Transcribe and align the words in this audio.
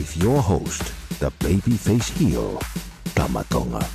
with 0.00 0.16
your 0.16 0.40
host, 0.40 0.94
the 1.20 1.30
babyface 1.32 2.16
heel, 2.16 2.58
Tama 3.14 3.44
Tonga. 3.50 3.86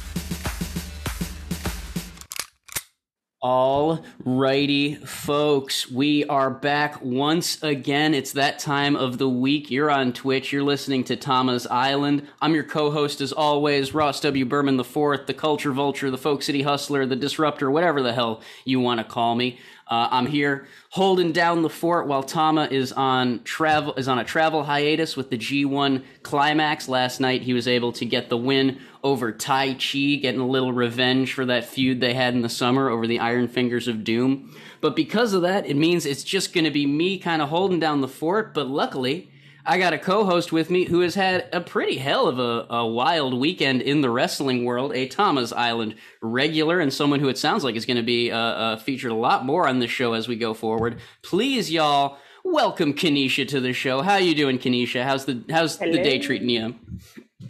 All 3.42 4.06
righty, 4.23 4.95
folks, 4.95 5.89
we 5.89 6.23
are 6.26 6.52
back 6.52 7.02
once 7.02 7.61
again. 7.64 8.14
It's 8.14 8.33
that 8.33 8.59
time 8.59 8.95
of 8.95 9.17
the 9.17 9.28
week. 9.28 9.72
You're 9.72 9.89
on 9.89 10.14
Twitch. 10.14 10.53
You're 10.53 10.61
listening 10.61 11.03
to 11.06 11.16
Tama's 11.16 11.66
Island. 11.67 12.28
I'm 12.39 12.53
your 12.53 12.64
co-host, 12.64 13.20
as 13.20 13.31
always, 13.31 13.95
Ross 13.95 14.20
W. 14.22 14.45
Berman 14.45 14.80
IV, 14.80 15.26
the 15.26 15.36
Culture 15.36 15.72
Vulture, 15.72 16.11
the 16.11 16.20
Folk 16.20 16.44
City 16.44 16.61
Hustler, 16.61 17.08
the 17.08 17.16
Disruptor, 17.16 17.72
whatever 17.72 18.03
the 18.03 18.14
hell 18.14 18.42
you 18.64 18.80
want 18.80 19.00
to 19.00 19.03
call 19.03 19.33
me. 19.33 19.59
Uh, 19.88 20.08
I'm 20.09 20.26
here 20.26 20.67
holding 20.96 21.34
down 21.34 21.62
the 21.62 21.70
fort 21.70 22.08
while 22.08 22.24
Tama 22.24 22.70
is 22.72 22.94
on 22.94 23.44
travel 23.44 23.94
is 23.96 24.08
on 24.08 24.18
a 24.18 24.24
travel 24.24 24.64
hiatus 24.64 25.18
with 25.18 25.30
the 25.30 25.38
G1 25.38 26.02
climax. 26.24 26.88
Last 26.88 27.20
night 27.20 27.42
he 27.42 27.54
was 27.54 27.68
able 27.68 27.92
to 27.92 28.06
get 28.06 28.30
the 28.30 28.38
win 28.38 28.80
over 29.04 29.34
Taichi, 29.34 30.22
getting 30.22 30.40
a 30.40 30.48
little 30.48 30.72
revenge 30.72 31.34
for 31.34 31.46
that 31.48 31.66
feud 31.66 32.00
they 32.00 32.14
had 32.14 32.34
in 32.34 32.44
the 32.44 32.50
summer 32.50 32.88
over 32.88 33.08
the 33.08 33.20
Iron 33.20 33.50
Fingers 33.50 33.90
of 33.90 34.06
Doom. 34.06 34.56
But 34.80 34.96
because 34.96 35.34
of 35.34 35.42
that, 35.42 35.66
it 35.66 35.76
means 35.76 36.06
it's 36.06 36.23
just 36.23 36.54
going 36.54 36.64
to 36.64 36.72
be 36.72 36.86
me 36.86 37.20
kind 37.20 37.42
of 37.42 37.50
holding 37.50 37.82
down 37.82 38.00
the 38.00 38.08
fort. 38.08 38.54
But 38.54 38.70
luckily, 38.70 39.30
I 39.67 39.80
got 39.80 39.94
a 39.94 39.97
co-host 39.97 40.52
with 40.52 40.69
me 40.69 40.85
who 40.85 40.99
has 40.99 41.16
had 41.16 41.49
a 41.52 41.59
pretty 41.59 41.97
hell 41.97 42.27
of 42.27 42.38
a, 42.38 42.67
a, 42.71 42.85
wild 42.85 43.33
weekend 43.33 43.81
in 43.81 44.02
the 44.02 44.11
wrestling 44.11 44.63
world, 44.63 44.94
a 44.94 45.08
Tama's 45.08 45.52
Island 45.52 45.95
regular, 46.21 46.80
and 46.80 46.94
someone 46.94 47.19
who 47.19 47.30
it 47.30 47.38
sounds 47.39 47.63
like 47.63 47.75
is 47.75 47.86
going 47.86 47.97
to 47.97 48.03
be 48.03 48.31
uh, 48.31 48.38
uh, 48.38 48.77
featured 48.77 49.11
a 49.11 49.16
lot 49.16 49.43
more 49.43 49.67
on 49.67 49.80
this 49.80 49.89
show 49.89 50.13
as 50.13 50.27
we 50.27 50.36
go 50.36 50.53
forward. 50.53 50.99
Please, 51.23 51.71
y'all, 51.71 52.19
welcome 52.43 52.93
Kanisha 52.93 53.47
to 53.47 53.59
the 53.59 53.73
show. 53.73 54.03
How 54.03 54.17
you 54.17 54.36
doing, 54.36 54.59
Kanisha? 54.59 55.03
How's 55.03 55.25
the 55.25 55.43
how's 55.49 55.77
Hello. 55.77 55.93
the 55.93 56.03
day 56.03 56.19
treating 56.19 56.49
you? 56.49 56.75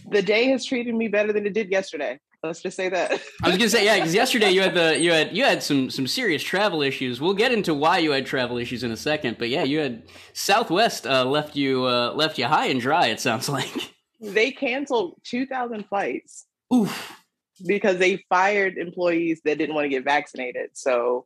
The 0.10 0.22
day 0.22 0.46
has 0.52 0.64
treated 0.64 0.96
me 0.96 1.10
better 1.10 1.34
than 1.34 1.46
it 1.46 1.54
did 1.54 1.70
yesterday. 1.70 2.20
Let's 2.48 2.62
just 2.62 2.78
say 2.78 2.90
that. 2.90 3.12
I 3.44 3.50
was 3.50 3.58
gonna 3.58 3.70
say 3.70 3.86
yeah, 3.86 3.96
because 3.96 4.14
yesterday 4.14 4.52
you 4.52 4.62
had 4.62 4.74
the 4.74 5.00
you 5.00 5.12
had 5.12 5.36
you 5.36 5.44
had 5.44 5.62
some 5.62 5.90
some 5.90 6.08
serious 6.08 6.44
travel 6.44 6.82
issues. 6.82 7.22
We'll 7.22 7.34
get 7.34 7.52
into 7.52 7.74
why 7.74 8.00
you 8.00 8.12
had 8.12 8.26
travel 8.26 8.58
issues 8.58 8.84
in 8.84 8.92
a 8.92 8.98
second, 8.98 9.38
but 9.38 9.50
yeah, 9.50 9.64
you 9.64 9.80
had 9.80 10.04
Southwest 10.34 11.08
uh, 11.08 11.26
left 11.26 11.56
you 11.56 11.86
uh, 11.86 12.14
left 12.14 12.38
you 12.38 12.46
high 12.46 12.68
and 12.68 12.80
dry. 12.80 13.08
It 13.08 13.20
sounds 13.20 13.50
like 13.50 13.94
they 14.22 14.52
canceled 14.52 15.20
two 15.24 15.46
thousand 15.46 15.86
flights. 15.88 16.46
Oof. 16.74 17.22
Because 17.66 17.98
they 18.00 18.24
fired 18.30 18.78
employees 18.78 19.42
that 19.46 19.58
didn't 19.58 19.76
want 19.76 19.86
to 19.86 19.90
get 19.90 20.04
vaccinated. 20.04 20.72
So, 20.74 21.26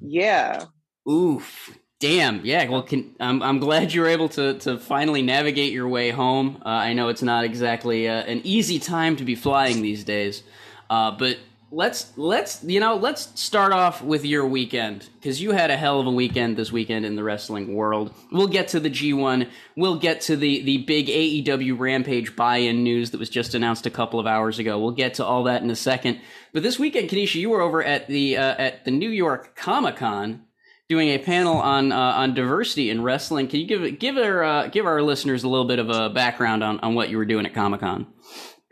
yeah. 0.00 0.64
Oof. 1.08 1.78
Damn. 2.00 2.44
Yeah. 2.44 2.68
Well, 2.68 2.82
can, 2.82 3.14
I'm 3.18 3.42
I'm 3.42 3.58
glad 3.58 3.92
you 3.92 4.02
were 4.02 4.06
able 4.06 4.28
to 4.30 4.54
to 4.60 4.78
finally 4.78 5.20
navigate 5.20 5.72
your 5.72 5.88
way 5.88 6.10
home. 6.10 6.62
Uh, 6.64 6.68
I 6.68 6.92
know 6.92 7.08
it's 7.08 7.22
not 7.22 7.44
exactly 7.44 8.08
uh, 8.08 8.22
an 8.22 8.40
easy 8.44 8.78
time 8.78 9.16
to 9.16 9.24
be 9.24 9.34
flying 9.34 9.82
these 9.82 10.04
days, 10.04 10.44
uh, 10.90 11.10
but 11.10 11.38
let's 11.72 12.16
let's 12.16 12.62
you 12.62 12.78
know 12.78 12.94
let's 12.94 13.38
start 13.38 13.72
off 13.72 14.00
with 14.00 14.24
your 14.24 14.46
weekend 14.46 15.08
because 15.20 15.42
you 15.42 15.50
had 15.50 15.72
a 15.72 15.76
hell 15.76 15.98
of 15.98 16.06
a 16.06 16.10
weekend 16.10 16.56
this 16.56 16.70
weekend 16.70 17.04
in 17.04 17.16
the 17.16 17.24
wrestling 17.24 17.74
world. 17.74 18.14
We'll 18.30 18.46
get 18.46 18.68
to 18.68 18.80
the 18.80 18.90
G1. 18.90 19.48
We'll 19.74 19.98
get 19.98 20.20
to 20.22 20.36
the 20.36 20.62
the 20.62 20.78
big 20.78 21.08
AEW 21.08 21.76
Rampage 21.76 22.36
buy-in 22.36 22.84
news 22.84 23.10
that 23.10 23.18
was 23.18 23.28
just 23.28 23.56
announced 23.56 23.86
a 23.86 23.90
couple 23.90 24.20
of 24.20 24.26
hours 24.28 24.60
ago. 24.60 24.78
We'll 24.78 24.92
get 24.92 25.14
to 25.14 25.24
all 25.24 25.42
that 25.44 25.62
in 25.62 25.70
a 25.70 25.76
second. 25.76 26.20
But 26.52 26.62
this 26.62 26.78
weekend, 26.78 27.10
Kanisha, 27.10 27.40
you 27.40 27.50
were 27.50 27.60
over 27.60 27.82
at 27.82 28.06
the 28.06 28.36
uh, 28.36 28.54
at 28.56 28.84
the 28.84 28.92
New 28.92 29.10
York 29.10 29.56
Comic 29.56 29.96
Con 29.96 30.44
doing 30.88 31.08
a 31.08 31.18
panel 31.18 31.56
on 31.56 31.92
uh, 31.92 31.96
on 31.96 32.34
diversity 32.34 32.90
in 32.90 33.02
wrestling. 33.02 33.48
Can 33.48 33.60
you 33.60 33.66
give 33.66 33.98
give 33.98 34.16
our 34.16 34.42
uh, 34.42 34.68
give 34.68 34.86
our 34.86 35.02
listeners 35.02 35.44
a 35.44 35.48
little 35.48 35.66
bit 35.66 35.78
of 35.78 35.90
a 35.90 36.10
background 36.10 36.64
on, 36.64 36.80
on 36.80 36.94
what 36.94 37.10
you 37.10 37.18
were 37.18 37.26
doing 37.26 37.46
at 37.46 37.54
Comic 37.54 37.80
Con? 37.80 38.06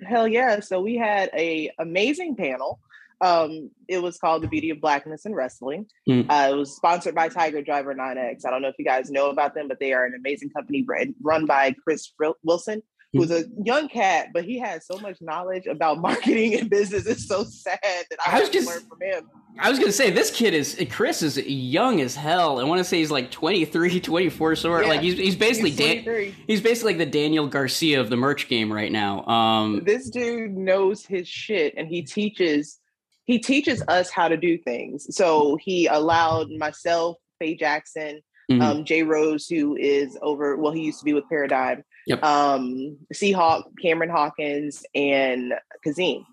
Hell 0.07 0.27
yeah! 0.27 0.61
So 0.61 0.81
we 0.81 0.97
had 0.97 1.31
a 1.35 1.71
amazing 1.79 2.37
panel. 2.37 2.81
Um, 3.21 3.71
it 3.89 4.03
was 4.03 4.19
called 4.19 4.43
"The 4.43 4.49
Beauty 4.49 4.71
of 4.71 4.81
Blackness 4.81 5.27
in 5.27 5.35
Wrestling." 5.35 5.87
Mm. 6.09 6.27
Uh, 6.29 6.55
it 6.55 6.57
was 6.57 6.75
sponsored 6.75 7.15
by 7.15 7.29
Tiger 7.29 7.63
Driver 7.63 7.95
9X. 7.95 8.45
I 8.47 8.51
don't 8.51 8.63
know 8.63 8.69
if 8.69 8.77
you 8.79 8.85
guys 8.85 9.11
know 9.11 9.31
about 9.31 9.55
them, 9.55 9.69
but 9.69 9.79
they 9.81 9.93
are 9.93 10.05
an 10.05 10.15
amazing 10.15 10.51
company 10.51 10.87
run 11.23 11.47
by 11.47 11.75
Chris 11.85 12.13
Wilson 12.43 12.83
who's 13.17 13.31
a 13.31 13.45
young 13.65 13.89
cat, 13.89 14.29
but 14.33 14.45
he 14.45 14.59
has 14.59 14.87
so 14.87 14.99
much 14.99 15.19
knowledge 15.21 15.67
about 15.67 15.99
marketing 16.01 16.55
and 16.55 16.71
business. 16.71 17.07
It's 17.07 17.27
so 17.27 17.45
sad 17.45 17.79
that 17.83 18.19
I, 18.25 18.37
I 18.37 18.41
was 18.41 18.51
just, 18.51 18.69
learn 18.69 18.83
from 18.89 19.01
him. 19.01 19.31
I 19.59 19.71
was 19.71 19.79
gonna 19.79 19.93
say 19.93 20.11
this 20.11 20.31
kid 20.31 20.55
is 20.55 20.81
Chris 20.91 21.23
is 21.23 21.39
young 21.39 22.01
as 22.01 22.15
hell. 22.15 22.61
I 22.61 22.65
want 22.65 22.79
to 22.79 22.85
say 22.85 22.99
he's 22.99 23.11
like 23.11 23.31
23, 23.31 24.01
24 24.01 24.57
sort. 24.57 24.83
Yeah, 24.83 24.89
like 24.89 25.01
he's 25.01 25.17
he's 25.19 25.37
basically 25.37 25.71
he's, 25.71 26.05
Dan- 26.05 26.35
he's 26.47 26.61
basically 26.61 26.93
like 26.93 26.99
the 26.99 27.11
Daniel 27.11 27.47
Garcia 27.47 28.01
of 28.01 28.11
the 28.11 28.17
merch 28.17 28.49
game 28.49 28.73
right 28.73 28.93
now. 28.93 29.25
Um, 29.27 29.83
this 29.85 30.11
dude 30.11 30.57
knows 30.57 31.05
his 31.07 31.27
shit 31.29 31.75
and 31.77 31.89
he 31.89 32.03
teaches 32.03 32.79
he 33.25 33.39
teaches 33.39 33.83
us 33.89 34.11
how 34.11 34.29
to 34.29 34.37
do 34.37 34.57
things. 34.59 35.15
So 35.15 35.59
he 35.61 35.87
allowed 35.87 36.51
myself, 36.51 37.17
Faye 37.41 37.57
Jackson, 37.57 38.21
mm-hmm. 38.51 38.63
um, 38.63 38.85
Jay 38.85 39.03
Rose, 39.03 39.47
who 39.49 39.77
is 39.77 40.17
over 40.23 40.57
well, 40.57 40.73
he 40.73 40.83
used 40.83 41.01
to 41.01 41.05
be 41.05 41.13
with 41.13 41.29
Paradigm 41.29 41.83
Yep. 42.07 42.23
Um, 42.23 42.97
Seahawk, 43.13 43.65
Cameron 43.81 44.11
Hawkins, 44.11 44.85
and 44.95 45.55
Kazim. 45.85 46.25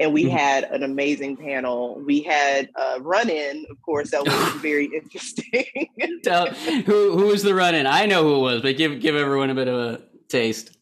And 0.00 0.12
we 0.12 0.24
mm-hmm. 0.24 0.36
had 0.36 0.64
an 0.64 0.82
amazing 0.82 1.36
panel. 1.36 2.00
We 2.04 2.22
had 2.22 2.70
a 2.76 3.00
run 3.00 3.28
in, 3.28 3.66
of 3.70 3.80
course, 3.82 4.10
that 4.10 4.24
was 4.24 4.52
very 4.62 4.86
interesting. 4.86 5.88
Tell, 6.24 6.46
who 6.46 7.16
who 7.16 7.26
was 7.26 7.42
the 7.42 7.54
run 7.54 7.74
in? 7.74 7.86
I 7.86 8.06
know 8.06 8.22
who 8.22 8.36
it 8.36 8.40
was, 8.40 8.62
but 8.62 8.76
give 8.76 9.00
give 9.00 9.14
everyone 9.14 9.50
a 9.50 9.54
bit 9.54 9.68
of 9.68 9.74
a 9.74 10.02
taste. 10.28 10.76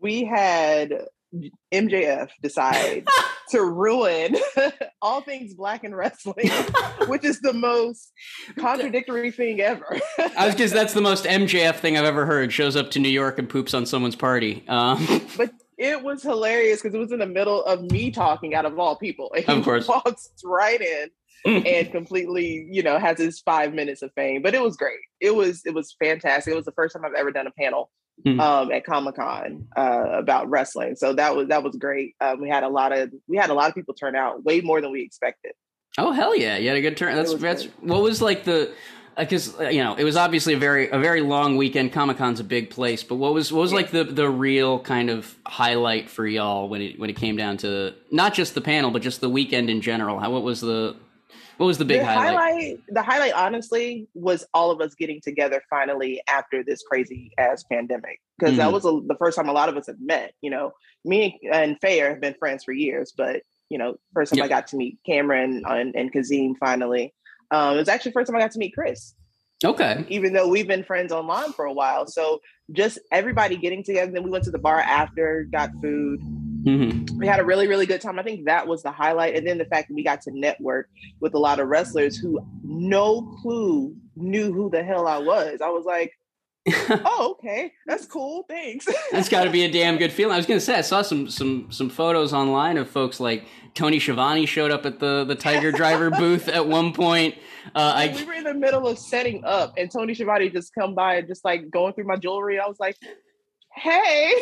We 0.00 0.24
had 0.24 1.06
MJF 1.72 2.30
decide 2.42 3.06
to 3.50 3.62
ruin 3.62 4.36
all 5.02 5.20
things 5.20 5.54
black 5.54 5.84
and 5.84 5.96
wrestling, 5.96 6.50
which 7.06 7.24
is 7.24 7.40
the 7.40 7.52
most 7.52 8.12
contradictory 8.58 9.30
thing 9.30 9.60
ever. 9.60 9.98
I 10.36 10.46
was 10.46 10.54
because 10.54 10.72
that's 10.72 10.92
the 10.92 11.00
most 11.00 11.24
MJF 11.24 11.76
thing 11.76 11.96
I've 11.96 12.04
ever 12.04 12.26
heard. 12.26 12.52
Shows 12.52 12.76
up 12.76 12.90
to 12.92 12.98
New 12.98 13.08
York 13.08 13.38
and 13.38 13.48
poops 13.48 13.74
on 13.74 13.86
someone's 13.86 14.16
party. 14.16 14.64
Um. 14.68 15.06
But 15.36 15.52
it 15.78 16.02
was 16.02 16.22
hilarious 16.22 16.82
because 16.82 16.94
it 16.94 16.98
was 16.98 17.12
in 17.12 17.20
the 17.20 17.26
middle 17.26 17.64
of 17.64 17.82
me 17.90 18.10
talking 18.10 18.54
out 18.54 18.66
of 18.66 18.78
all 18.78 18.96
people. 18.96 19.32
And 19.34 19.48
of 19.48 19.64
course, 19.64 19.88
walks 19.88 20.30
right 20.44 20.80
in. 20.80 21.10
and 21.46 21.90
completely, 21.90 22.68
you 22.70 22.82
know, 22.82 22.98
has 22.98 23.16
his 23.16 23.40
five 23.40 23.72
minutes 23.72 24.02
of 24.02 24.12
fame. 24.14 24.42
But 24.42 24.54
it 24.54 24.60
was 24.60 24.76
great. 24.76 24.98
It 25.20 25.34
was 25.34 25.62
it 25.64 25.72
was 25.72 25.96
fantastic. 25.98 26.52
It 26.52 26.56
was 26.56 26.66
the 26.66 26.72
first 26.72 26.94
time 26.94 27.04
I've 27.04 27.14
ever 27.14 27.32
done 27.32 27.46
a 27.46 27.50
panel 27.52 27.90
mm-hmm. 28.24 28.40
um, 28.40 28.72
at 28.72 28.84
Comic 28.84 29.16
Con 29.16 29.66
uh, 29.76 30.06
about 30.12 30.48
wrestling. 30.48 30.96
So 30.96 31.12
that 31.14 31.34
was 31.34 31.48
that 31.48 31.62
was 31.62 31.76
great. 31.76 32.14
Um, 32.20 32.40
we 32.40 32.48
had 32.48 32.62
a 32.62 32.68
lot 32.68 32.96
of 32.96 33.12
we 33.28 33.36
had 33.36 33.50
a 33.50 33.54
lot 33.54 33.68
of 33.68 33.74
people 33.74 33.94
turn 33.94 34.16
out, 34.16 34.44
way 34.44 34.60
more 34.60 34.80
than 34.80 34.92
we 34.92 35.02
expected. 35.02 35.52
Oh 35.98 36.12
hell 36.12 36.36
yeah! 36.36 36.56
You 36.56 36.68
had 36.68 36.76
a 36.76 36.82
good 36.82 36.96
turn. 36.96 37.16
That's 37.16 37.34
that's 37.34 37.62
great. 37.62 37.82
what 37.82 38.02
was 38.02 38.22
like 38.22 38.44
the 38.44 38.72
because 39.18 39.58
uh, 39.58 39.68
you 39.68 39.82
know 39.82 39.94
it 39.94 40.04
was 40.04 40.16
obviously 40.16 40.54
a 40.54 40.58
very 40.58 40.88
a 40.90 40.98
very 40.98 41.20
long 41.20 41.56
weekend. 41.56 41.92
Comic 41.92 42.16
Con's 42.16 42.40
a 42.40 42.44
big 42.44 42.70
place, 42.70 43.02
but 43.02 43.16
what 43.16 43.34
was 43.34 43.52
what 43.52 43.60
was 43.60 43.72
yeah. 43.72 43.76
like 43.76 43.90
the 43.90 44.04
the 44.04 44.28
real 44.28 44.80
kind 44.80 45.10
of 45.10 45.36
highlight 45.46 46.08
for 46.08 46.26
y'all 46.26 46.68
when 46.68 46.80
it 46.80 46.98
when 46.98 47.10
it 47.10 47.16
came 47.16 47.36
down 47.36 47.56
to 47.58 47.94
not 48.10 48.34
just 48.34 48.54
the 48.54 48.60
panel 48.60 48.90
but 48.90 49.02
just 49.02 49.20
the 49.20 49.28
weekend 49.28 49.70
in 49.70 49.80
general? 49.80 50.18
How 50.18 50.30
what 50.30 50.42
was 50.42 50.60
the 50.60 50.96
What 51.60 51.66
was 51.66 51.76
the 51.76 51.84
big 51.84 52.00
the 52.00 52.06
highlight? 52.06 52.38
highlight? 52.38 52.78
The 52.88 53.02
highlight, 53.02 53.34
honestly, 53.34 54.08
was 54.14 54.46
all 54.54 54.70
of 54.70 54.80
us 54.80 54.94
getting 54.94 55.20
together 55.20 55.62
finally 55.68 56.22
after 56.26 56.64
this 56.64 56.82
crazy 56.82 57.32
ass 57.36 57.64
pandemic. 57.64 58.18
Because 58.38 58.56
that 58.56 58.70
Mhm. 58.70 58.72
was 58.72 58.86
a, 58.86 58.98
the 59.06 59.14
first 59.18 59.36
time 59.36 59.46
a 59.46 59.52
lot 59.52 59.68
of 59.68 59.76
us 59.76 59.86
had 59.86 60.00
met. 60.00 60.32
You 60.40 60.48
know, 60.52 60.72
me 61.04 61.38
and 61.52 61.78
Faye 61.82 61.98
have 61.98 62.18
been 62.18 62.32
friends 62.38 62.64
for 62.64 62.72
years, 62.72 63.12
but 63.14 63.42
you 63.68 63.76
know, 63.76 63.96
first 64.14 64.32
time 64.32 64.38
Yeah. 64.38 64.44
I 64.46 64.48
got 64.48 64.68
to 64.68 64.76
meet 64.78 65.00
Cameron 65.04 65.62
and, 65.66 65.94
and 65.94 66.10
Kazim 66.10 66.54
finally. 66.58 67.12
Um, 67.50 67.74
it 67.74 67.80
was 67.80 67.88
actually 67.90 68.12
first 68.12 68.28
time 68.30 68.36
I 68.36 68.40
got 68.40 68.52
to 68.52 68.58
meet 68.58 68.72
Chris, 68.74 69.14
Okay. 69.62 70.06
even 70.08 70.32
though 70.32 70.48
we've 70.48 70.66
been 70.66 70.82
friends 70.82 71.12
online 71.12 71.52
for 71.52 71.66
a 71.66 71.72
while. 71.74 72.06
So 72.06 72.40
just 72.72 72.98
everybody 73.12 73.58
getting 73.58 73.84
together. 73.84 74.10
Then 74.12 74.22
we 74.22 74.30
went 74.30 74.44
to 74.44 74.50
the 74.50 74.58
bar 74.58 74.78
after, 74.80 75.46
got 75.52 75.72
food, 75.82 76.22
hmm 76.64 77.04
we 77.16 77.26
had 77.26 77.40
a 77.40 77.44
really 77.44 77.66
really 77.66 77.86
good 77.86 78.00
time. 78.00 78.18
I 78.18 78.22
think 78.22 78.46
that 78.46 78.66
was 78.66 78.82
the 78.82 78.90
highlight. 78.90 79.34
And 79.36 79.46
then 79.46 79.58
the 79.58 79.64
fact 79.64 79.88
that 79.88 79.94
we 79.94 80.02
got 80.02 80.20
to 80.22 80.30
network 80.30 80.88
with 81.20 81.34
a 81.34 81.38
lot 81.38 81.60
of 81.60 81.68
wrestlers 81.68 82.16
who 82.16 82.40
no 82.62 83.22
clue 83.42 83.94
knew 84.16 84.52
who 84.52 84.70
the 84.70 84.82
hell 84.82 85.06
i 85.06 85.18
was. 85.18 85.60
I 85.62 85.68
was 85.68 85.84
like 85.84 86.12
oh 86.90 87.36
okay. 87.38 87.72
That's 87.86 88.06
cool. 88.06 88.44
Thanks. 88.48 88.86
That's 89.12 89.30
got 89.30 89.44
to 89.44 89.50
be 89.50 89.64
a 89.64 89.70
damn 89.70 89.96
good 89.96 90.12
feeling. 90.12 90.34
I 90.34 90.36
was 90.36 90.46
gonna 90.46 90.60
say 90.60 90.74
I 90.74 90.82
saw 90.82 91.00
some 91.02 91.28
some 91.28 91.70
some 91.70 91.88
photos 91.88 92.34
online 92.34 92.76
of 92.76 92.88
folks 92.88 93.18
like 93.18 93.46
Tony 93.74 93.98
Schiavone 93.98 94.44
showed 94.44 94.70
up 94.70 94.84
at 94.84 94.98
the 94.98 95.24
the 95.24 95.34
Tiger 95.34 95.72
Driver 95.72 96.10
booth 96.18 96.48
at 96.48 96.66
one 96.66 96.92
point. 96.92 97.36
Uh, 97.74 98.08
we 98.14 98.24
were 98.24 98.34
in 98.34 98.44
the 98.44 98.54
middle 98.54 98.86
of 98.86 98.98
setting 98.98 99.44
up 99.44 99.74
and 99.76 99.90
tony 99.90 100.14
Schiavone 100.14 100.48
just 100.48 100.74
come 100.74 100.94
by 100.94 101.16
and 101.16 101.28
just 101.28 101.44
like 101.44 101.70
going 101.70 101.92
through 101.94 102.04
my 102.04 102.16
jewelry. 102.16 102.58
I 102.58 102.66
was 102.66 102.80
like 102.80 102.96
hey. 103.74 104.34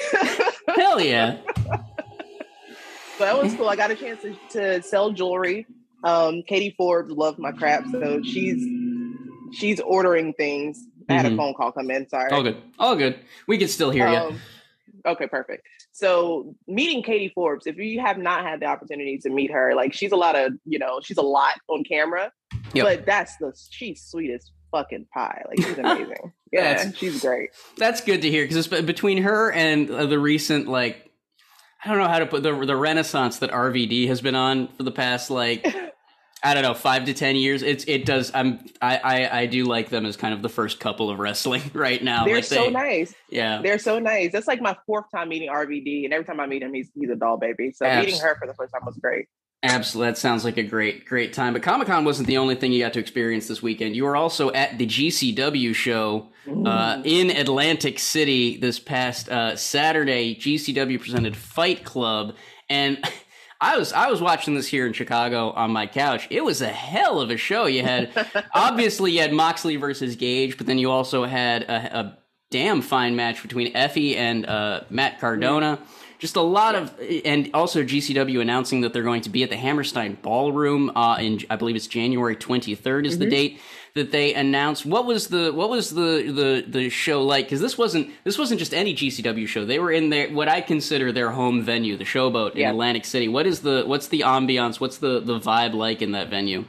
Hell 0.76 1.00
yeah. 1.00 1.38
So 3.18 3.24
that 3.24 3.42
was 3.42 3.52
cool. 3.54 3.68
I 3.68 3.74
got 3.76 3.90
a 3.90 3.96
chance 3.96 4.22
to, 4.22 4.34
to 4.50 4.82
sell 4.82 5.10
jewelry. 5.10 5.66
Um, 6.04 6.42
Katie 6.46 6.74
Forbes 6.76 7.10
loved 7.10 7.38
my 7.40 7.50
crap, 7.50 7.84
so 7.90 8.22
she's 8.22 8.64
she's 9.52 9.80
ordering 9.80 10.32
things. 10.34 10.84
I 11.08 11.14
had 11.14 11.26
Mhm. 11.26 11.34
a 11.34 11.36
phone 11.36 11.54
call 11.54 11.72
come 11.72 11.90
in. 11.90 12.08
Sorry. 12.08 12.30
All 12.30 12.42
good. 12.42 12.56
All 12.78 12.94
good. 12.94 13.18
We 13.48 13.58
can 13.58 13.66
still 13.68 13.90
hear 13.90 14.08
you. 14.08 14.16
Um, 14.16 14.40
okay, 15.06 15.26
perfect. 15.26 15.66
So 15.90 16.54
meeting 16.68 17.02
Katie 17.02 17.32
Forbes, 17.34 17.66
if 17.66 17.76
you 17.78 17.98
have 18.00 18.18
not 18.18 18.44
had 18.44 18.60
the 18.60 18.66
opportunity 18.66 19.18
to 19.18 19.30
meet 19.30 19.50
her, 19.50 19.74
like 19.74 19.92
she's 19.94 20.12
a 20.12 20.16
lot 20.16 20.36
of, 20.36 20.52
you 20.64 20.78
know, 20.78 21.00
she's 21.02 21.16
a 21.18 21.22
lot 21.22 21.54
on 21.68 21.82
camera, 21.82 22.30
Yep. 22.74 22.84
but 22.84 23.06
that's 23.06 23.36
the 23.38 23.52
she's 23.70 24.02
sweet 24.02 24.30
as 24.30 24.48
fucking 24.70 25.06
pie. 25.12 25.42
Like 25.48 25.66
she's 25.66 25.78
amazing. 25.78 26.32
yeah, 26.52 26.92
she's 26.92 27.20
great. 27.22 27.50
That's 27.78 28.00
good 28.02 28.22
to 28.22 28.30
hear 28.30 28.44
because 28.46 28.68
between 28.68 29.22
her 29.24 29.50
and 29.50 29.90
uh, 29.90 30.06
the 30.06 30.18
recent 30.20 30.68
like. 30.68 31.07
I 31.84 31.88
don't 31.88 31.98
know 31.98 32.08
how 32.08 32.18
to 32.18 32.26
put 32.26 32.42
the 32.42 32.52
the 32.66 32.76
renaissance 32.76 33.38
that 33.38 33.50
RVD 33.50 34.08
has 34.08 34.20
been 34.20 34.34
on 34.34 34.68
for 34.76 34.82
the 34.82 34.90
past 34.92 35.30
like 35.30 35.66
I 36.42 36.54
don't 36.54 36.62
know 36.62 36.74
five 36.74 37.04
to 37.06 37.14
ten 37.14 37.34
years. 37.36 37.62
It's 37.62 37.84
it 37.88 38.04
does. 38.04 38.30
I'm 38.34 38.60
I 38.80 38.96
I, 38.98 39.38
I 39.40 39.46
do 39.46 39.64
like 39.64 39.88
them 39.88 40.06
as 40.06 40.16
kind 40.16 40.32
of 40.34 40.40
the 40.42 40.48
first 40.48 40.78
couple 40.80 41.10
of 41.10 41.18
wrestling 41.18 41.62
right 41.74 42.02
now. 42.02 42.24
They're 42.24 42.36
Like, 42.36 42.44
so 42.44 42.64
they- 42.66 42.70
nice. 42.70 43.14
Yeah. 43.30 43.60
They're 43.62 43.78
so 43.78 43.98
nice. 43.98 44.32
That's 44.32 44.46
like 44.46 44.60
my 44.60 44.76
fourth 44.86 45.06
time 45.12 45.28
meeting 45.30 45.48
RVD, 45.50 46.04
and 46.04 46.12
every 46.14 46.24
time 46.24 46.38
I 46.40 46.46
meet 46.46 46.62
him, 46.62 46.72
he's 46.74 46.90
he's 46.94 47.10
a 47.10 47.16
doll 47.16 47.38
baby. 47.38 47.72
So 47.72 47.86
Abs- 47.86 48.06
meeting 48.06 48.20
her 48.20 48.36
for 48.38 48.46
the 48.46 48.54
first 48.54 48.72
time 48.72 48.82
was 48.86 48.96
great. 48.98 49.26
Absolutely. 49.62 50.10
That 50.12 50.18
sounds 50.18 50.44
like 50.44 50.56
a 50.56 50.62
great, 50.62 51.04
great 51.04 51.32
time. 51.32 51.52
But 51.52 51.62
Comic 51.62 51.88
Con 51.88 52.04
wasn't 52.04 52.28
the 52.28 52.38
only 52.38 52.54
thing 52.54 52.70
you 52.70 52.78
got 52.80 52.92
to 52.92 53.00
experience 53.00 53.48
this 53.48 53.60
weekend. 53.60 53.96
You 53.96 54.04
were 54.04 54.14
also 54.14 54.52
at 54.52 54.78
the 54.78 54.86
GCW 54.86 55.74
show 55.74 56.28
uh, 56.64 57.02
in 57.04 57.30
Atlantic 57.30 57.98
City 57.98 58.56
this 58.56 58.78
past 58.78 59.28
uh, 59.28 59.56
Saturday. 59.56 60.36
GCW 60.36 61.00
presented 61.00 61.36
Fight 61.36 61.84
Club. 61.84 62.36
And 62.70 63.04
I 63.60 63.76
was 63.76 63.92
I 63.92 64.08
was 64.08 64.20
watching 64.20 64.54
this 64.54 64.68
here 64.68 64.86
in 64.86 64.92
Chicago 64.92 65.50
on 65.50 65.72
my 65.72 65.88
couch. 65.88 66.28
It 66.30 66.44
was 66.44 66.62
a 66.62 66.68
hell 66.68 67.20
of 67.20 67.30
a 67.30 67.36
show. 67.36 67.66
You 67.66 67.82
had 67.82 68.10
obviously 68.54 69.10
you 69.10 69.20
had 69.20 69.32
Moxley 69.32 69.74
versus 69.74 70.14
Gage, 70.14 70.56
but 70.56 70.68
then 70.68 70.78
you 70.78 70.92
also 70.92 71.24
had 71.24 71.64
a, 71.64 71.98
a 71.98 72.18
damn 72.50 72.80
fine 72.80 73.16
match 73.16 73.42
between 73.42 73.74
Effie 73.74 74.16
and 74.16 74.46
uh, 74.46 74.82
Matt 74.90 75.18
Cardona. 75.18 75.80
Just 76.18 76.34
a 76.34 76.40
lot 76.40 76.74
of, 76.74 76.98
and 77.24 77.48
also 77.54 77.84
GCW 77.84 78.40
announcing 78.40 78.80
that 78.80 78.92
they're 78.92 79.04
going 79.04 79.22
to 79.22 79.30
be 79.30 79.44
at 79.44 79.50
the 79.50 79.56
Hammerstein 79.56 80.18
Ballroom 80.20 80.90
uh, 80.96 81.16
in, 81.20 81.40
I 81.48 81.56
believe 81.56 81.76
it's 81.76 81.86
January 81.86 82.34
23rd 82.34 83.06
is 83.06 83.18
the 83.18 83.30
date 83.30 83.60
that 83.94 84.10
they 84.10 84.34
announced. 84.34 84.86
What 84.86 85.06
was 85.06 85.28
the 85.28 85.52
what 85.52 85.70
was 85.70 85.90
the 85.90 86.30
the 86.32 86.64
the 86.66 86.88
show 86.88 87.22
like? 87.22 87.46
Because 87.46 87.60
this 87.60 87.78
wasn't 87.78 88.10
this 88.24 88.38
wasn't 88.38 88.58
just 88.58 88.74
any 88.74 88.94
GCW 88.94 89.46
show. 89.46 89.64
They 89.64 89.78
were 89.78 89.92
in 89.92 90.10
their 90.10 90.28
what 90.30 90.48
I 90.48 90.60
consider 90.60 91.12
their 91.12 91.30
home 91.30 91.62
venue, 91.62 91.96
the 91.96 92.04
Showboat 92.04 92.54
in 92.54 92.62
Atlantic 92.70 93.04
City. 93.04 93.28
What 93.28 93.46
is 93.46 93.60
the 93.60 93.84
what's 93.86 94.08
the 94.08 94.20
ambiance? 94.20 94.80
What's 94.80 94.98
the 94.98 95.20
the 95.20 95.38
vibe 95.38 95.74
like 95.74 96.02
in 96.02 96.12
that 96.12 96.30
venue? 96.30 96.64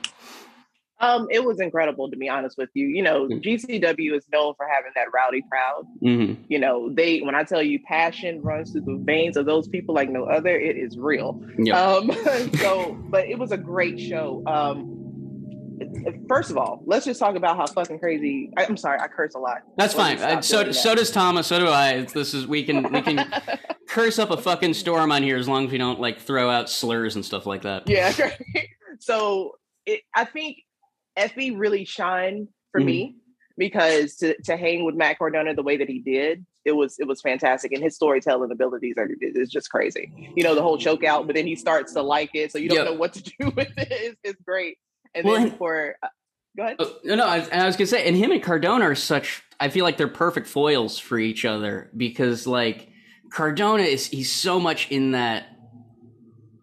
Um, 1.02 1.28
it 1.32 1.44
was 1.44 1.60
incredible 1.62 2.10
to 2.10 2.18
be 2.18 2.28
honest 2.28 2.58
with 2.58 2.70
you. 2.74 2.88
You 2.88 3.04
know, 3.04 3.28
Mm. 3.28 3.42
GCW 3.44 4.18
is 4.18 4.26
known 4.32 4.54
for 4.56 4.68
having 4.68 4.92
that 4.96 5.08
rowdy 5.14 5.44
crowd. 5.50 5.86
Mm-hmm. 6.04 6.44
You 6.48 6.60
know, 6.60 6.92
they 6.94 7.20
when 7.20 7.36
I 7.36 7.44
tell 7.44 7.62
you 7.62 7.80
passion 7.88 8.42
runs 8.42 8.72
through 8.72 8.82
the 8.82 8.98
veins 9.04 9.38
of 9.38 9.46
those 9.46 9.68
people 9.68 9.96
like 9.96 10.10
no 10.10 10.26
other, 10.26 10.58
it 10.58 10.78
is 10.78 10.98
real. 10.98 11.42
Yep. 11.58 11.76
Um, 11.76 12.12
so, 12.58 12.98
but 13.10 13.26
it 13.28 13.38
was 13.38 13.52
a 13.52 13.58
great 13.58 14.00
show. 14.00 14.44
Um, 14.46 14.96
first 16.28 16.52
of 16.52 16.58
all, 16.58 16.82
let's 16.86 17.06
just 17.06 17.20
talk 17.20 17.36
about 17.36 17.58
how 17.58 17.66
fucking 17.68 18.00
crazy. 18.00 18.52
I, 18.58 18.66
I'm 18.66 18.78
sorry, 18.78 19.00
I 19.00 19.08
curse 19.08 19.36
a 19.36 19.40
lot. 19.40 19.60
That's 19.78 19.94
fine. 19.94 20.18
Uh, 20.18 20.42
so 20.42 20.64
doing 20.64 20.74
so 20.74 20.96
does 20.96 21.12
Tama. 21.12 21.44
So 21.44 21.60
do 21.60 21.68
I. 21.68 22.02
This 22.02 22.34
is 22.34 22.48
we 22.48 22.64
can 22.64 22.92
we 22.92 23.02
can 23.02 23.32
curse 23.88 24.20
up 24.20 24.32
a 24.32 24.38
fucking 24.38 24.74
storm 24.74 25.12
on 25.12 25.24
here 25.24 25.38
as 25.38 25.48
long 25.48 25.66
as 25.66 25.72
we 25.72 25.78
don't 25.78 26.00
like 26.00 26.20
throw 26.20 26.50
out 26.50 26.70
slurs 26.70 27.16
and 27.16 27.24
stuff 27.26 27.46
like 27.46 27.62
that. 27.64 27.88
Yeah. 27.88 28.12
so 29.00 29.56
it, 29.86 30.02
I 30.14 30.26
think 30.26 30.58
Effie 31.20 31.52
really 31.52 31.86
shined 31.86 32.48
for 32.72 32.82
Mhm. 32.82 32.86
me 32.86 33.16
because 33.58 34.16
to, 34.18 34.42
to 34.44 34.56
hang 34.56 34.86
with 34.86 34.96
Matt 34.96 35.18
Cardona 35.20 35.54
the 35.54 35.64
way 35.64 35.76
that 35.78 35.90
he 35.90 36.00
did, 36.00 36.46
it 36.66 36.72
was 36.72 36.98
it 37.00 37.08
was 37.08 37.22
fantastic, 37.22 37.72
and 37.74 37.84
his 37.84 37.96
storytelling 37.96 38.52
abilities 38.52 38.96
are 38.98 39.10
is 39.22 39.50
just 39.50 39.70
crazy. 39.70 40.12
You 40.36 40.44
know, 40.44 40.56
the 40.56 40.62
whole 40.62 40.78
choke 40.78 41.04
out, 41.04 41.28
but 41.28 41.36
then 41.36 41.46
he 41.46 41.56
starts 41.56 41.94
to 41.94 42.02
like 42.02 42.32
it, 42.34 42.52
so 42.52 42.58
you 42.58 42.70
don't 42.70 42.78
Yep. 42.78 42.86
know 42.86 42.94
what 42.94 43.14
to 43.14 43.22
do 43.40 43.52
with 43.56 43.68
it. 43.78 43.88
It's, 43.92 44.20
it's 44.24 44.42
great. 44.44 44.78
And 45.14 45.26
Well, 45.26 45.36
then 45.36 45.58
for 45.58 45.96
uh, 46.02 46.08
go 46.56 46.64
ahead. 46.64 46.76
Uh, 46.80 46.86
No, 47.04 47.16
no, 47.16 47.26
I, 47.26 47.48
I 47.52 47.66
was 47.66 47.76
gonna 47.76 47.88
say, 47.88 48.08
and 48.08 48.16
him 48.16 48.32
and 48.32 48.42
Cardona 48.42 48.86
are 48.86 48.96
such. 48.96 49.44
I 49.60 49.68
feel 49.70 49.84
like 49.84 49.98
they're 49.98 50.08
perfect 50.08 50.48
foils 50.48 50.98
for 50.98 51.18
each 51.20 51.44
other 51.44 51.90
because, 51.98 52.48
like, 52.48 52.88
Cardona 53.34 53.84
is 53.84 54.08
he's 54.08 54.32
so 54.32 54.60
much 54.60 54.90
in 54.90 55.12
that. 55.12 55.48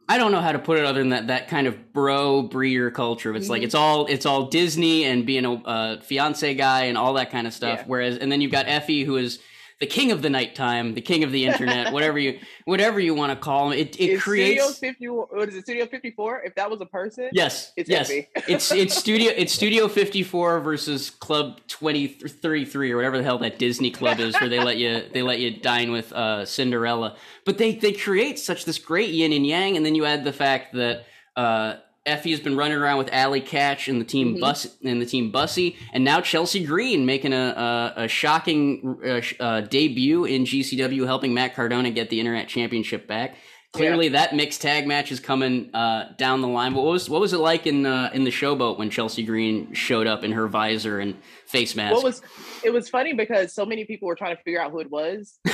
I 0.08 0.18
don't 0.18 0.30
know 0.30 0.40
how 0.40 0.52
to 0.52 0.58
put 0.58 0.78
it 0.78 0.84
other 0.84 1.00
than 1.00 1.08
that 1.10 1.26
that 1.26 1.48
kind 1.48 1.66
of 1.66 1.92
bro 1.92 2.42
breeder 2.42 2.90
culture. 2.90 3.34
It's 3.34 3.48
like 3.48 3.62
Mhm. 3.62 3.66
it's 3.66 3.74
all 3.74 4.06
it's 4.06 4.24
all 4.26 4.46
Disney 4.46 5.04
and 5.04 5.26
being 5.26 5.44
a 5.44 5.54
uh, 5.54 6.00
fiance 6.00 6.54
guy 6.54 6.84
and 6.84 6.96
all 6.96 7.14
that 7.14 7.30
kind 7.32 7.46
of 7.46 7.52
stuff. 7.52 7.80
Yeah. 7.80 7.84
Whereas, 7.86 8.16
and 8.18 8.30
then 8.30 8.40
you've 8.40 8.52
got 8.52 8.66
Effie 8.68 9.02
who 9.04 9.16
is 9.16 9.40
the 9.78 9.86
king 9.86 10.10
of 10.10 10.22
the 10.22 10.30
nighttime, 10.30 10.94
the 10.94 11.00
king 11.02 11.22
of 11.22 11.32
the 11.32 11.44
internet, 11.44 11.92
whatever 11.92 12.18
you 12.18 12.38
whatever 12.64 12.98
you 12.98 13.14
want 13.14 13.30
to 13.30 13.36
call 13.36 13.70
him. 13.70 13.78
It 13.78 14.00
it 14.00 14.10
Is 14.10 14.22
creates. 14.22 14.76
Studio 14.76 15.18
50, 15.28 15.36
what 15.36 15.48
is 15.48 15.54
it, 15.56 15.62
Studio 15.62 15.86
54? 15.86 16.42
If 16.44 16.54
that 16.54 16.70
was 16.70 16.80
a 16.80 16.86
person, 16.86 17.28
Yes, 17.32 17.72
It's 17.76 17.90
yes. 17.90 18.10
It's 18.10 18.72
it's 18.72 18.94
studio 18.98 19.32
it's 19.36 19.52
Studio 19.52 19.88
54 19.88 20.60
versus 20.60 21.10
Club 21.10 21.60
2033 21.68 22.92
or 22.92 22.96
whatever 22.96 23.18
the 23.18 23.24
hell 23.24 23.38
that 23.38 23.58
Disney 23.58 23.90
club 23.90 24.18
is 24.18 24.34
where 24.40 24.48
they 24.48 24.60
let 24.60 24.78
you 24.78 25.02
they 25.12 25.22
let 25.22 25.40
you 25.40 25.58
dine 25.60 25.92
with 25.92 26.12
uh, 26.12 26.44
Cinderella. 26.44 27.16
But 27.44 27.58
they 27.58 27.74
they 27.74 27.92
create 27.92 28.38
such 28.38 28.64
this 28.64 28.78
great 28.78 29.10
yin 29.10 29.32
and 29.32 29.46
yang, 29.46 29.76
and 29.76 29.84
then 29.84 29.94
you 29.94 30.04
add 30.04 30.24
the 30.24 30.32
fact 30.32 30.74
that 30.74 31.04
uh, 31.36 31.76
Effie 32.06 32.30
has 32.30 32.40
been 32.40 32.56
running 32.56 32.78
around 32.78 32.98
with 32.98 33.08
Allie 33.12 33.40
Katch 33.40 33.88
and 33.88 34.00
the 34.00 34.04
team 34.04 34.36
Mhm. 34.36 34.40
Bus 34.40 34.76
and 34.84 35.02
the 35.02 35.06
team 35.06 35.30
Bussy, 35.32 35.76
and 35.92 36.04
now 36.04 36.20
Chelsea 36.20 36.64
Green 36.64 37.04
making 37.04 37.32
a 37.32 37.92
a, 37.96 38.02
a 38.04 38.08
shocking 38.08 38.98
uh, 39.04 39.20
uh, 39.42 39.60
debut 39.62 40.24
in 40.24 40.44
GCW, 40.44 41.04
helping 41.06 41.34
Matt 41.34 41.54
Cardona 41.54 41.90
get 41.90 42.08
the 42.10 42.20
Internet 42.20 42.48
Championship 42.48 43.06
back. 43.08 43.36
Clearly, 43.72 44.08
that 44.10 44.34
mixed 44.34 44.62
tag 44.62 44.86
match 44.86 45.12
is 45.12 45.20
coming 45.20 45.68
uh, 45.74 46.12
down 46.16 46.40
the 46.40 46.48
line. 46.48 46.72
But 46.72 46.82
what 46.82 46.92
was 46.92 47.10
what 47.10 47.20
was 47.20 47.32
it 47.34 47.38
like 47.40 47.66
in 47.66 47.84
uh, 47.84 48.10
in 48.14 48.24
the 48.24 48.30
showboat 48.30 48.78
when 48.78 48.88
Chelsea 48.88 49.22
Green 49.22 49.74
showed 49.74 50.06
up 50.06 50.24
in 50.24 50.32
her 50.32 50.46
visor 50.48 50.98
and 51.00 51.14
face 51.46 51.74
mask? 51.76 51.94
What 51.94 52.04
was 52.04 52.22
it 52.64 52.70
was 52.70 52.88
funny 52.88 53.12
because 53.12 53.52
so 53.52 53.66
many 53.66 53.84
people 53.84 54.06
were 54.08 54.14
trying 54.14 54.34
to 54.36 54.42
figure 54.42 54.62
out 54.62 54.70
who 54.70 54.78
it 54.80 54.90
was. 54.90 55.38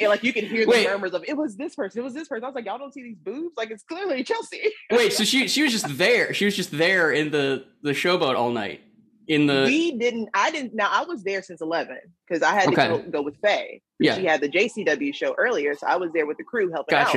Like 0.00 0.22
you 0.22 0.32
could 0.32 0.44
hear 0.44 0.64
the 0.64 0.70
Wait. 0.70 0.84
murmurs 0.86 1.12
of 1.12 1.24
it 1.26 1.36
was 1.36 1.56
this 1.56 1.74
person, 1.74 2.00
it 2.00 2.04
was 2.04 2.14
this 2.14 2.28
person. 2.28 2.44
I 2.44 2.48
was 2.48 2.54
like, 2.54 2.64
y'all 2.66 2.78
don't 2.78 2.92
see 2.92 3.02
these 3.02 3.18
boobs? 3.18 3.56
Like 3.56 3.70
it's 3.70 3.82
clearly 3.84 4.22
Chelsea. 4.24 4.60
Wait, 4.90 5.12
so 5.12 5.24
she 5.24 5.48
she 5.48 5.62
was 5.62 5.72
just 5.72 5.98
there. 5.98 6.32
She 6.34 6.44
was 6.44 6.56
just 6.56 6.70
there 6.70 7.10
in 7.10 7.30
the 7.30 7.64
the 7.82 7.90
showboat 7.92 8.36
all 8.36 8.50
night. 8.50 8.80
In 9.28 9.46
the 9.46 9.62
we 9.66 9.98
didn't 9.98 10.30
I 10.32 10.50
didn't 10.50 10.74
now 10.74 10.88
I 10.90 11.04
was 11.04 11.22
there 11.22 11.42
since 11.42 11.60
eleven 11.60 11.98
because 12.26 12.42
I 12.42 12.54
had 12.54 12.68
Okay. 12.68 12.88
to 12.88 12.98
go, 13.04 13.10
go 13.10 13.22
with 13.22 13.36
Faye. 13.42 13.82
Yeah. 13.98 14.14
She 14.16 14.24
had 14.24 14.40
the 14.40 14.48
JCW 14.48 15.14
show 15.14 15.34
earlier, 15.36 15.74
so 15.74 15.86
I 15.86 15.96
was 15.96 16.12
there 16.12 16.24
with 16.26 16.38
the 16.38 16.44
crew 16.44 16.70
helping 16.70 16.96
out. 16.96 17.14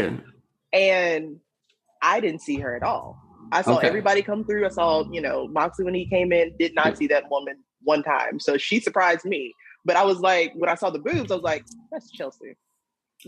And 0.74 1.38
I 2.02 2.20
didn't 2.20 2.42
see 2.42 2.60
her 2.60 2.76
at 2.76 2.84
all. 2.84 3.18
I 3.52 3.62
saw 3.62 3.78
Okay. 3.78 3.88
everybody 3.88 4.22
come 4.22 4.46
through. 4.46 4.66
I 4.66 4.70
saw, 4.70 5.04
you 5.12 5.22
know, 5.22 5.48
Moxley 5.48 5.86
when 5.86 5.94
he 5.94 6.06
came 6.06 6.32
in, 6.32 6.56
did 6.58 6.74
not 6.74 6.98
see 6.98 7.08
that 7.08 7.30
woman 7.30 7.58
one 7.84 8.02
time. 8.04 8.40
So 8.40 8.58
she 8.58 8.80
surprised 8.80 9.26
me. 9.26 9.54
But 9.84 9.96
I 9.96 10.04
was 10.04 10.20
like, 10.20 10.54
when 10.56 10.70
I 10.70 10.76
saw 10.76 10.90
the 10.90 11.00
boobs, 11.00 11.32
I 11.32 11.36
was 11.36 11.44
like, 11.44 11.66
that's 11.92 12.12
Chelsea. 12.12 12.56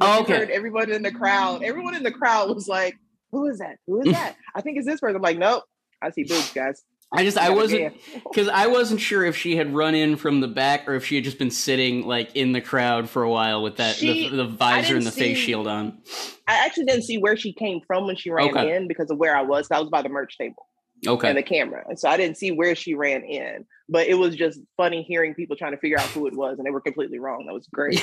Oh, 0.02 0.22
okay. 0.22 0.38
heard 0.38 0.50
everyone 0.50 0.92
in 0.92 1.04
the 1.04 1.12
crowd, 1.12 1.64
everyone 1.64 1.96
in 1.96 2.04
the 2.04 2.12
crowd 2.12 2.50
was 2.50 2.68
like, 2.68 2.96
who 3.32 3.48
is 3.48 3.60
that? 3.60 3.78
Who 3.88 4.02
is 4.02 4.08
that? 4.14 4.36
I 4.56 4.62
think 4.62 4.78
it's 4.78 4.88
this 4.88 5.00
person. 5.00 5.16
I'm 5.16 5.22
like, 5.22 5.38
nope. 5.38 5.64
I 6.02 6.12
see 6.12 6.24
boobs, 6.24 6.52
guys. 6.52 6.84
I 7.16 7.24
just 7.24 7.38
I 7.38 7.52
wasn't 7.52 7.94
because 8.24 8.48
I 8.54 8.68
wasn't 8.68 9.00
sure 9.00 9.24
if 9.24 9.38
she 9.38 9.56
had 9.56 9.74
run 9.74 9.94
in 9.94 10.16
from 10.16 10.42
the 10.42 10.48
back 10.48 10.88
or 10.88 10.96
if 10.96 11.06
she 11.06 11.16
had 11.16 11.24
just 11.24 11.38
been 11.38 11.52
sitting 11.52 12.08
like 12.08 12.36
in 12.36 12.54
the 12.54 12.62
crowd 12.62 13.08
for 13.08 13.22
a 13.22 13.30
while 13.30 13.62
with 13.62 13.78
that 13.78 13.96
she, 13.96 14.30
the, 14.30 14.38
the, 14.38 14.46
visor 14.46 14.96
and 14.96 15.06
the 15.06 15.12
see, 15.12 15.20
face 15.20 15.38
shield 15.38 15.68
on. 15.68 16.00
I 16.48 16.66
actually 16.66 16.86
didn't 16.86 17.04
see 17.04 17.20
where 17.20 17.38
she 17.38 17.54
came 17.54 17.82
from 17.86 18.08
when 18.08 18.16
she 18.16 18.32
ran 18.32 18.50
okay. 18.50 18.76
in 18.76 18.88
because 18.88 19.12
of 19.12 19.20
where 19.20 19.38
I 19.38 19.44
was. 19.44 19.68
I 19.70 19.80
was 19.80 19.90
by 19.90 20.02
the 20.02 20.10
merch 20.10 20.38
table. 20.40 20.66
Okay. 21.06 21.30
And 21.30 21.38
the 21.38 21.44
camera. 21.44 21.84
And 21.88 22.00
so 22.00 22.10
I 22.10 22.18
didn't 22.18 22.38
see 22.38 22.52
where 22.52 22.76
she 22.76 22.94
ran 22.94 23.24
in. 23.24 23.66
But 23.90 24.08
it 24.08 24.14
was 24.14 24.36
just 24.36 24.62
funny 24.78 25.04
hearing 25.04 25.34
people 25.34 25.56
trying 25.56 25.74
to 25.74 25.78
figure 25.78 26.00
out 26.00 26.08
who 26.08 26.26
it 26.28 26.34
was, 26.34 26.58
and 26.58 26.66
they 26.66 26.72
were 26.72 26.80
completely 26.82 27.20
wrong. 27.20 27.46
That 27.46 27.54
was 27.54 27.68
great. 27.68 28.02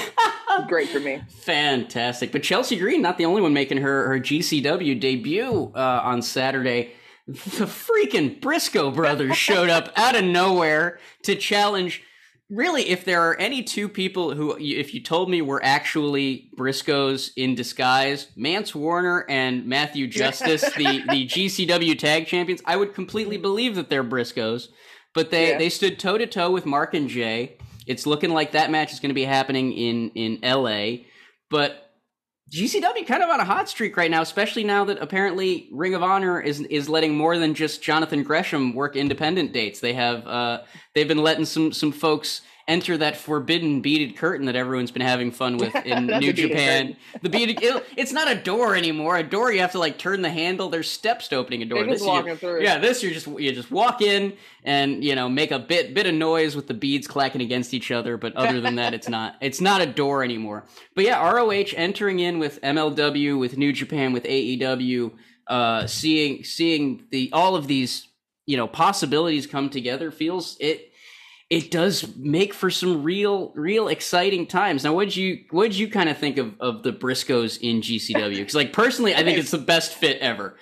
was 0.49 0.65
great 0.69 0.91
for 0.91 1.01
me. 1.01 1.23
Fantastic. 1.29 2.33
But 2.33 2.43
Chelsea 2.43 2.79
Green, 2.79 3.01
not 3.01 3.17
the 3.17 3.25
only 3.25 3.41
one 3.41 3.55
making 3.55 3.79
her, 3.79 4.07
her 4.09 4.21
GCW 4.21 5.01
debut 5.01 5.73
uh, 5.75 6.01
on 6.05 6.21
Saturday 6.21 6.93
the 7.31 7.67
freaking 7.67 8.41
Briscoe 8.41 8.91
brothers 8.91 9.37
showed 9.37 9.69
up 9.69 9.93
out 9.97 10.17
of 10.17 10.25
nowhere 10.25 10.99
to 11.23 11.37
challenge. 11.37 12.03
Really, 12.51 12.89
if 12.89 13.05
there 13.05 13.23
are 13.23 13.37
any 13.37 13.63
two 13.63 13.89
people 13.89 14.35
who, 14.35 14.57
if 14.59 14.93
you 14.93 15.01
told 15.01 15.31
me 15.31 15.41
were 15.41 15.63
actually 15.63 16.51
Briscoes 16.57 17.31
in 17.37 17.55
disguise, 17.55 18.27
Mance 18.37 18.75
Warner 18.75 19.25
and 19.29 19.67
Matthew 19.67 20.09
Justice, 20.09 20.63
the, 20.75 21.05
the 21.09 21.27
GCW 21.29 21.97
tag 21.97 22.27
champions, 22.27 22.61
I 22.65 22.77
would 22.77 22.93
completely 22.93 23.39
mm. 23.39 23.43
believe 23.43 23.77
that 23.77 23.89
they're 23.89 24.03
Briscoes. 24.03 24.69
But 25.15 25.31
they, 25.31 25.51
yeah. 25.51 25.59
they 25.59 25.69
stood 25.69 25.99
toe 25.99 26.19
to 26.19 26.27
toe 26.27 26.51
with 26.51 26.67
Mark 26.67 26.93
and 26.93 27.09
Jay. 27.09 27.57
It's 27.87 28.05
looking 28.07 28.31
like 28.31 28.53
that 28.53 28.71
match 28.71 28.93
is 28.93 29.01
going 29.01 29.11
to 29.11 29.15
be 29.15 29.25
happening 29.25 29.73
in, 29.73 30.11
in 30.11 30.41
LA. 30.43 31.05
But 31.51 31.90
GCW 32.51 33.07
kind 33.07 33.23
of 33.23 33.31
on 33.31 33.39
a 33.39 33.45
hot 33.45 33.69
streak 33.69 33.97
right 33.97 34.11
now, 34.11 34.23
especially 34.23 34.65
now 34.65 34.85
that 34.87 34.99
apparently 35.01 35.69
Ring 35.71 35.95
of 35.95 36.03
Honor 36.03 36.41
is 36.41 36.61
is 36.63 36.89
letting 36.89 37.17
more 37.17 37.39
than 37.39 37.55
just 37.55 37.81
Jonathan 37.81 38.25
Gresham 38.25 38.75
work 38.75 38.97
independent 38.97 39.53
dates. 39.53 39.79
They 39.79 39.93
have 39.93 40.27
uh, 40.27 40.63
they've 40.95 41.07
been 41.07 41.23
letting 41.23 41.45
some 41.45 41.73
some 41.73 41.93
folks 41.93 42.43
enter 42.71 42.97
that 42.97 43.17
forbidden 43.17 43.81
beaded 43.81 44.17
curtain 44.17 44.47
that 44.47 44.55
everyone's 44.55 44.93
been 44.93 45.03
having 45.03 45.33
fun 45.33 45.57
with 45.57 45.75
in 45.85 46.07
New 46.07 46.33
Japan. 46.33 46.97
The 47.21 47.29
beaded 47.29 47.63
it, 47.63 47.85
it's 47.97 48.13
not 48.13 48.31
a 48.31 48.37
door 48.37 48.77
anymore. 48.77 49.17
A 49.17 49.23
door 49.23 49.53
you 49.53 49.61
have 49.61 49.73
to 49.73 49.79
like 49.79 49.99
turn 49.99 50.23
the 50.23 50.31
handle. 50.31 50.69
There's 50.69 50.89
steps 50.89 51.29
to 51.29 51.37
opening 51.37 51.63
a 51.63 51.67
door. 51.67 51.85
This 51.85 52.03
you, 52.03 52.61
yeah, 52.61 52.79
this 52.79 53.03
you 53.03 53.13
just 53.13 53.27
you 53.27 53.53
just 53.53 53.71
walk 53.71 54.01
in 54.01 54.35
and 54.63 55.03
you 55.05 55.15
know 55.15 55.29
make 55.29 55.51
a 55.51 55.59
bit 55.59 55.93
bit 55.93 56.07
of 56.07 56.15
noise 56.15 56.55
with 56.55 56.69
the 56.69 56.75
beads 56.75 57.09
clacking 57.09 57.43
against 57.43 57.75
each 57.75 57.91
other. 57.91 58.17
But 58.17 58.37
other 58.37 58.61
than 58.61 58.77
that, 58.77 58.95
it's 58.95 59.09
not 59.09 59.37
it's 59.41 59.61
not 59.61 59.81
a 59.81 59.87
door 59.87 60.23
anymore. 60.23 60.65
But 60.95 61.05
yeah, 61.05 61.29
ROH 61.29 61.75
entering 61.77 62.21
in 62.21 62.39
with 62.39 62.61
MLW, 62.61 63.39
with 63.39 63.59
New 63.59 63.73
Japan, 63.73 64.13
with 64.13 64.25
AEW, 64.25 65.13
uh, 65.49 65.87
seeing 65.87 66.45
seeing 66.45 67.07
the 67.11 67.31
all 67.33 67.57
of 67.57 67.67
these 67.67 68.07
you 68.47 68.57
know 68.57 68.69
possibilities 68.69 69.47
come 69.47 69.71
together 69.71 70.11
feels 70.11 70.57
it 70.61 70.90
it 71.51 71.73
does 71.73 72.17
make 72.17 72.55
for 72.55 72.71
some 72.71 73.03
real, 73.03 73.53
real 73.57 73.89
exciting 73.89 74.47
times. 74.47 74.85
Now, 74.85 74.95
what'd 74.95 75.17
you 75.17 75.45
what'd 75.51 75.77
you 75.77 75.89
kind 75.89 76.09
of 76.09 76.17
think 76.17 76.39
of 76.39 76.55
of 76.61 76.85
the 76.85 76.93
Briscoes 76.93 77.59
in 77.61 77.81
GCW? 77.81 78.37
Because, 78.37 78.55
like, 78.55 78.73
personally, 78.73 79.15
I 79.15 79.25
think 79.25 79.37
it's 79.37 79.51
the 79.51 79.59
best 79.59 79.95
fit 79.95 80.19
ever. 80.21 80.57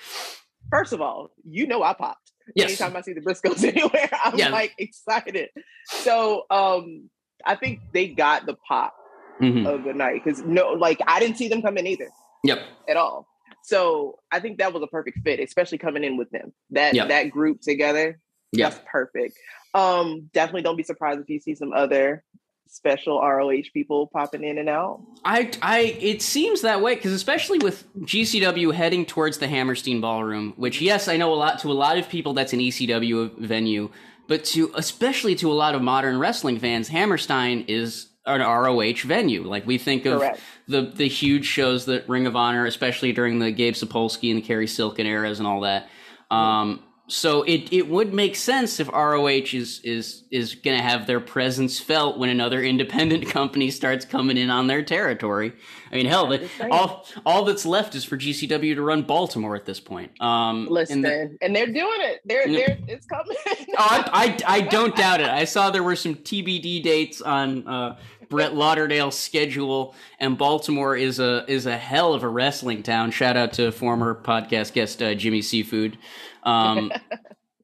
First 0.71 0.95
of 0.95 1.01
all, 1.03 1.31
you 1.45 1.67
know 1.67 1.83
I 1.83 1.93
popped. 1.93 2.33
Yes. 2.55 2.81
Anytime 2.81 2.97
I 2.97 3.03
see 3.03 3.13
the 3.13 3.21
Briscoes 3.21 3.63
anywhere, 3.69 4.09
I'm 4.25 4.39
yeah. 4.39 4.49
like 4.49 4.75
excited. 4.79 5.51
So, 5.85 6.47
um, 6.51 7.11
I 7.45 7.55
think 7.55 7.81
they 7.93 8.09
got 8.09 8.47
the 8.47 8.55
pop 8.67 8.95
mm-hmm. 9.41 9.67
of 9.67 9.85
the 9.85 9.93
night 9.93 10.23
because 10.25 10.41
no, 10.43 10.71
like 10.71 11.01
I 11.07 11.21
didn't 11.21 11.37
see 11.37 11.49
them 11.49 11.61
come 11.61 11.77
in 11.77 11.87
either. 11.87 12.09
Yep. 12.45 12.61
At 12.89 12.97
all. 12.97 13.27
So 13.63 14.19
I 14.33 14.41
think 14.41 14.59
that 14.59 14.73
was 14.73 14.83
a 14.83 14.87
perfect 14.87 15.19
fit, 15.23 15.41
especially 15.41 15.77
coming 15.77 16.03
in 16.03 16.17
with 16.17 16.31
them. 16.31 16.55
That 16.71 16.95
yep. 16.95 17.09
that 17.09 17.31
group 17.31 17.61
together, 17.61 18.19
yep. 18.53 18.71
that's 18.71 18.85
perfect. 18.91 19.35
Um, 19.75 20.31
definitely 20.33 20.63
don't 20.63 20.77
be 20.77 20.83
surprised 20.83 21.21
if 21.21 21.29
you 21.29 21.41
see 21.41 21.55
some 21.55 21.73
other 21.73 22.25
special 22.69 23.21
ROH 23.21 23.63
people 23.73 24.09
popping 24.09 24.45
in 24.45 24.59
and 24.59 24.69
out. 24.69 25.03
I, 25.25 25.51
I, 25.63 25.81
it 26.01 26.23
seems 26.23 26.63
that 26.63 26.81
way 26.81 26.95
because 26.95 27.13
especially 27.13 27.59
with 27.59 27.85
GCW 28.01 28.73
heading 28.75 29.07
towards 29.07 29.39
the 29.39 29.49
Hammerstein 29.49 30.01
Ballroom, 30.01 30.55
which 30.57 30.81
yes, 30.81 31.09
I 31.09 31.17
know 31.17 31.33
a 31.33 31.37
lot 31.37 31.59
to 31.61 31.73
a 31.73 31.75
lot 31.75 31.99
of 31.99 32.09
people 32.09 32.35
that's 32.35 32.53
an 32.53 32.61
ECW 32.61 33.39
venue, 33.39 33.91
but 34.27 34.45
to 34.45 34.71
especially 34.75 35.35
to 35.37 35.51
a 35.51 35.55
lot 35.55 35.75
of 35.75 35.83
modern 35.83 36.19
wrestling 36.19 36.59
fans, 36.59 36.89
Hammerstein 36.89 37.65
is 37.69 38.09
an 38.27 38.41
ROH 38.41 39.07
venue. 39.07 39.45
Like 39.45 39.67
we 39.67 39.79
think 39.79 40.05
of 40.07 40.21
Correct. 40.21 40.41
the 40.69 40.83
the 40.83 41.09
huge 41.09 41.47
shows 41.47 41.87
that 41.87 42.09
Ring 42.09 42.27
of 42.27 42.37
Honor, 42.37 42.67
especially 42.67 43.13
during 43.13 43.39
the 43.39 43.51
Gabe 43.51 43.75
Sapolsky 43.75 44.31
and 44.31 44.43
the 44.43 44.47
Cary 44.47 44.67
Silkin 44.67 45.07
eras 45.07 45.39
and 45.39 45.49
all 45.49 45.63
that. 45.63 45.89
Um, 46.31 46.83
so 47.09 47.43
it, 47.43 47.73
it 47.73 47.89
would 47.89 48.13
make 48.13 48.37
sense 48.37 48.79
if 48.79 48.89
ROH 48.89 49.55
is 49.55 49.81
is 49.83 50.25
is 50.31 50.55
going 50.55 50.77
to 50.77 50.83
have 50.83 51.07
their 51.07 51.21
presence 51.21 51.81
felt 51.81 52.19
when 52.19 52.29
another 52.29 52.63
independent 52.63 53.27
company 53.31 53.71
starts 53.71 54.05
coming 54.05 54.37
in 54.37 54.51
on 54.51 54.67
their 54.67 54.83
territory. 54.83 55.55
I 55.91 55.97
mean, 55.97 56.07
hell, 56.07 56.27
the, 56.27 56.49
all 56.71 57.07
all 57.25 57.45
that's 57.45 57.65
left 57.65 57.95
is 57.95 58.05
for 58.05 58.19
GCW 58.19 58.75
to 58.75 58.83
run 58.83 59.03
Baltimore 59.03 59.57
at 59.57 59.65
this 59.65 59.81
point. 59.81 60.13
Um, 60.21 60.67
Listen, 60.69 61.05
and, 61.05 61.05
the, 61.05 61.39
and 61.41 61.57
they're 61.57 61.67
doing 61.67 62.01
it. 62.01 62.21
They're 62.27 62.47
they're 62.47 62.79
it's 62.87 63.07
coming. 63.07 63.37
oh, 63.47 63.55
I, 63.79 64.37
I, 64.47 64.57
I 64.57 64.61
don't 64.61 64.95
doubt 65.05 65.21
it. 65.21 65.29
I 65.29 65.45
saw 65.45 65.71
there 65.71 65.83
were 65.83 65.97
some 65.97 66.15
TBD 66.15 66.83
dates 66.83 67.23
on 67.23 67.67
uh, 67.67 67.97
Brett 68.29 68.55
Lauderdale's 68.55 69.19
schedule, 69.19 69.95
and 70.19 70.37
Baltimore 70.37 70.97
is 70.97 71.19
a 71.19 71.45
is 71.49 71.67
a 71.67 71.77
hell 71.77 72.15
of 72.15 72.23
a 72.23 72.29
wrestling 72.29 72.83
town. 72.83 73.11
Shout 73.11 73.37
out 73.37 73.55
to 73.55 73.73
former 73.73 74.15
podcast 74.15 74.73
guest 74.73 75.03
uh, 75.03 75.15
Jimmy 75.15 75.43
Seafood. 75.43 75.99
Um, 76.43 76.93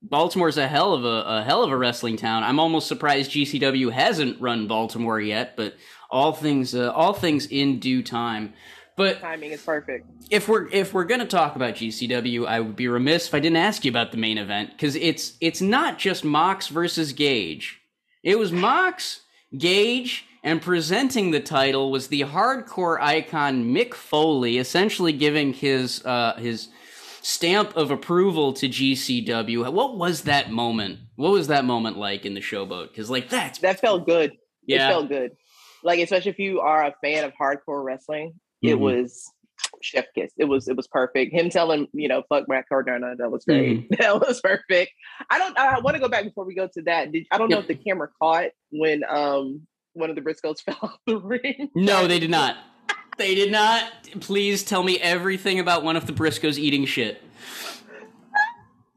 Baltimore's 0.02 0.58
a 0.58 0.68
hell 0.68 0.92
of 0.92 1.04
a, 1.04 1.38
a 1.38 1.42
hell 1.42 1.62
of 1.62 1.70
a 1.70 1.76
wrestling 1.76 2.16
town. 2.16 2.42
I'm 2.42 2.60
almost 2.60 2.86
surprised 2.86 3.30
GCW 3.30 3.90
hasn't 3.90 4.40
run 4.40 4.68
Baltimore 4.68 5.18
yet, 5.18 5.56
but 5.56 5.74
all 6.10 6.32
things 6.32 6.74
uh, 6.74 6.92
all 6.92 7.14
things 7.14 7.46
in 7.46 7.80
due 7.80 8.02
time. 8.02 8.52
But 8.96 9.20
timing 9.20 9.50
is 9.50 9.62
perfect. 9.62 10.06
If 10.30 10.48
we're 10.48 10.68
if 10.70 10.92
we're 10.94 11.04
gonna 11.04 11.26
talk 11.26 11.56
about 11.56 11.74
GCW, 11.74 12.46
I 12.46 12.60
would 12.60 12.76
be 12.76 12.86
remiss 12.86 13.28
if 13.28 13.34
I 13.34 13.40
didn't 13.40 13.56
ask 13.56 13.84
you 13.84 13.90
about 13.90 14.12
the 14.12 14.18
main 14.18 14.38
event 14.38 14.70
because 14.72 14.94
it's 14.94 15.36
it's 15.40 15.60
not 15.60 15.98
just 15.98 16.24
Mox 16.24 16.68
versus 16.68 17.12
Gage. 17.12 17.80
It 18.22 18.38
was 18.38 18.52
Mox, 18.52 19.22
Gage, 19.56 20.26
and 20.44 20.60
presenting 20.60 21.30
the 21.30 21.40
title 21.40 21.90
was 21.90 22.08
the 22.08 22.20
hardcore 22.20 23.00
icon 23.00 23.64
Mick 23.64 23.94
Foley, 23.94 24.58
essentially 24.58 25.12
giving 25.12 25.54
his 25.54 26.04
uh, 26.04 26.34
his 26.36 26.68
stamp 27.22 27.74
of 27.76 27.90
approval 27.90 28.52
to 28.52 28.68
GCW. 28.68 29.72
What 29.72 29.96
was 29.96 30.22
that 30.24 30.52
moment? 30.52 30.98
What 31.16 31.32
was 31.32 31.48
that 31.48 31.64
moment 31.64 31.96
like 31.96 32.26
in 32.26 32.34
the 32.34 32.42
showboat? 32.42 32.88
Because 32.88 33.08
like 33.08 33.30
that's 33.30 33.58
that 33.60 33.80
felt 33.80 34.06
good. 34.06 34.32
Yeah, 34.66 34.86
it 34.86 34.90
felt 34.90 35.08
good. 35.08 35.32
Like 35.82 35.98
especially 35.98 36.32
if 36.32 36.38
you 36.38 36.60
are 36.60 36.84
a 36.84 36.94
fan 37.02 37.24
of 37.24 37.32
hardcore 37.40 37.82
wrestling, 37.82 38.32
mm-hmm. 38.32 38.68
it 38.68 38.78
was 38.78 39.32
chef 39.80 40.04
kiss. 40.14 40.30
It 40.36 40.44
was 40.44 40.68
it 40.68 40.76
was 40.76 40.86
perfect. 40.88 41.32
Him 41.32 41.48
telling 41.48 41.88
you 41.94 42.08
know 42.08 42.22
fuck 42.28 42.48
Matt 42.48 42.68
Cardona 42.68 43.14
that 43.16 43.30
was 43.30 43.46
great. 43.46 43.90
Mm-hmm. 43.90 43.94
That 43.98 44.20
was 44.20 44.42
perfect. 44.42 44.92
I 45.30 45.38
don't. 45.38 45.56
I 45.56 45.78
want 45.80 45.94
to 45.94 46.00
go 46.00 46.08
back 46.08 46.24
before 46.24 46.44
we 46.44 46.54
go 46.54 46.68
to 46.74 46.82
that. 46.82 47.12
Did, 47.12 47.26
I 47.30 47.38
don't 47.38 47.48
know 47.48 47.60
if 47.60 47.66
the 47.66 47.74
camera 47.74 48.08
caught 48.20 48.50
when 48.70 49.04
um 49.08 49.66
one 49.94 50.10
of 50.10 50.16
the 50.16 50.22
Briscoes 50.22 50.60
fell 50.64 50.78
off 50.82 50.98
the 51.06 51.18
ring. 51.18 51.70
No, 51.74 52.06
they 52.06 52.18
did 52.18 52.30
not. 52.38 52.56
They 53.16 53.34
did 53.34 53.50
not. 53.52 53.90
Please 54.20 54.64
tell 54.64 54.82
me 54.82 54.98
everything 54.98 55.60
about 55.60 55.84
one 55.84 55.96
of 55.96 56.06
the 56.06 56.12
Briscoes 56.12 56.58
eating 56.58 56.84
shit. 56.84 57.22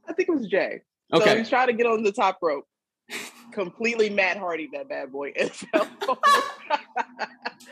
I 0.07 0.13
think 0.13 0.29
it 0.29 0.35
was 0.35 0.47
Jay. 0.47 0.81
Okay. 1.13 1.25
So 1.25 1.37
he's 1.37 1.49
trying 1.49 1.67
to 1.67 1.73
get 1.73 1.85
on 1.85 2.03
the 2.03 2.11
top 2.11 2.39
rope. 2.41 2.65
Completely 3.51 4.09
Matt 4.09 4.37
Hardy, 4.37 4.69
that 4.73 4.89
bad 4.89 5.11
boy. 5.11 5.33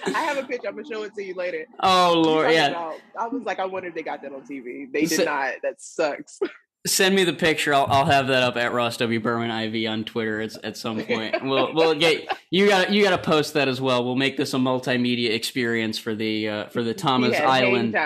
I 0.05 0.19
have 0.19 0.37
a 0.37 0.43
picture. 0.43 0.67
I'm 0.67 0.75
gonna 0.75 0.87
show 0.87 1.03
it 1.03 1.13
to 1.15 1.23
you 1.23 1.33
later. 1.35 1.65
Oh 1.81 2.13
lord, 2.25 2.51
yeah. 2.51 2.67
About, 2.67 2.99
I 3.19 3.27
was 3.27 3.43
like, 3.43 3.59
I 3.59 3.65
wonder 3.65 3.89
if 3.89 3.95
they 3.95 4.01
got 4.01 4.21
that 4.21 4.31
on 4.31 4.41
TV. 4.41 4.91
They 4.91 5.01
did 5.01 5.17
so, 5.17 5.23
not. 5.25 5.55
That 5.63 5.81
sucks. 5.81 6.39
Send 6.85 7.15
me 7.15 7.23
the 7.23 7.33
picture. 7.33 7.73
I'll, 7.73 7.87
I'll 7.89 8.05
have 8.05 8.27
that 8.27 8.43
up 8.43 8.57
at 8.57 8.73
Ross 8.73 8.97
W 8.97 9.19
Berman 9.19 9.49
IV 9.49 9.89
on 9.89 10.03
Twitter 10.03 10.41
at, 10.41 10.63
at 10.63 10.77
some 10.77 11.01
point. 11.01 11.43
We'll 11.43 11.73
we'll 11.73 11.95
get 11.95 12.27
you 12.51 12.67
got 12.67 12.91
you 12.91 13.03
got 13.03 13.11
to 13.11 13.17
post 13.17 13.55
that 13.55 13.67
as 13.67 13.81
well. 13.81 14.05
We'll 14.05 14.15
make 14.15 14.37
this 14.37 14.53
a 14.53 14.57
multimedia 14.57 15.31
experience 15.31 15.97
for 15.97 16.13
the 16.13 16.49
uh, 16.49 16.67
for 16.67 16.83
the 16.83 16.93
Tama's 16.93 17.33
yeah, 17.33 17.49
Island 17.49 17.97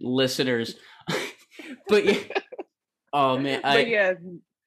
listeners. 0.00 0.76
but 1.88 2.04
yeah, 2.04 2.18
oh 3.12 3.38
man, 3.38 3.60
I, 3.64 3.76
but 3.76 3.88
yeah. 3.88 4.12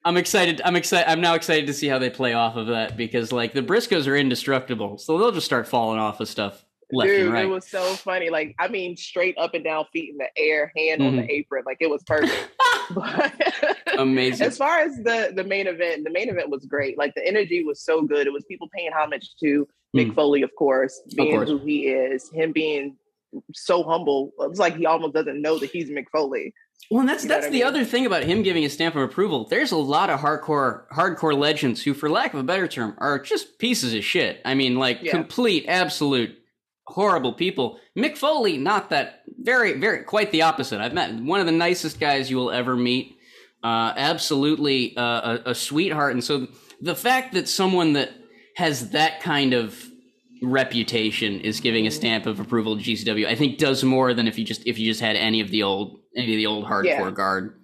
I'm 0.04 0.16
excited. 0.16 0.60
I'm 0.64 0.76
excited. 0.76 1.10
I'm 1.10 1.20
now 1.20 1.34
excited 1.34 1.66
to 1.66 1.74
see 1.74 1.86
how 1.86 1.98
they 1.98 2.10
play 2.10 2.32
off 2.32 2.56
of 2.56 2.68
that 2.68 2.96
because 2.96 3.32
like 3.32 3.52
the 3.52 3.62
Briscoes 3.62 4.08
are 4.08 4.16
indestructible, 4.16 4.98
so 4.98 5.18
they'll 5.18 5.32
just 5.32 5.46
start 5.46 5.68
falling 5.68 5.98
off 5.98 6.20
of 6.20 6.28
stuff 6.28 6.64
left 6.92 7.08
Dude, 7.08 7.32
right. 7.32 7.44
It 7.44 7.48
was 7.48 7.66
so 7.68 7.82
funny. 7.94 8.30
Like, 8.30 8.54
I 8.58 8.68
mean, 8.68 8.96
straight 8.96 9.36
up 9.38 9.54
and 9.54 9.64
down, 9.64 9.86
feet 9.92 10.10
in 10.10 10.18
the 10.18 10.28
air, 10.36 10.72
hand 10.76 11.00
mm-hmm. 11.00 11.08
on 11.08 11.16
the 11.16 11.22
mm-hmm. 11.22 11.30
apron. 11.30 11.62
Like, 11.66 11.78
it 11.80 11.90
was 11.90 12.02
perfect. 12.04 12.50
Amazing. 13.98 14.46
As 14.46 14.58
far 14.58 14.80
as 14.80 14.96
the 14.96 15.32
the 15.34 15.44
main 15.44 15.66
event, 15.66 16.04
the 16.04 16.10
main 16.10 16.28
event 16.28 16.50
was 16.50 16.64
great. 16.66 16.98
Like, 16.98 17.14
the 17.14 17.26
energy 17.26 17.64
was 17.64 17.80
so 17.80 18.02
good. 18.02 18.26
It 18.26 18.32
was 18.32 18.44
people 18.44 18.68
paying 18.74 18.90
homage 18.92 19.30
to 19.40 19.68
Mick 19.96 20.10
mm. 20.10 20.14
Foley, 20.14 20.42
of 20.42 20.50
course, 20.56 21.00
being 21.16 21.34
of 21.34 21.46
course. 21.46 21.48
who 21.48 21.58
he 21.58 21.88
is, 21.88 22.30
him 22.30 22.52
being 22.52 22.96
so 23.54 23.82
humble. 23.82 24.32
It's 24.40 24.58
like 24.58 24.76
he 24.76 24.86
almost 24.86 25.14
doesn't 25.14 25.40
know 25.40 25.58
that 25.58 25.70
he's 25.70 25.90
Mick 25.90 26.06
Foley. 26.12 26.54
Well, 26.90 27.00
and 27.00 27.08
that's 27.08 27.24
that's 27.24 27.46
the 27.46 27.52
mean? 27.52 27.64
other 27.64 27.84
thing 27.84 28.06
about 28.06 28.24
him 28.24 28.42
giving 28.42 28.64
a 28.64 28.70
stamp 28.70 28.96
of 28.96 29.02
approval. 29.02 29.44
There's 29.44 29.70
a 29.70 29.76
lot 29.76 30.10
of 30.10 30.20
hardcore 30.20 30.88
hardcore 30.88 31.36
legends 31.36 31.82
who, 31.82 31.94
for 31.94 32.08
lack 32.08 32.34
of 32.34 32.40
a 32.40 32.42
better 32.42 32.66
term, 32.66 32.94
are 32.98 33.18
just 33.18 33.58
pieces 33.58 33.94
of 33.94 34.04
shit. 34.04 34.40
I 34.44 34.54
mean, 34.54 34.76
like 34.76 34.98
yeah. 35.02 35.12
complete, 35.12 35.66
absolute 35.68 36.36
horrible 36.90 37.32
people. 37.32 37.78
Mick 37.96 38.16
Foley, 38.16 38.58
not 38.58 38.90
that 38.90 39.22
very, 39.38 39.78
very 39.78 40.04
quite 40.04 40.30
the 40.30 40.42
opposite. 40.42 40.80
I've 40.80 40.94
met 40.94 41.14
one 41.14 41.40
of 41.40 41.46
the 41.46 41.52
nicest 41.52 41.98
guys 41.98 42.30
you 42.30 42.36
will 42.36 42.50
ever 42.50 42.76
meet. 42.76 43.16
Uh, 43.62 43.92
absolutely 43.96 44.96
uh, 44.96 45.38
a, 45.44 45.50
a 45.50 45.54
sweetheart, 45.54 46.12
and 46.12 46.24
so 46.24 46.48
the 46.80 46.94
fact 46.94 47.34
that 47.34 47.46
someone 47.46 47.92
that 47.92 48.10
has 48.56 48.90
that 48.90 49.20
kind 49.20 49.52
of 49.52 49.90
reputation 50.42 51.40
is 51.40 51.60
giving 51.60 51.86
a 51.86 51.90
stamp 51.90 52.26
of 52.26 52.40
approval 52.40 52.76
to 52.76 52.82
GCW. 52.82 53.26
I 53.26 53.34
think 53.34 53.58
does 53.58 53.84
more 53.84 54.14
than 54.14 54.26
if 54.26 54.38
you 54.38 54.44
just 54.44 54.66
if 54.66 54.78
you 54.78 54.86
just 54.86 55.00
had 55.00 55.16
any 55.16 55.40
of 55.40 55.50
the 55.50 55.62
old 55.62 56.00
any 56.16 56.32
of 56.32 56.36
the 56.36 56.46
old 56.46 56.64
hardcore 56.64 56.84
yeah. 56.84 57.10
guard. 57.10 57.60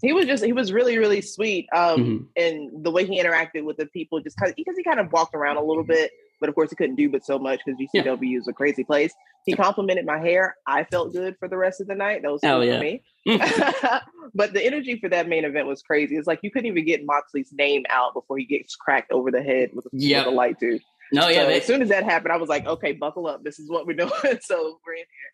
He 0.00 0.12
was 0.12 0.26
just 0.26 0.44
he 0.44 0.52
was 0.52 0.72
really 0.72 0.96
really 0.96 1.20
sweet, 1.20 1.66
um, 1.74 2.00
mm-hmm. 2.00 2.24
and 2.36 2.84
the 2.84 2.90
way 2.90 3.04
he 3.04 3.22
interacted 3.22 3.64
with 3.64 3.76
the 3.76 3.86
people 3.86 4.20
just 4.20 4.36
because 4.38 4.76
he 4.76 4.84
kind 4.84 5.00
of 5.00 5.12
walked 5.12 5.34
around 5.34 5.56
a 5.56 5.62
little 5.62 5.84
bit, 5.84 6.12
but 6.40 6.48
of 6.48 6.54
course 6.54 6.70
he 6.70 6.76
couldn't 6.76 6.96
do 6.96 7.08
but 7.08 7.24
so 7.24 7.38
much 7.38 7.60
because 7.64 7.80
GCW 7.80 8.18
yeah. 8.22 8.38
is 8.38 8.48
a 8.48 8.52
crazy 8.52 8.84
place. 8.84 9.12
He 9.46 9.54
complimented 9.54 10.04
my 10.04 10.18
hair. 10.18 10.56
I 10.66 10.84
felt 10.84 11.12
good 11.12 11.36
for 11.38 11.48
the 11.48 11.56
rest 11.56 11.80
of 11.80 11.86
the 11.86 11.94
night. 11.94 12.22
That 12.22 12.30
was 12.30 12.40
oh, 12.44 12.56
cool 12.56 12.64
yeah. 12.64 12.76
for 12.76 12.84
me. 12.84 13.02
Mm. 13.26 14.00
but 14.34 14.52
the 14.52 14.64
energy 14.64 14.98
for 15.00 15.08
that 15.08 15.28
main 15.28 15.44
event 15.44 15.66
was 15.66 15.82
crazy. 15.82 16.16
It's 16.16 16.26
like 16.26 16.40
you 16.42 16.50
couldn't 16.50 16.66
even 16.66 16.84
get 16.84 17.04
Moxley's 17.04 17.52
name 17.52 17.84
out 17.88 18.14
before 18.14 18.36
he 18.38 18.44
gets 18.44 18.76
cracked 18.76 19.10
over 19.10 19.30
the 19.30 19.42
head 19.42 19.70
with 19.72 19.86
a, 19.86 19.90
yep. 19.92 20.26
with 20.26 20.34
a 20.34 20.36
light, 20.36 20.60
dude. 20.60 20.82
No, 21.12 21.28
yeah. 21.28 21.42
So 21.42 21.46
they, 21.46 21.56
as 21.58 21.64
soon 21.64 21.82
as 21.82 21.88
that 21.88 22.04
happened, 22.04 22.32
I 22.32 22.36
was 22.36 22.48
like, 22.48 22.66
okay, 22.66 22.92
buckle 22.92 23.26
up. 23.26 23.42
This 23.42 23.58
is 23.58 23.70
what 23.70 23.86
we're 23.86 23.94
doing. 23.96 24.10
so 24.42 24.78
we're 24.86 24.94
in 24.94 24.98
here. 24.98 25.32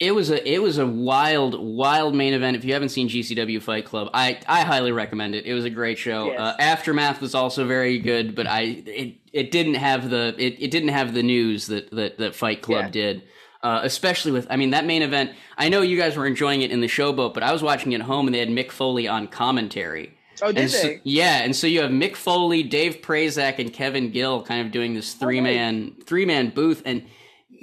It 0.00 0.12
was 0.12 0.30
a 0.30 0.52
it 0.52 0.60
was 0.60 0.78
a 0.78 0.86
wild 0.86 1.54
wild 1.54 2.14
main 2.16 2.34
event. 2.34 2.56
If 2.56 2.64
you 2.64 2.72
haven't 2.72 2.88
seen 2.88 3.08
GCW 3.08 3.62
Fight 3.62 3.84
Club, 3.84 4.10
I 4.12 4.40
I 4.48 4.62
highly 4.62 4.90
recommend 4.90 5.36
it. 5.36 5.46
It 5.46 5.54
was 5.54 5.64
a 5.64 5.70
great 5.70 5.98
show. 5.98 6.26
Yes. 6.26 6.40
Uh, 6.40 6.56
Aftermath 6.58 7.20
was 7.20 7.34
also 7.34 7.64
very 7.64 7.98
good, 8.00 8.34
but 8.34 8.48
I 8.48 8.82
it, 8.86 9.16
it 9.32 9.50
didn't 9.52 9.74
have 9.74 10.10
the 10.10 10.34
it, 10.36 10.56
it 10.58 10.70
didn't 10.72 10.88
have 10.88 11.14
the 11.14 11.22
news 11.22 11.68
that 11.68 11.92
that, 11.92 12.18
that 12.18 12.34
Fight 12.34 12.60
Club 12.60 12.86
yeah. 12.86 12.90
did. 12.90 13.22
Uh, 13.62 13.80
especially 13.82 14.32
with 14.32 14.46
I 14.50 14.56
mean 14.56 14.70
that 14.70 14.84
main 14.84 15.02
event. 15.02 15.30
I 15.56 15.68
know 15.68 15.80
you 15.80 15.96
guys 15.96 16.16
were 16.16 16.26
enjoying 16.26 16.62
it 16.62 16.72
in 16.72 16.80
the 16.80 16.88
showboat, 16.88 17.32
but 17.32 17.44
I 17.44 17.52
was 17.52 17.62
watching 17.62 17.92
it 17.92 18.00
at 18.00 18.02
home 18.02 18.26
and 18.26 18.34
they 18.34 18.40
had 18.40 18.48
Mick 18.48 18.72
Foley 18.72 19.06
on 19.06 19.28
commentary. 19.28 20.18
Oh, 20.42 20.48
did 20.48 20.58
and 20.58 20.70
they? 20.70 20.96
So, 20.96 21.00
yeah, 21.04 21.42
and 21.42 21.54
so 21.54 21.66
you 21.66 21.80
have 21.82 21.90
Mick 21.90 22.16
Foley, 22.16 22.62
Dave 22.62 22.96
Prazak, 22.96 23.58
and 23.58 23.72
Kevin 23.72 24.10
Gill 24.10 24.42
kind 24.42 24.66
of 24.66 24.72
doing 24.72 24.94
this 24.94 25.14
three 25.14 25.40
man 25.40 25.94
oh, 25.98 26.02
three 26.04 26.26
man 26.26 26.50
booth, 26.50 26.82
and 26.84 27.06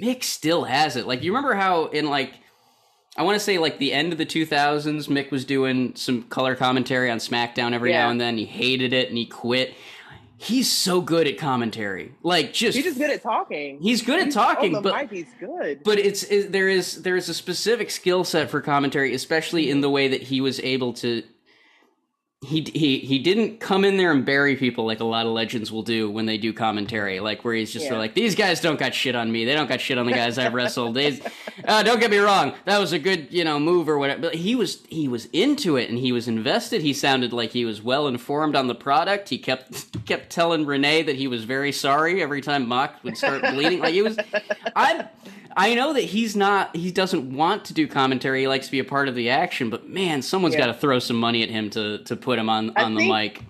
Mick 0.02 0.24
still 0.24 0.64
has 0.64 0.96
it. 0.96 1.06
Like 1.06 1.22
you 1.22 1.32
remember 1.32 1.54
how 1.54 1.86
in 1.86 2.10
like 2.10 2.34
I 3.16 3.22
want 3.22 3.36
to 3.36 3.40
say 3.40 3.58
like 3.58 3.78
the 3.78 3.92
end 3.92 4.12
of 4.12 4.18
the 4.18 4.26
2000s, 4.26 5.08
Mick 5.08 5.30
was 5.30 5.44
doing 5.44 5.94
some 5.94 6.24
color 6.24 6.56
commentary 6.56 7.10
on 7.10 7.18
SmackDown 7.18 7.72
every 7.72 7.90
yeah. 7.90 8.04
now 8.04 8.10
and 8.10 8.20
then. 8.20 8.38
He 8.38 8.46
hated 8.46 8.92
it 8.92 9.08
and 9.08 9.16
he 9.16 9.26
quit. 9.26 9.74
He's 10.38 10.72
so 10.72 11.00
good 11.00 11.28
at 11.28 11.38
commentary, 11.38 12.16
like 12.24 12.52
just 12.52 12.74
he's 12.74 12.84
just 12.84 12.98
good 12.98 13.10
at 13.10 13.22
talking. 13.22 13.78
He's 13.80 14.02
good 14.02 14.26
at 14.26 14.32
talking, 14.32 14.82
but 14.82 14.92
mic, 14.92 15.10
he's 15.12 15.32
good. 15.38 15.84
But 15.84 16.00
it's 16.00 16.24
it, 16.24 16.50
there 16.50 16.68
is 16.68 17.02
there 17.02 17.16
is 17.16 17.28
a 17.28 17.34
specific 17.34 17.90
skill 17.90 18.24
set 18.24 18.50
for 18.50 18.60
commentary, 18.60 19.14
especially 19.14 19.70
in 19.70 19.82
the 19.82 19.90
way 19.90 20.08
that 20.08 20.20
he 20.20 20.40
was 20.40 20.58
able 20.58 20.94
to 20.94 21.22
he 22.42 22.66
he 22.74 22.98
he 22.98 23.20
didn't 23.20 23.60
come 23.60 23.84
in 23.84 23.96
there 23.96 24.10
and 24.10 24.24
bury 24.24 24.56
people 24.56 24.84
like 24.84 24.98
a 24.98 25.04
lot 25.04 25.26
of 25.26 25.32
legends 25.32 25.70
will 25.70 25.84
do 25.84 26.10
when 26.10 26.26
they 26.26 26.36
do 26.36 26.52
commentary, 26.52 27.20
like 27.20 27.44
where 27.44 27.54
he's 27.54 27.72
just 27.72 27.86
yeah. 27.86 27.96
like, 27.96 28.14
"These 28.14 28.34
guys 28.34 28.60
don't 28.60 28.80
got 28.80 28.94
shit 28.94 29.14
on 29.14 29.30
me. 29.30 29.44
They 29.44 29.54
don't 29.54 29.68
got 29.68 29.80
shit 29.80 29.96
on 29.96 30.06
the 30.06 30.12
guys 30.12 30.38
I've 30.38 30.52
wrestled." 30.52 30.94
They, 30.94 31.20
uh, 31.64 31.84
don't 31.84 32.00
get 32.00 32.10
me 32.10 32.18
wrong, 32.18 32.54
that 32.64 32.78
was 32.78 32.92
a 32.92 32.98
good 32.98 33.28
you 33.32 33.44
know 33.44 33.60
move 33.60 33.88
or 33.88 33.96
whatever. 33.96 34.22
But 34.22 34.34
he 34.34 34.56
was 34.56 34.82
he 34.88 35.06
was 35.06 35.26
into 35.26 35.76
it 35.76 35.88
and 35.88 35.96
he 35.96 36.10
was 36.10 36.26
invested. 36.26 36.82
He 36.82 36.92
sounded 36.92 37.32
like 37.32 37.52
he 37.52 37.64
was 37.64 37.80
well 37.80 38.08
informed 38.08 38.56
on 38.56 38.66
the 38.66 38.74
product. 38.74 39.28
He 39.28 39.38
kept 39.38 40.04
kept 40.06 40.30
telling 40.30 40.66
Renee 40.66 41.04
that 41.04 41.14
he 41.14 41.28
was 41.28 41.44
very 41.44 41.70
sorry 41.70 42.20
every 42.20 42.40
time 42.40 42.66
Mox 42.66 43.00
would 43.04 43.16
start 43.16 43.42
bleeding. 43.42 43.78
Like 43.78 43.94
he 43.94 44.02
was, 44.02 44.18
I 44.74 45.08
I 45.56 45.74
know 45.74 45.92
that 45.92 46.02
he's 46.02 46.36
not. 46.36 46.74
He 46.74 46.90
doesn't 46.90 47.34
want 47.34 47.64
to 47.66 47.74
do 47.74 47.86
commentary. 47.86 48.40
He 48.40 48.48
likes 48.48 48.66
to 48.66 48.72
be 48.72 48.78
a 48.78 48.84
part 48.84 49.08
of 49.08 49.14
the 49.14 49.30
action. 49.30 49.70
But 49.70 49.88
man, 49.88 50.22
someone's 50.22 50.54
yeah. 50.54 50.60
got 50.60 50.66
to 50.66 50.74
throw 50.74 50.98
some 50.98 51.16
money 51.16 51.42
at 51.42 51.50
him 51.50 51.70
to 51.70 51.98
to 52.04 52.16
put 52.16 52.38
him 52.38 52.48
on 52.48 52.76
on 52.76 52.94
the 52.94 53.08
mic. 53.08 53.42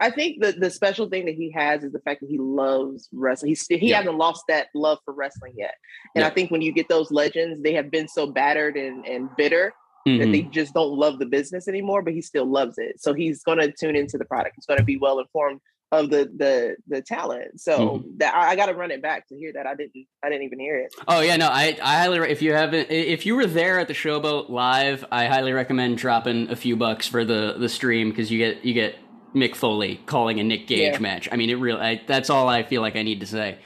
I 0.00 0.10
think 0.10 0.42
the 0.42 0.52
the 0.52 0.70
special 0.70 1.08
thing 1.08 1.26
that 1.26 1.34
he 1.34 1.50
has 1.52 1.82
is 1.82 1.92
the 1.92 2.00
fact 2.00 2.20
that 2.20 2.30
he 2.30 2.38
loves 2.38 3.08
wrestling. 3.12 3.50
He's 3.50 3.66
he 3.66 3.90
yeah. 3.90 3.98
hasn't 3.98 4.16
lost 4.16 4.44
that 4.48 4.68
love 4.74 4.98
for 5.04 5.14
wrestling 5.14 5.54
yet. 5.56 5.74
And 6.14 6.22
yeah. 6.22 6.28
I 6.28 6.30
think 6.30 6.50
when 6.50 6.62
you 6.62 6.72
get 6.72 6.88
those 6.88 7.10
legends, 7.10 7.62
they 7.62 7.72
have 7.74 7.90
been 7.90 8.08
so 8.08 8.26
battered 8.26 8.76
and, 8.76 9.06
and 9.06 9.30
bitter 9.36 9.72
mm-hmm. 10.06 10.18
that 10.18 10.32
they 10.32 10.42
mm-hmm. 10.42 10.50
just 10.50 10.74
don't 10.74 10.92
love 10.92 11.18
the 11.18 11.26
business 11.26 11.68
anymore. 11.68 12.02
But 12.02 12.12
he 12.14 12.20
still 12.20 12.46
loves 12.46 12.76
it, 12.78 13.00
so 13.00 13.14
he's 13.14 13.42
going 13.42 13.58
to 13.58 13.72
tune 13.72 13.96
into 13.96 14.18
the 14.18 14.24
product. 14.24 14.56
He's 14.56 14.66
going 14.66 14.78
to 14.78 14.84
be 14.84 14.96
well 14.96 15.18
informed 15.18 15.60
of 15.92 16.10
the 16.10 16.30
the 16.36 16.76
the 16.88 17.02
talent. 17.02 17.60
So 17.60 17.78
mm-hmm. 17.78 18.08
that 18.18 18.34
I, 18.34 18.50
I 18.50 18.56
got 18.56 18.66
to 18.66 18.74
run 18.74 18.90
it 18.90 19.02
back 19.02 19.28
to 19.28 19.36
hear 19.36 19.52
that. 19.52 19.66
I 19.66 19.74
didn't 19.74 19.92
I 20.22 20.28
didn't 20.28 20.44
even 20.44 20.58
hear 20.58 20.78
it. 20.78 20.94
Oh 21.06 21.20
yeah, 21.20 21.36
no, 21.36 21.48
I 21.48 21.76
I 21.82 21.98
highly 21.98 22.18
if 22.30 22.42
you 22.42 22.52
haven't 22.52 22.90
if 22.90 23.26
you 23.26 23.36
were 23.36 23.46
there 23.46 23.78
at 23.78 23.88
the 23.88 23.94
Showboat 23.94 24.48
live, 24.48 25.04
I 25.10 25.26
highly 25.26 25.52
recommend 25.52 25.98
dropping 25.98 26.50
a 26.50 26.56
few 26.56 26.76
bucks 26.76 27.06
for 27.06 27.24
the 27.24 27.56
the 27.58 27.68
stream 27.68 28.10
because 28.10 28.30
you 28.30 28.38
get 28.38 28.64
you 28.64 28.74
get 28.74 28.96
Mick 29.34 29.54
Foley 29.54 30.00
calling 30.06 30.40
a 30.40 30.44
Nick 30.44 30.66
Gage 30.66 30.94
yeah. 30.94 30.98
match. 30.98 31.28
I 31.30 31.36
mean, 31.36 31.50
it 31.50 31.54
really 31.54 32.02
that's 32.06 32.30
all 32.30 32.48
I 32.48 32.62
feel 32.62 32.82
like 32.82 32.96
I 32.96 33.02
need 33.02 33.20
to 33.20 33.26
say. 33.26 33.58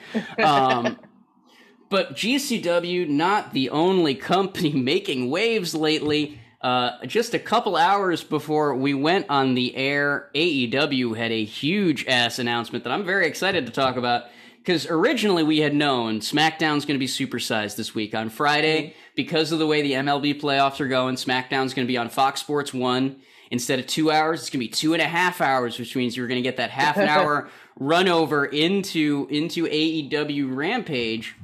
Um, 0.42 0.98
but 1.88 2.14
GCW 2.14 3.08
not 3.08 3.52
the 3.52 3.70
only 3.70 4.14
company 4.14 4.72
making 4.74 5.30
waves 5.30 5.74
lately. 5.74 6.40
Uh, 6.60 7.04
just 7.06 7.32
a 7.32 7.38
couple 7.38 7.74
hours 7.74 8.22
before 8.22 8.74
we 8.74 8.92
went 8.92 9.26
on 9.30 9.54
the 9.54 9.74
air, 9.76 10.30
AEW 10.34 11.16
had 11.16 11.32
a 11.32 11.44
huge 11.44 12.06
ass 12.06 12.38
announcement 12.38 12.84
that 12.84 12.92
I'm 12.92 13.04
very 13.04 13.26
excited 13.26 13.66
to 13.66 13.72
talk 13.72 13.96
about. 13.96 14.24
Because 14.58 14.86
originally 14.86 15.42
we 15.42 15.60
had 15.60 15.74
known 15.74 16.20
SmackDown's 16.20 16.84
going 16.84 16.88
to 16.88 16.98
be 16.98 17.06
supersized 17.06 17.76
this 17.76 17.94
week 17.94 18.14
on 18.14 18.28
Friday 18.28 18.82
mm-hmm. 18.82 18.98
because 19.16 19.52
of 19.52 19.58
the 19.58 19.66
way 19.66 19.80
the 19.80 19.92
MLB 19.92 20.38
playoffs 20.38 20.80
are 20.80 20.88
going. 20.88 21.16
SmackDown's 21.16 21.72
going 21.72 21.86
to 21.86 21.90
be 21.90 21.96
on 21.96 22.10
Fox 22.10 22.42
Sports 22.42 22.74
One 22.74 23.22
instead 23.50 23.78
of 23.78 23.86
two 23.86 24.10
hours. 24.10 24.40
It's 24.40 24.50
going 24.50 24.60
to 24.60 24.66
be 24.66 24.68
two 24.68 24.92
and 24.92 25.00
a 25.00 25.06
half 25.06 25.40
hours, 25.40 25.78
which 25.78 25.96
means 25.96 26.14
you're 26.14 26.28
going 26.28 26.42
to 26.42 26.46
get 26.46 26.58
that 26.58 26.70
half 26.70 26.98
an 26.98 27.08
hour 27.08 27.48
run 27.78 28.06
over 28.06 28.44
into 28.44 29.26
into 29.30 29.64
AEW 29.66 30.54
Rampage. 30.54 31.36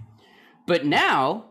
But 0.66 0.84
now 0.84 1.46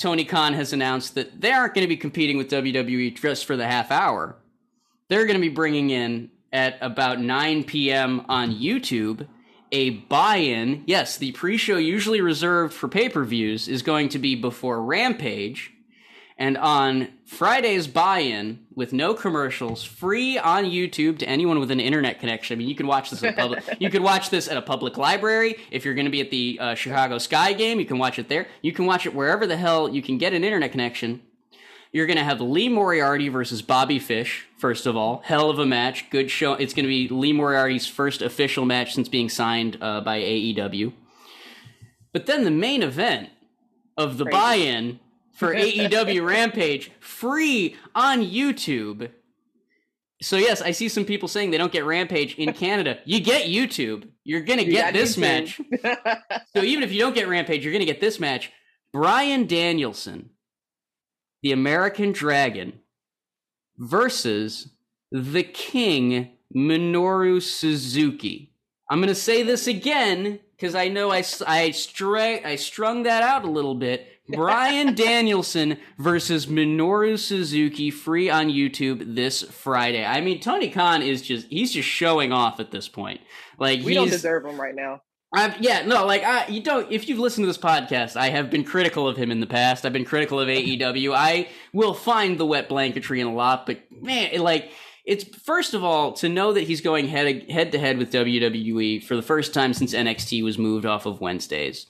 Tony 0.00 0.24
Khan 0.24 0.54
has 0.54 0.72
announced 0.72 1.14
that 1.14 1.40
they 1.40 1.52
aren't 1.52 1.74
going 1.74 1.84
to 1.84 1.88
be 1.88 1.96
competing 1.96 2.38
with 2.38 2.50
WWE 2.50 3.14
just 3.14 3.44
for 3.44 3.54
the 3.54 3.66
half 3.66 3.90
hour. 3.90 4.34
They're 5.08 5.26
going 5.26 5.36
to 5.36 5.40
be 5.40 5.50
bringing 5.50 5.90
in 5.90 6.30
at 6.52 6.78
about 6.80 7.20
9 7.20 7.64
p.m. 7.64 8.24
on 8.28 8.54
YouTube 8.54 9.28
a 9.72 9.90
buy 9.90 10.36
in. 10.36 10.84
Yes, 10.86 11.16
the 11.16 11.32
pre 11.32 11.56
show 11.56 11.76
usually 11.76 12.20
reserved 12.20 12.72
for 12.72 12.88
pay 12.88 13.08
per 13.08 13.24
views 13.24 13.68
is 13.68 13.82
going 13.82 14.08
to 14.10 14.18
be 14.18 14.34
before 14.34 14.82
Rampage. 14.82 15.72
And 16.38 16.56
on 16.56 17.08
Friday's 17.26 17.86
buy 17.86 18.20
in, 18.20 18.60
with 18.80 18.94
no 18.94 19.12
commercials, 19.12 19.84
free 19.84 20.38
on 20.38 20.64
YouTube 20.64 21.18
to 21.18 21.28
anyone 21.28 21.60
with 21.60 21.70
an 21.70 21.80
internet 21.80 22.18
connection. 22.18 22.56
I 22.56 22.58
mean, 22.58 22.66
you 22.66 22.74
can 22.74 22.86
watch 22.86 23.10
this 23.10 23.22
at 23.22 23.34
a 23.34 23.36
public. 23.36 23.62
you 23.78 23.90
could 23.90 24.00
watch 24.00 24.30
this 24.30 24.48
at 24.48 24.56
a 24.56 24.62
public 24.62 24.96
library. 24.96 25.56
If 25.70 25.84
you're 25.84 25.92
going 25.92 26.06
to 26.06 26.10
be 26.10 26.22
at 26.22 26.30
the 26.30 26.58
uh, 26.58 26.74
Chicago 26.74 27.18
Sky 27.18 27.52
game, 27.52 27.78
you 27.78 27.84
can 27.84 27.98
watch 27.98 28.18
it 28.18 28.30
there. 28.30 28.48
You 28.62 28.72
can 28.72 28.86
watch 28.86 29.04
it 29.04 29.14
wherever 29.14 29.46
the 29.46 29.58
hell 29.58 29.90
you 29.90 30.00
can 30.00 30.16
get 30.16 30.32
an 30.32 30.44
internet 30.44 30.72
connection. 30.72 31.20
You're 31.92 32.06
going 32.06 32.16
to 32.16 32.24
have 32.24 32.40
Lee 32.40 32.70
Moriarty 32.70 33.28
versus 33.28 33.60
Bobby 33.60 33.98
Fish. 33.98 34.46
First 34.56 34.86
of 34.86 34.96
all, 34.96 35.20
hell 35.26 35.50
of 35.50 35.58
a 35.58 35.66
match. 35.66 36.08
Good 36.08 36.30
show. 36.30 36.54
It's 36.54 36.72
going 36.72 36.84
to 36.84 36.88
be 36.88 37.06
Lee 37.08 37.34
Moriarty's 37.34 37.86
first 37.86 38.22
official 38.22 38.64
match 38.64 38.94
since 38.94 39.10
being 39.10 39.28
signed 39.28 39.76
uh, 39.82 40.00
by 40.00 40.20
AEW. 40.20 40.94
But 42.14 42.24
then 42.24 42.44
the 42.44 42.50
main 42.50 42.82
event 42.82 43.28
of 43.98 44.16
the 44.16 44.24
buy-in 44.24 45.00
for 45.40 45.54
AEW 45.54 46.24
Rampage 46.26 46.92
free 47.00 47.74
on 47.94 48.20
YouTube. 48.20 49.10
So 50.20 50.36
yes, 50.36 50.60
I 50.60 50.72
see 50.72 50.90
some 50.90 51.06
people 51.06 51.28
saying 51.28 51.50
they 51.50 51.56
don't 51.56 51.72
get 51.72 51.86
Rampage 51.86 52.34
in 52.34 52.52
Canada. 52.52 52.98
You 53.06 53.20
get 53.20 53.46
YouTube. 53.46 54.06
You're 54.22 54.42
gonna 54.42 54.62
you 54.62 54.72
get 54.72 54.92
this 54.92 55.16
match. 55.16 55.58
so 56.54 56.62
even 56.62 56.84
if 56.84 56.92
you 56.92 57.00
don't 57.00 57.14
get 57.14 57.26
Rampage, 57.26 57.64
you're 57.64 57.72
gonna 57.72 57.86
get 57.86 58.02
this 58.02 58.20
match. 58.20 58.52
Bryan 58.92 59.46
Danielson, 59.46 60.28
the 61.42 61.52
American 61.52 62.12
Dragon, 62.12 62.74
versus 63.78 64.74
the 65.10 65.42
King 65.42 66.32
Minoru 66.54 67.40
Suzuki. 67.40 68.52
I'm 68.90 69.00
gonna 69.00 69.14
say 69.14 69.42
this 69.42 69.66
again 69.66 70.40
because 70.54 70.74
I 70.74 70.88
know 70.88 71.10
I 71.10 71.24
I, 71.46 71.70
str- 71.70 72.18
I 72.18 72.56
strung 72.56 73.04
that 73.04 73.22
out 73.22 73.46
a 73.46 73.50
little 73.50 73.74
bit. 73.74 74.06
Bryan 74.32 74.94
Danielson 74.94 75.78
versus 75.98 76.46
Minoru 76.46 77.18
Suzuki 77.18 77.90
free 77.90 78.30
on 78.30 78.48
YouTube 78.48 79.14
this 79.14 79.42
Friday. 79.42 80.04
I 80.04 80.20
mean, 80.20 80.40
Tony 80.40 80.70
Khan 80.70 81.02
is 81.02 81.22
just 81.22 81.46
he's 81.48 81.72
just 81.72 81.88
showing 81.88 82.32
off 82.32 82.60
at 82.60 82.70
this 82.70 82.88
point. 82.88 83.20
Like 83.58 83.82
we 83.82 83.94
don't 83.94 84.08
deserve 84.08 84.44
him 84.44 84.60
right 84.60 84.74
now. 84.74 85.02
I'm, 85.32 85.54
yeah, 85.60 85.86
no, 85.86 86.06
like 86.06 86.24
I, 86.24 86.48
you 86.48 86.60
don't. 86.60 86.90
If 86.90 87.08
you've 87.08 87.20
listened 87.20 87.44
to 87.44 87.46
this 87.46 87.58
podcast, 87.58 88.16
I 88.16 88.30
have 88.30 88.50
been 88.50 88.64
critical 88.64 89.06
of 89.06 89.16
him 89.16 89.30
in 89.30 89.38
the 89.38 89.46
past. 89.46 89.86
I've 89.86 89.92
been 89.92 90.04
critical 90.04 90.40
of 90.40 90.48
AEW. 90.48 91.14
I 91.14 91.48
will 91.72 91.94
find 91.94 92.36
the 92.36 92.46
wet 92.46 92.68
blanketry 92.68 93.20
in 93.20 93.28
a 93.28 93.34
lot, 93.34 93.64
but 93.64 93.78
man, 93.92 94.30
it, 94.32 94.40
like 94.40 94.72
it's 95.04 95.24
first 95.38 95.72
of 95.72 95.84
all 95.84 96.12
to 96.14 96.28
know 96.28 96.52
that 96.52 96.62
he's 96.62 96.80
going 96.80 97.06
head 97.06 97.48
head 97.48 97.70
to 97.72 97.78
head 97.78 97.98
with 97.98 98.12
WWE 98.12 99.04
for 99.04 99.14
the 99.14 99.22
first 99.22 99.54
time 99.54 99.72
since 99.72 99.94
NXT 99.94 100.42
was 100.42 100.58
moved 100.58 100.84
off 100.84 101.06
of 101.06 101.20
Wednesdays. 101.20 101.86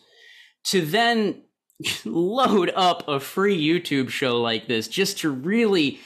To 0.64 0.83
then 0.83 1.42
load 2.05 2.71
up 2.75 3.09
a 3.09 3.21
free 3.21 3.61
YouTube 3.61 4.11
show 4.11 4.40
like 4.40 4.66
this 4.66 4.88
just 4.88 5.19
to 5.19 5.31
really 5.31 6.01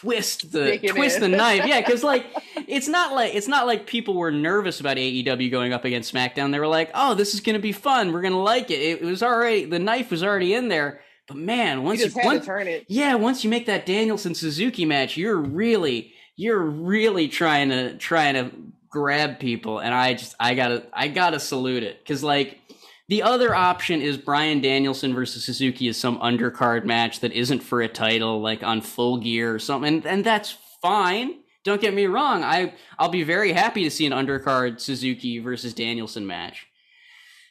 twist 0.00 0.52
the 0.52 0.78
twist 0.78 1.20
the 1.20 1.28
knife. 1.28 1.66
Yeah, 1.66 1.80
because 1.80 2.04
like 2.04 2.26
it's 2.68 2.88
not 2.88 3.12
like 3.12 3.34
it's 3.34 3.48
not 3.48 3.66
like 3.66 3.86
people 3.86 4.14
were 4.14 4.30
nervous 4.30 4.80
about 4.80 4.96
AEW 4.96 5.50
going 5.50 5.72
up 5.72 5.84
against 5.84 6.12
SmackDown. 6.12 6.52
They 6.52 6.60
were 6.60 6.66
like, 6.66 6.90
"Oh, 6.94 7.14
this 7.14 7.34
is 7.34 7.40
going 7.40 7.54
to 7.54 7.62
be 7.62 7.72
fun. 7.72 8.12
We're 8.12 8.22
going 8.22 8.34
to 8.34 8.38
like 8.38 8.70
it." 8.70 8.80
It 8.80 9.02
was 9.02 9.22
already 9.22 9.64
the 9.64 9.78
knife 9.78 10.10
was 10.10 10.22
already 10.22 10.54
in 10.54 10.68
there. 10.68 11.00
But 11.26 11.38
man, 11.38 11.82
once 11.82 12.00
you, 12.00 12.06
you 12.06 12.24
once, 12.24 12.46
turn 12.46 12.68
it, 12.68 12.84
yeah, 12.88 13.14
once 13.16 13.42
you 13.42 13.50
make 13.50 13.66
that 13.66 13.84
Danielson 13.84 14.34
Suzuki 14.34 14.84
match, 14.84 15.16
you're 15.16 15.36
really 15.36 16.12
you're 16.36 16.62
really 16.62 17.26
trying 17.26 17.70
to 17.70 17.96
trying 17.96 18.34
to 18.34 18.56
grab 18.88 19.40
people, 19.40 19.80
and 19.80 19.92
I 19.92 20.14
just 20.14 20.36
I 20.38 20.54
gotta 20.54 20.84
I 20.92 21.08
gotta 21.08 21.40
salute 21.40 21.82
it 21.82 21.98
because 21.98 22.22
like 22.22 22.60
the 23.08 23.22
other 23.22 23.54
option 23.54 24.02
is 24.02 24.16
Bryan 24.16 24.60
Danielson 24.60 25.14
versus 25.14 25.44
Suzuki 25.44 25.88
is 25.88 25.96
some 25.96 26.18
undercard 26.18 26.84
match 26.84 27.20
that 27.20 27.32
isn't 27.32 27.60
for 27.60 27.80
a 27.80 27.88
title, 27.88 28.40
like 28.40 28.62
on 28.62 28.80
full 28.80 29.18
gear 29.18 29.54
or 29.54 29.58
something, 29.58 29.94
and, 29.94 30.06
and 30.06 30.24
that's 30.24 30.56
fine. 30.82 31.36
Don't 31.62 31.80
get 31.80 31.94
me 31.94 32.06
wrong. 32.06 32.44
I 32.44 32.74
I'll 32.98 33.08
be 33.08 33.22
very 33.22 33.52
happy 33.52 33.84
to 33.84 33.90
see 33.90 34.06
an 34.06 34.12
undercard 34.12 34.80
Suzuki 34.80 35.38
versus 35.38 35.74
Danielson 35.74 36.26
match. 36.26 36.66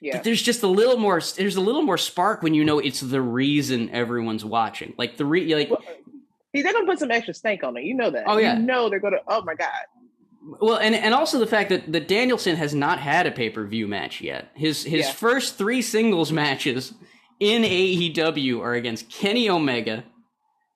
Yeah. 0.01 0.17
But 0.17 0.23
there's 0.23 0.41
just 0.41 0.63
a 0.63 0.67
little 0.67 0.97
more. 0.97 1.19
There's 1.19 1.55
a 1.55 1.61
little 1.61 1.81
more 1.81 1.97
spark 1.97 2.41
when 2.41 2.53
you 2.53 2.63
know 2.63 2.79
it's 2.79 2.99
the 2.99 3.21
reason 3.21 3.89
everyone's 3.89 4.45
watching. 4.45 4.93
Like 4.97 5.17
the 5.17 5.25
re 5.25 5.53
like. 5.55 5.69
Well, 5.69 5.81
they're 6.53 6.63
gonna 6.63 6.85
put 6.85 6.99
some 6.99 7.11
extra 7.11 7.33
stank 7.33 7.63
on 7.63 7.75
it. 7.77 7.83
You 7.83 7.95
know 7.95 8.09
that. 8.09 8.23
Oh 8.27 8.37
yeah. 8.37 8.57
You 8.57 8.63
know 8.63 8.89
they're 8.89 8.99
gonna. 8.99 9.17
Oh 9.27 9.41
my 9.43 9.55
god. 9.55 9.69
Well, 10.45 10.77
and 10.77 10.93
and 10.93 11.13
also 11.13 11.39
the 11.39 11.47
fact 11.47 11.69
that 11.69 11.91
that 11.91 12.08
Danielson 12.08 12.55
has 12.55 12.75
not 12.75 12.99
had 12.99 13.25
a 13.25 13.31
pay 13.31 13.49
per 13.49 13.65
view 13.65 13.88
match 13.88 14.21
yet. 14.21 14.51
His 14.53 14.84
his 14.84 15.08
yeah. 15.08 15.12
first 15.12 15.58
three 15.58 15.81
singles 15.81 16.31
matches 16.31 16.93
in 17.39 17.63
AEW 17.63 18.62
are 18.62 18.73
against 18.73 19.10
Kenny 19.10 19.49
Omega, 19.49 20.03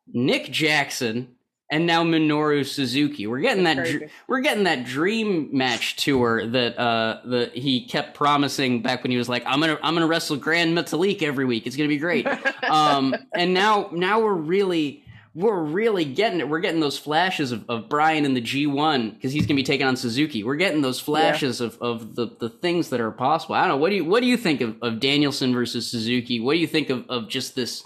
Nick 0.08 0.52
Jackson, 0.52 1.36
and 1.70 1.86
now 1.86 2.04
Minoru 2.04 2.66
Suzuki. 2.66 3.28
We're 3.28 3.42
getting 3.42 3.64
That's 3.64 3.78
that 3.78 4.00
crazy. 4.00 4.14
we're 4.28 4.42
getting 4.42 4.64
that 4.64 4.86
dream 4.86 5.50
match 5.56 5.98
tour 5.98 6.48
that 6.48 6.80
uh 6.80 7.22
that 7.26 7.56
he 7.56 7.86
kept 7.86 8.16
promising 8.16 8.82
back 8.82 9.04
when 9.04 9.12
he 9.12 9.18
was 9.18 9.30
like 9.30 9.44
I'm 9.46 9.60
going 9.60 9.76
to 9.76 9.86
I'm 9.86 9.94
going 9.94 10.02
to 10.02 10.08
wrestle 10.08 10.38
Grand 10.38 10.76
Metalik 10.76 11.22
every 11.22 11.46
week. 11.46 11.68
It's 11.68 11.76
going 11.76 11.88
to 11.88 11.94
be 11.94 12.00
great. 12.00 12.28
um 12.64 13.16
and 13.36 13.54
now 13.54 13.90
now 13.92 14.20
we're 14.22 14.34
really 14.34 15.04
we're 15.40 15.64
really 15.64 16.04
getting 16.04 16.42
it. 16.42 16.50
We're 16.50 16.60
getting 16.60 16.82
those 16.82 16.98
flashes 16.98 17.54
of, 17.54 17.64
of 17.70 17.88
Bryan 17.88 18.26
in 18.26 18.34
the 18.34 18.42
G1 18.42 19.14
because 19.14 19.32
he's 19.32 19.44
going 19.44 19.56
to 19.56 19.62
be 19.62 19.64
taking 19.64 19.88
on 19.88 19.96
Suzuki. 19.96 20.44
We're 20.44 20.58
getting 20.58 20.82
those 20.82 21.00
flashes 21.00 21.62
yeah. 21.62 21.68
of, 21.68 21.82
of 21.82 22.16
the, 22.16 22.28
the 22.40 22.50
things 22.50 22.90
that 22.90 23.00
are 23.00 23.12
possible. 23.12 23.56
I 23.56 23.62
don't 23.62 23.70
know. 23.70 23.78
What 23.78 23.90
do 23.92 23.96
you 23.96 24.06
what 24.06 24.20
do 24.20 24.28
you 24.28 24.36
think 24.36 24.60
of, 24.60 24.76
of 24.82 25.00
Danielson 25.00 25.54
versus 25.54 25.90
Suzuki? 25.90 26.42
What 26.42 26.56
do 26.56 26.60
you 26.60 26.68
think 26.68 26.90
of, 26.90 27.10
of 27.10 27.30
just 27.30 27.56
this? 27.56 27.86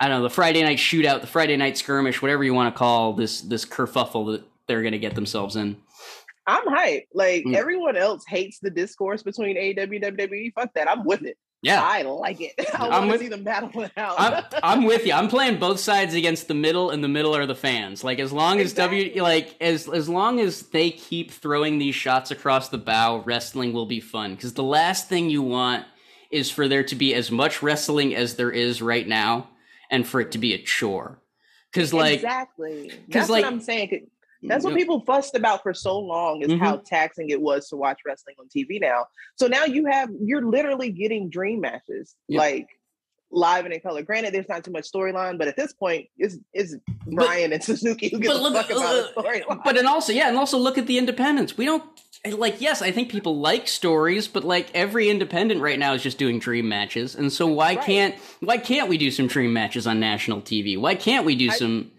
I 0.00 0.08
don't 0.08 0.18
know 0.18 0.22
the 0.22 0.34
Friday 0.34 0.62
night 0.62 0.78
shootout, 0.78 1.20
the 1.20 1.26
Friday 1.26 1.58
night 1.58 1.76
skirmish, 1.76 2.22
whatever 2.22 2.42
you 2.42 2.54
want 2.54 2.74
to 2.74 2.78
call 2.78 3.12
this 3.12 3.42
this 3.42 3.66
kerfuffle 3.66 4.32
that 4.32 4.44
they're 4.66 4.82
going 4.82 4.92
to 4.92 4.98
get 4.98 5.14
themselves 5.14 5.56
in. 5.56 5.76
I'm 6.46 6.66
hyped. 6.66 7.08
Like 7.12 7.44
mm. 7.44 7.54
everyone 7.54 7.98
else 7.98 8.24
hates 8.26 8.60
the 8.60 8.70
discourse 8.70 9.22
between 9.22 9.56
AEW 9.58 10.02
WWE. 10.02 10.54
Fuck 10.54 10.72
that. 10.74 10.88
I'm 10.88 11.04
with 11.04 11.22
it. 11.22 11.36
Yeah, 11.64 11.82
I 11.82 12.02
like 12.02 12.42
it. 12.42 12.52
I 12.74 12.88
want 12.98 13.12
to 13.12 13.18
see 13.18 13.28
them 13.28 13.42
battle 13.42 13.82
it 13.82 13.92
out. 13.96 14.16
I'm, 14.18 14.44
I'm, 14.62 14.84
with 14.84 15.06
you. 15.06 15.14
I'm 15.14 15.28
playing 15.28 15.58
both 15.58 15.80
sides 15.80 16.14
against 16.14 16.46
the 16.46 16.54
middle, 16.54 16.90
and 16.90 17.02
the 17.02 17.08
middle 17.08 17.34
are 17.34 17.46
the 17.46 17.54
fans. 17.54 18.04
Like 18.04 18.18
as 18.18 18.32
long 18.32 18.60
as 18.60 18.72
exactly. 18.72 19.08
W, 19.08 19.22
like 19.22 19.56
as 19.62 19.88
as 19.88 20.06
long 20.06 20.40
as 20.40 20.62
they 20.68 20.90
keep 20.90 21.30
throwing 21.30 21.78
these 21.78 21.94
shots 21.94 22.30
across 22.30 22.68
the 22.68 22.78
bow, 22.78 23.22
wrestling 23.24 23.72
will 23.72 23.86
be 23.86 24.00
fun. 24.00 24.34
Because 24.34 24.52
the 24.52 24.62
last 24.62 25.08
thing 25.08 25.30
you 25.30 25.42
want 25.42 25.86
is 26.30 26.50
for 26.50 26.68
there 26.68 26.84
to 26.84 26.94
be 26.94 27.14
as 27.14 27.30
much 27.30 27.62
wrestling 27.62 28.14
as 28.14 28.36
there 28.36 28.50
is 28.50 28.82
right 28.82 29.08
now, 29.08 29.48
and 29.90 30.06
for 30.06 30.20
it 30.20 30.32
to 30.32 30.38
be 30.38 30.52
a 30.52 30.58
chore. 30.62 31.18
Because 31.72 31.94
like 31.94 32.16
exactly, 32.16 32.92
that's 33.08 33.30
like, 33.30 33.42
what 33.42 33.52
I'm 33.54 33.60
saying. 33.60 34.08
That's 34.48 34.64
what 34.64 34.74
people 34.74 35.00
fussed 35.00 35.34
about 35.34 35.62
for 35.62 35.74
so 35.74 35.98
long 35.98 36.42
is 36.42 36.48
mm-hmm. 36.48 36.62
how 36.62 36.76
taxing 36.76 37.30
it 37.30 37.40
was 37.40 37.68
to 37.68 37.76
watch 37.76 38.00
wrestling 38.06 38.36
on 38.38 38.46
TV 38.48 38.80
now. 38.80 39.06
So 39.36 39.46
now 39.46 39.64
you 39.64 39.86
have 39.86 40.10
you're 40.20 40.44
literally 40.44 40.90
getting 40.90 41.30
dream 41.30 41.60
matches 41.60 42.14
yep. 42.28 42.40
like 42.40 42.68
live 43.34 43.64
and 43.64 43.74
in 43.74 43.80
color. 43.80 44.02
Granted, 44.02 44.32
there's 44.32 44.48
not 44.48 44.64
too 44.64 44.70
much 44.70 44.90
storyline, 44.90 45.38
but 45.38 45.48
at 45.48 45.56
this 45.56 45.72
point, 45.72 46.08
it's 46.16 46.36
it's 46.52 46.76
Bryan 47.06 47.52
and 47.52 47.62
Suzuki 47.64 48.08
who 48.08 48.18
give 48.20 48.32
a 48.32 48.52
fuck 48.52 48.70
about 48.70 48.82
uh, 48.82 49.08
storyline. 49.16 49.62
But 49.64 49.76
and 49.76 49.86
also, 49.86 50.12
yeah, 50.12 50.28
and 50.28 50.38
also 50.38 50.58
look 50.58 50.78
at 50.78 50.86
the 50.86 50.98
independents. 50.98 51.56
We 51.56 51.66
don't 51.66 51.84
like. 52.26 52.60
Yes, 52.60 52.82
I 52.82 52.90
think 52.90 53.10
people 53.10 53.38
like 53.38 53.68
stories, 53.68 54.28
but 54.28 54.44
like 54.44 54.68
every 54.74 55.10
independent 55.10 55.60
right 55.60 55.78
now 55.78 55.94
is 55.94 56.02
just 56.02 56.18
doing 56.18 56.38
dream 56.38 56.68
matches, 56.68 57.14
and 57.14 57.32
so 57.32 57.46
why 57.46 57.74
right. 57.74 57.84
can't 57.84 58.14
why 58.40 58.58
can't 58.58 58.88
we 58.88 58.98
do 58.98 59.10
some 59.10 59.26
dream 59.26 59.52
matches 59.52 59.86
on 59.86 60.00
national 60.00 60.40
TV? 60.40 60.78
Why 60.78 60.94
can't 60.94 61.26
we 61.26 61.34
do 61.34 61.50
I, 61.50 61.54
some? 61.54 61.90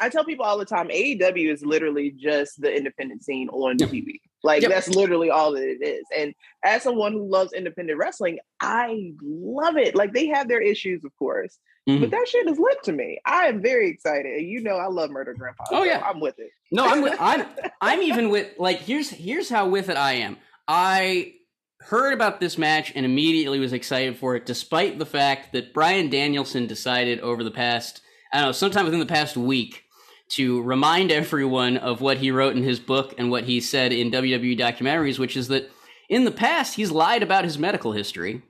I 0.00 0.08
tell 0.08 0.24
people 0.24 0.44
all 0.44 0.58
the 0.58 0.64
time, 0.64 0.88
AEW 0.88 1.52
is 1.52 1.64
literally 1.64 2.10
just 2.10 2.60
the 2.60 2.74
independent 2.74 3.24
scene 3.24 3.48
on 3.50 3.78
yep. 3.78 3.90
TV. 3.90 4.20
Like 4.44 4.60
yep. 4.60 4.70
that's 4.70 4.88
literally 4.88 5.30
all 5.30 5.52
that 5.52 5.62
it 5.62 5.82
is. 5.82 6.04
And 6.16 6.34
as 6.62 6.82
someone 6.82 7.12
who 7.12 7.26
loves 7.26 7.54
independent 7.54 7.98
wrestling, 7.98 8.38
I 8.60 9.14
love 9.22 9.78
it. 9.78 9.94
Like 9.94 10.12
they 10.12 10.26
have 10.26 10.48
their 10.48 10.60
issues, 10.60 11.02
of 11.02 11.16
course, 11.18 11.58
mm-hmm. 11.88 12.02
but 12.02 12.10
that 12.10 12.28
shit 12.28 12.46
is 12.46 12.58
lit 12.58 12.82
to 12.84 12.92
me. 12.92 13.18
I 13.24 13.46
am 13.46 13.62
very 13.62 13.88
excited. 13.88 14.26
And 14.36 14.46
you 14.46 14.62
know, 14.62 14.76
I 14.76 14.88
love 14.88 15.10
Murder 15.10 15.32
Grandpa. 15.32 15.64
Oh 15.70 15.82
yeah, 15.82 16.02
I'm 16.04 16.20
with 16.20 16.38
it. 16.38 16.50
No, 16.70 16.84
I'm 16.86 17.00
with, 17.00 17.16
I'm 17.18 17.46
I'm 17.80 18.02
even 18.02 18.28
with 18.28 18.50
like 18.58 18.80
here's 18.80 19.08
here's 19.08 19.48
how 19.48 19.66
with 19.68 19.88
it 19.88 19.96
I 19.96 20.12
am. 20.14 20.36
I 20.68 21.32
heard 21.80 22.12
about 22.12 22.38
this 22.38 22.58
match 22.58 22.92
and 22.94 23.06
immediately 23.06 23.60
was 23.60 23.72
excited 23.72 24.18
for 24.18 24.36
it, 24.36 24.44
despite 24.44 24.98
the 24.98 25.06
fact 25.06 25.52
that 25.52 25.72
Bryan 25.72 26.10
Danielson 26.10 26.66
decided 26.66 27.18
over 27.20 27.42
the 27.42 27.50
past 27.50 28.02
I 28.30 28.38
don't 28.38 28.48
know, 28.48 28.52
sometime 28.52 28.84
within 28.84 29.00
the 29.00 29.06
past 29.06 29.38
week 29.38 29.83
to 30.30 30.62
remind 30.62 31.12
everyone 31.12 31.76
of 31.76 32.00
what 32.00 32.18
he 32.18 32.30
wrote 32.30 32.56
in 32.56 32.62
his 32.62 32.80
book 32.80 33.14
and 33.18 33.30
what 33.30 33.44
he 33.44 33.60
said 33.60 33.92
in 33.92 34.10
WWE 34.10 34.58
documentaries, 34.58 35.18
which 35.18 35.36
is 35.36 35.48
that 35.48 35.70
in 36.08 36.24
the 36.24 36.30
past 36.30 36.74
he's 36.74 36.90
lied 36.90 37.22
about 37.22 37.44
his 37.44 37.58
medical 37.58 37.92
history, 37.92 38.42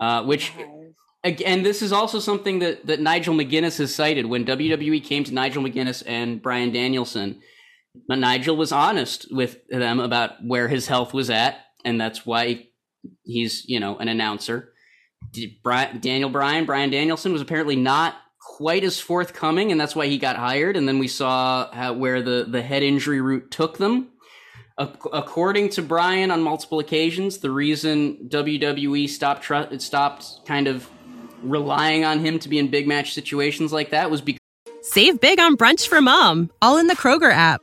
uh, 0.00 0.22
which. 0.24 0.52
Again, 1.24 1.62
this 1.62 1.82
is 1.82 1.92
also 1.92 2.18
something 2.18 2.58
that, 2.58 2.84
that 2.88 2.98
Nigel 2.98 3.32
McGuinness 3.32 3.78
has 3.78 3.94
cited 3.94 4.26
when 4.26 4.44
WWE 4.44 5.04
came 5.04 5.22
to 5.22 5.32
Nigel 5.32 5.62
McGuinness 5.62 6.02
and 6.04 6.42
Bryan 6.42 6.72
Danielson. 6.72 7.40
Nigel 8.08 8.56
was 8.56 8.72
honest 8.72 9.28
with 9.30 9.58
them 9.68 10.00
about 10.00 10.44
where 10.44 10.66
his 10.66 10.88
health 10.88 11.14
was 11.14 11.30
at, 11.30 11.58
and 11.84 12.00
that's 12.00 12.26
why 12.26 12.66
he's 13.22 13.64
you 13.68 13.80
know 13.80 13.96
an 13.98 14.08
announcer. 14.08 14.72
Daniel 15.32 16.30
Bryan, 16.30 16.66
Brian 16.66 16.90
Danielson 16.90 17.32
was 17.32 17.40
apparently 17.40 17.76
not 17.76 18.14
quite 18.62 18.84
as 18.84 19.00
forthcoming, 19.00 19.72
and 19.72 19.80
that's 19.80 19.96
why 19.96 20.06
he 20.06 20.18
got 20.18 20.36
hired. 20.36 20.76
And 20.76 20.86
then 20.86 21.00
we 21.00 21.08
saw 21.08 21.68
how, 21.72 21.94
where 21.94 22.22
the, 22.22 22.46
the 22.48 22.62
head 22.62 22.84
injury 22.84 23.20
route 23.20 23.50
took 23.50 23.76
them. 23.78 24.06
according 24.78 25.68
to 25.70 25.82
Bryan, 25.82 26.30
on 26.30 26.42
multiple 26.42 26.78
occasions, 26.78 27.38
the 27.38 27.50
reason 27.50 28.28
WWE 28.28 29.08
stopped 29.08 29.42
tr- 29.42 29.76
stopped 29.78 30.46
kind 30.46 30.68
of 30.68 30.88
relying 31.42 32.04
on 32.04 32.20
him 32.20 32.38
to 32.38 32.48
be 32.48 32.56
in 32.56 32.68
big 32.68 32.86
match 32.86 33.14
situations 33.14 33.72
like 33.72 33.90
that 33.90 34.12
was 34.12 34.20
because. 34.20 34.38
Save 34.82 35.20
big 35.20 35.40
on 35.40 35.56
brunch 35.56 35.88
for 35.88 36.00
mom, 36.00 36.48
all 36.62 36.78
in 36.78 36.86
the 36.86 36.94
Kroger 36.94 37.32
app. 37.32 37.62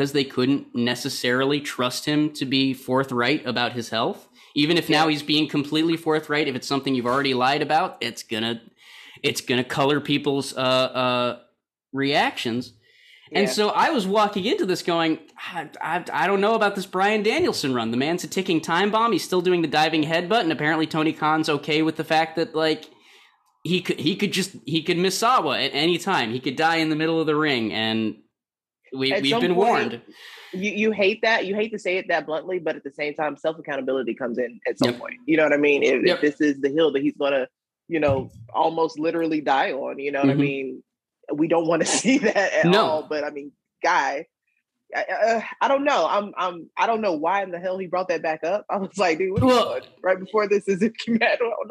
because 0.00 0.12
they 0.12 0.24
couldn't 0.24 0.74
necessarily 0.74 1.60
trust 1.60 2.06
him 2.06 2.32
to 2.32 2.46
be 2.46 2.72
forthright 2.72 3.44
about 3.44 3.74
his 3.74 3.90
health. 3.90 4.28
Even 4.54 4.78
if 4.78 4.88
now 4.88 5.08
he's 5.08 5.22
being 5.22 5.46
completely 5.46 5.94
forthright, 5.94 6.48
if 6.48 6.54
it's 6.54 6.66
something 6.66 6.94
you've 6.94 7.04
already 7.04 7.34
lied 7.34 7.60
about, 7.60 7.98
it's 8.00 8.22
gonna 8.22 8.62
it's 9.22 9.42
gonna 9.42 9.62
color 9.62 10.00
people's 10.00 10.56
uh, 10.56 10.60
uh, 10.60 11.38
reactions. 11.92 12.72
Yeah. 13.30 13.40
And 13.40 13.50
so 13.50 13.68
I 13.68 13.90
was 13.90 14.06
walking 14.06 14.46
into 14.46 14.64
this 14.64 14.82
going, 14.82 15.18
I, 15.36 15.68
I, 15.82 16.04
I, 16.10 16.26
don't 16.26 16.40
know 16.40 16.54
about 16.54 16.76
this 16.76 16.86
Bryan 16.86 17.22
Danielson 17.22 17.74
run. 17.74 17.90
The 17.90 17.98
man's 17.98 18.24
a 18.24 18.26
ticking 18.26 18.62
time 18.62 18.90
bomb. 18.90 19.12
He's 19.12 19.22
still 19.22 19.42
doing 19.42 19.60
the 19.60 19.68
diving 19.68 20.04
headbutt, 20.04 20.40
and 20.40 20.50
apparently 20.50 20.86
Tony 20.86 21.12
Khan's 21.12 21.50
okay 21.50 21.82
with 21.82 21.96
the 21.96 22.04
fact 22.04 22.36
that 22.36 22.54
like 22.54 22.88
he 23.64 23.82
could 23.82 24.00
he 24.00 24.16
could 24.16 24.32
just 24.32 24.56
he 24.64 24.82
could 24.82 24.96
Misawa 24.96 25.62
at 25.62 25.72
any 25.74 25.98
time. 25.98 26.32
He 26.32 26.40
could 26.40 26.56
die 26.56 26.76
in 26.76 26.88
the 26.88 26.96
middle 26.96 27.20
of 27.20 27.26
the 27.26 27.36
ring, 27.36 27.70
and 27.74 28.16
we 28.92 29.12
At 29.12 29.22
we've 29.22 29.40
been 29.40 29.54
point, 29.54 29.68
warned. 29.68 30.02
You 30.52 30.70
you 30.72 30.90
hate 30.90 31.22
that. 31.22 31.46
You 31.46 31.54
hate 31.54 31.72
to 31.72 31.78
say 31.78 31.98
it 31.98 32.08
that 32.08 32.26
bluntly, 32.26 32.58
but 32.58 32.76
at 32.76 32.84
the 32.84 32.90
same 32.90 33.14
time, 33.14 33.36
self 33.36 33.58
accountability 33.58 34.14
comes 34.14 34.38
in 34.38 34.60
at 34.68 34.78
some 34.78 34.90
Yep. 34.90 34.98
point. 34.98 35.14
You 35.26 35.36
know 35.36 35.44
what 35.44 35.52
I 35.52 35.58
mean? 35.58 35.82
If, 35.82 36.04
Yep. 36.04 36.16
if 36.16 36.20
this 36.20 36.40
is 36.40 36.60
the 36.60 36.68
hill 36.70 36.92
that 36.92 37.02
he's 37.02 37.16
gonna, 37.16 37.48
you 37.88 38.00
know, 38.00 38.30
almost 38.52 38.98
literally 38.98 39.40
die 39.40 39.72
on, 39.72 39.98
you 39.98 40.10
know 40.10 40.20
what 40.20 40.30
I 40.30 40.34
Mhm. 40.34 40.38
mean? 40.38 40.82
We 41.32 41.46
don't 41.46 41.66
want 41.68 41.82
to 41.82 41.86
see 42.04 42.18
that 42.18 42.52
at 42.52 42.66
No. 42.66 42.84
all. 42.84 43.02
But 43.08 43.22
I 43.24 43.30
mean, 43.30 43.52
guy, 43.82 44.26
I, 44.94 45.02
uh, 45.02 45.40
I 45.60 45.68
don't 45.68 45.84
know. 45.84 46.06
I'm 46.08 46.32
I'm 46.36 46.68
I 46.76 46.86
don't 46.86 47.00
know 47.00 47.12
why 47.14 47.42
in 47.42 47.50
the 47.50 47.58
hell 47.58 47.78
he 47.78 47.86
brought 47.86 48.08
that 48.08 48.22
back 48.22 48.44
up. 48.44 48.66
I 48.68 48.76
was 48.76 48.96
like, 48.98 49.18
dude, 49.18 49.32
what 49.32 49.42
Well- 49.42 49.80
right 50.02 50.18
before 50.18 50.48
this 50.48 50.66
is 50.66 50.82
it 50.82 50.94
do 51.06 51.18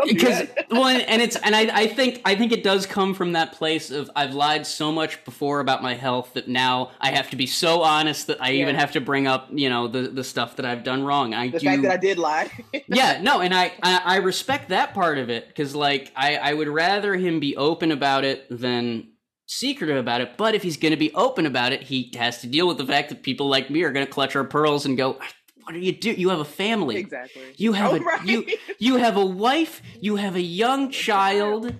because 0.05 0.47
well 0.69 0.87
and, 0.87 1.21
it's 1.21 1.35
and 1.37 1.55
I, 1.55 1.81
I 1.81 1.87
think 1.87 2.21
i 2.25 2.35
think 2.35 2.51
it 2.51 2.63
does 2.63 2.85
come 2.85 3.13
from 3.13 3.33
that 3.33 3.53
place 3.53 3.91
of 3.91 4.09
i've 4.15 4.33
lied 4.33 4.65
so 4.65 4.91
much 4.91 5.23
before 5.25 5.59
about 5.59 5.81
my 5.81 5.95
health 5.95 6.33
that 6.33 6.47
now 6.47 6.91
i 7.01 7.11
have 7.11 7.29
to 7.31 7.35
be 7.35 7.45
so 7.47 7.81
honest 7.81 8.27
that 8.27 8.41
i 8.41 8.51
even 8.51 8.75
have 8.75 8.91
to 8.93 9.01
bring 9.01 9.27
up 9.27 9.47
you 9.51 9.69
know 9.69 9.87
the 9.87 10.01
the 10.09 10.23
stuff 10.23 10.55
that 10.57 10.65
i've 10.65 10.83
done 10.83 11.03
wrong 11.03 11.33
i 11.33 11.49
the 11.49 11.59
do 11.59 11.65
fact 11.65 11.81
that 11.83 11.91
I 11.91 11.97
did 11.97 12.17
lie. 12.17 12.51
yeah 12.87 13.19
no 13.21 13.41
and 13.41 13.53
I, 13.53 13.73
I 13.81 14.01
i 14.05 14.15
respect 14.17 14.69
that 14.69 14.93
part 14.93 15.17
of 15.17 15.29
it 15.29 15.47
because 15.47 15.75
like 15.75 16.11
i 16.15 16.35
i 16.37 16.53
would 16.53 16.67
rather 16.67 17.15
him 17.15 17.39
be 17.39 17.55
open 17.57 17.91
about 17.91 18.23
it 18.23 18.45
than 18.49 19.07
secretive 19.51 19.97
about 19.97 20.21
it 20.21 20.37
but 20.37 20.53
if 20.53 20.61
he's 20.61 20.77
going 20.77 20.91
to 20.91 20.97
be 20.97 21.11
open 21.15 21.45
about 21.47 21.73
it 21.73 21.81
he 21.81 22.11
has 22.15 22.39
to 22.41 22.47
deal 22.47 22.67
with 22.67 22.77
the 22.77 22.85
fact 22.85 23.09
that 23.09 23.23
people 23.23 23.47
like 23.49 23.69
me 23.71 23.81
are 23.81 23.91
going 23.91 24.05
to 24.05 24.11
clutch 24.11 24.35
our 24.35 24.43
pearls 24.43 24.85
and 24.85 24.95
go 24.95 25.17
what 25.63 25.73
are 25.75 25.79
you 25.79 25.91
do 25.91 26.11
you 26.11 26.29
have 26.29 26.39
a 26.39 26.45
family 26.45 26.97
exactly. 26.97 27.41
you 27.57 27.73
have 27.73 27.93
Oh, 27.93 27.95
a 27.95 27.99
right. 27.99 28.23
you 28.25 28.45
you 28.79 28.97
have 28.97 29.17
a 29.17 29.25
wife, 29.25 29.81
you 30.01 30.17
have 30.17 30.35
a 30.35 30.41
young 30.41 30.91
child, 30.91 31.73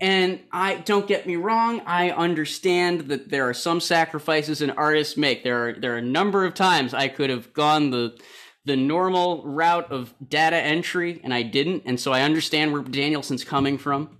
and 0.00 0.40
I 0.50 0.76
don't 0.76 1.06
get 1.06 1.26
me 1.26 1.36
wrong, 1.36 1.82
I 1.86 2.10
understand 2.10 3.02
that 3.08 3.28
there 3.28 3.46
are 3.48 3.54
some 3.54 3.80
sacrifices 3.80 4.62
an 4.62 4.70
artist 4.70 5.18
make. 5.18 5.44
There 5.44 5.68
are 5.68 5.72
there 5.74 5.94
are 5.94 5.98
a 5.98 6.02
number 6.02 6.44
of 6.46 6.54
times 6.54 6.94
I 6.94 7.08
could 7.08 7.28
have 7.30 7.52
gone 7.52 7.90
the 7.90 8.18
the 8.64 8.76
normal 8.76 9.42
route 9.44 9.90
of 9.92 10.14
data 10.26 10.56
entry 10.56 11.20
and 11.24 11.32
I 11.34 11.42
didn't, 11.42 11.82
and 11.86 11.98
so 12.00 12.12
I 12.12 12.22
understand 12.22 12.72
where 12.72 12.82
Danielson's 12.82 13.44
coming 13.44 13.76
from. 13.78 14.18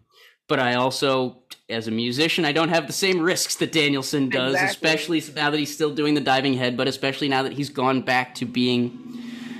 But 0.50 0.58
I 0.58 0.74
also, 0.74 1.38
as 1.68 1.86
a 1.86 1.92
musician, 1.92 2.44
I 2.44 2.50
don't 2.50 2.70
have 2.70 2.88
the 2.88 2.92
same 2.92 3.20
risks 3.20 3.54
that 3.56 3.70
Danielson 3.70 4.28
does, 4.30 4.54
Exactly. 4.54 4.88
especially 4.90 5.34
now 5.34 5.48
that 5.50 5.58
he's 5.58 5.72
still 5.72 5.94
doing 5.94 6.14
the 6.14 6.20
diving 6.20 6.54
head, 6.54 6.76
but 6.76 6.88
especially 6.88 7.28
now 7.28 7.44
that 7.44 7.52
he's 7.52 7.70
gone 7.70 8.02
back 8.02 8.34
to 8.34 8.44
being 8.44 8.90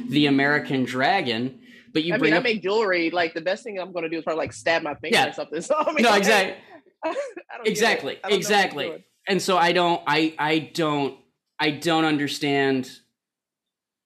the 0.08 0.26
American 0.26 0.82
Dragon. 0.84 1.60
But 1.92 2.02
you 2.02 2.14
I 2.14 2.18
bring 2.18 2.32
mean, 2.32 2.40
I 2.40 2.42
make 2.42 2.62
jewelry. 2.62 3.10
Like 3.10 3.34
the 3.34 3.40
best 3.40 3.62
thing 3.62 3.78
I'm 3.78 3.92
going 3.92 4.02
to 4.02 4.08
do 4.08 4.18
is 4.18 4.24
probably 4.24 4.40
like 4.44 4.52
stab 4.52 4.82
my 4.82 4.94
finger 4.96 5.16
Yeah. 5.16 5.28
or 5.28 5.32
something. 5.32 5.60
So 5.68 5.76
I 5.78 5.92
mean, 5.92 6.02
no, 6.02 6.14
exactly, 6.16 6.56
I 7.04 7.08
don't 7.08 7.14
get 7.64 7.66
it. 7.66 7.70
exactly, 7.70 8.12
I 8.12 8.14
don't 8.14 8.22
know 8.22 8.22
what 8.22 8.32
I'm 8.32 8.38
exactly. 8.40 9.04
And 9.28 9.40
so 9.40 9.56
I 9.56 9.70
don't, 9.72 10.02
I, 10.08 10.34
I 10.38 10.58
don't, 10.74 11.16
I 11.60 11.70
don't 11.70 12.04
understand 12.04 12.90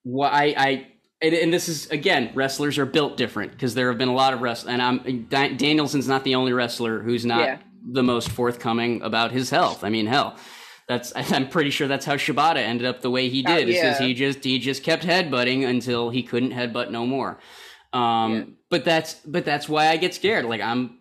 why 0.03 0.29
I, 0.29 0.55
I 0.59 0.87
and, 1.24 1.34
and 1.34 1.52
this 1.52 1.68
is 1.68 1.90
again, 1.90 2.30
wrestlers 2.34 2.78
are 2.78 2.87
built 2.87 3.16
different 3.16 3.52
because 3.52 3.74
there 3.74 3.88
have 3.88 3.98
been 3.98 4.08
a 4.08 4.14
lot 4.14 4.32
of 4.34 4.40
wrestlers, 4.42 4.72
and 4.72 4.82
I'm 4.82 5.26
Danielson's 5.28 6.08
not 6.08 6.24
the 6.24 6.34
only 6.34 6.52
wrestler 6.52 7.00
who's 7.00 7.24
not 7.24 7.40
Yeah. 7.40 7.58
the 7.92 8.02
most 8.02 8.30
forthcoming 8.30 9.02
about 9.02 9.32
his 9.32 9.50
health. 9.50 9.84
I 9.84 9.88
mean, 9.90 10.06
hell. 10.06 10.37
That's 10.88 11.12
I'm 11.32 11.48
pretty 11.48 11.70
sure 11.70 11.88
that's 11.88 12.04
how 12.06 12.16
Shibata 12.16 12.56
ended 12.56 12.87
up 12.87 13.00
the 13.00 13.10
way 13.10 13.28
he 13.28 13.44
Oh, 13.46 13.56
did. 13.56 13.66
'cause 13.66 14.00
yeah. 14.00 14.06
he 14.06 14.14
just 14.14 14.44
he 14.44 14.58
just 14.58 14.82
kept 14.82 15.02
headbutting 15.04 15.66
until 15.66 16.10
he 16.10 16.22
couldn't 16.22 16.52
headbutt 16.52 16.90
no 16.90 17.06
more. 17.06 17.38
Um, 17.92 18.32
Yeah. 18.34 18.42
but 18.70 18.84
that's 18.84 19.14
but 19.26 19.44
that's 19.44 19.68
why 19.68 19.88
I 19.88 19.96
get 19.96 20.14
scared. 20.14 20.44
Like 20.44 20.60
I'm 20.60 20.98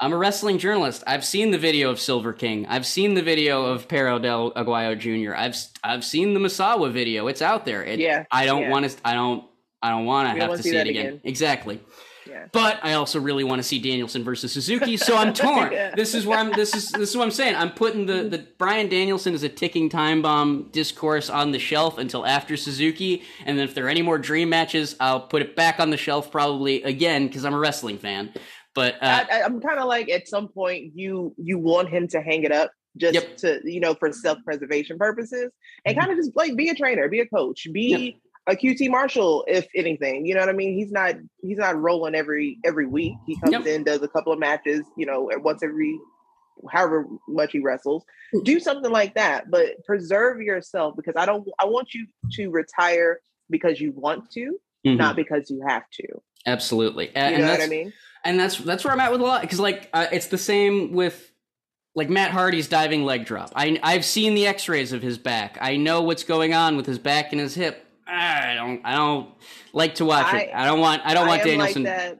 I'm 0.00 0.12
a 0.12 0.16
wrestling 0.16 0.58
journalist. 0.58 1.04
I've 1.06 1.24
seen 1.24 1.50
the 1.52 1.58
video 1.58 1.88
of 1.90 1.98
Silver 2.00 2.32
King. 2.32 2.66
I've 2.68 2.84
seen 2.84 3.14
the 3.14 3.22
video 3.22 3.64
of 3.66 3.86
Perro 3.88 4.18
del 4.18 4.52
Aguayo 4.52 4.98
Jr. 4.98 5.34
I've 5.36 5.56
I've 5.82 6.04
seen 6.04 6.34
the 6.34 6.40
Misawa 6.40 6.92
video. 6.92 7.26
It's 7.28 7.40
out 7.42 7.64
there. 7.64 7.82
It, 7.84 8.00
Yeah, 8.00 8.24
I 8.30 8.44
don't 8.44 8.62
yeah. 8.62 8.70
want 8.70 8.90
to. 8.90 8.96
I 9.04 9.14
don't. 9.14 9.44
I 9.84 9.90
don't 9.90 10.06
want 10.06 10.34
to 10.34 10.40
have 10.40 10.48
wanna 10.48 10.62
see 10.62 10.70
see, 10.70 10.76
it 10.76 10.86
again. 10.86 11.06
again. 11.06 11.20
Exactly. 11.24 11.78
Yeah. 12.26 12.46
But 12.52 12.78
I 12.82 12.94
also 12.94 13.20
really 13.20 13.44
want 13.44 13.58
to 13.58 13.62
see 13.62 13.78
Danielson 13.78 14.24
versus 14.24 14.50
Suzuki, 14.50 14.96
so 14.96 15.14
I'm 15.14 15.34
torn. 15.44 15.72
Yeah. 15.72 15.94
This 15.94 16.14
is 16.14 16.24
where 16.26 16.38
I'm. 16.38 16.52
This 16.52 16.74
is 16.74 16.90
this 16.90 17.10
is 17.10 17.16
what 17.16 17.24
I'm 17.24 17.30
saying. 17.30 17.54
I'm 17.54 17.70
putting 17.70 18.06
the 18.06 18.22
the 18.24 18.38
Bryan 18.56 18.88
Danielson 18.88 19.34
is 19.34 19.42
a 19.42 19.48
ticking 19.50 19.90
time 19.90 20.22
bomb 20.22 20.70
discourse 20.72 21.28
on 21.28 21.52
the 21.52 21.58
shelf 21.58 21.98
until 21.98 22.24
after 22.24 22.56
Suzuki, 22.56 23.22
and 23.44 23.58
then 23.58 23.68
if 23.68 23.74
there 23.74 23.84
are 23.84 23.90
any 23.90 24.00
more 24.00 24.16
dream 24.18 24.48
matches, 24.48 24.96
I'll 25.00 25.20
put 25.20 25.42
it 25.42 25.54
back 25.54 25.80
on 25.80 25.90
the 25.90 25.98
shelf 25.98 26.30
probably 26.30 26.82
again 26.82 27.26
because 27.26 27.44
I'm 27.44 27.52
a 27.52 27.58
wrestling 27.58 27.98
fan. 27.98 28.32
But 28.74 28.94
uh, 29.02 29.26
I, 29.30 29.42
I'm 29.42 29.60
kind 29.60 29.78
of 29.78 29.86
like 29.86 30.08
at 30.08 30.26
some 30.26 30.48
point 30.48 30.92
you 30.94 31.34
you 31.36 31.58
want 31.58 31.90
him 31.90 32.08
to 32.08 32.22
hang 32.22 32.44
it 32.44 32.52
up 32.52 32.70
just 32.96 33.14
Yep. 33.14 33.36
to 33.38 33.60
you 33.64 33.80
know 33.80 33.94
for 33.94 34.10
self 34.12 34.38
preservation 34.44 34.96
purposes 34.98 35.50
and 35.84 35.98
kind 35.98 36.10
of 36.10 36.16
just 36.16 36.34
like 36.36 36.56
be 36.56 36.70
a 36.70 36.74
trainer, 36.74 37.08
be 37.10 37.20
a 37.20 37.26
coach, 37.26 37.66
be 37.70 38.18
a 38.46 38.54
QT 38.54 38.90
Marshall 38.90 39.44
if 39.48 39.66
anything. 39.74 40.26
You 40.26 40.34
know 40.34 40.40
what 40.40 40.48
I 40.48 40.52
mean? 40.52 40.74
He's 40.76 40.92
not 40.92 41.14
he's 41.42 41.58
not 41.58 41.80
rolling 41.80 42.14
every 42.14 42.58
every 42.64 42.86
week. 42.86 43.14
He 43.26 43.38
comes 43.40 43.52
Yep. 43.52 43.66
in, 43.66 43.84
does 43.84 44.02
a 44.02 44.08
couple 44.08 44.32
of 44.32 44.38
matches, 44.38 44.84
you 44.96 45.06
know, 45.06 45.30
once 45.36 45.62
every 45.62 45.98
however 46.70 47.06
much 47.28 47.52
he 47.52 47.58
wrestles. 47.60 48.04
Do 48.44 48.60
something 48.60 48.90
like 48.90 49.14
that, 49.14 49.50
but 49.50 49.84
preserve 49.86 50.40
yourself 50.40 50.94
because 50.96 51.14
I 51.16 51.26
don't 51.26 51.46
I 51.58 51.64
want 51.66 51.94
you 51.94 52.06
to 52.32 52.50
retire 52.50 53.20
because 53.50 53.80
you 53.80 53.92
want 53.92 54.30
to, 54.32 54.58
mhm, 54.86 54.96
not 54.96 55.16
because 55.16 55.50
you 55.50 55.62
have 55.66 55.84
to. 55.94 56.06
absolutely, 56.46 57.06
You 57.06 57.12
and, 57.14 57.38
know 57.42 57.48
what 57.48 57.58
that's 57.58 57.64
I 57.64 57.68
mean? 57.68 57.92
and 58.24 58.38
that's 58.40 58.58
that's 58.58 58.84
where 58.84 58.92
I'm 58.92 59.00
at 59.00 59.10
with 59.12 59.20
a 59.20 59.24
lot 59.24 59.40
because 59.42 59.60
like 59.60 59.88
uh, 59.92 60.06
it's 60.12 60.26
the 60.26 60.38
same 60.38 60.92
with 60.92 61.30
like 61.96 62.10
Matt 62.10 62.30
Hardy's 62.32 62.68
diving 62.68 63.04
leg 63.04 63.24
drop. 63.24 63.52
I 63.54 63.78
I've 63.82 64.04
seen 64.04 64.34
the 64.34 64.46
X-rays 64.46 64.92
of 64.92 65.00
his 65.02 65.16
back. 65.16 65.58
I 65.60 65.76
know 65.76 66.02
what's 66.02 66.24
going 66.24 66.52
on 66.52 66.76
with 66.76 66.86
his 66.86 66.98
back 66.98 67.32
and 67.32 67.40
his 67.40 67.54
hip. 67.54 67.83
I 68.06 68.54
don't 68.54 68.80
I 68.84 68.94
don't 68.96 69.30
like 69.72 69.94
to 69.96 70.04
watch 70.04 70.32
it. 70.34 70.50
I- 70.54 70.62
I 70.62 70.66
don't 70.66 70.80
want 70.80 71.02
I 71.04 71.14
don't 71.14 71.26
want 71.26 71.42
Danielson. 71.42 71.84
Like 71.84 71.96
that. 71.96 72.18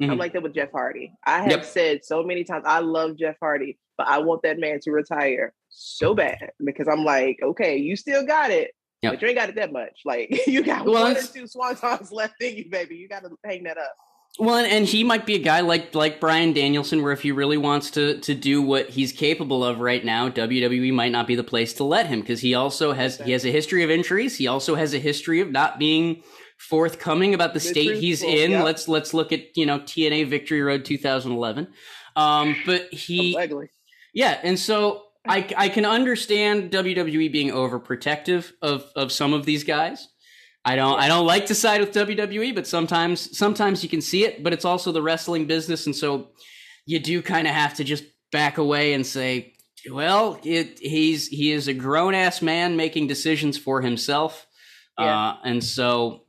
Mhm. 0.00 0.10
I'm 0.12 0.18
like 0.18 0.32
that 0.32 0.42
with 0.42 0.54
Jeff 0.54 0.70
Hardy. 0.72 1.12
I 1.26 1.42
have 1.42 1.50
Yep. 1.50 1.64
said 1.64 2.04
so 2.04 2.22
many 2.22 2.44
times 2.44 2.64
I 2.66 2.78
love 2.80 3.16
Jeff 3.18 3.36
Hardy, 3.40 3.78
but 3.96 4.06
I 4.06 4.18
want 4.18 4.42
that 4.42 4.58
man 4.58 4.78
to 4.82 4.90
retire 4.92 5.52
so 5.70 6.14
bad 6.14 6.50
because 6.64 6.86
I'm 6.88 7.04
like, 7.04 7.38
okay, 7.42 7.76
you 7.76 7.96
still 7.96 8.24
got 8.24 8.50
it, 8.50 8.70
Yep. 9.02 9.12
but 9.12 9.22
you 9.22 9.28
ain't 9.28 9.36
got 9.36 9.48
it 9.48 9.56
that 9.56 9.72
much. 9.72 10.00
Like 10.04 10.28
you 10.46 10.62
got 10.62 10.84
Well, 10.86 11.02
one 11.02 11.16
or 11.16 11.22
two 11.22 11.44
swantons 11.44 12.12
left 12.12 12.40
in 12.40 12.56
you, 12.56 12.70
baby. 12.70 12.96
You 12.96 13.08
got 13.08 13.24
to 13.24 13.30
hang 13.44 13.64
that 13.64 13.76
up. 13.76 13.94
Well, 14.38 14.56
and, 14.56 14.70
and 14.70 14.86
he 14.86 15.02
might 15.02 15.26
be 15.26 15.34
a 15.34 15.40
guy 15.40 15.60
like 15.60 15.94
like 15.94 16.20
Bryan 16.20 16.52
Danielson, 16.52 17.02
where 17.02 17.12
if 17.12 17.22
he 17.22 17.32
really 17.32 17.56
wants 17.56 17.90
to 17.92 18.18
to 18.20 18.34
do 18.34 18.62
what 18.62 18.90
he's 18.90 19.10
capable 19.12 19.64
of 19.64 19.80
right 19.80 20.04
now, 20.04 20.28
WWE 20.28 20.92
might 20.92 21.10
not 21.10 21.26
be 21.26 21.34
the 21.34 21.44
place 21.44 21.72
to 21.74 21.84
let 21.84 22.06
him 22.06 22.20
because 22.20 22.40
he 22.40 22.54
also 22.54 22.92
has 22.92 23.18
he 23.18 23.32
has 23.32 23.44
a 23.44 23.50
history 23.50 23.82
of 23.82 23.90
injuries. 23.90 24.36
He 24.36 24.46
also 24.46 24.76
has 24.76 24.94
a 24.94 24.98
history 24.98 25.40
of 25.40 25.50
not 25.50 25.78
being 25.78 26.22
forthcoming 26.58 27.34
about 27.34 27.54
the 27.54 27.60
state 27.60 27.96
he's 27.96 28.20
truthful, 28.20 28.54
in. 28.54 28.62
Let's 28.62 28.86
let's 28.86 29.12
look 29.12 29.32
at 29.32 29.56
you 29.56 29.66
know 29.66 29.80
TNA 29.80 30.28
Victory 30.28 30.62
Road 30.62 30.84
2011. 30.84 31.68
Um, 32.14 32.56
but 32.64 32.92
he 32.92 33.36
yeah, 34.14 34.38
and 34.42 34.58
so 34.58 35.04
I 35.26 35.52
I 35.56 35.68
can 35.68 35.84
understand 35.84 36.70
WWE 36.70 37.32
being 37.32 37.50
overprotective 37.50 38.52
of 38.62 38.84
of 38.94 39.10
some 39.10 39.32
of 39.34 39.46
these 39.46 39.64
guys. 39.64 40.08
I 40.68 40.76
don't 40.76 41.00
I 41.00 41.08
don't 41.08 41.26
like 41.26 41.46
to 41.46 41.54
side 41.54 41.80
with 41.80 41.92
WWE, 41.92 42.54
but 42.54 42.66
sometimes 42.66 43.36
sometimes 43.36 43.82
you 43.82 43.88
can 43.88 44.02
see 44.02 44.24
it, 44.24 44.42
but 44.42 44.52
it's 44.52 44.66
also 44.66 44.92
the 44.92 45.00
wrestling 45.00 45.46
business 45.46 45.86
and 45.86 45.96
so 45.96 46.28
you 46.84 46.98
do 46.98 47.22
kind 47.22 47.46
of 47.46 47.54
have 47.54 47.74
to 47.74 47.84
just 47.84 48.04
back 48.32 48.58
away 48.58 48.92
and 48.92 49.06
say, 49.06 49.54
well, 49.90 50.38
it, 50.44 50.78
he's 50.78 51.28
he 51.28 51.52
is 51.52 51.68
a 51.68 51.74
grown 51.74 52.14
ass 52.14 52.42
man 52.42 52.76
making 52.76 53.06
decisions 53.06 53.56
for 53.56 53.80
himself. 53.80 54.46
Yeah. 54.98 55.28
Uh, 55.28 55.36
and 55.44 55.64
so 55.64 56.24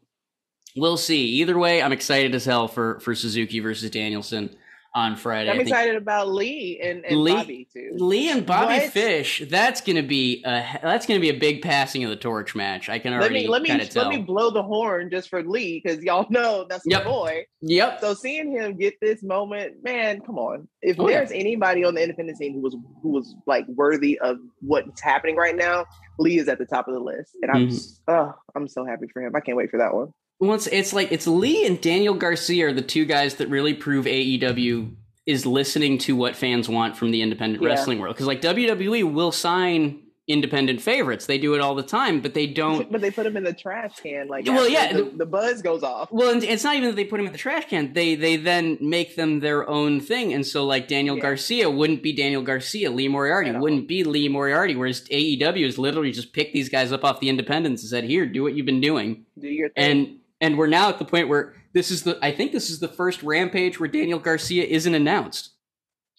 we'll 0.78 0.97
see. 0.97 1.25
Either 1.41 1.58
way, 1.58 1.82
I'm 1.82 1.91
excited 1.91 2.34
as 2.34 2.45
hell 2.45 2.69
for 2.69 3.02
for 3.02 3.15
Suzuki 3.15 3.60
versus 3.60 3.89
Danielson 3.89 4.56
on 4.95 5.15
Friday. 5.15 5.52
I'm 5.52 5.60
excited 5.60 5.95
about 5.95 6.30
Lee 6.30 6.80
and, 6.84 7.06
and 7.06 7.21
Lee- 7.21 7.34
Bobby 7.34 7.67
too. 7.71 7.91
Lee 7.93 8.30
and 8.32 8.45
Bobby 8.45 8.73
What? 8.80 8.91
Fish. 8.91 9.43
That's 9.49 9.82
gonna 9.82 10.02
be 10.04 10.41
a 10.45 10.63
that's 10.82 11.06
gonna 11.06 11.19
be 11.19 11.30
a 11.30 11.38
big 11.38 11.62
passing 11.62 12.04
of 12.04 12.10
the 12.10 12.15
torch 12.15 12.56
match. 12.56 12.89
I 12.89 12.97
can 12.99 13.17
Let 13.19 13.32
me 13.32 13.47
let 13.47 13.62
me 13.62 13.69
tell. 13.86 14.04
let 14.10 14.15
me 14.17 14.23
blow 14.23 14.49
the 14.49 14.63
horn 14.63 15.10
just 15.12 15.30
for 15.30 15.43
Lee 15.43 15.80
because 15.84 16.02
y'all 16.04 16.25
know 16.30 16.65
that's 16.67 16.84
Yep. 16.86 17.04
my 17.04 17.10
boy. 17.10 17.45
yep. 17.62 17.99
So 18.02 18.13
seeing 18.15 18.52
him 18.52 18.78
get 18.78 18.95
this 18.99 19.21
moment, 19.21 19.84
man, 19.84 20.21
come 20.21 20.39
on. 20.39 20.67
If 20.82 20.99
Oh, 20.99 21.08
yeah. 21.08 21.17
there's 21.17 21.32
anybody 21.32 21.84
on 21.84 21.93
the 21.93 22.02
independent 22.02 22.38
scene 22.39 22.54
who 22.54 22.62
was 22.62 22.75
who 23.04 23.10
was 23.10 23.36
like 23.45 23.65
worthy 23.67 24.17
of 24.19 24.38
what's 24.62 25.02
happening 25.02 25.36
right 25.36 25.56
now, 25.56 25.86
Lee 26.17 26.39
is 26.39 26.47
at 26.49 26.58
the 26.58 26.65
top 26.65 26.88
of 26.88 26.95
the 26.95 26.99
list, 26.99 27.36
and 27.41 27.52
I'm 27.52 27.67
Mhm. 27.67 27.99
oh, 28.08 28.34
I'm 28.56 28.67
so 28.67 28.86
happy 28.86 29.06
for 29.13 29.21
him. 29.21 29.36
I 29.36 29.39
can't 29.39 29.56
wait 29.58 29.69
for 29.69 29.78
that 29.78 29.93
one. 29.93 30.13
Well, 30.39 30.54
it's 30.54 30.67
it's 30.67 30.93
like 30.93 31.12
it's 31.12 31.28
Lee 31.28 31.65
and 31.65 31.80
Daniel 31.82 32.13
Garcia 32.13 32.67
are 32.67 32.73
the 32.73 32.82
two 32.82 33.06
guys 33.06 33.36
that 33.36 33.49
really 33.49 33.73
prove 33.73 34.06
AEW 34.06 34.95
is 35.25 35.45
listening 35.45 35.97
to 35.99 36.15
what 36.15 36.36
fans 36.36 36.67
want 36.67 36.97
from 36.97 37.12
the 37.12 37.21
independent 37.21 37.62
Yeah. 37.62 37.69
wrestling 37.69 37.99
world. 37.99 38.15
Because 38.15 38.28
like 38.28 38.41
WWE 38.41 39.04
will 39.04 39.32
sign 39.32 40.02
independent 40.30 40.80
favorites. 40.80 41.25
They 41.25 41.39
do 41.39 41.56
it 41.56 41.62
all 41.62 41.73
the 41.75 41.84
time, 41.84 42.21
but 42.21 42.36
they 42.36 42.45
don't. 42.47 42.89
But 42.91 43.02
they 43.02 43.12
put 43.12 43.23
them 43.23 43.36
in 43.36 43.43
the 43.43 43.52
trash 43.52 43.99
can. 43.99 44.28
Like, 44.28 44.45
well, 44.45 44.69
yeah, 44.69 44.93
the, 44.93 45.04
the, 45.04 45.25
buzz 45.25 45.62
goes 45.62 45.82
off. 45.84 46.10
Well, 46.12 46.41
it's 46.41 46.63
not 46.63 46.75
even 46.75 46.89
that 46.89 46.95
they 46.95 47.04
put 47.04 47.17
them 47.17 47.25
in 47.25 47.32
the 47.32 47.38
trash 47.38 47.65
can. 47.67 47.93
They 47.93 48.15
they 48.15 48.38
then 48.38 48.78
make 48.80 49.15
them 49.15 49.39
their 49.39 49.67
own 49.67 49.99
thing, 49.99 50.32
and 50.34 50.45
so 50.45 50.65
like 50.65 50.88
Daniel 50.88 51.17
yeah. 51.17 51.23
Garcia 51.23 51.69
wouldn't 51.69 52.04
be 52.04 52.13
Daniel 52.13 52.43
Garcia. 52.43 52.91
Lee 52.91 53.08
Moriarty 53.08 53.52
wouldn't 53.52 53.88
be 53.88 54.04
Lee 54.04 54.30
Moriarty. 54.30 54.75
Whereas 54.75 55.02
AEW 55.10 55.65
has 55.65 55.78
literally 55.78 56.12
just 56.12 56.32
picked 56.32 56.54
these 56.54 56.69
guys 56.69 56.91
up 56.93 57.04
off 57.04 57.19
the 57.19 57.30
independents 57.30 57.82
and 57.82 57.89
said, 57.89 58.04
"Here, 58.04 58.25
do 58.25 58.43
what 58.43 58.54
you've 58.54 58.67
been 58.67 58.82
doing." 58.82 59.25
Do 59.38 59.47
your 59.47 59.69
thing. 59.69 59.84
And 59.91 60.18
and 60.41 60.58
we're 60.58 60.67
now 60.67 60.89
at 60.89 60.99
the 60.99 61.06
point 61.06 61.30
where 61.30 61.56
this 61.73 61.91
is 61.91 62.04
the. 62.04 62.17
I 62.21 62.32
think 62.32 62.52
this 62.52 62.69
is 62.69 62.80
the 62.80 62.88
first 62.88 63.23
Rampage 63.23 63.80
where 63.80 63.89
Daniel 63.89 64.19
Garcia 64.19 64.63
isn't 64.63 64.93
announced. 64.93 65.52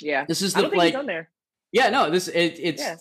Yeah, 0.01 0.25
this 0.27 0.43
is 0.43 0.55
the 0.55 0.69
like. 0.69 0.95
Yeah, 1.73 1.91
no, 1.91 2.11
this 2.11 2.29
it, 2.29 2.59
it's. 2.59 2.83
Yeah 2.83 2.97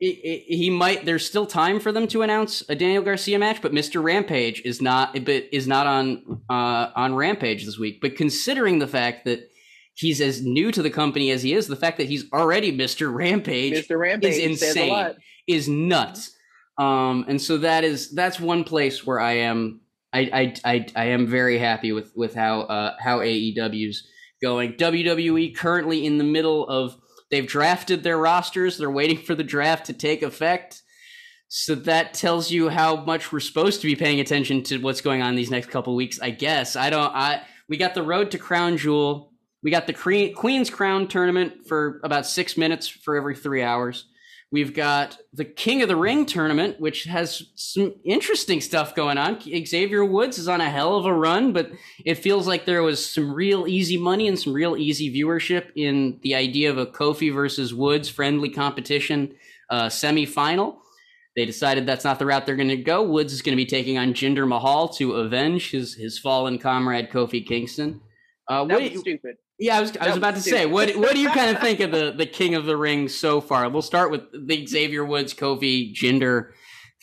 it, 0.00 0.06
it, 0.06 0.56
he 0.56 0.70
might. 0.70 1.04
There's 1.04 1.26
still 1.26 1.46
time 1.46 1.80
for 1.80 1.92
them 1.92 2.06
to 2.08 2.22
announce 2.22 2.62
a 2.68 2.74
Daniel 2.74 3.02
Garcia 3.02 3.38
match, 3.38 3.62
but 3.62 3.72
Mr. 3.72 4.02
Rampage 4.02 4.60
is 4.64 4.82
not. 4.82 5.12
But 5.24 5.48
is 5.52 5.66
not 5.66 5.86
on 5.86 6.42
uh, 6.50 6.90
on 6.94 7.14
Rampage 7.14 7.64
this 7.64 7.78
week. 7.78 8.00
But 8.00 8.16
considering 8.16 8.80
the 8.80 8.86
fact 8.86 9.24
that 9.24 9.48
he's 9.94 10.20
as 10.20 10.42
new 10.42 10.72
to 10.72 10.82
the 10.82 10.90
company 10.90 11.30
as 11.30 11.42
he 11.42 11.54
is, 11.54 11.68
the 11.68 11.76
fact 11.76 11.98
that 11.98 12.08
he's 12.08 12.30
already 12.32 12.76
Mr. 12.76 13.12
Rampage, 13.14 13.86
Mr. 13.86 13.98
Rampage 13.98 14.34
is 14.34 14.62
insane, 14.62 15.14
is 15.46 15.68
nuts. 15.68 16.32
Um, 16.76 17.24
and 17.28 17.40
so 17.40 17.58
that 17.58 17.84
is 17.84 18.10
that's 18.10 18.40
one 18.40 18.64
place 18.64 19.06
where 19.06 19.20
I 19.20 19.38
am. 19.38 19.80
I 20.14 20.54
I 20.64 20.86
I, 20.94 21.04
am 21.06 21.26
very 21.26 21.58
happy 21.58 21.92
with 21.92 22.12
with 22.14 22.34
how 22.34 22.60
uh, 22.60 22.94
how 23.00 23.18
AEW's 23.18 24.06
going. 24.40 24.74
WWE 24.74 25.56
currently 25.56 26.06
in 26.06 26.18
the 26.18 26.24
middle 26.24 26.66
of 26.68 26.96
They've 27.34 27.44
drafted 27.44 28.04
their 28.04 28.16
rosters. 28.16 28.78
They're 28.78 28.88
waiting 28.88 29.18
for 29.18 29.34
the 29.34 29.42
draft 29.42 29.86
to 29.86 29.92
take 29.92 30.22
effect. 30.22 30.82
So 31.48 31.74
that 31.74 32.14
tells 32.14 32.52
you 32.52 32.68
how 32.68 32.96
much 32.96 33.32
we're 33.32 33.40
supposed 33.40 33.80
to 33.80 33.88
be 33.88 33.96
paying 33.96 34.20
attention 34.20 34.62
to 34.64 34.78
what's 34.78 35.00
going 35.00 35.20
on 35.20 35.34
these 35.34 35.50
next 35.50 35.68
couple 35.68 35.96
weeks. 35.96 36.20
I 36.20 36.30
guess 36.30 36.76
I 36.76 36.90
don't. 36.90 37.12
I 37.12 37.42
we 37.68 37.76
got 37.76 37.94
the 37.94 38.04
road 38.04 38.30
to 38.30 38.38
Crown 38.38 38.76
Jewel. 38.76 39.32
We 39.64 39.72
got 39.72 39.88
the 39.88 40.32
Queen's 40.36 40.70
Crown 40.70 41.08
tournament 41.08 41.66
for 41.66 42.00
about 42.04 42.24
six 42.24 42.56
minutes 42.56 42.86
for 42.86 43.16
every 43.16 43.34
three 43.34 43.62
hours. 43.64 44.06
We've 44.54 44.72
got 44.72 45.18
the 45.32 45.44
King 45.44 45.82
of 45.82 45.88
the 45.88 45.96
Ring 45.96 46.26
tournament, 46.26 46.78
which 46.78 47.06
has 47.06 47.42
some 47.56 47.96
interesting 48.04 48.60
stuff 48.60 48.94
going 48.94 49.18
on. 49.18 49.40
Xavier 49.40 50.04
Woods 50.04 50.38
is 50.38 50.46
on 50.46 50.60
a 50.60 50.70
hell 50.70 50.94
of 50.94 51.06
a 51.06 51.12
run, 51.12 51.52
but 51.52 51.72
it 52.04 52.18
feels 52.18 52.46
like 52.46 52.64
there 52.64 52.84
was 52.84 53.04
some 53.04 53.34
real 53.34 53.66
easy 53.66 53.96
money 53.96 54.28
and 54.28 54.38
some 54.38 54.52
real 54.52 54.76
easy 54.76 55.12
viewership 55.12 55.72
in 55.74 56.20
the 56.22 56.36
idea 56.36 56.70
of 56.70 56.78
a 56.78 56.86
Kofi 56.86 57.34
versus 57.34 57.74
Woods 57.74 58.08
friendly 58.08 58.48
competition 58.48 59.34
uh, 59.70 59.86
semifinal. 59.86 60.76
They 61.34 61.46
decided 61.46 61.84
that's 61.84 62.04
not 62.04 62.20
the 62.20 62.26
route 62.26 62.46
they're 62.46 62.54
going 62.54 62.68
to 62.68 62.76
go. 62.76 63.02
Woods 63.02 63.32
is 63.32 63.42
going 63.42 63.56
to 63.56 63.60
be 63.60 63.66
taking 63.66 63.98
on 63.98 64.14
Jinder 64.14 64.46
Mahal 64.46 64.86
to 64.90 65.14
avenge 65.14 65.72
his 65.72 65.94
his 65.94 66.16
fallen 66.16 66.60
comrade 66.60 67.10
Kofi 67.10 67.44
Kingston. 67.44 68.02
Uh, 68.46 68.66
that 68.66 68.80
was 68.80 69.00
stupid. 69.00 69.34
Yeah, 69.58 69.78
I 69.78 69.80
was 69.80 69.96
I 69.96 70.08
was 70.08 70.16
about 70.16 70.34
to 70.34 70.40
say 70.40 70.66
what 70.66 70.96
what 70.96 71.12
do 71.12 71.20
you 71.20 71.30
kind 71.30 71.54
of 71.54 71.60
think 71.62 71.80
of 71.80 71.90
the 71.92 72.12
the 72.16 72.26
King 72.26 72.54
of 72.54 72.64
the 72.64 72.76
Ring 72.76 73.08
so 73.08 73.40
far? 73.40 73.68
We'll 73.68 73.82
start 73.82 74.10
with 74.10 74.22
the 74.32 74.66
Xavier 74.66 75.04
Woods 75.04 75.32
Kofi 75.32 75.94
Jinder 75.94 76.50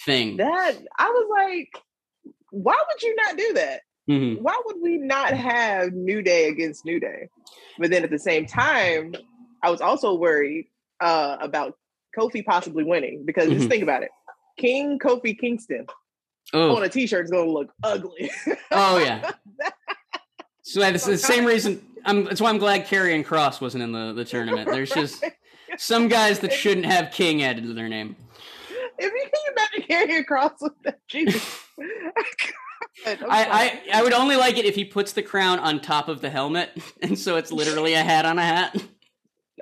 thing. 0.05 0.37
That 0.37 0.77
I 0.97 1.09
was 1.09 1.27
like, 1.29 2.33
why 2.51 2.75
would 2.75 3.01
you 3.01 3.15
not 3.15 3.37
do 3.37 3.53
that? 3.53 3.81
Mm-hmm. 4.09 4.43
Why 4.43 4.59
would 4.65 4.77
we 4.81 4.97
not 4.97 5.33
have 5.33 5.93
New 5.93 6.21
Day 6.21 6.49
against 6.49 6.85
New 6.85 6.99
Day? 6.99 7.29
But 7.79 7.91
then 7.91 8.03
at 8.03 8.09
the 8.09 8.19
same 8.19 8.45
time, 8.45 9.15
I 9.63 9.69
was 9.69 9.79
also 9.79 10.15
worried 10.15 10.65
uh, 10.99 11.37
about 11.39 11.75
Kofi 12.17 12.43
possibly 12.43 12.83
winning 12.83 13.23
because 13.25 13.45
mm-hmm. 13.45 13.57
just 13.57 13.69
think 13.69 13.83
about 13.83 14.03
it: 14.03 14.09
King 14.57 14.99
Kofi 14.99 15.39
Kingston 15.39 15.85
oh. 16.53 16.75
on 16.75 16.83
a 16.83 16.89
T-shirt 16.89 17.25
is 17.25 17.31
going 17.31 17.47
to 17.47 17.53
look 17.53 17.71
ugly. 17.83 18.29
oh 18.71 18.97
yeah. 18.97 19.31
So 20.63 20.79
that's 20.79 21.05
the 21.05 21.17
same 21.17 21.43
reason. 21.43 21.85
I'm, 22.05 22.25
that's 22.25 22.41
why 22.41 22.49
I'm 22.49 22.57
glad 22.57 22.85
Karrion 22.87 23.25
Kross 23.25 23.61
wasn't 23.61 23.83
in 23.83 23.91
the, 23.91 24.13
the 24.13 24.25
tournament. 24.25 24.69
There's 24.69 24.91
just 24.91 25.23
some 25.77 26.07
guys 26.07 26.39
that 26.39 26.53
shouldn't 26.53 26.85
have 26.85 27.11
King 27.11 27.43
added 27.43 27.63
to 27.65 27.73
their 27.73 27.89
name. 27.89 28.15
If 28.97 29.11
you 29.13 29.29
can 29.33 29.87
imagine 29.87 30.23
Karrion 30.23 30.25
Kross 30.25 30.53
with 30.61 30.73
that, 30.83 30.99
Jesus. 31.07 31.65
I, 33.05 33.17
I, 33.29 33.81
I 33.99 34.03
would 34.03 34.13
only 34.13 34.35
like 34.35 34.57
it 34.57 34.65
if 34.65 34.75
he 34.75 34.85
puts 34.85 35.13
the 35.13 35.23
crown 35.23 35.59
on 35.59 35.79
top 35.79 36.07
of 36.07 36.21
the 36.21 36.29
helmet, 36.29 36.71
and 37.01 37.17
so 37.17 37.37
it's 37.37 37.51
literally 37.51 37.93
a 37.93 38.03
hat 38.03 38.25
on 38.25 38.37
a 38.37 38.43
hat. 38.43 38.81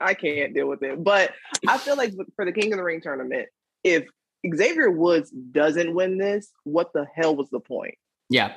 I 0.02 0.14
can't 0.14 0.54
deal 0.54 0.68
with 0.68 0.82
it, 0.84 1.04
but 1.04 1.34
I 1.68 1.78
feel 1.78 1.98
like 1.98 2.14
for 2.36 2.46
the 2.46 2.52
King 2.52 2.72
of 2.74 2.78
the 2.78 2.84
Ring 2.84 3.02
tournament, 3.02 3.50
if 3.84 4.08
Xavier 4.56 4.90
Woods 4.90 5.30
doesn't 5.30 5.94
win 5.94 6.18
this, 6.18 6.52
what 6.64 6.94
the 6.94 7.06
hell 7.14 7.36
was 7.36 7.50
the 7.50 7.60
point? 7.60 7.96
Yeah. 8.30 8.54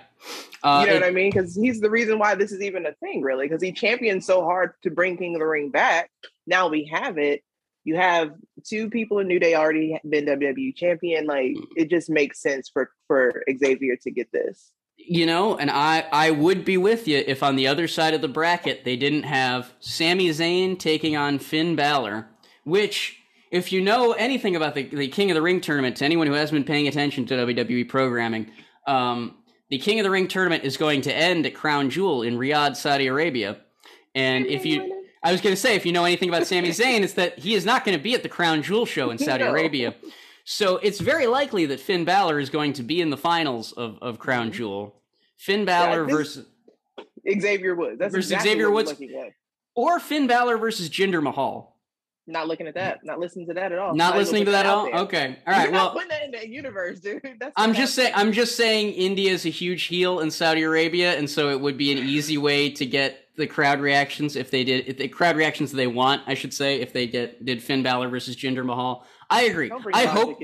Uh, 0.63 0.83
you 0.83 0.87
know 0.87 0.97
it, 0.97 1.01
what 1.01 1.09
I 1.09 1.11
mean? 1.11 1.31
Because 1.31 1.57
he's 1.57 1.81
the 1.81 1.91
reason 1.91 2.19
why 2.19 2.35
this 2.35 2.53
is 2.53 2.61
even 2.61 2.87
a 2.87 2.93
thing, 2.95 3.23
really. 3.23 3.49
Because 3.49 3.63
he 3.63 3.73
championed 3.73 4.25
so 4.25 4.43
hard 4.43 4.75
to 4.83 4.91
bring 4.91 5.17
King 5.17 5.35
of 5.35 5.41
the 5.41 5.47
Ring 5.47 5.71
back. 5.71 6.11
Now 6.47 6.69
we 6.69 6.85
have 6.93 7.19
it. 7.19 7.43
You 7.85 7.97
have 7.97 8.35
two 8.65 8.89
people 8.91 9.19
in 9.19 9.27
New 9.27 9.41
Day 9.41 9.55
already 9.55 9.99
been 10.09 10.27
WWE 10.27 10.77
champion. 10.77 11.27
Like 11.27 11.57
mm. 11.57 11.65
it 11.75 11.91
just 11.91 12.09
makes 12.09 12.41
sense 12.41 12.71
for 12.73 12.91
for 13.09 13.43
Xavier 13.59 13.97
to 14.03 14.11
get 14.11 14.31
this. 14.31 14.71
You 14.97 15.27
know, 15.27 15.57
and 15.57 15.69
I 15.69 16.05
I 16.13 16.31
would 16.31 16.65
be 16.65 16.77
with 16.77 17.09
you 17.09 17.25
if 17.27 17.43
on 17.43 17.57
the 17.57 17.67
other 17.67 17.89
side 17.89 18.15
of 18.15 18.21
the 18.21 18.29
bracket 18.29 18.85
they 18.85 18.97
didn't 18.97 19.25
have 19.25 19.73
Sami 19.81 20.29
Zayn 20.29 20.79
taking 20.79 21.17
on 21.17 21.41
Finn 21.41 21.75
Balor, 21.75 22.29
which 22.65 23.19
if 23.51 23.73
you 23.73 23.81
know 23.81 24.13
anything 24.13 24.55
about 24.55 24.77
the, 24.77 24.85
the 24.85 25.09
King 25.09 25.31
of 25.31 25.35
the 25.35 25.43
Ring 25.43 25.61
tournament, 25.61 25.97
to 25.97 26.05
anyone 26.05 26.29
who 26.29 26.33
hasn't 26.35 26.55
been 26.57 26.73
paying 26.73 26.87
attention 26.87 27.27
to 27.27 27.35
WWE 27.35 27.89
programming, 27.89 28.51
um, 28.87 29.37
the 29.73 29.79
King 29.79 29.99
of 29.99 30.05
the 30.05 30.11
Ring 30.11 30.29
tournament 30.29 30.65
is 30.65 30.77
going 30.77 31.01
to 31.01 31.17
end 31.17 31.47
at 31.47 31.55
Crown 31.55 31.89
Jewel 31.89 32.21
in 32.21 32.37
Riyadh, 32.37 32.77
Saudi 32.77 33.07
Arabia. 33.07 33.57
And 34.15 34.45
if 34.45 34.67
you, 34.67 35.07
I 35.25 35.33
was 35.33 35.41
going 35.41 35.57
to 35.57 35.61
say, 35.61 35.77
if 35.77 35.87
you 35.87 35.93
know 35.93 36.05
anything 36.05 36.29
about 36.29 36.47
Sami 36.47 36.69
Zayn, 36.73 37.01
it's 37.01 37.15
that 37.15 37.39
he 37.39 37.55
is 37.55 37.65
not 37.65 37.83
going 37.83 37.97
to 37.97 38.03
be 38.03 38.13
at 38.13 38.23
the 38.23 38.29
Crown 38.29 38.63
Jewel 38.63 38.85
show 38.85 39.09
in 39.09 39.17
Saudi 39.17 39.45
no. 39.45 39.51
Arabia. 39.51 39.95
So 40.45 40.77
it's 40.77 41.01
very 41.01 41.27
likely 41.27 41.65
that 41.65 41.81
Finn 41.81 42.05
Balor 42.05 42.39
is 42.39 42.51
going 42.51 42.75
to 42.75 42.83
be 42.83 43.01
in 43.01 43.09
the 43.09 43.17
finals 43.17 43.73
of, 43.73 43.97
of 44.03 44.19
Crown 44.19 44.49
mm-hmm. 44.49 44.57
Jewel. 44.59 45.01
Finn 45.39 45.65
Balor 45.65 46.07
yeah, 46.07 46.17
versus 46.17 46.47
Xavier 47.41 47.75
Woods. 47.75 47.99
That's 47.99 48.15
versus 48.15 48.31
exactly 48.31 48.51
Xavier 48.51 48.71
Woods. 48.71 48.93
Or 49.75 49.99
Finn 50.01 50.27
Balor 50.27 50.59
versus 50.59 50.91
Jinder 50.91 51.23
Mahal. 51.23 51.79
Not 52.27 52.47
looking 52.47 52.69
at 52.69 52.75
that. 52.75 53.01
Not 53.05 53.19
listening 53.19 53.49
to 53.49 53.55
that 53.55 53.73
at 53.73 53.79
all. 53.79 53.95
Not, 53.95 54.11
not 54.11 54.17
listening 54.17 54.45
to 54.45 54.53
that 54.53 54.67
at 54.67 54.73
all. 54.73 54.85
There. 54.85 54.95
Okay. 55.01 55.39
All 55.47 55.53
right. 55.53 55.65
You're 55.65 55.73
well, 55.73 55.93
putting 55.93 56.09
that 56.09 56.23
in 56.23 56.31
that 56.33 56.49
universe, 56.49 57.01
dude. 57.01 57.21
That's 57.41 57.53
I'm 57.57 57.75
just 57.75 57.95
saying. 57.95 58.13
I'm 58.15 58.33
just 58.33 58.57
saying. 58.57 58.93
India 58.93 59.33
is 59.33 59.45
a 59.45 59.49
huge 59.51 59.85
heel 59.85 60.21
in 60.21 60.31
Saudi 60.31 60.63
Arabia, 60.63 61.19
and 61.19 61.29
so 61.29 61.51
it 61.51 61.61
would 61.61 61.77
be 61.77 61.91
an 61.91 61.99
easy 61.99 62.39
way 62.39 62.71
to 62.71 62.87
get 62.87 63.23
the 63.37 63.47
crowd 63.47 63.81
reactions 63.81 64.37
if 64.37 64.51
they 64.51 64.63
did 64.63 64.87
if 64.89 64.99
the 64.99 65.09
crowd 65.09 65.37
reactions 65.37 65.73
they 65.73 65.89
want. 65.89 66.23
I 66.27 66.35
should 66.35 66.55
say 66.55 66.81
if 66.81 66.93
they 66.93 67.09
get 67.09 67.45
did 67.45 67.63
Finn 67.63 67.83
Balor 67.83 68.09
versus 68.09 68.37
Jinder 68.37 68.65
Mahal. 68.65 69.05
I 69.29 69.43
agree. 69.43 69.73
I 69.93 70.07
hope. 70.07 70.39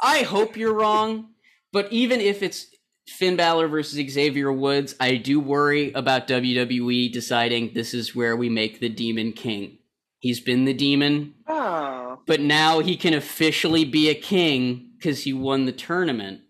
I 0.00 0.18
hope 0.22 0.56
you're 0.56 0.74
wrong. 0.74 1.30
But 1.72 1.92
even 1.92 2.20
if 2.20 2.42
it's 2.42 2.68
Finn 3.08 3.36
Balor 3.36 3.68
versus 3.68 3.98
Xavier 4.12 4.52
Woods, 4.52 4.94
I 5.00 5.16
do 5.16 5.40
worry 5.40 5.92
about 5.92 6.28
WWE 6.28 7.12
deciding 7.12 7.72
this 7.74 7.92
is 7.94 8.14
where 8.14 8.36
we 8.36 8.48
make 8.48 8.78
the 8.78 8.88
Demon 8.88 9.32
King. 9.32 9.78
He's 10.24 10.40
been 10.40 10.64
the 10.64 10.72
demon. 10.72 11.34
Oh. 11.46 12.18
But 12.24 12.40
now 12.40 12.78
he 12.78 12.96
can 12.96 13.12
officially 13.12 13.84
be 13.84 14.08
a 14.08 14.14
king 14.14 14.92
because 14.96 15.22
he 15.24 15.34
won 15.34 15.66
the 15.66 15.72
tournament. 15.72 16.40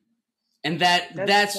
And 0.62 0.78
that 0.78 1.08
that's 1.16 1.26
that's 1.56 1.58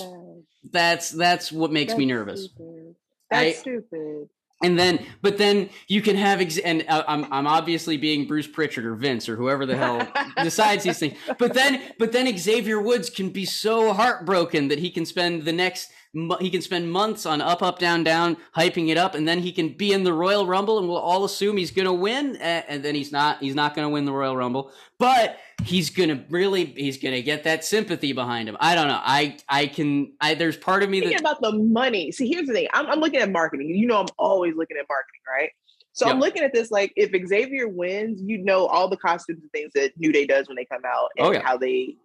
that's, 0.71 1.09
that's 1.09 1.51
what 1.51 1.73
makes 1.73 1.91
that's 1.91 1.99
me 1.99 2.05
nervous. 2.05 2.45
Stupid. 2.45 2.95
That's 3.29 3.57
I, 3.57 3.59
stupid. 3.59 4.29
And 4.63 4.79
then, 4.79 5.05
but 5.21 5.37
then 5.37 5.69
you 5.89 6.01
can 6.01 6.15
have, 6.15 6.39
ex- 6.39 6.57
and 6.57 6.85
uh, 6.87 7.03
I'm 7.05 7.25
I'm 7.33 7.47
obviously 7.47 7.97
being 7.97 8.27
Bruce 8.27 8.47
Pritchard 8.47 8.85
or 8.85 8.95
Vince 8.95 9.27
or 9.27 9.35
whoever 9.35 9.65
the 9.65 9.75
hell 9.75 10.07
decides 10.41 10.85
these 10.85 10.97
things. 10.97 11.17
But 11.37 11.53
then, 11.53 11.81
but 11.99 12.13
then 12.13 12.33
Xavier 12.37 12.79
Woods 12.79 13.09
can 13.09 13.31
be 13.31 13.43
so 13.43 13.91
heartbroken 13.91 14.69
that 14.69 14.79
he 14.79 14.89
can 14.89 15.05
spend 15.05 15.43
the 15.43 15.51
next 15.51 15.91
he 16.39 16.49
can 16.49 16.61
spend 16.61 16.89
months 16.89 17.25
on 17.25 17.41
up, 17.41 17.61
up, 17.61 17.77
down, 17.77 18.03
down, 18.03 18.37
hyping 18.55 18.89
it 18.89 18.97
up, 18.97 19.15
and 19.15 19.27
then 19.27 19.39
he 19.39 19.51
can 19.51 19.69
be 19.69 19.91
in 19.91 20.03
the 20.03 20.13
Royal 20.13 20.45
Rumble, 20.45 20.79
and 20.79 20.87
we'll 20.87 20.97
all 20.97 21.25
assume 21.25 21.57
he's 21.57 21.71
going 21.71 21.85
to 21.85 21.93
win, 21.93 22.37
and 22.37 22.83
then 22.83 22.95
he's 22.95 23.11
not. 23.11 23.39
He's 23.39 23.55
not 23.55 23.75
going 23.75 23.85
to 23.85 23.89
win 23.89 24.05
the 24.05 24.13
Royal 24.13 24.37
Rumble, 24.37 24.71
but 24.97 25.37
he's 25.63 25.89
going 25.89 26.09
to 26.09 26.23
really, 26.29 26.65
he's 26.65 26.97
going 26.97 27.13
to 27.13 27.21
get 27.21 27.43
that 27.43 27.65
sympathy 27.65 28.13
behind 28.13 28.47
him. 28.47 28.55
I 28.59 28.75
don't 28.75 28.87
know. 28.87 29.01
I, 29.01 29.37
I 29.49 29.67
can. 29.67 30.13
I 30.21 30.35
there's 30.35 30.57
part 30.57 30.83
of 30.83 30.89
me 30.89 31.01
that 31.01 31.19
about 31.19 31.41
the 31.41 31.51
money. 31.51 32.11
See, 32.11 32.27
here's 32.27 32.47
the 32.47 32.53
thing. 32.53 32.67
I'm, 32.73 32.87
I'm 32.87 32.99
looking 32.99 33.19
at 33.19 33.29
marketing. 33.29 33.69
You 33.69 33.87
know, 33.87 33.99
I'm 33.99 34.07
always 34.17 34.55
looking 34.55 34.77
at 34.77 34.85
marketing, 34.87 35.21
right? 35.27 35.49
So 35.95 36.05
yep. 36.05 36.15
I'm 36.15 36.19
looking 36.19 36.43
at 36.43 36.53
this 36.53 36.71
like 36.71 36.91
if 36.95 37.11
Xavier 37.27 37.69
wins, 37.69 38.21
you 38.21 38.37
know 38.37 38.67
all 38.67 38.89
the 38.89 38.97
costumes 38.97 39.41
and 39.41 39.51
things 39.51 39.71
that 39.75 39.97
New 39.97 40.11
Day 40.11 40.25
does 40.25 40.47
when 40.47 40.55
they 40.57 40.65
come 40.65 40.83
out 40.85 41.09
oh, 41.19 41.27
and 41.27 41.27
oh, 41.27 41.31
yeah. 41.31 41.41
how 41.41 41.57
they 41.57 41.95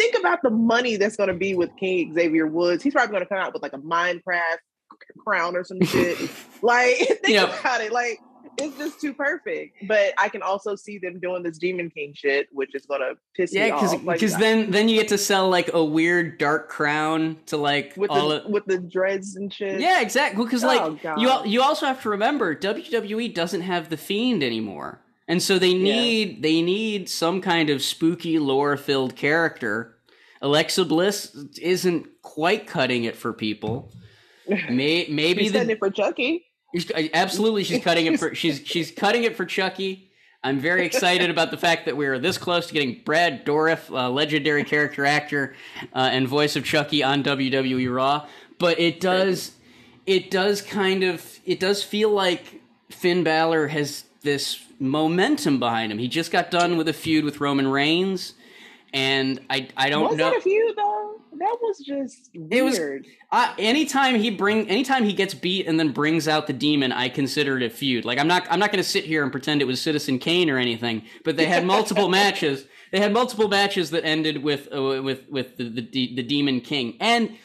think 0.00 0.18
about 0.18 0.40
the 0.42 0.50
money 0.50 0.96
that's 0.96 1.16
going 1.16 1.28
to 1.28 1.34
be 1.34 1.54
with 1.54 1.70
King 1.76 2.14
Xavier 2.14 2.46
Woods. 2.46 2.82
He's 2.82 2.94
probably 2.94 3.12
going 3.12 3.22
to 3.22 3.28
come 3.28 3.38
out 3.38 3.52
with 3.52 3.62
like 3.62 3.74
a 3.74 3.78
Minecraft 3.78 4.58
crown 5.18 5.56
or 5.56 5.64
some 5.64 5.80
shit. 5.82 6.18
like, 6.62 6.96
think 7.22 7.38
about 7.38 7.80
it. 7.82 7.92
Like, 7.92 8.18
it's 8.58 8.76
just 8.78 9.00
too 9.00 9.14
perfect. 9.14 9.76
But 9.86 10.12
I 10.18 10.28
can 10.28 10.42
also 10.42 10.74
see 10.74 10.98
them 10.98 11.20
doing 11.20 11.42
this 11.42 11.58
Demon 11.58 11.90
King 11.90 12.12
shit, 12.14 12.48
which 12.52 12.74
is 12.74 12.86
gonna 12.86 13.12
piss 13.36 13.54
yeah, 13.54 13.66
me 13.66 13.70
off. 13.70 13.80
because 13.80 14.14
because 14.14 14.36
then 14.36 14.70
then 14.70 14.88
you 14.88 14.96
get 14.98 15.08
to 15.08 15.18
sell 15.18 15.48
like 15.48 15.72
a 15.72 15.84
weird 15.84 16.38
dark 16.38 16.68
crown 16.68 17.36
to 17.46 17.56
like 17.56 17.96
with 17.96 18.10
all 18.10 18.30
the 18.30 18.44
of, 18.44 18.50
with 18.50 18.64
the 18.66 18.78
dreads 18.78 19.36
and 19.36 19.52
shit. 19.52 19.80
yeah 19.80 20.00
exactly 20.00 20.44
because 20.44 20.64
Oh, 20.64 20.66
like 20.66 21.02
God. 21.02 21.20
you 21.20 21.30
you 21.50 21.62
also 21.62 21.86
have 21.86 22.02
to 22.02 22.10
remember 22.10 22.54
WWE 22.54 23.32
doesn't 23.34 23.62
have 23.62 23.88
the 23.88 23.96
fiend 23.96 24.42
anymore, 24.42 25.00
and 25.30 25.40
so 25.40 25.60
they 25.60 25.74
need 25.74 26.42
they 26.42 26.60
need 26.60 27.08
some 27.08 27.40
kind 27.40 27.70
of 27.70 27.82
spooky 27.82 28.40
lore 28.40 28.76
filled 28.76 29.14
character. 29.14 29.96
Alexa 30.42 30.84
Bliss 30.86 31.36
isn't 31.62 32.08
quite 32.22 32.66
cutting 32.66 33.04
it 33.04 33.14
for 33.14 33.32
people. 33.32 33.92
May, 34.48 35.06
maybe 35.08 35.42
He's 35.42 35.52
the 35.52 35.58
setting 35.58 35.70
it 35.70 35.78
for 35.78 35.90
Chucky. 35.90 36.46
Uh, 36.76 37.02
Absolutely, 37.14 37.62
she's 37.62 37.80
cutting 37.80 38.06
it 38.06 38.18
for 38.18 38.34
she's 38.42 38.60
she's 38.64 38.90
cutting 38.90 39.22
it 39.22 39.36
for 39.36 39.46
Chucky. 39.46 40.10
I'm 40.42 40.58
very 40.58 40.84
excited 40.84 41.30
about 41.30 41.52
the 41.52 41.58
fact 41.58 41.84
that 41.84 41.96
we're 41.96 42.18
this 42.18 42.36
close 42.36 42.66
to 42.66 42.72
getting 42.72 43.02
Brad 43.04 43.46
Dourif, 43.46 43.88
uh, 43.90 44.10
legendary 44.10 44.64
character 44.64 45.06
actor 45.06 45.54
uh, 45.94 46.08
and 46.10 46.26
voice 46.26 46.56
of 46.56 46.64
Chucky 46.64 47.04
on 47.04 47.22
WWE 47.22 47.94
Raw. 47.94 48.26
But 48.58 48.80
it 48.80 48.98
does, 48.98 49.52
it 50.06 50.30
does 50.30 50.60
kind 50.60 51.04
of, 51.04 51.38
it 51.44 51.60
does 51.60 51.84
feel 51.84 52.10
like 52.10 52.62
Finn 52.90 53.22
Balor 53.22 53.68
has 53.68 54.04
this 54.22 54.60
momentum 54.78 55.58
behind 55.58 55.90
him. 55.92 55.98
He 55.98 56.08
just 56.08 56.30
got 56.30 56.50
done 56.50 56.76
with 56.76 56.88
a 56.88 56.92
feud 56.92 57.24
with 57.24 57.40
Roman 57.40 57.68
Reigns, 57.68 58.34
and 58.92 59.40
I 59.48 59.68
I 59.76 59.88
don't 59.90 60.08
Was 60.08 60.16
know. 60.16 60.30
that 60.30 60.36
a 60.38 60.40
feud 60.40 60.74
though? 60.76 61.16
That 61.38 61.56
was 61.62 61.78
just 61.78 62.28
It 62.34 62.62
was- 62.62 62.78
weird. 62.78 63.06
Uh, 63.32 63.54
anytime 63.58 64.16
he 64.16 64.28
bring, 64.30 64.68
anytime 64.68 65.04
he 65.04 65.12
gets 65.12 65.32
beat 65.32 65.66
and 65.66 65.78
then 65.78 65.92
brings 65.92 66.26
out 66.28 66.46
the 66.48 66.52
demon, 66.52 66.90
I 66.92 67.08
consider 67.08 67.56
it 67.56 67.62
a 67.62 67.70
feud. 67.70 68.04
Like 68.04 68.18
I'm 68.18 68.26
not, 68.28 68.46
I'm 68.50 68.58
not 68.58 68.72
going 68.72 68.82
to 68.82 68.88
sit 68.88 69.04
here 69.04 69.22
and 69.22 69.30
pretend 69.32 69.62
it 69.62 69.66
was 69.66 69.80
Citizen 69.80 70.18
Kane 70.18 70.50
or 70.50 70.58
anything. 70.58 71.02
But 71.24 71.36
they 71.36 71.46
had 71.46 71.64
multiple 71.64 72.08
matches. 72.20 72.64
They 72.92 72.98
had 72.98 73.12
multiple 73.12 73.48
matches 73.48 73.90
that 73.90 74.04
ended 74.04 74.42
with, 74.42 74.68
uh, 74.74 75.00
with, 75.02 75.28
with 75.30 75.56
the, 75.56 75.64
the 75.70 75.80
the 75.90 76.14
the 76.16 76.22
Demon 76.24 76.60
King, 76.60 76.96
and 77.00 77.36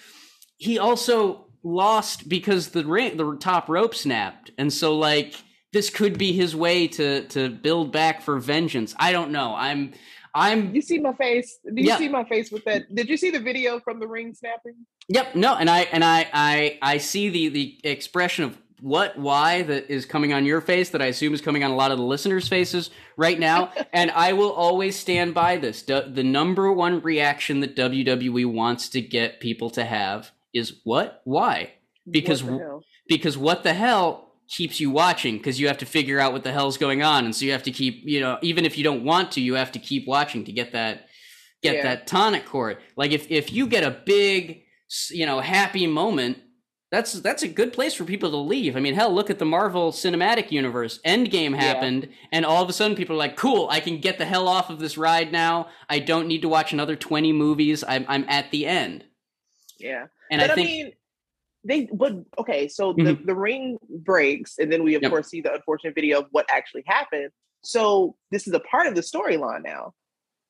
he 0.57 0.79
also 0.79 1.45
lost 1.63 2.27
because 2.27 2.69
the 2.69 2.83
ring, 2.83 3.15
the 3.17 3.37
top 3.39 3.69
rope 3.69 3.93
snapped, 3.93 4.49
and 4.57 4.73
so 4.73 4.97
like 4.97 5.35
this 5.75 5.89
could 5.89 6.17
be 6.17 6.31
his 6.31 6.55
way 6.55 6.87
to 6.87 7.27
to 7.27 7.49
build 7.49 7.91
back 7.91 8.21
for 8.21 8.39
vengeance. 8.39 8.95
I 8.97 9.11
don't 9.11 9.31
know. 9.31 9.53
I'm, 9.53 9.91
I'm 10.33 10.73
You 10.73 10.81
see 10.81 10.99
my 10.99 11.11
face? 11.13 11.59
Do 11.65 11.81
you 11.81 11.89
Yeah. 11.89 11.97
see 11.97 12.07
my 12.07 12.23
face 12.23 12.49
with 12.49 12.63
that? 12.63 12.95
Did 12.95 13.09
you 13.09 13.17
see 13.17 13.29
the 13.29 13.41
video 13.41 13.81
from 13.81 13.99
the 13.99 14.07
ring 14.07 14.33
snapping? 14.33 14.75
Yep. 15.09 15.35
No, 15.35 15.53
and 15.55 15.69
I 15.69 15.81
and 15.91 16.01
I 16.03 16.29
I 16.33 16.79
I 16.81 16.97
see 16.99 17.27
the 17.27 17.49
the 17.49 17.79
expression 17.83 18.45
of 18.45 18.57
what 18.79 19.17
why 19.19 19.63
that 19.63 19.91
is 19.91 20.05
coming 20.05 20.31
on 20.31 20.45
your 20.45 20.61
face 20.61 20.91
that 20.91 21.01
I 21.01 21.07
assume 21.07 21.33
is 21.33 21.41
coming 21.41 21.61
on 21.65 21.71
a 21.71 21.75
lot 21.75 21.91
of 21.91 21.97
the 21.97 22.05
listeners' 22.05 22.47
faces 22.47 22.89
right 23.17 23.37
now, 23.37 23.73
and 23.93 24.11
I 24.11 24.31
will 24.31 24.53
always 24.53 24.95
stand 24.95 25.33
by 25.33 25.57
this. 25.57 25.81
The 25.81 26.23
number 26.23 26.71
one 26.71 27.01
reaction 27.01 27.59
that 27.59 27.75
WWE 27.75 28.45
wants 28.45 28.87
to 28.89 29.01
get 29.01 29.41
people 29.41 29.69
to 29.71 29.83
have 29.83 30.31
is 30.53 30.79
what? 30.85 31.19
Why? 31.25 31.73
Because 32.09 32.43
What 32.45 32.61
because 33.07 33.37
what 33.37 33.63
the 33.63 33.73
hell 33.73 34.24
keeps 34.47 34.79
you 34.79 34.89
watching 34.91 35.37
because 35.37 35.59
you 35.59 35.67
have 35.67 35.77
to 35.77 35.85
figure 35.85 36.19
out 36.19 36.31
what 36.33 36.43
the 36.43 36.51
hell's 36.51 36.77
going 36.77 37.01
on 37.01 37.25
and 37.25 37.35
so 37.35 37.45
you 37.45 37.51
have 37.51 37.63
to 37.63 37.71
keep 37.71 38.01
you 38.05 38.19
know 38.19 38.37
even 38.41 38.65
if 38.65 38.77
you 38.77 38.83
don't 38.83 39.03
want 39.03 39.31
to 39.31 39.41
you 39.41 39.55
have 39.55 39.71
to 39.71 39.79
keep 39.79 40.07
watching 40.07 40.43
to 40.45 40.51
get 40.51 40.71
that 40.73 41.07
get 41.63 41.75
Yeah. 41.75 41.83
that 41.83 42.07
tonic 42.07 42.45
chord 42.45 42.77
like 42.95 43.11
if 43.11 43.29
if 43.31 43.51
you 43.51 43.65
get 43.67 43.83
a 43.83 43.91
big 44.05 44.63
you 45.09 45.25
know 45.25 45.39
happy 45.39 45.87
moment 45.87 46.37
that's 46.91 47.13
that's 47.13 47.41
a 47.43 47.47
good 47.47 47.73
place 47.73 47.93
for 47.95 48.05
people 48.05 48.29
to 48.29 48.37
leave. 48.37 48.77
I 48.77 48.79
mean 48.79 48.93
hell 48.93 49.11
look 49.13 49.29
at 49.31 49.39
the 49.39 49.45
marvel 49.45 49.91
cinematic 49.91 50.51
universe. 50.51 50.99
Endgame 51.05 51.53
happened 51.57 52.07
and 52.31 52.45
all 52.45 52.61
of 52.63 52.69
a 52.69 52.73
sudden 52.73 52.95
people 52.95 53.15
are 53.15 53.19
like 53.19 53.35
cool 53.35 53.67
i 53.71 53.79
can 53.79 53.99
get 53.99 54.17
the 54.19 54.25
hell 54.25 54.47
off 54.47 54.69
of 54.69 54.79
this 54.79 54.97
ride 54.97 55.31
now. 55.31 55.67
I 55.89 55.99
don't 55.99 56.27
need 56.27 56.43
to 56.43 56.47
watch 56.49 56.71
another 56.71 56.95
20 56.95 57.33
movies. 57.33 57.83
I'm, 57.85 58.05
I'm 58.07 58.25
at 58.29 58.51
the 58.51 58.65
end. 58.67 59.03
Yeah. 59.79 60.05
and 60.31 60.39
but 60.39 60.49
i 60.51 60.53
I, 60.53 60.55
think 60.55 60.67
mean, 60.69 60.91
they 61.65 61.89
but 61.91 62.13
okay, 62.37 62.67
so 62.67 62.93
the, 62.93 63.03
Mhm. 63.03 63.25
the 63.25 63.35
ring 63.35 63.77
breaks, 63.89 64.57
and 64.59 64.71
then 64.71 64.83
we 64.83 64.95
of 64.95 65.01
Yep. 65.01 65.11
course 65.11 65.27
see 65.29 65.41
the 65.41 65.53
unfortunate 65.53 65.95
video 65.95 66.19
of 66.19 66.27
what 66.31 66.45
actually 66.49 66.83
happened. 66.85 67.29
So 67.63 68.15
this 68.31 68.47
is 68.47 68.53
a 68.53 68.59
part 68.59 68.87
of 68.87 68.95
the 68.95 69.01
storyline 69.01 69.63
now. 69.63 69.93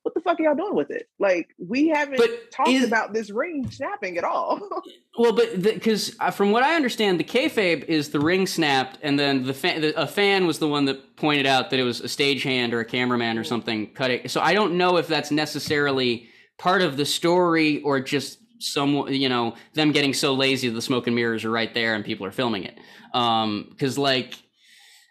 What 0.04 0.14
the 0.14 0.22
fuck 0.22 0.40
are 0.40 0.44
y'all 0.44 0.56
doing 0.56 0.76
with 0.76 0.92
it? 0.92 1.08
Like 1.18 1.48
we 1.58 1.88
haven't 1.88 2.18
But 2.18 2.52
talked 2.52 2.70
is- 2.70 2.84
about 2.84 3.14
this 3.14 3.32
ring 3.32 3.70
snapping 3.72 4.18
at 4.18 4.24
all. 4.24 4.60
Well, 5.18 5.32
but 5.32 5.62
because 5.62 6.14
uh, 6.20 6.30
from 6.30 6.52
what 6.52 6.62
I 6.64 6.76
understand, 6.76 7.22
the 7.22 7.24
kayfabe 7.24 7.86
is 7.86 8.10
the 8.10 8.20
ring 8.20 8.46
snapped, 8.46 9.00
and 9.02 9.18
then 9.18 9.46
the, 9.46 9.54
fa- 9.54 9.80
the 9.80 9.98
a 9.98 10.06
fan 10.06 10.46
was 10.46 10.60
the 10.60 10.68
one 10.68 10.84
that 10.86 11.16
pointed 11.16 11.46
out 11.46 11.70
that 11.70 11.80
it 11.80 11.84
was 11.84 12.02
a 12.02 12.08
stagehand 12.10 12.74
or 12.74 12.82
a 12.82 12.86
cameraman 12.86 13.38
or 13.38 13.46
something 13.46 13.94
cutting. 13.94 14.28
So 14.28 14.42
I 14.42 14.54
don't 14.54 14.78
know 14.78 14.98
if 14.98 15.08
that's 15.08 15.32
necessarily 15.32 16.28
part 16.58 16.82
of 16.82 16.98
the 16.98 17.06
story 17.06 17.82
or 17.84 18.02
just 18.02 18.40
some 18.60 19.08
you 19.10 19.30
know 19.30 19.56
them 19.74 19.92
getting 19.92 20.14
so 20.14 20.34
lazy 20.34 20.70
the 20.70 20.82
smoke 20.82 21.08
and 21.08 21.16
mirrors 21.16 21.46
are 21.46 21.52
right 21.52 21.74
there 21.74 21.96
and 21.96 22.06
people 22.06 22.26
are 22.26 22.32
filming 22.32 22.64
it. 22.64 22.78
Um, 23.14 23.68
because 23.70 23.98
like. 23.98 24.36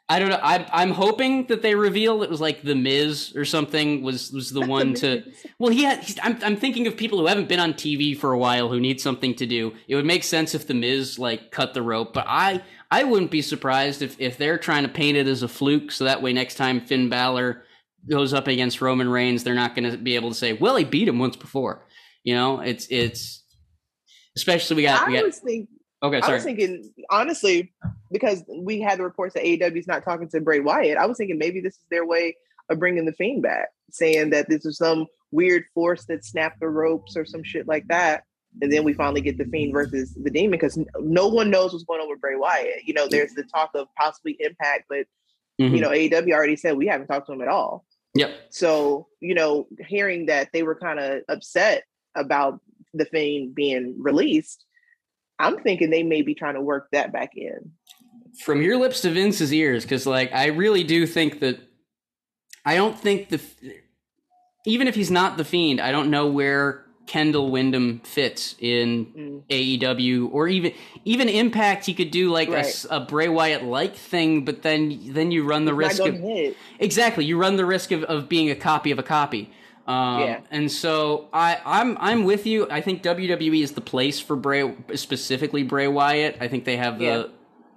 I 0.06 0.18
don't 0.18 0.28
know. 0.28 0.40
I, 0.42 0.68
I'm 0.70 0.90
hoping 0.90 1.46
that 1.46 1.62
they 1.62 1.74
reveal 1.74 2.22
it 2.22 2.28
was 2.28 2.38
like 2.38 2.60
the 2.60 2.74
Miz 2.74 3.32
or 3.34 3.46
something 3.46 4.02
was 4.02 4.30
was 4.32 4.50
the 4.50 4.60
one 4.66 4.92
to 4.96 5.24
well, 5.58 5.72
he 5.72 5.84
had. 5.84 6.04
I'm 6.22 6.38
I'm 6.42 6.56
thinking 6.56 6.86
of 6.86 6.94
people 6.94 7.18
who 7.18 7.26
haven't 7.26 7.48
been 7.48 7.58
on 7.58 7.72
TV 7.72 8.14
for 8.14 8.30
a 8.32 8.38
while 8.38 8.68
who 8.68 8.78
need 8.78 9.00
something 9.00 9.34
to 9.36 9.46
do. 9.46 9.72
It 9.88 9.94
would 9.94 10.04
make 10.04 10.22
sense 10.22 10.54
if 10.54 10.66
the 10.66 10.74
Miz 10.74 11.18
like 11.18 11.50
cut 11.50 11.72
the 11.72 11.80
rope, 11.80 12.12
but 12.12 12.26
I 12.28 12.62
I 12.90 13.04
wouldn't 13.04 13.30
be 13.30 13.42
surprised 13.42 14.02
if 14.02 14.20
if 14.20 14.38
they're 14.38 14.58
trying 14.58 14.82
to 14.82 14.88
paint 14.88 15.16
it 15.16 15.26
as 15.26 15.42
a 15.42 15.48
fluke, 15.48 15.90
so 15.90 16.04
that 16.04 16.22
way 16.22 16.32
next 16.32 16.56
time 16.56 16.80
Finn 16.80 17.08
Balor 17.08 17.64
goes 18.08 18.32
up 18.32 18.46
against 18.46 18.80
Roman 18.80 19.08
Reigns, 19.08 19.42
they're 19.42 19.54
not 19.54 19.74
going 19.74 19.90
to 19.90 19.96
be 19.96 20.14
able 20.14 20.28
to 20.28 20.34
say, 20.34 20.52
"Well, 20.52 20.76
he 20.76 20.84
beat 20.84 21.08
him 21.08 21.18
once 21.18 21.34
before." 21.34 21.86
You 22.24 22.34
know, 22.34 22.60
it's 22.60 22.86
it's 22.90 23.44
especially 24.36 24.76
we 24.76 24.82
got 24.82 25.06
we 25.06 25.14
I 25.16 25.20
got. 25.20 25.26
was 25.26 25.38
thinking 25.38 25.68
Okay, 26.02 26.20
sorry. 26.20 26.32
I 26.32 26.34
was 26.34 26.44
thinking, 26.44 26.92
honestly, 27.08 27.72
because 28.12 28.44
we 28.54 28.78
had 28.78 28.98
the 28.98 29.04
reports 29.04 29.32
that 29.34 29.42
AEW 29.42 29.78
is 29.78 29.86
not 29.86 30.04
talking 30.04 30.28
to 30.28 30.40
Bray 30.42 30.60
Wyatt. 30.60 30.98
I 30.98 31.06
was 31.06 31.16
thinking 31.16 31.38
maybe 31.38 31.62
this 31.62 31.76
is 31.76 31.84
their 31.90 32.04
way 32.04 32.36
of 32.68 32.78
bringing 32.78 33.06
the 33.06 33.12
Fiend 33.14 33.42
back, 33.42 33.68
saying 33.90 34.28
that 34.30 34.46
this 34.50 34.66
is 34.66 34.76
some 34.76 35.06
weird 35.30 35.64
force 35.72 36.04
that 36.06 36.22
snapped 36.22 36.60
the 36.60 36.68
ropes 36.68 37.16
or 37.16 37.24
some 37.24 37.42
shit 37.42 37.66
like 37.66 37.86
that. 37.88 38.24
And 38.60 38.70
then 38.70 38.84
we 38.84 38.92
finally 38.92 39.22
get 39.22 39.38
the 39.38 39.46
Fiend 39.46 39.72
versus 39.72 40.12
the 40.22 40.30
Demon 40.30 40.50
because 40.50 40.78
no 41.00 41.26
one 41.28 41.48
knows 41.48 41.72
what's 41.72 41.84
going 41.86 42.02
on 42.02 42.10
with 42.10 42.20
Bray 42.20 42.36
Wyatt. 42.36 42.84
You 42.84 42.92
know, 42.92 43.08
there's 43.08 43.32
the 43.32 43.44
talk 43.44 43.70
of 43.74 43.86
possibly 43.98 44.36
Impact, 44.40 44.84
but 44.90 45.06
Mhm. 45.58 45.74
you 45.74 45.80
know, 45.80 45.90
AEW 45.90 46.34
already 46.34 46.56
said 46.56 46.76
we 46.76 46.86
haven't 46.86 47.06
talked 47.06 47.28
to 47.28 47.32
him 47.32 47.40
at 47.40 47.48
all. 47.48 47.86
Yep. 48.14 48.30
So, 48.50 49.08
you 49.20 49.34
know, 49.34 49.68
hearing 49.88 50.26
that 50.26 50.50
they 50.52 50.62
were 50.64 50.74
kind 50.74 51.00
of 51.00 51.22
upset 51.30 51.84
about 52.16 52.60
the 52.92 53.04
Fiend 53.06 53.54
being 53.54 53.96
released, 53.98 54.64
I'm 55.38 55.58
thinking 55.58 55.90
they 55.90 56.02
may 56.02 56.22
be 56.22 56.34
trying 56.34 56.54
to 56.54 56.60
work 56.60 56.88
that 56.92 57.12
back 57.12 57.32
in. 57.36 57.72
from 58.44 58.62
your 58.62 58.76
lips 58.76 59.00
to 59.02 59.10
Vince's 59.10 59.52
ears, 59.52 59.84
because 59.84 60.06
like 60.06 60.32
I 60.32 60.46
really 60.46 60.82
do 60.84 61.06
think 61.06 61.40
that 61.40 61.58
I 62.64 62.76
don't 62.76 62.98
think 62.98 63.28
the 63.28 63.40
even 64.66 64.88
if 64.88 64.94
he's 64.94 65.10
not 65.10 65.36
the 65.36 65.44
fiend, 65.44 65.80
I 65.80 65.92
don't 65.92 66.10
know 66.10 66.26
where 66.26 66.84
Kendall 67.06 67.50
Wyndham 67.50 68.00
fits 68.02 68.54
in 68.58 69.06
Mm. 69.06 69.42
AEW 69.50 70.30
or 70.32 70.48
even 70.48 70.72
even 71.04 71.28
Impact. 71.28 71.84
He 71.84 71.92
could 71.94 72.10
do 72.10 72.30
like 72.30 72.48
a 72.48 72.52
Right. 72.52 72.64
s- 72.64 72.86
a, 72.90 72.98
Bray 73.00 73.28
Wyatt 73.28 73.62
like 73.62 73.94
thing, 73.94 74.44
but 74.44 74.62
then 74.62 75.00
then 75.12 75.30
you 75.30 75.44
run 75.44 75.64
the 75.66 75.72
Not 75.72 75.78
risk 75.78 76.00
of 76.02 76.18
hit. 76.18 76.56
exactly 76.80 77.24
you 77.26 77.36
run 77.38 77.56
the 77.56 77.66
risk 77.66 77.90
of, 77.92 78.04
of 78.04 78.28
being 78.28 78.50
a 78.50 78.54
copy 78.56 78.90
of 78.90 78.98
a 78.98 79.02
copy. 79.02 79.50
Um, 79.86 80.20
Yeah. 80.20 80.40
And 80.50 80.70
so 80.72 81.28
I, 81.32 81.58
I'm 81.64 81.96
I'm 82.00 82.24
with 82.24 82.46
you. 82.46 82.66
I 82.70 82.80
think 82.80 83.02
WWE 83.02 83.62
is 83.62 83.72
the 83.72 83.80
place 83.80 84.20
for 84.20 84.34
Bray, 84.36 84.74
specifically 84.94 85.62
Bray 85.62 85.88
Wyatt. 85.88 86.38
I 86.40 86.48
think 86.48 86.64
they 86.64 86.76
have 86.76 86.98
the 86.98 87.04
Yeah. 87.04 87.24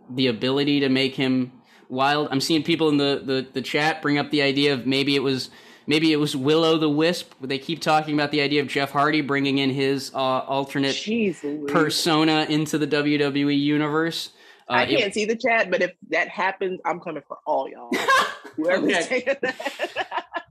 the 0.10 0.28
ability 0.28 0.80
to 0.82 0.89
make 0.89 1.16
him 1.16 1.51
wild. 1.89 2.30
I'm 2.32 2.41
seeing 2.41 2.64
people 2.64 2.89
in 2.89 2.97
the, 2.97 3.22
the, 3.24 3.47
the 3.53 3.62
chat 3.62 4.01
bring 4.01 4.18
up 4.18 4.30
the 4.32 4.41
idea 4.41 4.74
of 4.74 4.86
maybe 4.86 5.16
it 5.16 5.24
was 5.24 5.49
maybe 5.86 6.12
it 6.14 6.18
was 6.18 6.36
Willow 6.36 6.78
the 6.78 6.89
Wisp. 6.89 7.34
They 7.41 7.60
keep 7.60 7.82
talking 7.82 8.14
about 8.14 8.32
the 8.32 8.41
idea 8.41 8.62
of 8.62 8.68
Jeff 8.68 8.91
Hardy 8.91 9.22
bringing 9.22 9.58
in 9.58 9.70
his 9.70 10.12
uh, 10.14 10.18
alternate 10.18 10.95
Jeez, 10.95 11.68
persona 11.68 12.45
into 12.49 12.78
the 12.78 12.88
WWE 12.88 13.58
universe. 13.60 14.32
Uh, 14.70 14.74
I 14.74 14.86
can't 14.86 15.14
see 15.14 15.24
the 15.26 15.36
chat, 15.38 15.72
but 15.72 15.82
if 15.82 15.91
that 16.10 16.28
happens, 16.28 16.82
I'm 16.84 16.99
coming 16.99 17.24
for 17.26 17.38
all 17.45 17.70
y'all. 17.70 17.89
Whoever's 18.58 19.05
Okay. 19.05 19.24
that. 19.41 20.43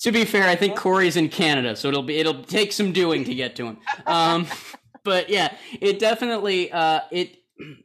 To 0.00 0.12
be 0.12 0.24
fair, 0.24 0.46
I 0.46 0.56
think 0.56 0.76
Corey's 0.76 1.16
in 1.16 1.28
Canada, 1.30 1.74
so 1.74 1.88
it'll 1.88 2.02
be 2.02 2.18
it'll 2.18 2.42
take 2.42 2.72
some 2.72 2.92
doing 2.92 3.24
to 3.24 3.34
get 3.34 3.56
to 3.56 3.66
him. 3.66 3.78
Um, 4.06 4.46
but 5.04 5.28
yeah, 5.30 5.54
it 5.80 5.98
definitely 5.98 6.70
uh, 6.70 7.00
it. 7.10 7.36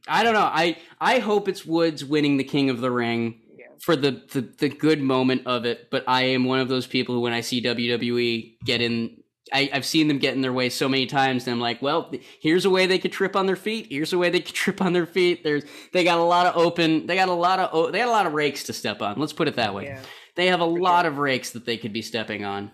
I 0.08 0.24
don't 0.24 0.34
know. 0.34 0.42
I 0.42 0.78
I 1.00 1.20
hope 1.20 1.48
it's 1.48 1.66
Woods 1.66 2.04
winning 2.04 2.36
the 2.38 2.44
King 2.44 2.70
of 2.70 2.82
the 2.82 2.92
Ring 2.92 3.40
Yeah. 3.58 3.68
for 3.80 3.96
the, 3.96 4.22
the 4.32 4.42
the 4.42 4.68
good 4.70 5.02
moment 5.02 5.44
of 5.48 5.66
it. 5.66 5.90
But 5.90 6.04
I 6.06 6.24
am 6.24 6.44
one 6.44 6.60
of 6.60 6.68
those 6.68 6.86
people 6.86 7.16
who, 7.16 7.22
when 7.22 7.32
I 7.32 7.40
see 7.40 7.62
WWE 7.64 8.58
get 8.66 8.82
in, 8.82 9.18
I, 9.54 9.70
have 9.72 9.86
seen 9.86 10.10
them 10.10 10.18
get 10.20 10.34
in 10.36 10.42
their 10.42 10.52
way 10.52 10.68
so 10.68 10.90
many 10.90 11.06
times, 11.06 11.48
and 11.48 11.54
I'm 11.54 11.62
like, 11.62 11.82
well, 11.82 12.12
here's 12.42 12.66
a 12.66 12.70
way 12.70 12.88
they 12.88 13.00
could 13.00 13.14
trip 13.14 13.38
on 13.38 13.46
their 13.46 13.56
feet. 13.56 13.88
Here's 13.90 14.12
a 14.12 14.18
way 14.18 14.30
they 14.30 14.42
could 14.42 14.56
trip 14.66 14.82
on 14.82 14.92
their 14.92 15.06
feet. 15.06 15.46
There's 15.46 15.64
they 15.94 16.04
got 16.04 16.20
a 16.20 16.24
lot 16.24 16.46
of 16.48 16.58
open. 16.58 17.08
They 17.08 17.16
got 17.16 17.30
a 17.30 17.34
lot 17.34 17.60
of 17.60 17.94
they 17.94 18.00
got 18.00 18.10
a 18.10 18.12
lot 18.12 18.26
of 18.28 18.34
rakes 18.34 18.64
to 18.66 18.74
step 18.74 19.02
on. 19.02 19.18
Let's 19.18 19.32
put 19.34 19.48
it 19.48 19.56
that 19.56 19.74
way. 19.74 19.86
Yeah, 19.86 20.02
they 20.36 20.48
have 20.48 20.60
a 20.60 20.66
lot 20.66 21.06
of 21.06 21.18
rakes 21.18 21.52
that 21.52 21.66
they 21.66 21.78
could 21.78 21.94
be 21.94 22.02
stepping 22.02 22.46
on, 22.46 22.72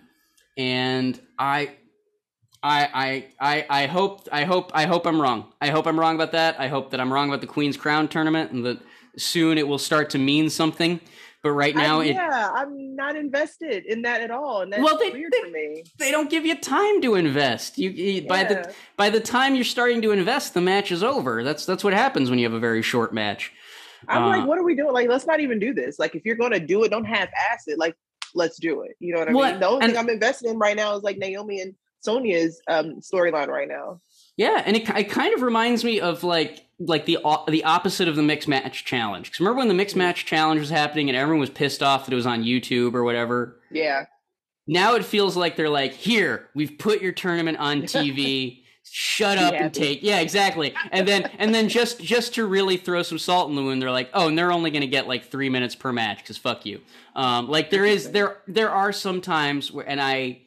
and 0.58 1.20
I. 1.38 1.76
I, 2.64 2.90
I 3.40 3.46
I 3.60 3.84
I 3.84 3.86
hope 3.86 4.28
I 4.32 4.44
hope 4.44 4.72
I 4.74 4.88
hope 4.88 5.06
I'm 5.06 5.22
wrong. 5.22 5.54
I 5.62 5.70
hope 5.70 5.86
I'm 5.86 5.98
wrong 5.98 6.16
about 6.16 6.32
that. 6.32 6.60
I 6.60 6.68
hope 6.68 6.90
that 6.90 7.00
I'm 7.00 7.14
wrong 7.14 7.30
about 7.30 7.42
the 7.42 7.48
Queen's 7.48 7.78
Crown 7.78 8.08
tournament 8.08 8.52
and 8.52 8.66
that 8.66 8.80
soon 9.16 9.60
it 9.60 9.68
will 9.68 9.78
start 9.78 10.10
to 10.12 10.18
mean 10.18 10.50
something. 10.50 11.00
But 11.44 11.52
right 11.52 11.76
now, 11.76 12.02
I, 12.02 12.06
yeah, 12.06 12.50
it, 12.50 12.52
I'm 12.56 12.96
not 12.96 13.16
invested 13.16 13.86
in 13.86 14.02
that 14.02 14.22
at 14.22 14.32
all, 14.32 14.62
and 14.62 14.74
that's 14.74 14.82
well, 14.82 14.98
they, 14.98 15.12
weird 15.12 15.32
they, 15.32 15.42
for 15.42 15.50
me. 15.50 15.84
They 16.00 16.12
don't 16.12 16.30
give 16.30 16.46
you 16.46 16.56
time 16.56 17.00
to 17.04 17.16
invest. 17.16 17.78
You, 17.78 17.92
you 17.92 18.22
yeah. 18.22 18.28
by 18.28 18.44
the 18.44 18.74
by 18.98 19.10
the 19.12 19.20
time 19.20 19.54
you're 19.54 19.64
starting 19.64 20.02
to 20.02 20.12
invest, 20.12 20.56
the 20.56 20.62
match 20.62 20.92
is 20.92 21.04
over. 21.04 21.44
That's 21.44 21.66
that's 21.66 21.84
what 21.84 21.94
happens 21.94 22.30
when 22.30 22.40
you 22.40 22.46
have 22.46 22.54
a 22.54 22.60
very 22.60 22.82
short 22.82 23.14
match. 23.14 23.54
I'm 24.08 24.24
uh, 24.24 24.28
like, 24.30 24.48
what 24.48 24.58
are 24.58 24.64
we 24.64 24.76
doing? 24.76 24.94
Like, 24.94 25.10
let's 25.10 25.26
not 25.26 25.40
even 25.40 25.60
do 25.60 25.74
this. 25.74 26.00
Like, 26.00 26.16
if 26.16 26.26
you're 26.26 26.36
going 26.36 26.52
to 26.52 26.60
do 26.60 26.84
it, 26.84 26.90
don't 26.90 27.06
half-ass 27.06 27.64
it. 27.68 27.78
Like, 27.78 27.96
let's 28.34 28.58
do 28.58 28.82
it. 28.82 28.96
You 29.00 29.14
know 29.14 29.20
what 29.20 29.30
I 29.30 29.34
well, 29.34 29.52
mean? 29.52 29.60
The 29.60 29.68
only 29.68 29.86
and, 29.86 29.94
thing 29.94 30.00
I'm 30.00 30.10
invested 30.10 30.50
in 30.50 30.60
right 30.60 30.76
now 30.76 30.96
is 30.96 31.04
like 31.04 31.18
Naomi 31.18 31.62
and 31.62 31.76
Sonya's 32.00 32.62
um, 32.68 33.02
storyline 33.02 33.48
right 33.48 33.68
now. 33.68 34.02
Yeah, 34.38 34.62
and 34.66 34.76
it, 34.76 34.88
it 34.90 35.10
kind 35.10 35.34
of 35.34 35.42
reminds 35.42 35.84
me 35.84 36.00
of 36.00 36.24
like 36.24 36.68
like 36.80 37.06
the 37.06 37.18
the 37.48 37.64
opposite 37.64 38.08
of 38.08 38.16
the 38.16 38.22
mixed 38.22 38.48
match 38.48 38.86
challenge. 38.86 39.28
Because 39.28 39.40
remember 39.40 39.60
when 39.60 39.68
the 39.68 39.74
mixed 39.74 39.96
match 39.96 40.26
challenge 40.26 40.60
was 40.60 40.70
happening 40.70 41.10
and 41.10 41.18
everyone 41.18 41.40
was 41.40 41.50
pissed 41.50 41.82
off 41.82 42.06
that 42.06 42.14
it 42.14 42.16
was 42.16 42.28
on 42.28 42.44
YouTube 42.44 42.94
or 42.94 43.04
whatever. 43.04 43.60
Yeah. 43.72 44.06
Now 44.68 44.96
it 44.96 45.06
feels 45.06 45.36
like 45.36 45.56
they're 45.56 45.70
like, 45.70 45.94
here, 45.94 46.50
we've 46.54 46.78
put 46.78 47.02
your 47.02 47.14
tournament 47.14 47.58
on 47.58 47.82
TV. 47.84 48.64
Shut 48.92 49.38
up 49.38 49.54
and 49.54 49.74
take. 49.74 50.02
Yeah, 50.02 50.20
exactly. 50.20 50.74
And 50.92 51.08
then 51.08 51.30
and 51.38 51.54
then 51.54 51.70
just 51.70 52.00
just 52.00 52.36
to 52.36 52.46
really 52.46 52.78
throw 52.78 53.04
some 53.04 53.20
salt 53.20 53.50
in 53.50 53.56
the 53.56 53.64
wound, 53.64 53.82
they're 53.82 53.92
like, 53.92 54.10
oh, 54.14 54.28
and 54.28 54.38
they're 54.38 54.52
only 54.52 54.72
going 54.72 54.82
to 54.82 54.88
get 54.88 55.08
like 55.08 55.26
three 55.30 55.50
minutes 55.50 55.76
per 55.76 55.92
match 55.92 56.20
because 56.20 56.38
fuck 56.38 56.66
you. 56.66 56.82
Um, 57.16 57.48
like 57.48 57.70
there 57.70 57.86
is 57.86 58.12
there 58.12 58.38
there 58.48 58.72
are 58.72 58.92
some 58.92 59.22
times 59.22 59.72
where, 59.72 59.88
and 59.88 60.02
I 60.02 60.42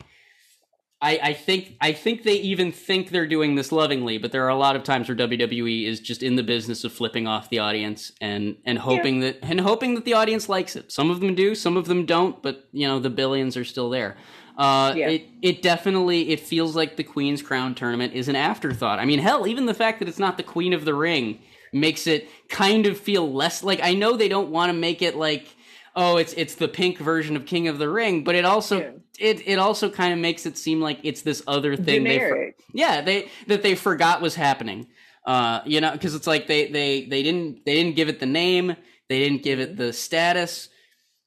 I, 1.03 1.18
I 1.22 1.32
think 1.32 1.76
I 1.80 1.93
think 1.93 2.24
they 2.24 2.34
even 2.34 2.72
think 2.72 3.09
they're 3.09 3.26
doing 3.26 3.55
this 3.55 3.72
lovingly, 3.72 4.18
but 4.18 4.32
there 4.32 4.45
are 4.45 4.51
a 4.51 4.57
lot 4.57 4.76
of 4.76 4.84
times 4.84 5.09
where 5.09 5.16
WWE 5.16 5.86
is 5.86 5.99
just 5.99 6.22
in 6.22 6.36
the 6.36 6.43
business 6.43 6.84
of 6.84 6.93
flipping 6.93 7.26
off 7.26 7.49
the 7.49 7.59
audience 7.59 8.12
and 8.20 8.57
and 8.66 8.78
hoping 8.78 9.22
yeah. 9.22 9.32
that 9.32 9.38
and 9.43 9.61
hoping 9.61 9.95
that 9.95 10.05
the 10.05 10.12
audience 10.12 10.49
likes 10.49 10.76
it. 10.76 10.93
Some 10.93 11.11
of 11.11 11.20
them 11.20 11.34
do, 11.34 11.55
some 11.55 11.78
of 11.78 11.86
them 11.86 12.05
don't, 12.05 12.43
but 12.43 12.68
you 12.72 12.86
know 12.86 12.99
the 12.99 13.09
billions 13.09 13.57
are 13.57 13.64
still 13.64 13.88
there. 13.88 14.18
Uh, 14.57 14.94
yeah. 14.96 15.09
It 15.09 15.28
it 15.42 15.62
definitely 15.62 16.30
it 16.30 16.40
feels 16.40 16.76
like 16.76 16.96
the 16.96 17.05
Queen's 17.05 17.42
Crown 17.42 17.74
tournament 17.74 18.14
is 18.14 18.28
an 18.28 18.36
afterthought. 18.36 18.98
I 18.98 19.05
mean, 19.05 19.18
hell, 19.18 19.46
even 19.46 19.66
the 19.66 19.74
fact 19.74 19.98
that 20.01 20.09
it's 20.09 20.18
not 20.18 20.36
the 20.36 20.42
Queen 20.42 20.72
of 20.72 20.84
the 20.84 20.94
Ring 20.94 21.40
makes 21.72 22.07
it 22.07 22.28
kind 22.48 22.86
of 22.86 22.98
feel 22.98 23.32
less 23.32 23.62
like. 23.62 23.80
I 23.82 23.94
know 23.94 24.16
they 24.16 24.28
don't 24.28 24.51
want 24.51 24.70
to 24.70 24.74
make 24.74 25.03
it 25.03 25.16
like 25.16 25.48
oh, 25.96 26.16
it's 26.16 26.32
it's 26.34 26.55
the 26.55 26.68
pink 26.68 26.98
version 26.98 27.36
of 27.36 27.46
King 27.46 27.68
of 27.68 27.78
the 27.78 27.88
Ring, 27.88 28.24
but 28.24 28.34
it 28.34 28.44
also 28.44 28.80
yeah. 28.80 28.90
it 29.18 29.46
it 29.46 29.59
also 29.59 29.90
kind 29.90 30.12
of 30.12 30.18
makes 30.18 30.46
it 30.46 30.57
seem 30.57 30.80
like 30.80 30.98
it's 31.03 31.22
this 31.22 31.42
other 31.46 31.76
thing. 31.76 32.05
Generic. 32.05 32.57
They 32.57 32.62
for, 32.62 32.78
yeah, 32.78 33.01
they 33.01 33.28
that 33.46 33.62
they 33.62 33.74
forgot 33.74 34.20
was 34.20 34.34
happening. 34.34 34.86
Uh, 35.26 35.61
you 35.66 35.80
know, 35.80 35.92
because 35.92 36.14
it's 36.14 36.26
like 36.26 36.46
they 36.46 36.68
they 36.68 37.05
they 37.07 37.22
didn't 37.22 37.64
they 37.64 37.74
didn't 37.74 37.96
give 37.96 38.09
it 38.09 38.20
the 38.20 38.26
name, 38.26 38.74
they 39.09 39.18
didn't 39.18 39.42
give 39.42 39.61
it 39.61 39.76
the 39.76 39.92
status. 39.92 40.70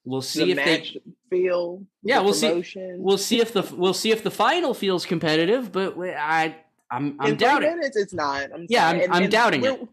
We'll 0.05 0.21
see 0.21 0.53
the 0.53 0.61
if 0.61 0.65
they 0.65 1.01
feel. 1.29 1.83
Yeah, 2.03 2.19
we'll 2.19 2.33
promotion. 2.33 2.97
see. 2.97 3.01
We'll 3.01 3.17
see 3.17 3.39
if 3.39 3.53
the 3.53 3.63
we'll 3.75 3.93
see 3.93 4.11
if 4.11 4.23
the 4.23 4.31
final 4.31 4.73
feels 4.73 5.05
competitive, 5.05 5.71
but 5.71 5.97
I 5.99 6.55
I'm 6.93 7.15
I'm 7.19 7.31
in 7.31 7.37
doubting. 7.37 7.69
Three 7.69 7.79
minutes, 7.79 7.97
it's 7.97 8.13
not. 8.13 8.49
I'm 8.53 8.67
yeah, 8.69 8.87
I'm, 8.87 8.99
and, 8.99 9.13
I'm 9.13 9.23
and 9.23 9.31
doubting 9.31 9.65
it. 9.65 9.87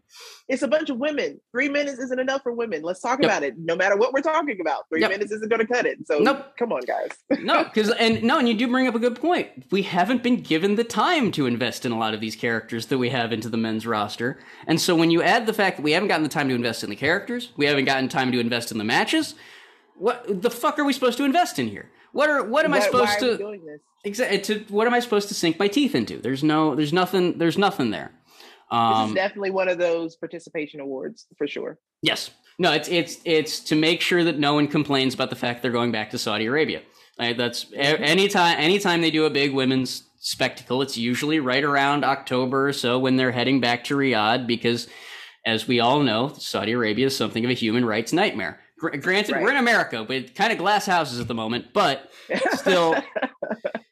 It's 0.47 0.61
a 0.61 0.67
bunch 0.67 0.89
of 0.89 0.97
women. 0.97 1.39
Three 1.51 1.69
minutes 1.69 1.97
isn't 1.97 2.19
enough 2.19 2.43
for 2.43 2.51
women. 2.51 2.83
Let's 2.83 2.99
talk 2.99 3.21
yep. 3.21 3.31
about 3.31 3.43
it. 3.43 3.57
No 3.57 3.75
matter 3.75 3.95
what 3.95 4.13
we're 4.13 4.21
talking 4.21 4.59
about, 4.59 4.87
three 4.89 5.01
yep. 5.01 5.09
minutes 5.09 5.31
isn't 5.31 5.49
going 5.49 5.65
to 5.65 5.73
cut 5.73 5.85
it. 5.85 6.05
So 6.05 6.19
nope. 6.19 6.57
come 6.59 6.71
on, 6.73 6.81
guys. 6.81 7.09
no, 7.41 7.63
because 7.63 7.89
and 7.91 8.21
no, 8.21 8.37
and 8.37 8.47
you 8.47 8.53
do 8.53 8.67
bring 8.67 8.87
up 8.87 8.93
a 8.93 8.99
good 8.99 9.19
point. 9.19 9.49
We 9.71 9.81
haven't 9.81 10.21
been 10.21 10.41
given 10.41 10.75
the 10.75 10.83
time 10.83 11.31
to 11.31 11.47
invest 11.47 11.85
in 11.85 11.91
a 11.91 11.97
lot 11.97 12.13
of 12.13 12.19
these 12.21 12.35
characters 12.35 12.87
that 12.87 12.97
we 12.97 13.09
have 13.09 13.33
into 13.33 13.49
the 13.49 13.57
men's 13.57 13.87
roster, 13.87 14.39
and 14.67 14.79
so 14.79 14.95
when 14.95 15.09
you 15.09 15.23
add 15.23 15.47
the 15.47 15.53
fact 15.53 15.77
that 15.77 15.83
we 15.83 15.93
haven't 15.93 16.09
gotten 16.09 16.23
the 16.23 16.29
time 16.29 16.49
to 16.49 16.55
invest 16.55 16.83
in 16.83 16.89
the 16.89 16.95
characters, 16.95 17.51
we 17.57 17.65
haven't 17.65 17.85
gotten 17.85 18.09
time 18.09 18.31
to 18.31 18.39
invest 18.39 18.71
in 18.71 18.77
the 18.77 18.83
matches. 18.83 19.35
What 20.01 20.41
the 20.41 20.49
fuck 20.49 20.79
are 20.79 20.83
we 20.83 20.93
supposed 20.93 21.19
to 21.19 21.25
invest 21.25 21.59
in 21.59 21.67
here? 21.67 21.91
What 22.11 22.27
are 22.27 22.43
what 22.43 22.65
am 22.65 22.73
I 22.73 22.79
supposed 22.79 23.19
to? 23.19 23.59
Exactly. 24.03 24.39
To 24.39 24.73
what 24.73 24.87
am 24.87 24.95
I 24.95 24.99
supposed 24.99 25.27
to 25.27 25.35
sink 25.35 25.59
my 25.59 25.67
teeth 25.67 25.93
into? 25.93 26.17
There's 26.17 26.43
no. 26.43 26.73
There's 26.73 26.91
nothing. 26.91 27.37
There's 27.37 27.55
nothing 27.55 27.91
there. 27.91 28.11
Um, 28.71 28.89
this 28.89 28.97
is 28.97 29.09
um, 29.09 29.13
definitely 29.13 29.51
one 29.51 29.69
of 29.69 29.77
those 29.77 30.15
participation 30.15 30.79
awards 30.79 31.27
for 31.37 31.47
sure. 31.47 31.77
Yes. 32.01 32.31
No. 32.57 32.71
It's 32.71 32.89
it's 32.89 33.19
it's 33.25 33.59
to 33.65 33.75
make 33.75 34.01
sure 34.01 34.23
that 34.23 34.39
no 34.39 34.55
one 34.55 34.67
complains 34.67 35.13
about 35.13 35.29
the 35.29 35.35
fact 35.35 35.61
they're 35.61 35.71
going 35.71 35.91
back 35.91 36.09
to 36.09 36.17
Saudi 36.17 36.47
Arabia. 36.47 36.81
Right? 37.19 37.37
That's 37.37 37.65
mm-hmm. 37.65 38.03
anytime 38.03 38.55
anytime 38.57 39.01
they 39.01 39.11
do 39.11 39.25
a 39.25 39.29
big 39.29 39.53
women's 39.53 40.01
spectacle, 40.17 40.81
it's 40.81 40.97
usually 40.97 41.39
right 41.39 41.63
around 41.63 42.03
October 42.03 42.69
or 42.69 42.73
so 42.73 42.97
when 42.97 43.17
they're 43.17 43.31
heading 43.31 43.61
back 43.61 43.83
to 43.83 43.95
Riyadh 43.95 44.47
because, 44.47 44.87
as 45.45 45.67
we 45.67 45.79
all 45.79 46.01
know, 46.01 46.29
Saudi 46.29 46.71
Arabia 46.71 47.05
is 47.05 47.15
something 47.15 47.45
of 47.45 47.51
a 47.51 47.53
human 47.53 47.85
rights 47.85 48.11
nightmare. 48.11 48.61
Gr- 48.81 48.97
granted, 48.97 49.33
right. 49.33 49.43
we're 49.43 49.51
in 49.51 49.57
America, 49.57 50.03
but 50.07 50.33
kind 50.33 50.51
of 50.51 50.57
glass 50.57 50.87
houses 50.87 51.19
at 51.19 51.27
the 51.27 51.35
moment, 51.35 51.67
but 51.71 52.09
still, 52.53 52.95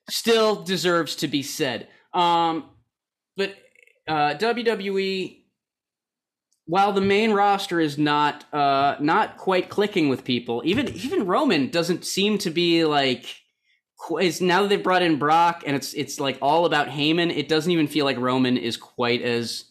still 0.10 0.64
deserves 0.64 1.16
to 1.18 1.28
be 1.28 1.44
said. 1.44 1.88
Um, 2.12 2.72
but 3.38 3.56
uh, 4.08 4.34
WWE, 4.34 5.44
while 6.66 6.92
the 6.92 7.02
main 7.02 7.34
roster 7.34 7.80
is 7.80 8.00
not 8.00 8.52
uh, 8.52 8.96
not 9.00 9.38
quite 9.38 9.70
clicking 9.70 10.10
with 10.10 10.24
people, 10.24 10.64
even 10.66 10.90
even 10.90 11.28
Roman 11.28 11.70
doesn't 11.70 12.04
seem 12.04 12.38
to 12.40 12.50
be 12.50 12.84
like. 12.84 13.36
Is 14.22 14.40
now 14.40 14.62
that 14.62 14.70
they've 14.70 14.82
brought 14.82 15.02
in 15.02 15.20
Brock 15.20 15.64
and 15.68 15.76
it's 15.76 15.94
it's 15.94 16.22
like 16.22 16.38
all 16.42 16.66
about 16.66 16.88
Heyman, 16.88 17.36
it 17.36 17.50
doesn't 17.50 17.70
even 17.70 17.86
feel 17.86 18.06
like 18.06 18.18
Roman 18.18 18.56
is 18.56 18.78
quite 18.78 19.22
as 19.22 19.66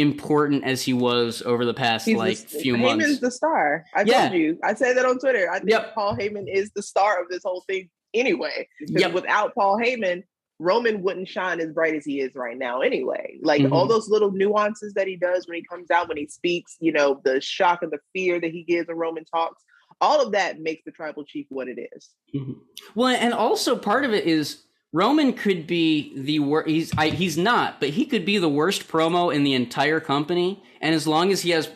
important 0.00 0.64
as 0.64 0.82
he 0.82 0.92
was 0.92 1.42
over 1.42 1.64
the 1.64 1.74
past 1.74 2.06
He's 2.06 2.16
like 2.16 2.38
the, 2.38 2.58
few 2.60 2.74
Heyman's 2.74 2.82
months. 2.82 3.04
Heyman's 3.04 3.20
the 3.20 3.30
star. 3.30 3.84
I 3.94 4.02
yeah. 4.02 4.28
told 4.28 4.40
you. 4.40 4.58
I 4.64 4.74
said 4.74 4.96
that 4.96 5.04
on 5.04 5.18
Twitter. 5.18 5.50
I 5.50 5.58
think 5.58 5.70
yep. 5.70 5.94
Paul 5.94 6.16
Heyman 6.16 6.46
is 6.52 6.70
the 6.74 6.82
star 6.82 7.22
of 7.22 7.28
this 7.28 7.42
whole 7.44 7.62
thing 7.68 7.88
anyway. 8.14 8.68
Yep. 8.80 9.12
Without 9.12 9.54
Paul 9.54 9.78
Heyman, 9.78 10.24
Roman 10.58 11.02
wouldn't 11.02 11.28
shine 11.28 11.58
as 11.60 11.72
bright 11.72 11.94
as 11.94 12.04
he 12.04 12.20
is 12.20 12.34
right 12.34 12.58
now 12.58 12.82
anyway. 12.82 13.38
Like 13.42 13.62
mm-hmm. 13.62 13.72
all 13.72 13.86
those 13.86 14.10
little 14.10 14.30
nuances 14.30 14.92
that 14.94 15.06
he 15.06 15.16
does 15.16 15.48
when 15.48 15.56
he 15.56 15.64
comes 15.64 15.90
out, 15.90 16.08
when 16.08 16.18
he 16.18 16.26
speaks, 16.26 16.76
you 16.80 16.92
know, 16.92 17.20
the 17.24 17.40
shock 17.40 17.82
and 17.82 17.90
the 17.90 17.98
fear 18.12 18.38
that 18.40 18.50
he 18.50 18.62
gives 18.64 18.88
when 18.88 18.98
Roman 18.98 19.24
talks, 19.24 19.62
all 20.02 20.20
of 20.20 20.32
that 20.32 20.60
makes 20.60 20.82
the 20.84 20.90
tribal 20.90 21.24
chief 21.24 21.46
what 21.48 21.68
it 21.68 21.78
is. 21.94 22.10
Mm-hmm. 22.34 22.52
Well, 22.94 23.08
and 23.08 23.32
also 23.32 23.76
part 23.76 24.04
of 24.04 24.12
it 24.12 24.26
is 24.26 24.64
Roman 24.92 25.32
could 25.32 25.66
be 25.66 26.12
the 26.18 26.40
worst. 26.40 26.68
He's 26.68 26.92
I, 26.96 27.10
he's 27.10 27.38
not, 27.38 27.80
but 27.80 27.90
he 27.90 28.06
could 28.06 28.24
be 28.24 28.38
the 28.38 28.48
worst 28.48 28.88
promo 28.88 29.34
in 29.34 29.44
the 29.44 29.54
entire 29.54 30.00
company. 30.00 30.62
And 30.80 30.94
as 30.94 31.06
long 31.06 31.30
as 31.30 31.42
he 31.42 31.50
has 31.50 31.70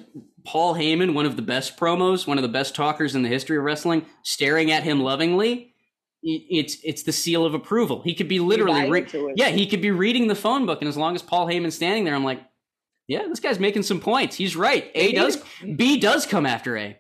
Paul 0.45 0.75
Heyman, 0.75 1.15
one 1.15 1.27
of 1.27 1.37
the 1.37 1.43
best 1.43 1.77
promos, 1.77 2.27
one 2.27 2.39
of 2.39 2.43
the 2.43 2.49
best 2.49 2.75
talkers 2.75 3.15
in 3.15 3.23
the 3.23 3.29
history 3.29 3.57
of 3.57 3.65
wrestling, 3.65 4.05
staring 4.23 4.71
at 4.71 4.83
him 4.83 5.01
lovingly, 5.01 5.75
it's 6.23 6.79
it's 6.83 7.03
the 7.05 7.13
seal 7.13 7.45
of 7.45 7.55
approval. 7.55 8.03
He 8.03 8.15
could 8.15 8.29
be 8.29 8.41
literally, 8.41 8.91
re- 8.91 9.07
yeah, 9.37 9.49
he 9.51 9.67
could 9.67 9.83
be 9.83 9.91
reading 9.91 10.27
the 10.27 10.35
phone 10.35 10.67
book, 10.67 10.81
and 10.81 10.89
as 10.89 10.97
long 10.97 11.15
as 11.15 11.23
Paul 11.23 11.47
Heyman's 11.47 11.77
standing 11.77 12.05
there, 12.05 12.15
I'm 12.15 12.25
like, 12.25 12.41
yeah, 13.07 13.29
this 13.29 13.41
guy's 13.41 13.61
making 13.61 13.83
some 13.83 14.01
points. 14.01 14.35
He's 14.35 14.57
right. 14.57 14.91
A 14.95 15.13
does, 15.13 15.37
B 15.77 16.01
does 16.01 16.25
come 16.27 16.47
after 16.47 16.77
A 16.79 16.99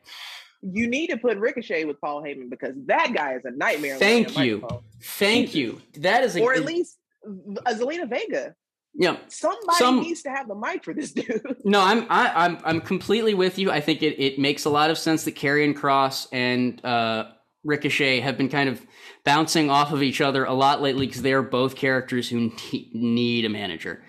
you 0.73 0.87
need 0.89 1.09
to 1.09 1.19
put 1.19 1.37
Ricochet 1.39 1.85
with 1.85 2.01
Paul 2.01 2.23
Heyman 2.23 2.49
because 2.49 2.75
that 2.87 3.13
guy 3.15 3.35
is 3.35 3.45
a 3.45 3.51
nightmare. 3.51 3.99
Thank 3.99 4.39
you, 4.39 4.67
thank 5.03 5.55
you. 5.55 5.83
That 5.99 6.25
is, 6.25 6.37
a, 6.37 6.43
or 6.43 6.55
at 6.55 6.65
least 6.65 6.99
a 7.25 7.75
Zelina 7.75 8.09
Vega. 8.09 8.55
Yeah, 8.97 9.17
somebody 9.27 9.77
Some, 9.77 10.01
needs 10.01 10.23
to 10.23 10.31
have 10.31 10.47
the 10.47 10.55
mic 10.55 10.85
for 10.85 10.95
this 10.95 11.13
dude. 11.13 11.43
No, 11.65 11.81
I'm 11.81 12.07
I, 12.09 12.27
am 12.27 12.37
i 12.37 12.45
I'm 12.45 12.59
I'm 12.65 12.81
completely 12.81 13.35
with 13.35 13.59
you. 13.59 13.71
I 13.71 13.81
think 13.81 14.03
it 14.03 14.23
it 14.23 14.39
makes 14.39 14.65
a 14.65 14.71
lot 14.71 14.91
of 14.91 14.99
sense 14.99 15.25
that 15.25 15.35
Karrion 15.35 15.75
Kross 15.75 16.29
and 16.33 16.83
uh, 16.85 17.33
Ricochet 17.65 18.21
have 18.21 18.39
been 18.39 18.49
kind 18.49 18.69
of 18.69 18.81
bouncing 19.25 19.69
off 19.69 19.93
of 19.93 20.03
each 20.03 20.21
other 20.21 20.45
a 20.45 20.53
lot 20.53 20.81
lately 20.81 21.07
because 21.07 21.23
they 21.23 21.33
are 21.33 21.43
both 21.43 21.75
characters 21.75 22.29
who 22.29 22.53
need 22.93 23.45
a 23.45 23.49
manager. 23.49 24.05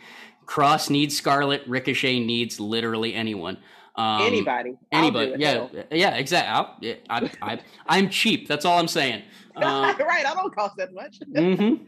Kross 0.45 0.91
needs 0.91 1.18
Scarlett, 1.18 1.68
Ricochet 1.68 2.20
needs 2.20 2.60
literally 2.60 3.16
anyone. 3.16 3.58
Um, 3.98 4.22
anybody, 4.24 4.78
anybody, 4.91 5.36
yeah, 5.38 5.68
yeah, 5.89 6.16
exactly. 6.16 6.98
I, 7.10 7.30
I, 7.41 7.60
I, 7.88 7.98
am 7.98 8.10
cheap. 8.10 8.46
That's 8.46 8.66
all 8.66 8.78
I'm 8.78 8.89
saying. 8.89 9.24
Uh, 9.56 9.93
right, 10.00 10.26
I 10.26 10.34
don't 10.34 10.54
cost 10.54 10.76
that 10.78 10.93
much. 10.93 11.20
mm-hmm. 11.34 11.84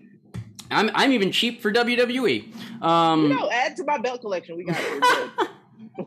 I'm, 0.71 0.89
I'm 0.93 1.11
even 1.11 1.33
cheap 1.33 1.61
for 1.61 1.71
WWE. 1.71 2.81
Um, 2.81 3.23
you 3.23 3.29
know, 3.29 3.49
add 3.51 3.75
to 3.77 3.83
my 3.83 3.97
belt 3.97 4.21
collection. 4.21 4.55
We 4.55 4.63
got 4.63 4.77
it. 4.79 5.49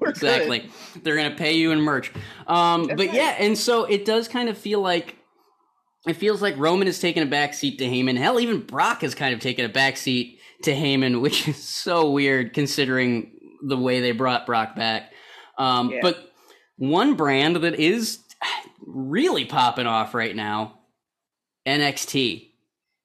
We're 0.01 0.09
exactly. 0.09 0.71
Good. 0.95 1.05
They're 1.05 1.17
gonna 1.17 1.37
pay 1.37 1.53
you 1.53 1.71
in 1.71 1.81
merch. 1.81 2.13
Um, 2.47 2.87
but 2.87 2.99
right. 2.99 3.13
yeah, 3.13 3.37
and 3.39 3.57
so 3.59 3.85
it 3.85 4.07
does 4.07 4.27
kind 4.27 4.49
of 4.49 4.57
feel 4.57 4.81
like 4.81 5.17
it 6.07 6.15
feels 6.15 6.41
like 6.41 6.57
Roman 6.57 6.87
has 6.87 6.99
taken 6.99 7.23
a 7.23 7.31
backseat 7.31 7.79
to 7.79 7.85
Heyman. 7.85 8.17
Hell, 8.17 8.41
even 8.41 8.61
Brock 8.61 9.03
has 9.03 9.15
kind 9.15 9.35
of 9.35 9.41
taken 9.41 9.67
a 9.67 9.69
backseat 9.69 10.39
to 10.63 10.73
Heyman, 10.73 11.21
which 11.21 11.47
is 11.47 11.63
so 11.63 12.11
weird 12.11 12.55
considering 12.55 13.33
the 13.63 13.77
way 13.77 14.01
they 14.01 14.13
brought 14.13 14.47
Brock 14.47 14.75
back. 14.77 15.13
Um, 15.61 15.91
yeah. 15.91 15.99
But 16.03 16.33
one 16.77 17.15
brand 17.15 17.57
that 17.57 17.75
is 17.79 18.21
really 18.87 19.45
popping 19.45 19.87
off 19.87 20.15
right 20.15 20.35
now 20.35 20.79
NXT. 21.67 22.49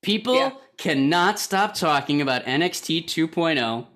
People 0.02 0.36
yeah. 0.36 0.52
cannot 0.78 1.38
stop 1.38 1.74
talking 1.74 2.22
about 2.22 2.46
NXT 2.46 3.06
2.0, 3.06 3.88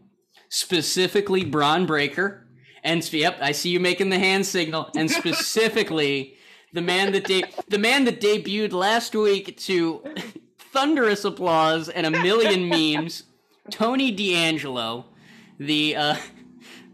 specifically 0.50 1.46
Bron 1.46 1.86
Breakker. 1.86 2.46
And 2.84 3.12
yep, 3.14 3.38
I 3.42 3.54
see 3.54 3.70
you 3.70 3.80
making 3.80 4.10
the 4.10 4.20
hand 4.20 4.46
signal. 4.46 4.90
And 4.96 5.10
specifically, 5.22 6.36
the 6.74 6.82
man 6.82 7.14
that 7.14 7.24
de- 7.24 7.46
the 7.70 7.80
man 7.80 8.04
that 8.06 8.20
debuted 8.20 8.74
last 8.74 9.16
week 9.16 9.58
to 9.60 10.04
thunderous 10.74 11.24
applause 11.24 11.88
and 11.88 12.06
a 12.06 12.12
million 12.12 12.68
memes, 12.68 13.24
Tony 13.72 14.12
D'Angelo, 14.12 15.06
the 15.58 15.96
uh, 15.96 16.16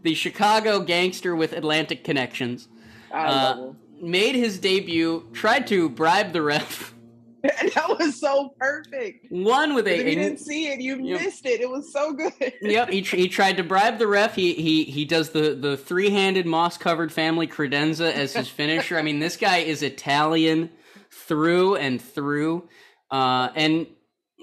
the 0.06 0.14
Chicago 0.14 0.78
gangster 0.78 1.34
with 1.34 1.52
Atlantic 1.52 2.04
connections, 2.04 2.68
uh, 3.10 3.70
made 4.00 4.36
his 4.36 4.60
debut. 4.60 5.28
Tried 5.32 5.66
to 5.66 5.88
bribe 5.88 6.32
the 6.32 6.42
ref. 6.42 6.94
that 7.42 7.88
was 7.88 8.20
so 8.20 8.54
perfect. 8.58 9.26
One 9.30 9.74
with 9.74 9.88
a. 9.88 9.98
If 9.98 10.06
you 10.06 10.14
didn't 10.14 10.38
see 10.38 10.68
it, 10.68 10.80
you 10.80 11.00
yep. 11.02 11.20
missed 11.20 11.44
it. 11.44 11.60
It 11.60 11.68
was 11.68 11.92
so 11.92 12.12
good. 12.12 12.32
yep, 12.60 12.88
he, 12.88 13.02
he 13.02 13.28
tried 13.28 13.56
to 13.56 13.64
bribe 13.64 13.98
the 13.98 14.06
ref. 14.06 14.36
He 14.36 14.54
he 14.54 14.84
he 14.84 15.04
does 15.04 15.30
the 15.30 15.54
the 15.54 15.76
three 15.76 16.10
handed 16.10 16.46
moss 16.46 16.78
covered 16.78 17.12
family 17.12 17.48
credenza 17.48 18.12
as 18.12 18.32
his 18.32 18.48
finisher. 18.60 18.96
I 18.96 19.02
mean, 19.02 19.18
this 19.18 19.36
guy 19.36 19.58
is 19.58 19.82
Italian 19.82 20.70
through 21.10 21.76
and 21.76 22.00
through. 22.00 22.68
Uh, 23.10 23.50
and 23.54 23.86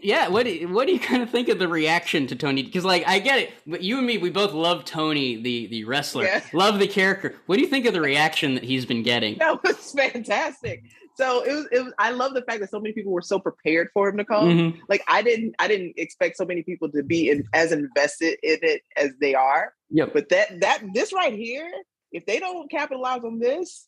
yeah, 0.04 0.28
what 0.28 0.48
what 0.70 0.88
do 0.88 0.94
you 0.94 1.00
kind 1.00 1.24
of 1.24 1.30
think 1.30 1.48
of 1.50 1.60
the 1.60 1.68
reaction 1.68 2.28
to 2.28 2.36
Tony? 2.36 2.64
Because 2.64 2.86
like 2.86 3.08
I 3.08 3.20
get 3.20 3.40
it, 3.40 3.54
but 3.66 3.82
you 3.82 3.98
and 3.98 4.06
me, 4.06 4.18
we 4.18 4.30
both 4.30 4.54
love 4.54 4.86
Tony, 4.86 5.42
the 5.42 5.68
the 5.68 5.84
wrestler, 5.86 6.26
yeah. 6.26 6.44
love 6.54 6.80
the 6.80 6.88
character. 6.88 7.36
What 7.46 7.56
do 7.56 7.62
you 7.62 7.68
think 7.68 7.86
of 7.86 7.94
the 7.94 8.02
reaction 8.02 8.56
that 8.56 8.64
he's 8.64 8.86
been 8.86 9.04
getting? 9.04 9.38
That 9.40 9.64
was 9.64 9.92
fantastic. 9.92 10.84
So 11.16 11.44
it 11.44 11.54
was, 11.54 11.68
it 11.72 11.84
was. 11.84 11.94
I 12.00 12.12
love 12.12 12.34
the 12.34 12.42
fact 12.42 12.60
that 12.62 12.72
so 12.72 12.80
many 12.80 12.94
people 12.94 13.12
were 13.12 13.22
so 13.22 13.40
prepared 13.40 13.90
for 13.94 14.10
him 14.10 14.18
to 14.18 14.26
come. 14.26 14.50
Mm-hmm. 14.50 14.80
Like 14.90 15.04
I 15.08 15.22
didn't, 15.22 15.56
I 15.60 15.68
didn't 15.68 15.94
expect 15.98 16.38
so 16.38 16.46
many 16.46 16.64
people 16.64 16.90
to 16.90 17.04
be 17.04 17.30
in, 17.30 17.48
as 17.54 17.72
invested 17.72 18.40
in 18.42 18.58
it 18.62 18.82
as 18.98 19.12
they 19.22 19.36
are. 19.36 19.74
Yeah. 19.90 20.06
But 20.12 20.30
that 20.30 20.62
that 20.62 20.82
this 20.94 21.14
right 21.14 21.34
here, 21.34 21.70
if 22.12 22.26
they 22.26 22.40
don't 22.40 22.70
capitalize 22.70 23.24
on 23.24 23.40
this, 23.40 23.88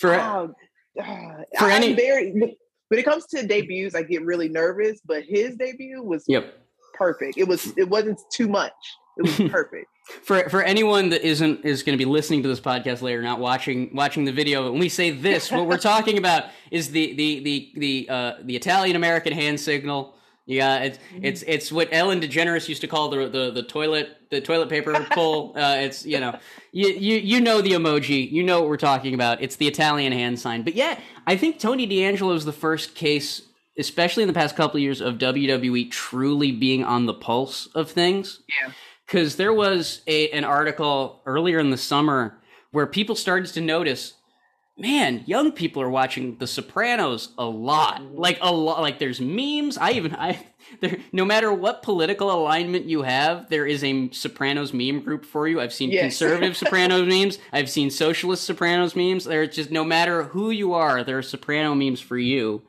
for 0.00 0.14
uh, 0.14 0.48
for 0.96 1.66
I'm 1.66 1.70
any 1.70 1.92
very 1.92 2.56
when 2.88 3.00
it 3.00 3.04
comes 3.04 3.26
to 3.26 3.46
debuts, 3.46 3.94
I 3.94 4.02
get 4.02 4.22
really 4.24 4.48
nervous, 4.48 5.00
but 5.04 5.24
his 5.24 5.56
debut 5.56 6.02
was 6.02 6.24
yep. 6.28 6.58
perfect. 6.94 7.38
It 7.38 7.48
was 7.48 7.72
it 7.76 7.88
wasn't 7.88 8.20
too 8.32 8.48
much. 8.48 8.72
It 9.16 9.22
was 9.22 9.50
perfect. 9.50 9.86
for 10.22 10.48
for 10.48 10.62
anyone 10.62 11.08
that 11.10 11.22
isn't 11.22 11.64
is 11.64 11.82
going 11.82 11.96
to 11.96 12.04
be 12.04 12.10
listening 12.10 12.42
to 12.42 12.48
this 12.48 12.60
podcast 12.60 13.02
later, 13.02 13.22
not 13.22 13.40
watching 13.40 13.94
watching 13.94 14.24
the 14.24 14.32
video, 14.32 14.70
when 14.70 14.80
we 14.80 14.88
say 14.88 15.10
this, 15.10 15.50
what 15.50 15.66
we're 15.66 15.78
talking 15.78 16.18
about 16.18 16.44
is 16.70 16.90
the 16.90 17.14
the 17.14 17.40
the 17.40 17.72
the 17.76 18.08
uh, 18.08 18.32
the 18.42 18.56
Italian 18.56 18.96
American 18.96 19.32
hand 19.32 19.58
signal 19.58 20.14
yeah, 20.46 20.80
it's 20.80 20.98
it's 21.22 21.42
it's 21.46 21.72
what 21.72 21.88
Ellen 21.90 22.20
DeGeneres 22.20 22.68
used 22.68 22.82
to 22.82 22.86
call 22.86 23.08
the 23.08 23.28
the, 23.28 23.50
the 23.50 23.62
toilet 23.62 24.16
the 24.30 24.42
toilet 24.42 24.68
paper 24.68 24.92
pull. 25.10 25.54
Uh, 25.56 25.76
it's 25.78 26.04
you 26.04 26.20
know 26.20 26.38
you, 26.72 26.88
you 26.88 27.16
you 27.16 27.40
know 27.40 27.62
the 27.62 27.72
emoji. 27.72 28.30
You 28.30 28.42
know 28.42 28.60
what 28.60 28.68
we're 28.68 28.76
talking 28.76 29.14
about. 29.14 29.40
It's 29.40 29.56
the 29.56 29.66
Italian 29.66 30.12
hand 30.12 30.38
sign. 30.38 30.62
But 30.62 30.74
yeah, 30.74 31.00
I 31.26 31.36
think 31.36 31.58
Tony 31.58 31.86
D'Angelo 31.86 32.34
is 32.34 32.44
the 32.44 32.52
first 32.52 32.94
case, 32.94 33.40
especially 33.78 34.22
in 34.22 34.26
the 34.26 34.34
past 34.34 34.54
couple 34.54 34.76
of 34.76 34.82
years, 34.82 35.00
of 35.00 35.14
WWE 35.14 35.90
truly 35.90 36.52
being 36.52 36.84
on 36.84 37.06
the 37.06 37.14
pulse 37.14 37.66
of 37.74 37.90
things. 37.90 38.42
Yeah, 38.60 38.72
because 39.06 39.36
there 39.36 39.54
was 39.54 40.02
a 40.06 40.28
an 40.30 40.44
article 40.44 41.22
earlier 41.24 41.58
in 41.58 41.70
the 41.70 41.78
summer 41.78 42.38
where 42.70 42.86
people 42.86 43.14
started 43.14 43.50
to 43.54 43.62
notice 43.62 44.12
man, 44.76 45.22
young 45.26 45.52
people 45.52 45.82
are 45.82 45.90
watching 45.90 46.36
The 46.38 46.46
Sopranos 46.46 47.30
a 47.38 47.44
lot. 47.44 48.00
Mm-hmm. 48.00 48.16
Like 48.16 48.38
a 48.40 48.52
lot. 48.52 48.80
Like 48.80 48.98
there's 48.98 49.20
memes. 49.20 49.78
I 49.78 49.92
even 49.92 50.14
I 50.14 50.46
there. 50.80 50.98
No 51.12 51.24
matter 51.24 51.52
what 51.52 51.82
political 51.82 52.30
alignment 52.32 52.86
you 52.86 53.02
have, 53.02 53.48
there 53.48 53.66
is 53.66 53.84
a 53.84 54.10
Sopranos 54.10 54.72
meme 54.72 55.00
group 55.00 55.24
for 55.24 55.46
you. 55.46 55.60
I've 55.60 55.72
seen 55.72 55.90
yes. 55.90 56.02
conservative 56.02 56.56
Sopranos 56.56 57.06
memes. 57.06 57.38
I've 57.52 57.70
seen 57.70 57.90
socialist 57.90 58.44
Sopranos 58.44 58.96
memes. 58.96 59.24
There's 59.24 59.54
just 59.54 59.70
no 59.70 59.84
matter 59.84 60.24
who 60.24 60.50
you 60.50 60.74
are, 60.74 61.04
there 61.04 61.18
are 61.18 61.22
Soprano 61.22 61.74
memes 61.74 62.00
for 62.00 62.18
you. 62.18 62.62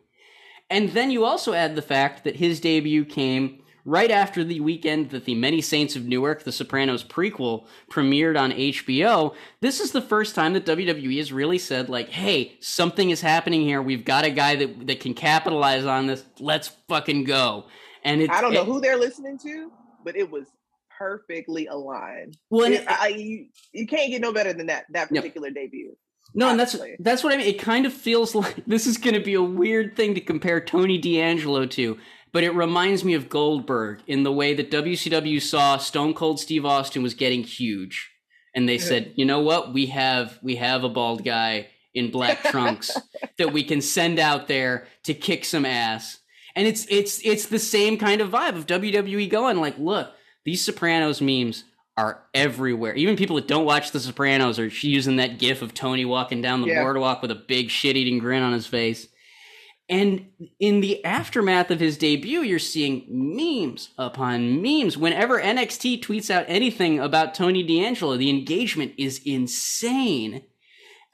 And 0.70 0.90
then 0.90 1.12
you 1.12 1.26
also 1.26 1.54
add 1.54 1.76
the 1.76 1.82
fact 1.82 2.24
that 2.24 2.38
his 2.38 2.60
debut 2.60 3.06
came 3.06 3.62
right 3.86 4.10
after 4.10 4.44
the 4.44 4.60
weekend 4.60 5.12
that 5.12 5.26
the 5.26 5.36
Many 5.36 5.62
Saints 5.62 5.96
of 5.96 6.06
Newark, 6.06 6.44
the 6.44 6.52
Sopranos 6.52 7.04
prequel, 7.04 7.68
premiered 7.90 8.40
on 8.40 8.52
HBO, 8.52 9.36
this 9.62 9.80
is 9.80 9.92
the 9.92 10.02
first 10.02 10.36
time 10.36 10.54
that 10.54 10.66
WWE 10.66 11.18
has 11.18 11.32
really 11.32 11.60
said, 11.60 11.88
like, 11.88 12.10
hey, 12.10 12.58
something 12.60 13.12
is 13.12 13.22
happening 13.22 13.62
here. 13.62 13.82
We've 13.82 14.04
got 14.04 14.26
a 14.26 14.32
guy 14.32 14.56
that, 14.56 14.88
that 14.88 15.00
can 15.00 15.14
capitalize 15.14 15.86
on 15.86 16.08
this. 16.08 16.26
Let's 16.40 16.70
fucking 16.88 17.26
go. 17.26 17.66
And 18.04 18.22
it's, 18.22 18.34
I 18.34 18.42
don't 18.42 18.54
know 18.54 18.64
it, 18.64 18.66
who 18.66 18.82
they're 18.82 18.98
listening 18.98 19.38
to, 19.40 19.72
but 20.04 20.16
it 20.16 20.30
was 20.30 20.48
perfectly 20.98 21.68
aligned. 21.68 22.38
Well, 22.50 22.72
it, 22.72 22.86
I, 22.88 23.10
you, 23.10 23.48
you 23.72 23.88
can't 23.88 24.10
get 24.10 24.22
no 24.22 24.34
better 24.34 24.54
than 24.54 24.68
that, 24.68 24.86
that 24.92 25.10
particular 25.10 25.52
debut. 25.52 25.96
No, 26.38 26.50
and 26.50 26.60
that's 26.60 26.76
that's 27.00 27.24
what 27.24 27.34
I 27.34 27.38
mean. 27.38 27.48
It 27.48 27.60
kind 27.60 27.86
of 27.86 27.94
feels 27.94 28.36
like 28.36 28.66
this 28.66 28.88
is 28.88 28.98
going 28.98 29.14
to 29.14 29.22
be 29.22 29.36
a 29.36 29.42
weird 29.42 29.96
thing 29.96 30.16
to 30.16 30.22
compare 30.22 30.60
Tony 30.60 30.98
D'Angelo 30.98 31.66
to 31.66 31.98
but 32.36 32.44
it 32.44 32.54
reminds 32.54 33.06
me 33.06 33.14
of 33.14 33.30
Goldberg 33.30 34.02
in 34.08 34.24
the 34.24 34.32
way 34.34 34.54
that 34.54 34.70
WCW 34.70 35.42
saw 35.42 35.78
Stone 35.78 36.16
Cold 36.16 36.38
Steve 36.38 36.66
Austin 36.66 37.02
was 37.02 37.14
getting 37.14 37.44
huge, 37.44 38.12
and 38.54 38.68
they 38.68 38.78
said, 38.78 39.14
you 39.16 39.24
know 39.24 39.40
what, 39.40 39.74
we 39.74 39.86
have 39.86 40.38
we 40.44 40.58
have 40.58 40.84
a 40.84 40.90
bald 40.90 41.24
guy 41.24 41.68
in 41.94 42.12
black 42.12 42.44
trunks 42.44 42.92
that 43.38 43.54
we 43.54 43.64
can 43.64 43.80
send 43.80 44.20
out 44.20 44.50
there 44.50 44.86
to 45.04 45.14
kick 45.14 45.46
some 45.46 45.66
ass, 45.66 46.20
and 46.58 46.68
it's 46.68 46.86
it's 46.90 47.22
it's 47.24 47.46
the 47.46 47.58
same 47.58 47.98
kind 47.98 48.20
of 48.20 48.32
vibe 48.32 48.58
of 48.58 48.68
WWE 48.68 49.30
going 49.30 49.56
like, 49.56 49.78
look, 49.78 50.12
these 50.44 50.62
Sopranos 50.62 51.22
memes 51.22 51.64
are 51.96 52.22
everywhere. 52.34 52.96
Even 52.96 53.16
people 53.16 53.38
that 53.38 53.48
don't 53.48 53.64
watch 53.64 53.92
The 53.92 54.02
Sopranos 54.02 54.60
are 54.60 54.68
using 54.68 55.16
that 55.16 55.40
gif 55.40 55.62
of 55.62 55.74
Tony 55.74 56.04
walking 56.04 56.42
down 56.42 56.62
the 56.62 56.68
yeah. 56.68 56.84
boardwalk 56.84 57.22
with 57.22 57.32
a 57.32 57.36
big 57.36 57.70
shit 57.70 57.96
eating 57.96 58.20
grin 58.20 58.44
on 58.44 58.52
his 58.52 58.68
face. 58.68 59.08
And 59.88 60.30
in 60.60 60.82
the 60.82 61.06
aftermath 61.06 61.70
of 61.70 61.80
his 61.80 61.98
debut, 61.98 62.42
you're 62.42 62.58
seeing 62.58 63.06
memes 63.08 63.90
upon 64.00 64.62
memes. 64.62 64.98
Whenever 64.98 65.40
NXT 65.40 66.02
tweets 66.02 66.32
out 66.32 66.46
anything 66.48 67.00
about 67.00 67.36
Tony 67.36 67.62
D'Angelo, 67.62 68.18
the 68.18 68.32
engagement 68.32 68.94
is 68.98 69.22
insane. 69.26 70.42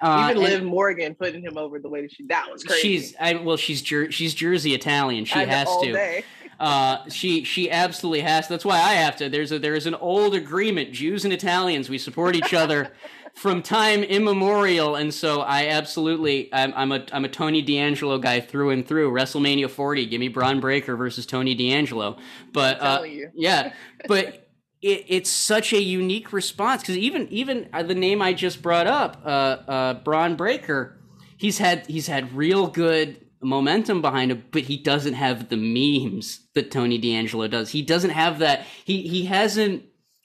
Uh, 0.01 0.29
Even 0.31 0.43
Liv 0.43 0.63
Morgan 0.63 1.15
putting 1.15 1.43
him 1.43 1.57
over 1.57 1.79
the 1.79 1.89
way 1.89 2.01
that 2.01 2.11
she 2.13 2.25
that 2.27 2.49
was 2.51 2.63
crazy. 2.63 2.81
She's 2.81 3.15
I, 3.19 3.33
well, 3.35 3.57
she's 3.57 3.81
Jer- 3.81 4.11
she's 4.11 4.33
Jersey 4.33 4.73
Italian. 4.73 5.25
She 5.25 5.37
has 5.37 5.67
to. 5.67 6.23
Uh, 6.61 7.09
she 7.09 7.43
she 7.43 7.71
absolutely 7.71 8.21
has. 8.21 8.47
That's 8.47 8.63
why 8.63 8.75
I 8.75 8.93
have 8.93 9.15
to. 9.17 9.29
There's 9.29 9.51
a 9.51 9.57
there's 9.57 9.87
an 9.87 9.95
old 9.95 10.35
agreement. 10.35 10.91
Jews 10.91 11.25
and 11.25 11.33
Italians, 11.33 11.89
we 11.89 11.97
support 11.97 12.35
each 12.35 12.53
other. 12.53 12.91
from 13.33 13.63
time 13.63 14.03
immemorial, 14.03 14.95
and 14.95 15.13
so 15.13 15.39
I 15.41 15.67
absolutely 15.67 16.53
I'm, 16.53 16.73
I'm 16.75 16.91
a 16.91 17.03
I'm 17.11 17.25
a 17.25 17.29
Tony 17.29 17.63
D'Angelo 17.63 18.19
guy 18.19 18.41
through 18.41 18.69
and 18.71 18.85
through. 18.85 19.11
WrestleMania 19.11 19.69
40, 19.71 20.05
give 20.05 20.19
me 20.19 20.27
Bron 20.27 20.59
Breakker 20.59 20.95
versus 20.95 21.25
Tony 21.25 21.55
D'Angelo. 21.55 22.17
But 22.51 22.79
uh, 22.79 23.03
yeah, 23.33 23.73
but 24.07 24.49
it, 24.83 25.05
it's 25.07 25.29
such 25.31 25.73
a 25.73 25.81
unique 25.81 26.31
response 26.31 26.83
because 26.83 26.97
even 26.97 27.27
even 27.29 27.69
uh, 27.73 27.81
the 27.81 27.95
name 27.95 28.21
I 28.21 28.33
just 28.33 28.61
brought 28.61 28.85
up, 28.85 29.21
uh, 29.25 29.27
uh, 29.27 29.93
Bron 29.95 30.35
Breakker, 30.35 30.99
he's 31.37 31.57
had 31.57 31.87
he's 31.87 32.05
had 32.05 32.33
real 32.33 32.67
good 32.67 33.25
momentum 33.41 34.01
behind 34.01 34.31
him, 34.31 34.43
but 34.51 34.63
he 34.63 34.77
doesn't 34.77 35.13
have 35.13 35.49
the 35.49 35.57
memes 35.57 36.47
that 36.53 36.71
Tony 36.71 36.97
D'Angelo 36.97 37.47
does. 37.47 37.69
He 37.69 37.81
doesn't 37.81 38.11
have 38.11 38.39
that. 38.39 38.65
He 38.85 39.07
he 39.07 39.25
hasn't 39.25 39.83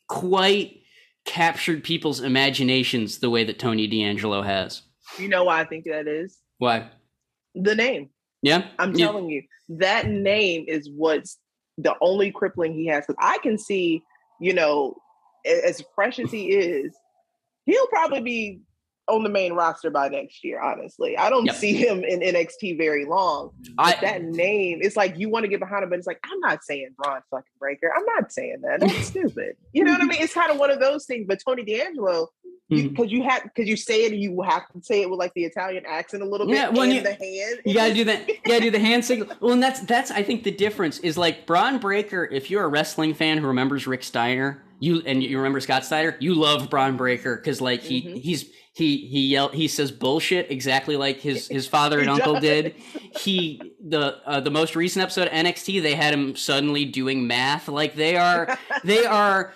quite 0.08 0.82
captured 1.24 1.82
people's 1.82 2.20
imaginations 2.20 3.18
the 3.18 3.30
way 3.30 3.44
that 3.44 3.58
Tony 3.58 3.86
D'Angelo 3.86 4.42
has. 4.42 4.82
You 5.18 5.28
know 5.28 5.44
why 5.44 5.60
I 5.60 5.64
think 5.64 5.84
that 5.84 6.06
is? 6.06 6.38
Why? 6.58 6.88
The 7.54 7.74
name. 7.74 8.10
Yeah. 8.42 8.68
I'm 8.78 8.94
yeah. 8.94 9.06
telling 9.06 9.28
you, 9.28 9.42
that 9.68 10.08
name 10.08 10.64
is 10.68 10.88
what's 10.90 11.38
the 11.78 11.94
only 12.00 12.30
crippling 12.30 12.74
he 12.74 12.86
has. 12.86 13.04
Because 13.06 13.20
I 13.20 13.38
can 13.38 13.58
see, 13.58 14.02
you 14.40 14.54
know, 14.54 14.96
as 15.44 15.82
fresh 15.94 16.18
as 16.18 16.30
he 16.30 16.50
is, 16.50 16.94
he'll 17.64 17.86
probably 17.88 18.20
be 18.20 18.60
on 19.08 19.22
the 19.22 19.28
main 19.28 19.52
roster 19.52 19.90
by 19.90 20.08
next 20.08 20.42
year. 20.44 20.60
Honestly, 20.60 21.16
I 21.16 21.30
don't 21.30 21.46
yep. 21.46 21.54
see 21.54 21.74
him 21.74 22.02
in 22.04 22.20
NXT 22.20 22.76
very 22.76 23.04
long. 23.04 23.50
I, 23.78 23.96
that 24.00 24.22
name, 24.22 24.80
it's 24.82 24.96
like 24.96 25.18
you 25.18 25.28
want 25.28 25.44
to 25.44 25.48
get 25.48 25.60
behind 25.60 25.84
him, 25.84 25.90
but 25.90 25.98
it's 25.98 26.06
like 26.06 26.20
I'm 26.24 26.40
not 26.40 26.64
saying 26.64 26.90
Bron 26.96 27.20
fucking 27.30 27.44
Breakker. 27.58 27.92
I'm 27.96 28.04
not 28.04 28.32
saying 28.32 28.62
that. 28.62 28.80
That's 28.80 29.06
stupid. 29.06 29.56
You 29.72 29.84
know 29.84 29.92
what 29.92 30.02
I 30.02 30.04
mean? 30.04 30.20
It's 30.20 30.34
kind 30.34 30.50
of 30.50 30.58
one 30.58 30.70
of 30.70 30.80
those 30.80 31.06
things. 31.06 31.26
But 31.28 31.40
Tony 31.44 31.64
D'Angelo, 31.64 32.28
because 32.68 32.84
mm-hmm. 32.84 33.02
you, 33.02 33.18
you 33.18 33.28
have 33.28 33.44
because 33.44 33.68
you 33.68 33.76
say 33.76 34.06
it 34.06 34.12
and 34.12 34.20
you 34.20 34.42
have 34.42 34.66
to 34.72 34.82
say 34.82 35.02
it 35.02 35.10
with 35.10 35.18
like 35.18 35.32
the 35.34 35.44
Italian 35.44 35.84
accent 35.86 36.22
a 36.22 36.26
little 36.26 36.46
bit. 36.46 36.56
Yeah, 36.56 36.68
well, 36.70 36.86
you, 36.86 37.00
the 37.00 37.14
hand. 37.14 37.60
You 37.64 37.74
gotta 37.74 37.94
do 37.94 38.04
that. 38.04 38.28
You 38.28 38.36
gotta 38.44 38.60
do 38.60 38.70
the 38.70 38.80
hand 38.80 39.04
signal. 39.04 39.28
Well, 39.40 39.52
and 39.52 39.62
that's 39.62 39.80
that's 39.80 40.10
I 40.10 40.22
think 40.22 40.42
the 40.42 40.50
difference 40.50 40.98
is 41.00 41.16
like 41.16 41.46
Bron 41.46 41.78
Breakker, 41.78 42.24
If 42.24 42.50
you're 42.50 42.64
a 42.64 42.68
wrestling 42.68 43.14
fan 43.14 43.38
who 43.38 43.46
remembers 43.46 43.86
Rick 43.86 44.02
Steiner, 44.02 44.64
you 44.80 45.02
and 45.06 45.22
you 45.22 45.36
remember 45.36 45.60
Scott 45.60 45.84
Steiner, 45.84 46.16
you 46.18 46.34
love 46.34 46.68
Bron 46.68 46.96
Breakker 46.96 47.36
because 47.36 47.60
like 47.60 47.82
he 47.82 48.02
mm-hmm. 48.02 48.16
he's 48.16 48.50
he 48.76 49.06
he 49.06 49.28
yell 49.28 49.48
he 49.48 49.68
says 49.68 49.90
bullshit 49.90 50.50
exactly 50.50 50.96
like 50.96 51.18
his 51.18 51.48
his 51.48 51.66
father 51.66 51.98
and 51.98 52.10
uncle 52.10 52.38
did. 52.38 52.74
He 53.18 53.72
the 53.80 54.20
uh, 54.26 54.40
the 54.40 54.50
most 54.50 54.76
recent 54.76 55.02
episode 55.02 55.28
of 55.28 55.32
NXT 55.32 55.80
they 55.80 55.94
had 55.94 56.12
him 56.12 56.36
suddenly 56.36 56.84
doing 56.84 57.26
math 57.26 57.68
like 57.68 57.94
they 57.94 58.16
are 58.16 58.58
they 58.84 59.06
are 59.06 59.54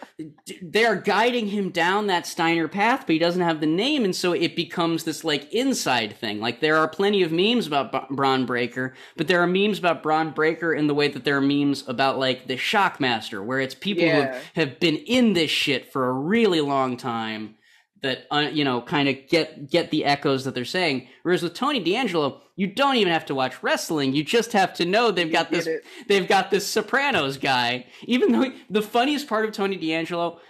they 0.62 0.86
are 0.86 0.96
guiding 0.96 1.48
him 1.48 1.68
down 1.68 2.06
that 2.06 2.26
Steiner 2.26 2.66
path, 2.66 3.00
but 3.00 3.12
he 3.12 3.18
doesn't 3.18 3.42
have 3.42 3.60
the 3.60 3.66
name, 3.66 4.06
and 4.06 4.16
so 4.16 4.32
it 4.32 4.56
becomes 4.56 5.04
this 5.04 5.22
like 5.22 5.52
inside 5.52 6.16
thing. 6.16 6.40
Like 6.40 6.60
there 6.60 6.78
are 6.78 6.88
plenty 6.88 7.22
of 7.22 7.30
memes 7.30 7.66
about 7.66 7.92
B- 7.92 7.98
Bron 8.08 8.46
Breakker, 8.46 8.94
but 9.18 9.28
there 9.28 9.42
are 9.42 9.46
memes 9.46 9.78
about 9.78 10.02
Bron 10.02 10.30
Breakker 10.30 10.72
in 10.72 10.86
the 10.86 10.94
way 10.94 11.08
that 11.08 11.24
there 11.24 11.36
are 11.36 11.42
memes 11.42 11.86
about 11.86 12.18
like 12.18 12.46
the 12.46 12.56
Shockmaster, 12.56 13.44
where 13.44 13.60
it's 13.60 13.74
people 13.74 14.04
yeah. 14.04 14.14
who 14.14 14.20
have, 14.22 14.50
have 14.54 14.80
been 14.80 14.96
in 14.96 15.34
this 15.34 15.50
shit 15.50 15.92
for 15.92 16.08
a 16.08 16.12
really 16.12 16.62
long 16.62 16.96
time 16.96 17.56
that 18.02 18.26
uh, 18.30 18.48
you 18.52 18.64
know 18.64 18.80
kind 18.80 19.08
of 19.08 19.16
get 19.28 19.70
get 19.70 19.90
the 19.90 20.04
echoes 20.04 20.44
that 20.44 20.54
they're 20.54 20.64
saying. 20.64 21.08
Whereas 21.22 21.42
with 21.42 21.54
Tony 21.54 21.80
D'Angelo, 21.80 22.40
you 22.56 22.66
don't 22.66 22.96
even 22.96 23.12
have 23.12 23.26
to 23.26 23.34
watch 23.34 23.62
wrestling; 23.62 24.14
you 24.14 24.24
just 24.24 24.52
have 24.52 24.74
to 24.74 24.84
know 24.84 25.10
they've 25.10 25.30
got 25.30 25.50
this 25.50 25.68
they've 26.08 26.28
got 26.28 26.50
this 26.50 26.66
Sopranos 26.66 27.36
guy. 27.36 27.86
Even 28.04 28.32
though 28.32 28.52
the 28.68 28.82
funniest 28.82 29.28
part 29.28 29.44
of 29.44 29.52
Tony 29.52 29.76
D'Angelo. 29.76 30.40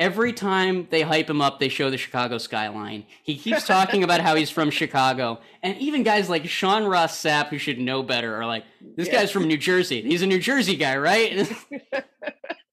Every 0.00 0.32
time 0.32 0.86
they 0.90 1.02
hype 1.02 1.28
him 1.28 1.40
up, 1.40 1.58
they 1.58 1.68
show 1.68 1.90
the 1.90 1.96
Chicago 1.96 2.38
skyline. 2.38 3.04
He 3.24 3.36
keeps 3.36 3.66
talking 3.66 4.04
about 4.04 4.20
how 4.20 4.36
he's 4.36 4.48
from 4.48 4.70
Chicago. 4.70 5.40
And 5.60 5.76
even 5.78 6.04
guys 6.04 6.28
like 6.28 6.46
Sean 6.48 6.84
Ross 6.84 7.20
Sapp, 7.20 7.48
who 7.48 7.58
should 7.58 7.80
know 7.80 8.04
better, 8.04 8.36
are 8.36 8.46
like, 8.46 8.64
this 8.94 9.08
yeah. 9.08 9.14
guy's 9.14 9.32
from 9.32 9.48
New 9.48 9.56
Jersey. 9.56 10.02
He's 10.02 10.22
a 10.22 10.26
New 10.28 10.38
Jersey 10.38 10.76
guy, 10.76 10.96
right? 10.96 11.52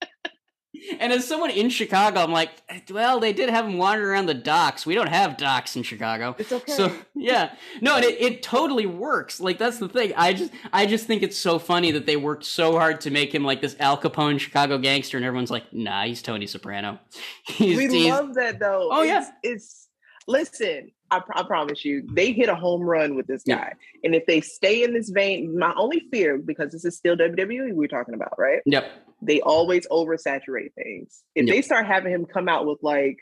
And 0.99 1.11
as 1.11 1.27
someone 1.27 1.49
in 1.49 1.69
Chicago, 1.69 2.19
I'm 2.19 2.31
like, 2.31 2.51
well, 2.89 3.19
they 3.19 3.33
did 3.33 3.49
have 3.49 3.65
him 3.65 3.77
wandering 3.77 4.09
around 4.09 4.25
the 4.25 4.33
docks. 4.33 4.86
We 4.86 4.95
don't 4.95 5.09
have 5.09 5.38
docks 5.38 5.75
in 5.75 5.83
Chicago. 5.83 6.36
It's 6.38 6.51
okay. 6.51 6.71
So 6.71 6.91
yeah, 7.15 7.53
no, 7.81 7.95
and 7.95 8.05
it, 8.05 8.21
it 8.21 8.43
totally 8.43 8.86
works. 8.86 9.39
Like 9.39 9.57
that's 9.57 9.79
the 9.79 9.89
thing. 9.89 10.13
I 10.15 10.33
just 10.33 10.51
I 10.73 10.86
just 10.86 11.07
think 11.07 11.23
it's 11.23 11.38
so 11.38 11.59
funny 11.59 11.91
that 11.91 12.05
they 12.05 12.15
worked 12.15 12.45
so 12.45 12.73
hard 12.73 13.01
to 13.01 13.11
make 13.11 13.33
him 13.33 13.43
like 13.43 13.61
this 13.61 13.75
Al 13.79 13.97
Capone 13.97 14.39
Chicago 14.39 14.77
gangster, 14.77 15.17
and 15.17 15.25
everyone's 15.25 15.51
like, 15.51 15.71
nah, 15.73 16.05
he's 16.05 16.21
Tony 16.21 16.47
Soprano. 16.47 16.99
He's, 17.47 17.77
we 17.77 17.88
he's, 17.88 18.09
love 18.09 18.33
that 18.36 18.59
though. 18.59 18.89
Oh 18.91 19.01
it's, 19.01 19.09
yeah, 19.09 19.31
it's 19.43 19.88
listen. 20.27 20.91
I, 21.11 21.21
I, 21.36 21.43
promise 21.43 21.86
you, 21.86 22.05
they 22.13 22.31
hit 22.31 22.49
a 22.49 22.55
home 22.55 22.81
run 22.81 23.15
with 23.15 23.27
this 23.27 23.43
guy. 23.43 23.53
Yeah. 23.53 23.73
And 24.03 24.15
if 24.15 24.25
they 24.25 24.41
stay 24.41 24.83
in 24.83 24.91
this 24.91 25.09
vein, 25.09 25.57
my 25.57 25.71
only 25.77 26.07
fear, 26.11 26.39
because 26.39 26.71
this 26.71 26.83
is 26.83 26.97
still 26.97 27.15
WWE 27.15 27.73
we're 27.73 27.88
talking 27.88 28.15
about, 28.15 28.33
right? 28.39 28.61
Yep 28.65 28.91
they 29.26 29.41
always 29.41 29.88
oversaturate 29.88 30.73
things. 30.73 31.23
If 31.36 31.47
yep. 31.47 31.55
they 31.55 31.61
start 31.61 31.86
having 31.86 32.13
him 32.13 32.26
come 32.26 32.47
out 32.47 32.65
with 32.65 32.80
like 32.82 33.17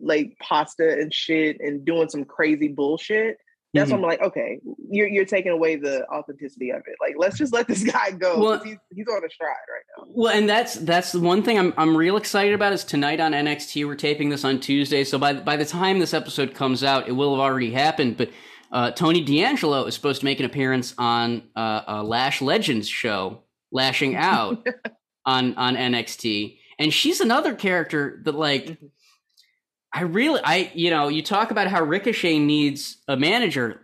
like 0.00 0.36
pasta 0.40 0.98
and 0.98 1.14
shit 1.14 1.58
and 1.60 1.84
doing 1.84 2.08
some 2.08 2.24
crazy 2.24 2.68
bullshit, 2.68 3.38
that's 3.74 3.90
mm-hmm. 3.90 4.02
when 4.02 4.04
I'm 4.04 4.10
like, 4.10 4.28
okay, 4.28 4.60
you're 4.90 5.08
you're 5.08 5.24
taking 5.24 5.52
away 5.52 5.76
the 5.76 6.06
authenticity 6.08 6.70
of 6.70 6.82
it. 6.86 6.96
Like, 7.00 7.14
let's 7.16 7.38
just 7.38 7.52
let 7.52 7.66
this 7.66 7.82
guy 7.90 8.10
go. 8.10 8.38
Well, 8.38 8.62
he's, 8.62 8.76
he's 8.94 9.06
on 9.08 9.24
a 9.24 9.30
stride 9.30 9.48
right 9.48 9.84
now. 9.96 10.04
Well, 10.08 10.34
and 10.34 10.48
that's 10.48 10.74
that's 10.74 11.12
the 11.12 11.20
one 11.20 11.42
thing 11.42 11.58
I'm 11.58 11.72
I'm 11.78 11.96
real 11.96 12.16
excited 12.16 12.54
about 12.54 12.72
is 12.72 12.84
tonight 12.84 13.20
on 13.20 13.32
NXT. 13.32 13.86
We're 13.86 13.94
taping 13.94 14.28
this 14.28 14.44
on 14.44 14.60
Tuesday, 14.60 15.04
so 15.04 15.18
by 15.18 15.32
by 15.34 15.56
the 15.56 15.64
time 15.64 16.00
this 16.00 16.12
episode 16.12 16.54
comes 16.54 16.84
out, 16.84 17.08
it 17.08 17.12
will 17.12 17.34
have 17.34 17.40
already 17.40 17.70
happened. 17.70 18.18
But 18.18 18.30
uh, 18.70 18.90
Tony 18.90 19.24
D'Angelo 19.24 19.84
is 19.84 19.94
supposed 19.94 20.20
to 20.20 20.24
make 20.26 20.40
an 20.40 20.46
appearance 20.46 20.94
on 20.98 21.42
uh, 21.56 21.82
a 21.86 22.02
Lash 22.02 22.42
Legends 22.42 22.88
show, 22.88 23.42
lashing 23.70 24.16
out. 24.16 24.66
on 25.24 25.54
on 25.54 25.76
NXT, 25.76 26.58
and 26.78 26.92
she's 26.92 27.20
another 27.20 27.54
character 27.54 28.20
that 28.24 28.34
like 28.34 28.64
mm-hmm. 28.64 28.86
I 29.92 30.02
really 30.02 30.40
I 30.42 30.70
you 30.74 30.90
know 30.90 31.08
you 31.08 31.22
talk 31.22 31.50
about 31.50 31.68
how 31.68 31.82
Ricochet 31.82 32.38
needs 32.38 32.98
a 33.08 33.16
manager. 33.16 33.80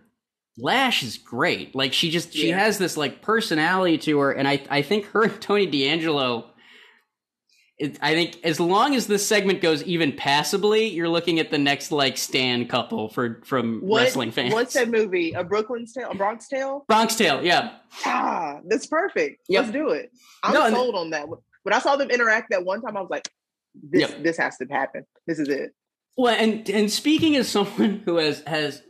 Lash 0.57 1.03
is 1.03 1.17
great. 1.17 1.73
Like 1.75 1.93
she 1.93 2.09
just 2.09 2.33
she 2.33 2.49
yeah. 2.49 2.59
has 2.59 2.77
this 2.77 2.97
like 2.97 3.21
personality 3.21 3.97
to 3.99 4.19
her, 4.19 4.31
and 4.31 4.47
I 4.47 4.61
I 4.69 4.81
think 4.81 5.05
her 5.07 5.23
and 5.23 5.41
Tony 5.41 5.65
D'Angelo. 5.65 6.48
It, 7.79 7.97
I 8.01 8.13
think 8.13 8.43
as 8.43 8.59
long 8.59 8.93
as 8.93 9.07
this 9.07 9.25
segment 9.25 9.61
goes 9.61 9.83
even 9.83 10.11
passably, 10.11 10.87
you're 10.87 11.07
looking 11.07 11.39
at 11.39 11.49
the 11.49 11.57
next 11.57 11.93
like 11.93 12.17
Stan 12.17 12.67
couple 12.67 13.07
for 13.07 13.41
from 13.45 13.79
what, 13.79 14.03
wrestling 14.03 14.31
fans. 14.31 14.53
What's 14.53 14.73
that 14.73 14.89
movie? 14.89 15.31
A 15.31 15.45
Brooklyn's 15.45 15.93
Tale, 15.93 16.09
a 16.11 16.15
Bronx 16.15 16.49
Tale? 16.49 16.83
Bronx 16.89 17.15
Tale, 17.15 17.41
yeah. 17.41 17.77
Ah, 18.05 18.59
that's 18.67 18.85
perfect. 18.85 19.45
Yep. 19.47 19.61
Let's 19.61 19.73
do 19.73 19.89
it. 19.91 20.11
I'm 20.43 20.53
no, 20.53 20.69
sold 20.69 20.95
on 20.95 21.09
that. 21.11 21.27
When 21.29 21.73
I 21.73 21.79
saw 21.79 21.95
them 21.95 22.09
interact 22.09 22.49
that 22.51 22.65
one 22.65 22.81
time, 22.81 22.97
I 22.97 23.01
was 23.01 23.09
like, 23.09 23.29
this 23.81 24.01
yep. 24.01 24.23
this 24.23 24.37
has 24.37 24.57
to 24.57 24.65
happen. 24.65 25.05
This 25.25 25.39
is 25.39 25.47
it. 25.47 25.73
Well, 26.17 26.35
and 26.37 26.69
and 26.69 26.91
speaking 26.91 27.37
as 27.37 27.47
someone 27.47 28.01
who 28.05 28.17
has 28.17 28.43
has 28.45 28.83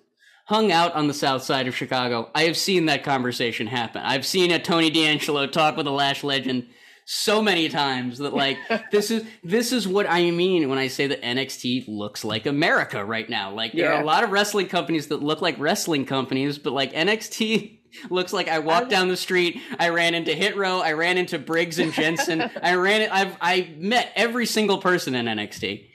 hung 0.45 0.71
out 0.71 0.95
on 0.95 1.07
the 1.07 1.13
south 1.13 1.43
side 1.43 1.67
of 1.67 1.75
Chicago, 1.75 2.31
I 2.33 2.45
have 2.45 2.57
seen 2.57 2.87
that 2.87 3.03
conversation 3.03 3.67
happen. 3.67 4.01
I've 4.03 4.25
seen 4.25 4.49
a 4.49 4.57
Tony 4.57 4.89
D'Angelo 4.89 5.45
talk 5.45 5.77
with 5.77 5.85
a 5.85 5.91
Lash 5.91 6.23
legend 6.23 6.65
so 7.11 7.41
many 7.41 7.69
times 7.69 8.19
that 8.19 8.35
like 8.35 8.59
this 8.91 9.09
is 9.09 9.25
this 9.43 9.71
is 9.71 9.87
what 9.87 10.07
I 10.07 10.29
mean 10.29 10.69
when 10.69 10.77
I 10.77 10.89
say 10.89 11.07
that 11.07 11.23
NXT 11.23 11.85
looks 11.87 12.23
like 12.23 12.45
America 12.45 13.03
right 13.03 13.27
now. 13.27 13.51
Like 13.51 13.73
there 13.73 13.85
yeah. 13.85 13.97
are 13.97 14.01
a 14.03 14.05
lot 14.05 14.23
of 14.23 14.29
wrestling 14.29 14.67
companies 14.67 15.07
that 15.07 15.23
look 15.23 15.41
like 15.41 15.57
wrestling 15.57 16.05
companies, 16.05 16.59
but 16.59 16.71
like 16.71 16.93
NXT 16.93 17.79
looks 18.11 18.31
like 18.31 18.47
I 18.47 18.59
walked 18.59 18.91
down 18.91 19.07
the 19.07 19.17
street, 19.17 19.59
I 19.79 19.89
ran 19.89 20.13
into 20.13 20.35
Hit 20.35 20.55
Row, 20.55 20.81
I 20.81 20.93
ran 20.93 21.17
into 21.17 21.39
Briggs 21.39 21.79
and 21.79 21.91
Jensen, 21.91 22.41
I 22.61 22.75
ran 22.75 23.09
I've 23.09 23.35
I 23.41 23.73
met 23.75 24.11
every 24.15 24.45
single 24.45 24.77
person 24.77 25.15
in 25.15 25.25
NXT. 25.25 25.87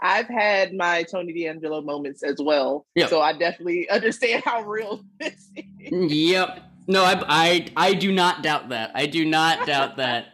I've 0.00 0.28
had 0.28 0.72
my 0.72 1.02
Tony 1.02 1.34
D'Angelo 1.34 1.82
moments 1.82 2.22
as 2.22 2.36
well. 2.40 2.86
Yep. 2.94 3.10
So 3.10 3.20
I 3.20 3.34
definitely 3.34 3.88
understand 3.90 4.42
how 4.46 4.62
real 4.62 5.04
this 5.20 5.50
is. 5.78 6.12
Yep. 6.12 6.70
No, 6.86 7.02
I, 7.02 7.22
I 7.28 7.66
I 7.76 7.94
do 7.94 8.12
not 8.12 8.42
doubt 8.42 8.70
that. 8.70 8.92
I 8.94 9.04
do 9.06 9.26
not 9.26 9.66
doubt 9.66 9.98
that. 9.98 10.33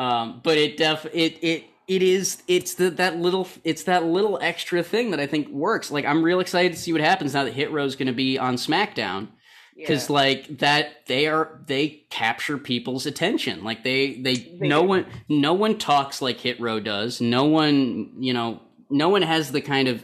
Um, 0.00 0.40
but 0.42 0.56
it 0.56 0.78
def 0.78 1.04
it 1.12 1.36
it 1.42 1.64
it 1.86 2.02
is 2.02 2.42
it's 2.48 2.72
the, 2.74 2.88
that 2.92 3.18
little 3.18 3.46
it's 3.64 3.82
that 3.82 4.02
little 4.06 4.38
extra 4.40 4.82
thing 4.82 5.10
that 5.10 5.20
I 5.20 5.26
think 5.26 5.50
works. 5.50 5.90
Like 5.90 6.06
I'm 6.06 6.22
real 6.22 6.40
excited 6.40 6.72
to 6.72 6.78
see 6.78 6.90
what 6.92 7.02
happens 7.02 7.34
now 7.34 7.44
that 7.44 7.52
Hit 7.52 7.70
Row 7.70 7.84
is 7.84 7.96
going 7.96 8.06
to 8.06 8.14
be 8.14 8.38
on 8.38 8.54
SmackDown 8.54 9.28
because 9.76 10.08
yeah. 10.08 10.14
like 10.14 10.58
that 10.60 11.06
they 11.06 11.26
are 11.26 11.60
they 11.66 12.06
capture 12.08 12.56
people's 12.56 13.04
attention. 13.04 13.62
Like 13.62 13.84
they, 13.84 14.14
they 14.14 14.36
they 14.36 14.68
no 14.68 14.82
one 14.82 15.04
no 15.28 15.52
one 15.52 15.76
talks 15.76 16.22
like 16.22 16.40
Hit 16.40 16.58
Row 16.60 16.80
does. 16.80 17.20
No 17.20 17.44
one 17.44 18.14
you 18.20 18.32
know 18.32 18.62
no 18.88 19.10
one 19.10 19.20
has 19.20 19.52
the 19.52 19.60
kind 19.60 19.86
of 19.86 20.02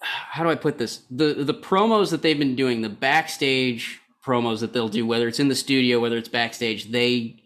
how 0.00 0.44
do 0.44 0.50
I 0.50 0.54
put 0.54 0.76
this 0.76 1.00
the 1.10 1.32
the 1.32 1.54
promos 1.54 2.10
that 2.10 2.20
they've 2.20 2.38
been 2.38 2.56
doing 2.56 2.82
the 2.82 2.90
backstage 2.90 4.02
promos 4.22 4.60
that 4.60 4.74
they'll 4.74 4.90
do 4.90 5.06
whether 5.06 5.28
it's 5.28 5.40
in 5.40 5.48
the 5.48 5.54
studio 5.54 5.98
whether 5.98 6.18
it's 6.18 6.28
backstage 6.28 6.90
they 6.90 7.42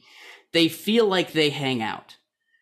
they 0.53 0.69
feel 0.69 1.07
like 1.07 1.33
they 1.33 1.51
hang 1.51 1.83
out. 1.83 2.17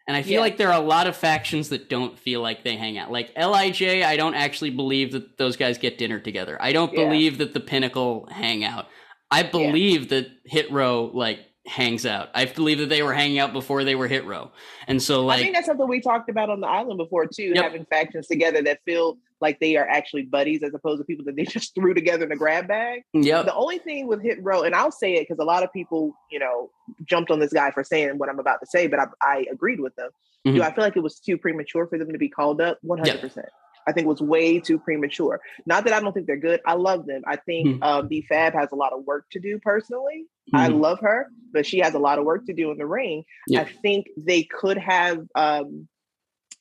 And 0.09 0.17
I 0.17 0.23
feel 0.23 0.35
yeah. 0.35 0.41
like 0.41 0.57
there 0.57 0.69
are 0.69 0.81
a 0.81 0.87
lot 0.87 1.09
of 1.09 1.17
factions 1.17 1.71
that 1.71 1.89
don't 1.89 2.17
feel 2.17 2.41
like 2.41 2.63
they 2.63 2.77
hang 2.77 2.97
out. 2.97 3.11
Like 3.11 3.33
Lij, 3.37 3.83
I 3.83 4.17
don't 4.17 4.35
actually 4.35 4.71
believe 4.71 5.13
that 5.13 5.37
those 5.37 5.57
guys 5.57 5.79
get 5.79 5.99
dinner 5.99 6.21
together. 6.21 6.57
I 6.61 6.73
don't 6.73 6.93
yeah. 6.93 7.05
believe 7.05 7.39
that 7.39 7.55
the 7.55 7.61
Pinnacle 7.61 8.29
hang 8.31 8.63
out. 8.63 8.87
I 9.33 9.43
believe 9.43 10.03
yeah. 10.03 10.21
that 10.21 10.29
Hit 10.45 10.71
Row 10.71 11.11
like 11.13 11.41
hangs 11.67 12.07
out. 12.07 12.29
I 12.35 12.45
believe 12.45 12.79
that 12.79 12.89
they 12.89 13.03
were 13.03 13.13
hanging 13.13 13.41
out 13.41 13.53
before 13.53 13.83
they 13.83 13.97
were 13.97 14.07
Hit 14.07 14.25
Row. 14.25 14.53
And 14.87 15.03
so 15.03 15.27
like 15.27 15.41
I 15.41 15.43
think 15.43 15.57
that's 15.57 15.67
something 15.67 15.89
we 15.89 16.01
talked 16.01 16.31
about 16.31 16.51
on 16.51 16.61
the 16.61 16.69
island 16.69 16.99
before 16.99 17.27
too, 17.27 17.53
yep. 17.55 17.65
having 17.65 17.85
factions 17.87 18.29
together 18.29 18.63
that 18.63 18.79
feel 18.85 19.19
like 19.41 19.61
they 19.61 19.77
are 19.77 19.87
actually 19.87 20.23
buddies 20.23 20.63
as 20.63 20.75
opposed 20.75 21.01
to 21.01 21.05
people 21.05 21.25
that 21.27 21.37
they 21.37 21.45
just 21.57 21.75
threw 21.75 21.95
together 21.95 22.25
in 22.25 22.33
a 22.33 22.37
grab 22.37 22.69
bag. 22.69 23.03
Yeah. 23.13 23.43
The 23.43 23.55
only 23.55 23.79
thing 23.79 24.07
with 24.07 24.23
Hit 24.23 24.39
Row, 24.43 24.63
and 24.63 24.75
I'll 24.75 24.93
say 24.93 25.15
it 25.15 25.27
because 25.29 25.39
a 25.41 25.45
lot 25.45 25.63
of 25.63 25.73
people, 25.73 26.15
you 26.31 26.39
know, 26.39 26.71
jumped 27.05 27.31
on 27.31 27.41
this 27.41 27.53
guy 27.53 27.71
for 27.71 27.85
saying 27.85 28.19
what 28.19 28.29
I'm 28.29 28.39
about 28.39 28.61
to 28.61 28.67
say, 28.67 28.87
but 28.87 29.01
I, 29.01 29.07
I 29.23 29.47
agreed 29.51 29.81
with 29.81 29.95
them. 29.97 30.11
Mm-hmm. 30.47 30.57
Do 30.57 30.63
I 30.63 30.73
feel 30.73 30.85
like 30.85 30.97
it 30.97 31.03
was 31.03 31.19
too 31.19 31.37
premature 31.39 31.87
for 31.87 31.99
them 31.99 32.13
to 32.13 32.19
be 32.19 32.29
called 32.29 32.61
up? 32.61 32.79
100%. 32.85 33.37
Yep. 33.37 33.51
I 33.89 33.93
think 33.93 34.09
was 34.09 34.21
way 34.21 34.59
too 34.59 34.79
premature. 34.79 35.41
Not 35.65 35.85
that 35.85 35.93
I 35.93 36.01
don't 36.01 36.13
think 36.13 36.27
they're 36.27 36.37
good. 36.37 36.61
I 36.67 36.75
love 36.75 37.07
them. 37.07 37.23
I 37.27 37.37
think 37.37 37.69
mm-hmm. 37.69 37.83
um, 37.83 38.09
B 38.09 38.27
Fab 38.29 38.53
has 38.55 38.73
a 38.73 38.75
lot 38.75 38.93
of 38.93 39.05
work 39.05 39.27
to 39.33 39.41
do 39.41 39.61
personally. 39.61 40.27
Mm-hmm. 40.53 40.57
I 40.57 40.67
love 40.69 40.99
her, 41.01 41.29
but 41.53 41.67
she 41.67 41.79
has 41.79 41.95
a 41.95 41.99
lot 41.99 42.19
of 42.19 42.25
work 42.25 42.47
to 42.47 42.53
do 42.53 42.71
in 42.73 42.79
the 42.79 42.87
ring. 42.87 43.25
Yeah. 43.47 43.61
I 43.61 43.65
think 43.65 44.07
they 44.17 44.43
could 44.43 44.79
have 44.79 45.21
um, 45.37 45.89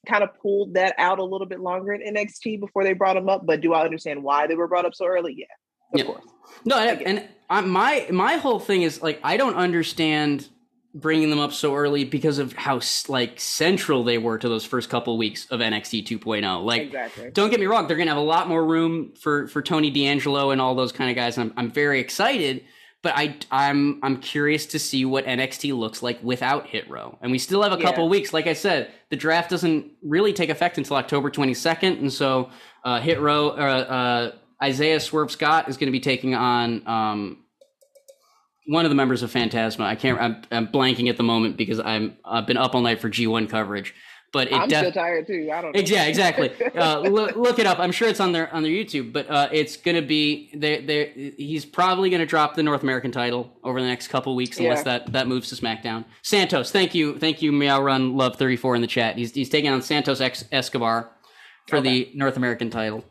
kind 0.06 0.24
of 0.24 0.30
pulled 0.42 0.76
that 0.76 0.96
out 0.98 1.20
a 1.20 1.24
little 1.24 1.48
bit 1.48 1.60
longer 1.60 1.94
in 1.94 2.16
NXT 2.16 2.60
before 2.60 2.84
they 2.84 2.94
brought 2.94 3.18
him 3.18 3.30
up. 3.30 3.46
But 3.46 3.62
do 3.62 3.74
I 3.74 3.84
understand 3.84 4.24
why 4.24 4.48
they 4.48 4.56
were 4.56 4.68
brought 4.68 4.86
up 4.86 4.96
so 4.96 5.06
early? 5.06 5.36
Yeah, 5.38 5.46
of 5.94 6.00
yeah. 6.00 6.06
course. 6.06 6.26
No, 6.64 6.78
and, 6.78 7.02
and 7.02 7.30
I, 7.50 7.62
my 7.62 8.08
my 8.12 8.36
whole 8.38 8.60
thing 8.60 8.82
is 8.82 9.02
like 9.02 9.20
I 9.24 9.38
don't 9.38 9.56
understand 9.56 10.50
bringing 10.96 11.30
them 11.30 11.40
up 11.40 11.52
so 11.52 11.76
early 11.76 12.06
because 12.06 12.40
of 12.40 12.54
how 12.54 12.80
like 13.10 13.38
central 13.40 14.06
they 14.06 14.18
were 14.18 14.38
to 14.38 14.48
those 14.48 14.64
first 14.64 14.90
couple 14.90 15.18
weeks 15.18 15.46
of 15.52 15.60
NXT 15.60 16.08
2.0. 16.08 16.64
Like, 16.64 16.84
exactly. 16.84 17.32
don't 17.32 17.50
get 17.50 17.60
me 17.60 17.66
wrong, 17.66 17.88
they're 17.88 17.98
to 17.98 18.06
have 18.06 18.16
a 18.16 18.22
lot 18.22 18.48
more 18.48 18.66
room 18.66 19.14
for 19.20 19.48
for 19.48 19.62
Tony 19.62 19.92
D'Angelo 19.92 20.52
and 20.52 20.62
all 20.62 20.74
those 20.74 20.94
kind 20.94 21.10
of 21.10 21.16
guys. 21.16 21.38
I'm 21.38 21.54
I'm 21.58 21.70
very 21.70 22.00
excited, 22.00 22.64
but 23.06 23.14
I 23.16 23.36
I'm 23.52 24.00
I'm 24.02 24.18
curious 24.18 24.66
to 24.66 24.80
see 24.80 25.06
what 25.06 25.28
NXT 25.28 25.78
looks 25.78 26.02
like 26.02 26.18
without 26.24 26.66
Hit 26.66 26.90
Row. 26.90 27.20
And 27.22 27.32
we 27.32 27.38
still 27.38 27.62
have 27.62 27.72
a 27.72 27.78
couple 27.78 28.06
yeah. 28.06 28.10
weeks. 28.10 28.34
Like 28.34 28.48
I 28.48 28.54
said, 28.54 28.92
the 29.12 29.16
draft 29.16 29.52
doesn't 29.52 29.92
really 30.02 30.34
take 30.34 30.50
effect 30.50 30.80
until 30.80 30.98
October 30.98 31.30
22nd, 31.30 32.00
and 32.00 32.12
so 32.12 32.50
uh, 32.84 33.00
Hit 33.00 33.20
Row 33.20 33.50
uh, 33.50 33.52
uh, 33.52 34.32
Isaiah 34.64 35.00
Swerve 35.00 35.30
Scott 35.30 35.70
is 35.70 35.78
going 35.78 35.86
to 35.86 35.92
be 35.92 36.00
taking 36.00 36.34
on 36.34 36.82
um, 36.88 37.44
one 38.66 38.86
of 38.86 38.90
the 38.90 38.96
members 38.96 39.22
of 39.22 39.32
Fantasma. 39.32 39.82
I 39.82 39.94
can't. 39.94 40.20
I'm, 40.20 40.42
I'm, 40.50 40.68
blanking 40.68 41.08
at 41.08 41.18
the 41.18 41.24
moment 41.24 41.58
because 41.58 41.80
I'm 41.80 42.18
I've 42.26 42.48
been 42.48 42.58
up 42.58 42.74
all 42.74 42.82
night 42.82 43.00
for 43.00 43.10
G1 43.12 43.48
coverage. 43.48 43.94
But 44.36 44.50
it 44.50 44.54
I'm 44.54 44.68
def- 44.68 44.80
still 44.80 44.92
tired 44.92 45.28
too. 45.28 45.50
I 45.50 45.62
don't. 45.62 45.74
Know. 45.74 45.82
Yeah, 45.82 46.08
exactly. 46.08 46.52
Uh, 46.76 47.00
look, 47.00 47.38
look, 47.38 47.58
it 47.58 47.66
up. 47.66 47.80
I'm 47.80 47.94
sure 47.94 48.10
it's 48.10 48.20
on 48.20 48.34
their 48.34 48.54
on 48.54 48.62
their 48.62 48.72
YouTube. 48.72 49.14
But 49.14 49.30
uh, 49.30 49.48
it's 49.54 49.78
gonna 49.78 50.02
be 50.02 50.50
they 50.54 50.82
they 50.82 51.34
he's 51.38 51.64
probably 51.64 52.10
gonna 52.10 52.26
drop 52.26 52.56
the 52.56 52.64
North 52.64 52.84
American 52.84 53.14
title 53.14 53.50
over 53.64 53.80
the 53.80 53.88
next 53.88 54.10
couple 54.10 54.36
weeks 54.36 54.60
unless 54.60 54.80
yeah. 54.80 54.84
that 54.84 55.14
that 55.14 55.28
moves 55.28 55.48
to 55.50 55.56
SmackDown. 55.56 56.04
Santos, 56.22 56.70
thank 56.70 56.94
you, 56.94 57.18
thank 57.18 57.42
you, 57.42 57.54
Meow 57.54 57.82
Run 57.82 58.18
Love 58.18 58.36
34 58.36 58.76
in 58.76 58.82
the 58.82 58.88
chat. 58.88 59.18
He's 59.18 59.32
he's 59.34 59.48
taking 59.48 59.72
on 59.72 59.82
Santos 59.82 60.20
Ex- 60.20 60.44
Escobar 60.52 61.12
for 61.68 61.78
okay. 61.78 61.88
the 61.88 62.12
North 62.14 62.36
American 62.36 62.70
title. 62.70 63.06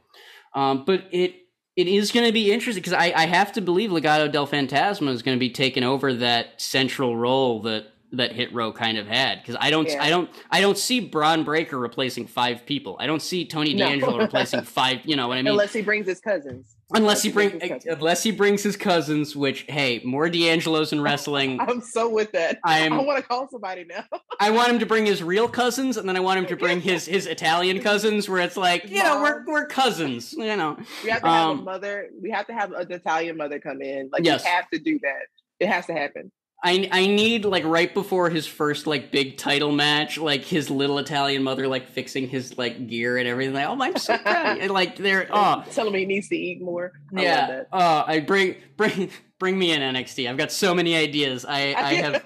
Um, 0.54 0.84
but 0.84 1.04
it 1.10 1.36
it 1.74 1.88
is 1.88 2.12
going 2.12 2.26
to 2.26 2.32
be 2.32 2.52
interesting 2.52 2.82
because 2.82 2.92
I, 2.92 3.12
I 3.16 3.26
have 3.26 3.52
to 3.52 3.62
believe 3.62 3.90
Legado 3.90 4.30
del 4.30 4.46
Fantasma 4.46 5.08
is 5.08 5.22
going 5.22 5.36
to 5.36 5.40
be 5.40 5.50
taking 5.50 5.82
over 5.84 6.12
that 6.14 6.60
central 6.60 7.16
role 7.16 7.62
that 7.62 7.86
that 8.16 8.32
Hit 8.32 8.52
Row 8.52 8.72
kind 8.72 8.98
of 8.98 9.06
had 9.06 9.40
because 9.40 9.56
I 9.60 9.70
don't 9.70 9.88
yeah. 9.88 10.02
I 10.02 10.10
don't 10.10 10.30
I 10.50 10.60
don't 10.60 10.78
see 10.78 11.00
Bron 11.00 11.44
Breakker 11.44 11.78
replacing 11.78 12.26
five 12.26 12.66
people. 12.66 12.96
I 12.98 13.06
don't 13.06 13.22
see 13.22 13.44
Tony 13.44 13.74
no. 13.74 13.86
D'Angelo 13.86 14.18
replacing 14.18 14.62
five. 14.64 15.00
You 15.04 15.16
know 15.16 15.28
what 15.28 15.38
I 15.38 15.42
mean? 15.42 15.52
Unless 15.52 15.72
he 15.72 15.82
brings 15.82 16.06
his 16.06 16.20
cousins. 16.20 16.74
Unless 16.92 17.22
he 17.22 17.32
brings 17.32 17.62
unless 17.86 18.22
he 18.22 18.30
brings 18.30 18.62
his 18.62 18.76
cousins, 18.76 19.34
which 19.34 19.64
hey, 19.68 20.00
more 20.04 20.28
D'Angelos 20.28 20.92
in 20.92 21.00
wrestling. 21.00 21.58
I'm 21.68 21.80
so 21.80 22.08
with 22.08 22.30
that. 22.32 22.58
I'm, 22.62 22.92
I 22.92 23.02
want 23.02 23.22
to 23.22 23.26
call 23.26 23.48
somebody 23.48 23.84
now. 23.84 24.04
I 24.40 24.50
want 24.50 24.70
him 24.70 24.78
to 24.78 24.86
bring 24.86 25.06
his 25.06 25.22
real 25.22 25.48
cousins, 25.48 25.96
and 25.96 26.08
then 26.08 26.16
I 26.16 26.20
want 26.20 26.38
him 26.38 26.46
to 26.46 26.56
bring 26.56 26.80
his 26.80 27.06
his 27.06 27.26
Italian 27.26 27.80
cousins, 27.80 28.28
where 28.28 28.40
it's 28.40 28.56
like 28.56 28.88
you 28.88 29.02
know 29.02 29.22
we're 29.22 29.44
we're 29.46 29.66
cousins. 29.66 30.34
You 30.34 30.56
know, 30.56 30.76
we 31.02 31.10
have 31.10 31.22
to 31.22 31.28
have 31.28 31.48
um, 31.50 31.60
a 31.60 31.62
mother. 31.62 32.10
We 32.20 32.30
have 32.30 32.46
to 32.48 32.52
have 32.52 32.72
an 32.72 32.92
Italian 32.92 33.38
mother 33.38 33.58
come 33.58 33.80
in. 33.80 34.10
Like 34.12 34.24
yes. 34.24 34.44
we 34.44 34.50
have 34.50 34.68
to 34.70 34.78
do 34.78 34.98
that. 35.02 35.22
It 35.60 35.68
has 35.68 35.86
to 35.86 35.94
happen. 35.94 36.30
I 36.64 36.88
I 36.90 37.06
need 37.06 37.44
like 37.44 37.64
right 37.64 37.92
before 37.92 38.30
his 38.30 38.46
first 38.46 38.86
like 38.86 39.12
big 39.12 39.36
title 39.36 39.70
match, 39.70 40.16
like 40.16 40.44
his 40.44 40.70
little 40.70 40.98
Italian 40.98 41.42
mother 41.42 41.68
like 41.68 41.88
fixing 41.90 42.26
his 42.26 42.56
like 42.56 42.88
gear 42.88 43.18
and 43.18 43.28
everything. 43.28 43.54
Like, 43.54 43.68
oh, 43.68 43.80
I'm 43.80 43.96
so 43.98 44.16
proud. 44.16 44.58
and, 44.58 44.70
like 44.70 44.96
they're 44.96 45.28
oh, 45.30 45.62
telling 45.72 45.92
me 45.92 46.00
he 46.00 46.06
needs 46.06 46.28
to 46.28 46.36
eat 46.36 46.62
more. 46.62 46.92
I 47.14 47.22
yeah. 47.22 47.62
Oh, 47.70 48.04
I 48.06 48.20
bring 48.20 48.56
bring 48.78 49.10
bring 49.38 49.58
me 49.58 49.72
in 49.72 49.80
NXT. 49.82 50.28
I've 50.28 50.38
got 50.38 50.50
so 50.50 50.74
many 50.74 50.96
ideas. 50.96 51.44
I 51.44 51.74
I 51.74 51.94
have 51.94 52.24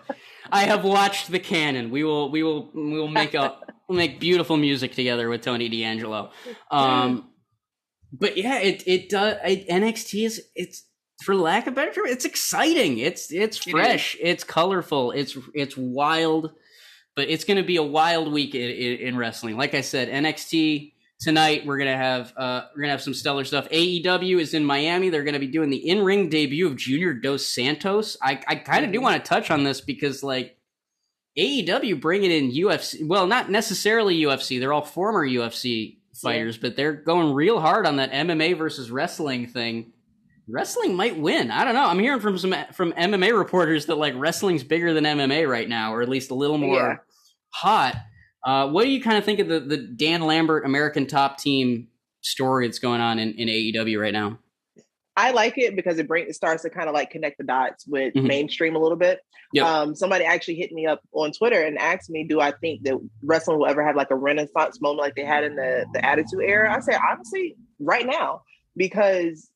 I 0.53 0.65
have 0.67 0.85
watched 0.85 1.33
the 1.33 1.41
canon. 1.41 1.91
We 1.91 2.05
will 2.05 2.31
we 2.31 2.45
will 2.45 2.71
we 2.73 2.97
will 2.97 3.09
make 3.09 3.35
a 3.35 3.57
we'll 3.89 3.99
make 3.99 4.21
beautiful 4.21 4.57
music 4.57 4.95
together 4.95 5.29
with 5.29 5.43
Tony 5.43 5.69
D'Angelo. 5.69 6.31
Um, 6.71 7.31
but 8.13 8.37
yeah, 8.37 8.61
it 8.61 8.85
it 8.87 9.09
does. 9.09 9.37
It, 9.45 9.69
NXT 9.69 10.25
is 10.25 10.43
it's 10.55 10.85
for 11.23 11.35
lack 11.35 11.67
of 11.67 11.75
better 11.75 11.93
term, 11.93 12.07
it's 12.07 12.25
exciting. 12.25 12.99
It's 12.99 13.33
it's 13.33 13.59
fresh. 13.59 14.15
It 14.17 14.29
it's 14.29 14.45
colorful. 14.45 15.11
It's 15.11 15.37
it's 15.55 15.77
wild. 15.77 16.53
But 17.17 17.29
it's 17.29 17.45
going 17.45 17.57
to 17.57 17.65
be 17.65 17.77
a 17.77 17.83
wild 17.83 18.33
week 18.33 18.55
in, 18.55 18.71
in, 18.71 19.09
in, 19.09 19.17
wrestling. 19.17 19.57
Like 19.57 19.75
i 19.75 19.81
said 19.81 20.09
nxt 20.09 20.93
tonight 21.21 21.67
we're 21.67 21.77
going 21.77 21.91
to 21.91 21.97
have 21.97 22.33
uh 22.37 22.63
we're 22.71 22.83
going 22.83 22.89
to 22.89 22.93
have 22.93 23.03
some 23.03 23.15
stellar 23.15 23.45
stuff. 23.45 23.69
Aew 23.71 24.41
is 24.41 24.55
in 24.55 24.65
miami. 24.65 25.11
They're 25.11 25.25
going 25.25 25.35
to 25.35 25.41
be 25.41 25.49
doing 25.49 25.71
the 25.71 25.89
in-ring 25.89 26.29
debut 26.29 26.69
of 26.69 26.77
junior 26.77 27.15
dos 27.15 27.47
santos. 27.47 28.17
I 28.23 28.41
i 28.47 28.55
kind 28.55 28.85
of 28.85 28.91
mm-hmm. 28.91 28.93
do 28.93 29.01
want 29.01 29.23
to 29.23 29.29
touch 29.29 29.51
on 29.51 29.65
this 29.65 29.81
because 29.81 30.23
like 30.23 30.57
aew 31.37 32.01
bringing 32.01 32.33
in 32.33 32.51
ufc 32.65 33.07
well 33.07 33.27
not 33.27 33.49
necessarily 33.49 34.23
ufc 34.23 34.59
they're 34.59 34.73
all 34.73 34.83
former 34.83 35.25
ufc 35.25 35.97
fighters 36.13 36.57
yeah. 36.57 36.61
but 36.63 36.75
they're 36.75 36.93
going 36.93 37.33
real 37.33 37.61
hard 37.61 37.87
on 37.87 37.97
that 37.97 38.11
mma 38.11 38.59
versus 38.59 38.91
wrestling 38.91 39.47
thing 39.47 39.93
wrestling 40.49 40.95
might 40.95 41.19
win. 41.19 41.51
I 41.51 41.65
don't 41.65 41.75
know. 41.75 41.85
I'm 41.85 41.99
hearing 41.99 42.21
from 42.21 42.39
some 42.39 42.55
from 42.73 42.93
MMA 42.93 43.37
reporters 43.37 43.87
that 43.87 43.97
like 43.97 44.15
wrestling's 44.17 44.65
bigger 44.65 44.95
than 44.95 45.05
MMA 45.05 45.49
right 45.49 45.69
now, 45.69 45.95
or 45.95 46.03
at 46.03 46.09
least 46.09 46.31
a 46.31 46.35
little 46.35 46.59
more 46.59 46.77
yeah. 46.77 46.97
hot. 47.51 47.97
Uh, 48.45 48.69
what 48.69 48.85
do 48.85 48.91
you 48.91 49.03
kind 49.03 49.19
of 49.19 49.25
think 49.25 49.41
of 49.41 49.49
the 49.49 49.61
the 49.61 49.77
Dan 49.77 50.23
Lambert 50.23 50.65
American 50.65 51.07
Top 51.07 51.39
Team 51.39 51.89
story 52.23 52.67
that's 52.67 52.79
going 52.79 53.01
on 53.01 53.19
in, 53.19 53.35
in 53.35 53.49
AEW 53.49 54.01
right 54.01 54.13
now? 54.13 54.39
I 55.17 55.33
like 55.33 55.59
it 55.59 55.75
because 55.75 55.99
it 55.99 56.07
brings 56.07 56.31
it 56.31 56.35
starts 56.35 56.63
to 56.63 56.71
kind 56.71 56.89
of 56.89 56.95
like 56.95 57.11
connect 57.11 57.39
the 57.39 57.45
dots 57.45 57.85
with 57.89 58.15
mm-hmm. 58.15 58.27
mainstream 58.27 58.77
a 58.77 58.79
little 58.79 58.97
bit. 58.97 59.19
Yep. 59.53 59.67
Um, 59.67 59.95
somebody 59.97 60.25
actually 60.25 60.55
hit 60.55 60.71
me 60.71 60.87
up 60.87 61.01
on 61.13 61.33
Twitter 61.33 61.61
and 61.61 61.77
asked 61.77 62.09
me, 62.09 62.25
"Do 62.25 62.41
I 62.41 62.53
think 62.53 62.85
that 62.85 62.95
wrestling 63.25 63.59
will 63.59 63.67
ever 63.67 63.85
have 63.85 63.97
like 63.97 64.13
a 64.13 64.17
renaissance 64.17 64.81
moment 64.81 65.01
like 65.01 65.17
they 65.17 65.25
had 65.25 65.43
in 65.43 65.57
the 65.57 65.87
the 65.93 66.05
Attitude 66.05 66.43
Era?" 66.45 66.73
I 66.73 66.79
said, 66.81 67.01
honestly, 67.11 67.57
right 67.81 68.07
now, 68.07 68.43
because 68.77 69.51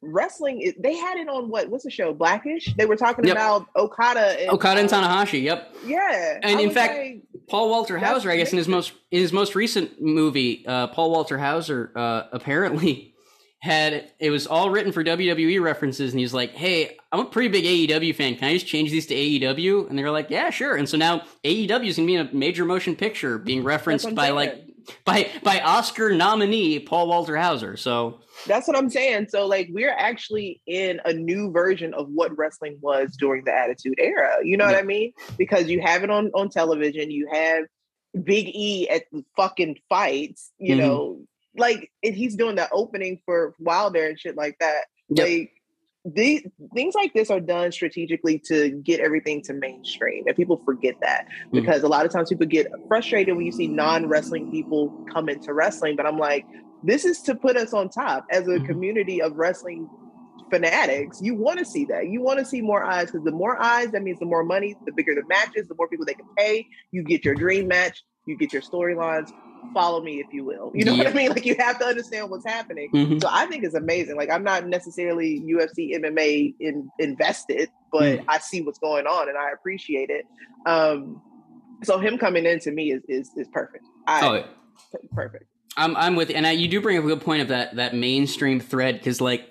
wrestling 0.00 0.72
they 0.78 0.94
had 0.94 1.18
it 1.18 1.28
on 1.28 1.48
what 1.48 1.68
what's 1.68 1.84
the 1.84 1.90
show 1.90 2.12
blackish? 2.12 2.72
They 2.76 2.86
were 2.86 2.96
talking 2.96 3.24
yep. 3.24 3.36
about 3.36 3.66
okada 3.74 4.40
and, 4.40 4.50
okada 4.50 4.80
and 4.80 4.88
tanahashi 4.88 5.42
yep. 5.42 5.74
Yeah 5.84 6.38
and 6.42 6.58
I 6.58 6.62
in 6.62 6.70
fact 6.70 6.94
say, 6.94 7.22
paul 7.48 7.68
walter 7.68 7.98
hauser 7.98 8.30
i 8.30 8.36
guess 8.36 8.52
in 8.52 8.58
his 8.58 8.68
most 8.68 8.92
in 9.10 9.20
his 9.20 9.32
most 9.32 9.54
recent 9.54 10.00
movie 10.00 10.64
uh, 10.66 10.88
paul 10.88 11.10
walter 11.10 11.36
hauser 11.38 11.92
uh, 11.96 12.24
apparently 12.32 13.14
had 13.60 14.12
it 14.20 14.30
was 14.30 14.46
all 14.46 14.70
written 14.70 14.92
for 14.92 15.02
wwe 15.02 15.60
references 15.60 16.12
and 16.12 16.20
he's 16.20 16.32
like 16.32 16.52
hey 16.52 16.96
i'm 17.10 17.20
a 17.20 17.24
pretty 17.24 17.48
big 17.48 17.64
aew 17.64 18.14
fan. 18.14 18.36
Can 18.36 18.50
i 18.50 18.52
just 18.52 18.68
change 18.68 18.92
these 18.92 19.06
to 19.06 19.14
aew 19.14 19.88
and 19.88 19.98
they're 19.98 20.12
like 20.12 20.30
yeah 20.30 20.50
sure. 20.50 20.76
And 20.76 20.88
so 20.88 20.96
now 20.96 21.22
aew 21.44 21.84
is 21.84 21.96
gonna 21.96 22.06
be 22.06 22.14
in 22.14 22.28
a 22.28 22.32
major 22.32 22.64
motion 22.64 22.94
picture 22.94 23.36
being 23.36 23.64
referenced 23.64 24.14
by 24.14 24.30
like 24.30 24.67
by 25.04 25.30
by 25.42 25.60
oscar 25.60 26.12
nominee 26.12 26.78
paul 26.78 27.08
walter 27.08 27.36
hauser 27.36 27.76
so 27.76 28.20
that's 28.46 28.68
what 28.68 28.76
I'm 28.76 28.90
saying. 28.90 29.28
So 29.28 29.46
like 29.46 29.68
we're 29.70 29.94
actually 29.96 30.60
in 30.66 31.00
a 31.04 31.12
new 31.12 31.50
version 31.50 31.94
of 31.94 32.08
what 32.08 32.36
wrestling 32.36 32.78
was 32.80 33.16
during 33.16 33.44
the 33.44 33.52
Attitude 33.52 33.98
Era. 33.98 34.38
You 34.42 34.56
know 34.56 34.64
yeah. 34.66 34.72
what 34.72 34.80
I 34.80 34.84
mean? 34.84 35.12
Because 35.36 35.68
you 35.68 35.80
have 35.80 36.04
it 36.04 36.10
on 36.10 36.30
on 36.34 36.48
television. 36.48 37.10
You 37.10 37.28
have 37.32 37.64
Big 38.22 38.48
E 38.48 38.88
at 38.88 39.04
the 39.12 39.24
fucking 39.36 39.78
fights. 39.88 40.52
You 40.58 40.76
mm-hmm. 40.76 40.80
know, 40.80 41.20
like 41.56 41.90
he's 42.02 42.36
doing 42.36 42.56
the 42.56 42.68
opening 42.70 43.20
for 43.24 43.54
Wilder 43.58 44.06
and 44.06 44.18
shit 44.18 44.36
like 44.36 44.56
that. 44.60 44.84
Yep. 45.10 45.26
Like 45.26 45.52
these 46.14 46.46
things 46.74 46.94
like 46.94 47.12
this 47.14 47.30
are 47.30 47.40
done 47.40 47.72
strategically 47.72 48.38
to 48.38 48.70
get 48.82 49.00
everything 49.00 49.42
to 49.42 49.52
mainstream 49.52 50.24
and 50.26 50.36
people 50.36 50.60
forget 50.64 50.94
that 51.00 51.26
mm-hmm. 51.26 51.60
because 51.60 51.82
a 51.82 51.88
lot 51.88 52.06
of 52.06 52.12
times 52.12 52.28
people 52.28 52.46
get 52.46 52.66
frustrated 52.86 53.36
when 53.36 53.44
you 53.44 53.52
see 53.52 53.66
non-wrestling 53.66 54.50
people 54.50 55.04
come 55.12 55.28
into 55.28 55.52
wrestling 55.52 55.96
but 55.96 56.06
i'm 56.06 56.18
like 56.18 56.44
this 56.82 57.04
is 57.04 57.20
to 57.22 57.34
put 57.34 57.56
us 57.56 57.72
on 57.72 57.88
top 57.88 58.26
as 58.30 58.46
a 58.46 58.50
mm-hmm. 58.50 58.66
community 58.66 59.20
of 59.20 59.36
wrestling 59.36 59.88
fanatics. 60.50 61.20
You 61.20 61.34
want 61.34 61.58
to 61.58 61.64
see 61.64 61.84
that. 61.86 62.08
You 62.08 62.22
want 62.22 62.38
to 62.38 62.44
see 62.44 62.60
more 62.60 62.84
eyes 62.84 63.06
because 63.06 63.24
the 63.24 63.32
more 63.32 63.60
eyes, 63.60 63.90
that 63.92 64.02
means 64.02 64.18
the 64.18 64.26
more 64.26 64.44
money, 64.44 64.74
the 64.86 64.92
bigger 64.92 65.14
the 65.14 65.26
matches, 65.28 65.68
the 65.68 65.74
more 65.74 65.88
people 65.88 66.06
they 66.06 66.14
can 66.14 66.28
pay. 66.36 66.66
You 66.90 67.02
get 67.02 67.24
your 67.24 67.34
dream 67.34 67.68
match, 67.68 68.02
you 68.26 68.36
get 68.36 68.52
your 68.52 68.62
storylines. 68.62 69.30
Follow 69.74 70.02
me, 70.02 70.20
if 70.20 70.32
you 70.32 70.44
will. 70.44 70.70
You 70.74 70.84
know 70.84 70.92
yeah. 70.92 71.04
what 71.04 71.06
I 71.08 71.12
mean? 71.14 71.30
Like 71.30 71.44
you 71.44 71.56
have 71.58 71.78
to 71.78 71.84
understand 71.86 72.30
what's 72.30 72.46
happening. 72.46 72.90
Mm-hmm. 72.92 73.18
So 73.18 73.28
I 73.30 73.46
think 73.46 73.64
it's 73.64 73.74
amazing. 73.74 74.16
Like 74.16 74.30
I'm 74.30 74.44
not 74.44 74.66
necessarily 74.66 75.40
UFC 75.40 75.94
MMA 75.94 76.54
in, 76.60 76.90
invested, 76.98 77.68
but 77.92 78.20
mm. 78.20 78.24
I 78.28 78.38
see 78.38 78.62
what's 78.62 78.78
going 78.78 79.06
on 79.06 79.28
and 79.28 79.36
I 79.36 79.50
appreciate 79.50 80.10
it. 80.10 80.24
Um, 80.66 81.22
so 81.82 81.98
him 81.98 82.18
coming 82.18 82.44
in 82.44 82.58
to 82.60 82.70
me 82.70 82.92
is 82.92 83.02
is, 83.08 83.30
is 83.36 83.48
perfect. 83.48 83.84
I, 84.06 84.26
oh, 84.26 84.98
perfect. 85.12 85.44
I'm 85.76 85.96
I'm 85.96 86.16
with, 86.16 86.30
and 86.30 86.46
I, 86.46 86.52
you 86.52 86.68
do 86.68 86.80
bring 86.80 86.98
up 86.98 87.04
a 87.04 87.06
good 87.06 87.20
point 87.20 87.42
of 87.42 87.48
that 87.48 87.76
that 87.76 87.94
mainstream 87.94 88.60
thread 88.60 88.96
because 88.98 89.20
like. 89.20 89.48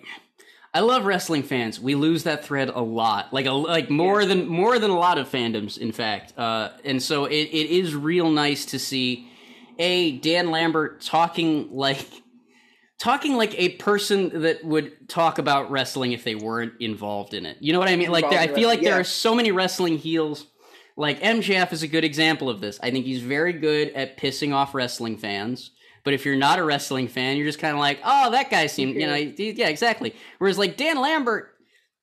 I 0.73 0.81
love 0.81 1.05
wrestling 1.05 1.41
fans. 1.41 1.79
We 1.79 1.95
lose 1.95 2.23
that 2.23 2.45
thread 2.45 2.69
a 2.69 2.81
lot, 2.81 3.33
like 3.33 3.47
a 3.47 3.51
like 3.51 3.89
more 3.89 4.21
yeah. 4.21 4.27
than 4.27 4.47
more 4.47 4.77
than 4.77 4.91
a 4.91 4.99
lot 4.99 5.17
of 5.17 5.27
fandoms, 5.27 5.79
in 5.79 5.91
fact. 5.91 6.37
Uh, 6.37 6.69
and 6.83 7.01
so 7.01 7.25
it, 7.25 7.33
it 7.33 7.71
is 7.71 7.95
real 7.95 8.29
nice 8.29 8.65
to 8.65 8.77
see 8.77 9.26
a 9.79 10.17
Dan 10.17 10.51
Lambert 10.51 11.01
talking 11.01 11.69
like 11.75 12.07
talking 12.99 13.35
like 13.35 13.57
a 13.59 13.69
person 13.77 14.41
that 14.41 14.63
would 14.63 15.07
talk 15.07 15.37
about 15.37 15.69
wrestling 15.69 16.11
if 16.11 16.23
they 16.23 16.35
weren't 16.35 16.73
involved 16.79 17.33
in 17.33 17.45
it. 17.45 17.57
You 17.59 17.73
know 17.73 17.79
what 17.79 17.89
I 17.89 17.95
mean? 17.95 18.11
Like 18.11 18.25
I 18.25 18.47
feel 18.47 18.67
like 18.67 18.81
yeah. 18.81 18.91
there 18.91 18.99
are 18.99 19.03
so 19.03 19.35
many 19.35 19.51
wrestling 19.51 19.97
heels. 19.97 20.47
Like 20.95 21.19
MJF 21.21 21.71
is 21.73 21.83
a 21.83 21.87
good 21.87 22.03
example 22.03 22.49
of 22.49 22.59
this. 22.59 22.79
I 22.81 22.89
think 22.89 23.05
he's 23.05 23.21
very 23.21 23.53
good 23.53 23.89
at 23.89 24.17
pissing 24.17 24.53
off 24.53 24.73
wrestling 24.73 25.17
fans. 25.17 25.71
But 26.03 26.13
if 26.13 26.25
you're 26.25 26.37
not 26.37 26.57
a 26.57 26.63
wrestling 26.63 27.09
fan, 27.09 27.35
you're 27.35 27.45
just 27.45 27.59
kind 27.59 27.73
of 27.73 27.79
like, 27.79 27.99
oh, 28.03 28.31
that 28.31 28.49
guy 28.49 28.67
seemed, 28.67 28.95
you 28.95 29.05
know, 29.05 29.13
he, 29.13 29.51
yeah, 29.51 29.67
exactly. 29.67 30.15
Whereas 30.37 30.57
like 30.57 30.77
Dan 30.77 30.99
Lambert, 31.01 31.53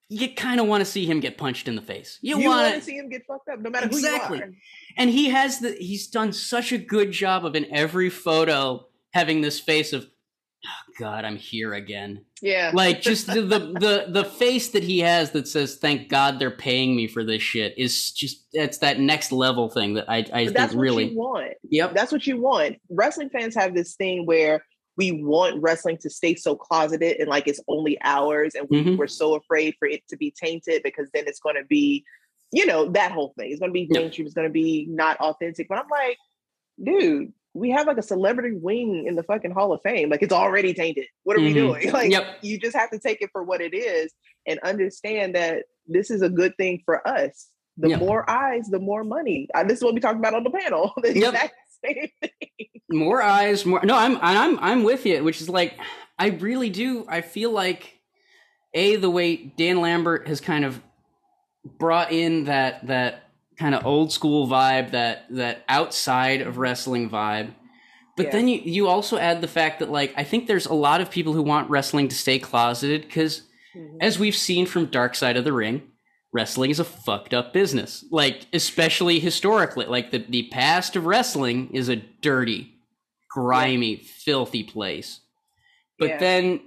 you 0.08 0.34
kind 0.34 0.60
of 0.60 0.66
want 0.66 0.80
to 0.82 0.84
see 0.84 1.06
him 1.06 1.20
get 1.20 1.38
punched 1.38 1.66
in 1.66 1.76
the 1.76 1.82
face. 1.82 2.18
You, 2.22 2.38
You 2.38 2.48
want 2.48 2.74
to 2.74 2.80
see 2.80 2.96
him 2.96 3.08
get 3.08 3.22
fucked 3.26 3.48
up, 3.48 3.60
no 3.60 3.70
matter 3.70 3.86
Exactly. 3.86 4.38
who 4.38 4.44
you 4.44 4.50
are. 4.50 4.54
and 4.98 5.10
he 5.10 5.30
has 5.30 5.60
the 5.60 5.72
he's 5.72 6.06
done 6.08 6.32
such 6.32 6.72
a 6.72 6.78
good 6.78 7.10
job 7.12 7.44
of 7.46 7.56
in 7.56 7.66
every 7.74 8.10
photo 8.10 8.86
having 9.12 9.40
this 9.40 9.58
face 9.60 9.92
of 9.92 10.04
oh 10.66 10.92
god 10.98 11.24
i'm 11.24 11.36
here 11.36 11.72
again 11.74 12.24
Yeah, 12.42 12.70
like 12.74 13.00
just 13.10 13.26
the, 13.26 13.42
the 13.42 13.58
the 13.58 14.04
the 14.08 14.24
face 14.24 14.68
that 14.70 14.82
he 14.82 15.00
has 15.00 15.30
that 15.32 15.46
says 15.46 15.76
thank 15.76 16.08
god 16.08 16.38
they're 16.38 16.50
paying 16.50 16.96
me 16.96 17.06
for 17.06 17.22
this 17.24 17.42
shit 17.42 17.74
is 17.76 18.12
just 18.12 18.46
that's 18.52 18.78
that 18.78 18.98
next 18.98 19.30
level 19.32 19.68
thing 19.68 19.94
that 19.94 20.08
i 20.08 20.18
i 20.18 20.22
But 20.22 20.30
think 20.32 20.52
that's 20.56 20.74
what 20.74 20.80
really 20.80 21.10
you 21.10 21.18
want. 21.18 21.52
yep 21.68 21.94
That's 21.94 22.12
what 22.12 22.26
you 22.26 22.40
want. 22.40 22.76
Wrestling 22.90 23.30
fans 23.30 23.54
have 23.56 23.74
this 23.74 23.94
thing 23.94 24.26
where 24.26 24.64
we 24.96 25.10
want 25.12 25.60
wrestling 25.62 25.98
to 25.98 26.10
stay 26.10 26.34
so 26.34 26.54
closeted 26.54 27.18
and 27.18 27.28
like 27.28 27.48
it's 27.48 27.60
only 27.68 27.98
ours, 28.02 28.54
and 28.54 28.68
we, 28.70 28.84
Mhm. 28.84 28.96
we're 28.96 29.06
so 29.06 29.34
afraid 29.34 29.74
for 29.78 29.86
it 29.88 30.06
to 30.08 30.16
be 30.16 30.30
tainted 30.30 30.82
because 30.82 31.08
then 31.12 31.24
it's 31.26 31.40
going 31.40 31.56
to 31.56 31.64
be, 31.64 32.04
you 32.52 32.64
know, 32.66 32.88
that 32.90 33.10
whole 33.12 33.34
thing. 33.38 33.50
It's 33.50 33.60
going 33.60 33.70
to 33.70 33.74
be 33.74 33.88
mainstream. 33.90 34.26
It's 34.26 34.34
going 34.34 34.48
to 34.48 34.52
be 34.52 34.86
not 34.88 35.16
authentic. 35.18 35.68
But 35.68 35.78
I'm 35.78 35.88
like, 35.90 36.16
dude, 36.82 37.32
we 37.54 37.70
have 37.70 37.86
like 37.86 37.98
a 37.98 38.02
celebrity 38.02 38.56
wing 38.56 39.06
in 39.06 39.14
the 39.16 39.22
fucking 39.22 39.50
Hall 39.52 39.72
of 39.72 39.80
Fame. 39.82 40.10
Like 40.10 40.22
it's 40.22 40.32
already 40.32 40.74
tainted. 40.74 41.06
What 41.24 41.36
are 41.36 41.40
we 41.40 41.52
Mhm. 41.52 41.54
doing? 41.54 41.80
Like 41.92 42.10
Yep. 42.10 42.38
you 42.42 42.58
just 42.58 42.76
have 42.76 42.90
to 42.90 42.98
take 42.98 43.22
it 43.22 43.30
for 43.32 43.42
what 43.42 43.60
it 43.60 43.74
is 43.74 44.12
and 44.46 44.58
understand 44.60 45.34
that 45.34 45.64
this 45.86 46.10
is 46.10 46.22
a 46.22 46.28
good 46.28 46.56
thing 46.56 46.82
for 46.84 47.06
us. 47.06 47.48
The 47.76 47.90
Yep. 47.90 48.00
more 48.00 48.28
eyes, 48.30 48.68
the 48.68 48.78
more 48.78 49.02
money. 49.04 49.48
Uh, 49.54 49.64
this 49.64 49.78
is 49.78 49.84
what 49.84 49.94
we 49.94 50.00
talked 50.00 50.18
about 50.18 50.34
on 50.34 50.44
the 50.44 50.50
panel. 50.50 50.92
The 51.02 51.08
Yep. 51.18 51.34
exact 51.34 51.54
same 51.84 52.08
more 52.90 53.22
eyes 53.22 53.64
more 53.64 53.80
no 53.84 53.96
i'm 53.96 54.18
i'm 54.20 54.58
i'm 54.60 54.84
with 54.84 55.04
you 55.06 55.22
which 55.24 55.40
is 55.40 55.48
like 55.48 55.78
i 56.18 56.28
really 56.28 56.70
do 56.70 57.04
i 57.08 57.20
feel 57.20 57.50
like 57.50 57.98
a 58.72 58.96
the 58.96 59.10
way 59.10 59.36
dan 59.36 59.80
lambert 59.80 60.28
has 60.28 60.40
kind 60.40 60.64
of 60.64 60.80
brought 61.78 62.12
in 62.12 62.44
that 62.44 62.86
that 62.86 63.30
kind 63.58 63.74
of 63.74 63.86
old 63.86 64.12
school 64.12 64.46
vibe 64.46 64.90
that 64.90 65.24
that 65.30 65.64
outside 65.68 66.40
of 66.40 66.58
wrestling 66.58 67.08
vibe 67.08 67.54
but 68.16 68.26
Yeah. 68.26 68.32
then 68.32 68.48
you 68.48 68.60
you 68.64 68.88
also 68.88 69.16
add 69.16 69.40
the 69.40 69.48
fact 69.48 69.78
that 69.78 69.90
like 69.90 70.12
i 70.16 70.24
think 70.24 70.46
there's 70.46 70.66
a 70.66 70.74
lot 70.74 71.00
of 71.00 71.10
people 71.10 71.32
who 71.32 71.42
want 71.42 71.70
wrestling 71.70 72.08
to 72.08 72.14
stay 72.14 72.38
closeted 72.38 73.02
because 73.02 73.42
mm-hmm. 73.74 73.96
as 74.00 74.18
we've 74.18 74.36
seen 74.36 74.66
from 74.66 74.86
dark 74.86 75.14
side 75.14 75.36
of 75.36 75.44
the 75.44 75.52
ring 75.52 75.82
wrestling 76.34 76.70
is 76.70 76.80
a 76.80 76.84
fucked 76.84 77.32
up 77.32 77.52
business. 77.54 78.04
Like 78.10 78.46
especially 78.52 79.20
historically 79.20 79.86
like 79.86 80.10
the, 80.10 80.18
the 80.28 80.48
past 80.50 80.96
of 80.96 81.06
wrestling 81.06 81.70
is 81.72 81.88
a 81.88 81.96
dirty 81.96 82.74
grimy 83.30 83.96
filthy 83.96 84.64
place. 84.64 85.20
But 85.98 86.08
Yeah. 86.10 86.18
then 86.18 86.60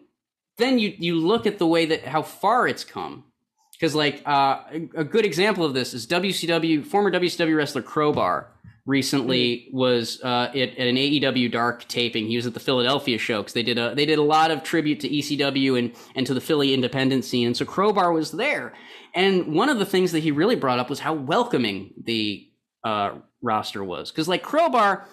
then 0.57 0.79
you 0.79 0.95
you 0.97 1.19
look 1.19 1.45
at 1.45 1.59
the 1.59 1.67
way 1.67 1.85
that 1.85 2.05
how 2.05 2.23
far 2.23 2.67
it's 2.67 2.83
come. 2.83 3.25
Because 3.73 3.93
like 3.93 4.23
uh, 4.25 4.61
a, 4.71 4.89
a 4.95 5.03
good 5.03 5.23
example 5.25 5.63
of 5.63 5.75
this 5.75 5.93
is 5.93 6.07
WCW 6.07 6.83
former 6.83 7.11
WCW 7.11 7.55
wrestler 7.55 7.83
Crowbar 7.83 8.47
recently 8.87 9.67
was 9.71 10.19
uh, 10.23 10.49
at, 10.49 10.55
at 10.55 10.87
an 10.87 10.95
AEW 10.95 11.51
Dark 11.51 11.87
taping. 11.89 12.25
He 12.25 12.37
was 12.37 12.47
at 12.47 12.53
the 12.53 12.59
Philadelphia 12.59 13.17
show 13.19 13.39
because 13.39 13.53
they 13.53 13.61
did 13.61 13.77
a 13.77 13.93
they 13.93 14.05
did 14.05 14.17
a 14.17 14.23
lot 14.23 14.49
of 14.49 14.63
tribute 14.63 15.01
to 15.01 15.09
ECW 15.09 15.77
and 15.77 15.93
and 16.15 16.25
to 16.25 16.33
the 16.33 16.41
Philly 16.41 16.73
independent 16.73 17.25
scene. 17.25 17.47
And 17.47 17.55
so 17.55 17.65
Crowbar 17.65 18.11
was 18.11 18.31
there, 18.31 18.73
and 19.13 19.53
one 19.53 19.69
of 19.69 19.77
the 19.77 19.85
things 19.85 20.13
that 20.13 20.21
he 20.21 20.31
really 20.31 20.55
brought 20.55 20.79
up 20.79 20.89
was 20.89 21.01
how 21.01 21.13
welcoming 21.13 21.93
the 22.01 22.49
uh, 22.83 23.15
roster 23.43 23.83
was 23.83 24.09
because 24.09 24.27
like 24.27 24.41
Crowbar. 24.41 25.05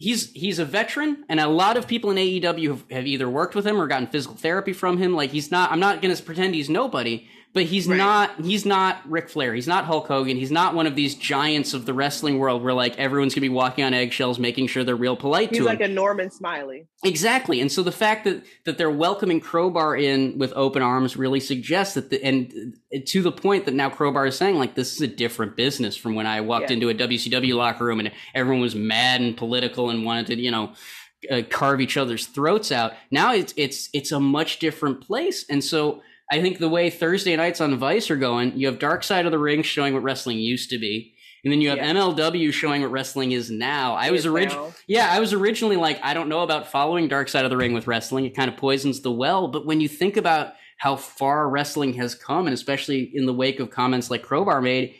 He's 0.00 0.30
he's 0.30 0.60
a 0.60 0.64
veteran, 0.64 1.24
and 1.28 1.40
a 1.40 1.48
lot 1.48 1.76
of 1.76 1.88
people 1.88 2.12
in 2.12 2.16
AEW 2.18 2.68
have, 2.68 2.84
have 2.88 3.06
either 3.08 3.28
worked 3.28 3.56
with 3.56 3.66
him 3.66 3.80
or 3.80 3.88
gotten 3.88 4.06
physical 4.06 4.36
therapy 4.36 4.72
from 4.72 4.96
him. 4.98 5.12
Like 5.12 5.32
he's 5.32 5.50
not. 5.50 5.72
I'm 5.72 5.80
not 5.80 6.00
going 6.00 6.14
to 6.14 6.22
pretend 6.22 6.54
he's 6.54 6.70
nobody, 6.70 7.26
but 7.54 7.64
he's 7.64 7.88
Right. 7.88 7.96
not. 7.96 8.40
He's 8.44 8.64
not 8.66 9.00
Ric 9.10 9.28
Flair. 9.28 9.54
He's 9.54 9.66
not 9.66 9.84
Hulk 9.86 10.06
Hogan. 10.06 10.36
He's 10.36 10.50
not 10.50 10.74
one 10.74 10.86
of 10.86 10.94
these 10.94 11.14
giants 11.14 11.74
of 11.74 11.86
the 11.86 11.94
wrestling 11.94 12.38
world 12.38 12.62
where 12.62 12.74
like 12.74 12.96
everyone's 12.98 13.32
going 13.34 13.42
to 13.42 13.48
be 13.48 13.54
walking 13.54 13.84
on 13.84 13.94
eggshells, 13.94 14.38
making 14.38 14.66
sure 14.68 14.84
they're 14.84 14.94
real 14.96 15.16
polite 15.16 15.48
He's 15.50 15.58
to 15.58 15.64
like 15.64 15.74
him. 15.74 15.78
He's 15.78 15.84
like 15.88 15.90
a 15.90 15.94
Norman 15.94 16.30
Smiley. 16.30 16.86
Exactly. 17.04 17.60
And 17.60 17.72
so 17.72 17.82
the 17.82 17.92
fact 17.92 18.24
that 18.24 18.44
that 18.64 18.76
they're 18.78 18.90
welcoming 18.90 19.40
Crowbar 19.40 19.96
in 19.96 20.38
with 20.38 20.52
open 20.54 20.82
arms 20.82 21.16
really 21.16 21.40
suggests 21.40 21.94
that 21.94 22.10
the, 22.10 22.22
and 22.24 22.76
uh, 22.94 22.98
to 23.06 23.22
the 23.22 23.32
point 23.32 23.64
that 23.64 23.74
now 23.74 23.88
Crowbar 23.90 24.26
is 24.26 24.36
saying 24.36 24.56
like 24.56 24.74
this 24.74 24.94
is 24.94 25.00
a 25.00 25.06
different 25.08 25.56
business 25.56 25.96
from 25.96 26.14
when 26.14 26.26
I 26.26 26.40
walked 26.42 26.70
Yeah. 26.70 26.74
into 26.74 26.88
a 26.90 26.94
WCW 26.94 27.54
locker 27.56 27.84
room 27.84 28.00
and 28.00 28.12
everyone 28.34 28.60
was 28.60 28.74
mad 28.74 29.20
and 29.20 29.36
political 29.36 29.90
and 29.90 30.04
wanted 30.04 30.26
to, 30.28 30.36
you 30.40 30.50
know, 30.50 30.72
uh, 31.30 31.42
carve 31.50 31.80
each 31.80 31.96
other's 31.96 32.26
throats 32.26 32.70
out. 32.70 32.92
Now 33.10 33.32
it's 33.34 33.52
it's 33.56 33.88
it's 33.92 34.12
a 34.12 34.20
much 34.20 34.58
different 34.60 35.00
place. 35.00 35.44
And 35.50 35.64
so 35.64 36.02
I 36.30 36.40
think 36.42 36.58
the 36.58 36.68
way 36.68 36.90
Thursday 36.90 37.34
nights 37.36 37.60
on 37.60 37.76
Vice 37.76 38.10
are 38.10 38.16
going, 38.16 38.56
you 38.56 38.66
have 38.66 38.78
Dark 38.78 39.02
Side 39.02 39.26
of 39.26 39.32
the 39.32 39.38
Ring 39.38 39.62
showing 39.62 39.94
what 39.94 40.02
wrestling 40.02 40.38
used 40.38 40.70
to 40.70 40.78
be. 40.78 41.14
And 41.44 41.52
then 41.52 41.60
you 41.60 41.70
have. 41.70 41.78
MLW 41.78 42.52
showing 42.52 42.82
what 42.82 42.90
wrestling 42.90 43.32
is 43.32 43.50
now. 43.50 43.94
I 43.94 44.10
was 44.10 44.26
originally 44.26 44.72
yeah, 44.86 45.08
I 45.10 45.20
was 45.20 45.32
originally 45.32 45.76
like, 45.76 45.98
I 46.02 46.12
don't 46.12 46.28
know 46.28 46.40
about 46.40 46.70
following 46.70 47.08
Dark 47.08 47.28
Side 47.28 47.44
of 47.44 47.50
the 47.50 47.56
Ring 47.56 47.72
with 47.72 47.86
wrestling. 47.86 48.24
It 48.24 48.36
kind 48.36 48.50
of 48.50 48.56
poisons 48.56 49.00
the 49.00 49.12
well. 49.12 49.48
But 49.48 49.64
when 49.64 49.80
you 49.80 49.88
think 49.88 50.16
about 50.16 50.54
how 50.78 50.96
far 50.96 51.48
wrestling 51.48 51.94
has 51.94 52.14
come, 52.14 52.46
and 52.46 52.54
especially 52.54 53.10
in 53.14 53.26
the 53.26 53.32
wake 53.32 53.60
of 53.60 53.70
comments 53.70 54.10
like 54.10 54.22
Crowbar 54.22 54.60
made, 54.60 54.94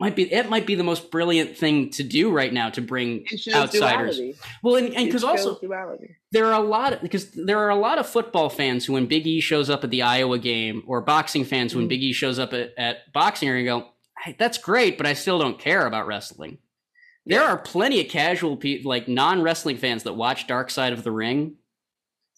might 0.00 0.16
be 0.16 0.32
it 0.32 0.48
might 0.50 0.66
be 0.66 0.74
the 0.74 0.84
most 0.84 1.10
brilliant 1.10 1.56
thing 1.56 1.90
to 1.90 2.02
do 2.02 2.30
right 2.30 2.52
now 2.52 2.68
to 2.70 2.80
bring 2.80 3.24
outsiders. 3.54 4.16
duality. 4.16 4.34
Well, 4.62 4.76
and 4.76 4.92
because 4.92 5.22
also 5.22 5.58
duality. 5.58 6.16
there 6.32 6.46
are 6.46 6.60
a 6.60 6.66
lot 6.66 6.94
of 6.94 7.00
because 7.00 7.30
there 7.30 7.58
are 7.60 7.70
a 7.70 7.76
lot 7.76 7.98
of 7.98 8.06
football 8.06 8.48
fans 8.48 8.84
who 8.84 8.94
when 8.94 9.06
Big 9.06 9.26
E 9.26 9.40
shows 9.40 9.70
up 9.70 9.84
at 9.84 9.90
the 9.90 10.02
Iowa 10.02 10.38
game, 10.38 10.82
or 10.86 11.00
boxing 11.00 11.44
fans 11.44 11.72
who 11.72 11.78
when. 11.78 11.84
Mm-hmm. 11.84 11.88
Big 11.90 12.02
E 12.02 12.12
shows 12.12 12.38
up 12.38 12.52
at, 12.52 12.74
at 12.76 13.12
boxing 13.12 13.48
are 13.48 13.62
go, 13.62 13.88
hey, 14.24 14.34
that's 14.38 14.58
great, 14.58 14.96
but 14.96 15.06
I 15.06 15.12
still 15.12 15.38
don't 15.38 15.58
care 15.58 15.86
about 15.86 16.06
wrestling. 16.06 16.58
There 17.26 17.42
are 17.42 17.56
plenty 17.56 18.00
of 18.00 18.08
casual 18.08 18.56
people, 18.56 18.88
like 18.88 19.08
non 19.08 19.42
wrestling 19.42 19.76
fans 19.78 20.02
that 20.02 20.14
watch 20.14 20.46
Dark 20.46 20.70
Side 20.70 20.92
of 20.92 21.04
the 21.04 21.12
Ring. 21.12 21.56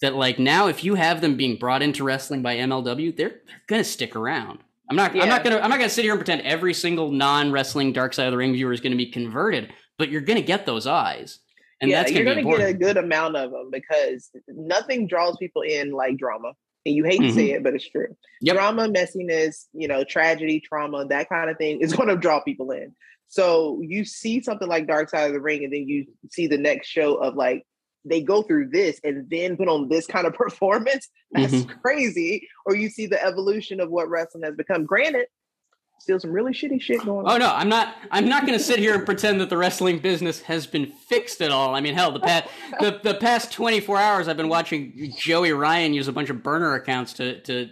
That 0.03 0.15
like 0.15 0.39
now, 0.39 0.69
if 0.69 0.85
you 0.85 0.97
have 0.97 1.23
them 1.23 1.39
being 1.39 1.57
brought 1.57 1.83
into 1.83 2.05
wrestling 2.05 2.43
by 2.43 2.57
MLW, 2.57 3.17
they're 3.17 3.41
they're 3.47 3.63
gonna 3.67 3.83
stick 3.83 4.15
around. 4.15 4.59
I'm 4.89 4.97
not. 4.97 5.13
I'm 5.13 5.29
not 5.29 5.43
gonna. 5.43 5.59
I'm 5.59 5.71
not 5.71 5.79
gonna 5.79 5.91
sit 5.91 6.05
here 6.05 6.13
and 6.13 6.21
pretend 6.21 6.43
every 6.43 6.75
single 6.75 7.11
non 7.11 7.51
wrestling 7.51 7.93
Dark 7.93 8.15
Side 8.15 8.27
of 8.27 8.33
the 8.33 8.37
Ring 8.37 8.53
viewer 8.53 8.73
is 8.73 8.81
gonna 8.81 8.97
be 8.97 9.11
converted. 9.11 9.73
But 9.99 10.11
you're 10.11 10.21
gonna 10.21 10.43
get 10.43 10.67
those 10.67 10.87
eyes, 10.87 11.41
and 11.81 11.91
yeah, 11.91 12.03
that's 12.03 12.13
you're 12.13 12.25
gonna 12.25 12.37
be 12.37 12.43
gonna 12.43 12.59
get 12.59 12.69
a 12.69 12.75
good 12.75 12.97
amount 12.97 13.37
of 13.37 13.51
them 13.51 13.71
because 13.71 14.31
nothing 14.49 15.07
draws 15.07 15.37
people 15.39 15.63
in 15.63 15.93
like 15.93 16.17
drama. 16.17 16.53
And 16.85 16.95
you 16.95 17.03
hate 17.03 17.19
to 17.19 17.33
say 17.33 17.51
it, 17.51 17.65
but 17.65 17.75
it's 17.75 17.89
true. 17.89 18.05
Mm-hmm. 18.05 18.15
Yep. 18.43 18.55
Drama, 18.55 18.89
messiness, 18.89 19.65
you 19.73 19.89
know, 19.89 20.05
tragedy, 20.05 20.61
trauma, 20.61 21.05
that 21.07 21.29
kind 21.29 21.51
of 21.51 21.59
thing 21.59 21.81
is 21.81 21.93
going 21.97 22.09
to 22.09 22.17
draw 22.17 22.41
people 22.41 22.71
in. 22.71 22.95
So 23.27 23.81
you 23.83 24.05
see 24.05 24.41
something 24.41 24.69
like 24.69 24.87
Dark 24.87 25.11
Side 25.11 25.27
of 25.27 25.33
the 25.33 25.41
Ring, 25.41 25.65
and 25.65 25.73
then 25.73 25.89
you 25.89 26.07
see 26.31 26.47
the 26.47 26.59
next 26.59 26.87
show 26.87 27.17
of 27.17 27.35
like 27.35 27.67
they 28.09 28.23
go 28.23 28.43
through 28.43 28.69
this 28.71 29.01
and 29.05 29.29
then 29.31 29.57
put 29.57 29.69
on 29.69 29.89
this 29.89 30.07
kind 30.07 30.27
of 30.27 30.35
performance. 30.45 31.09
That's 31.33 31.53
Mm-hmm. 31.53 31.81
crazy. 31.81 32.49
Or 32.65 32.75
you 32.77 32.89
see 32.89 33.07
the 33.07 33.23
evolution 33.23 33.81
of 33.81 33.91
what 33.91 34.09
wrestling 34.09 34.45
has 34.45 34.55
become. 34.55 34.85
Granted, 34.85 35.27
still 35.99 36.21
some 36.21 36.31
really 36.31 36.53
shitty 36.53 36.81
shit 36.81 37.05
going 37.05 37.27
on. 37.27 37.33
Oh 37.33 37.37
no, 37.39 37.53
I'm 37.53 37.69
not. 37.69 37.97
I'm 38.11 38.29
not 38.29 38.47
going 38.47 38.57
to 38.59 38.63
sit 38.65 38.79
here 38.79 38.95
and 38.95 39.05
pretend 39.05 39.41
that 39.41 39.51
the 39.51 39.57
wrestling 39.57 39.99
business 39.99 40.41
has 40.43 40.67
been 40.67 40.87
fixed 40.87 41.41
at 41.41 41.51
all. 41.51 41.75
I 41.75 41.81
mean, 41.81 41.95
hell, 41.95 42.13
the 42.13 42.21
past 42.21 42.49
the, 42.81 43.01
the 43.03 43.15
past 43.15 43.53
24 43.53 43.99
hours, 43.99 44.29
I've 44.29 44.37
been 44.37 44.49
watching 44.49 45.15
Joey 45.19 45.53
Ryan 45.53 45.93
use 45.95 46.07
a 46.09 46.13
bunch 46.13 46.31
of 46.31 46.43
burner 46.43 46.75
accounts 46.75 47.13
to 47.15 47.41
to 47.43 47.71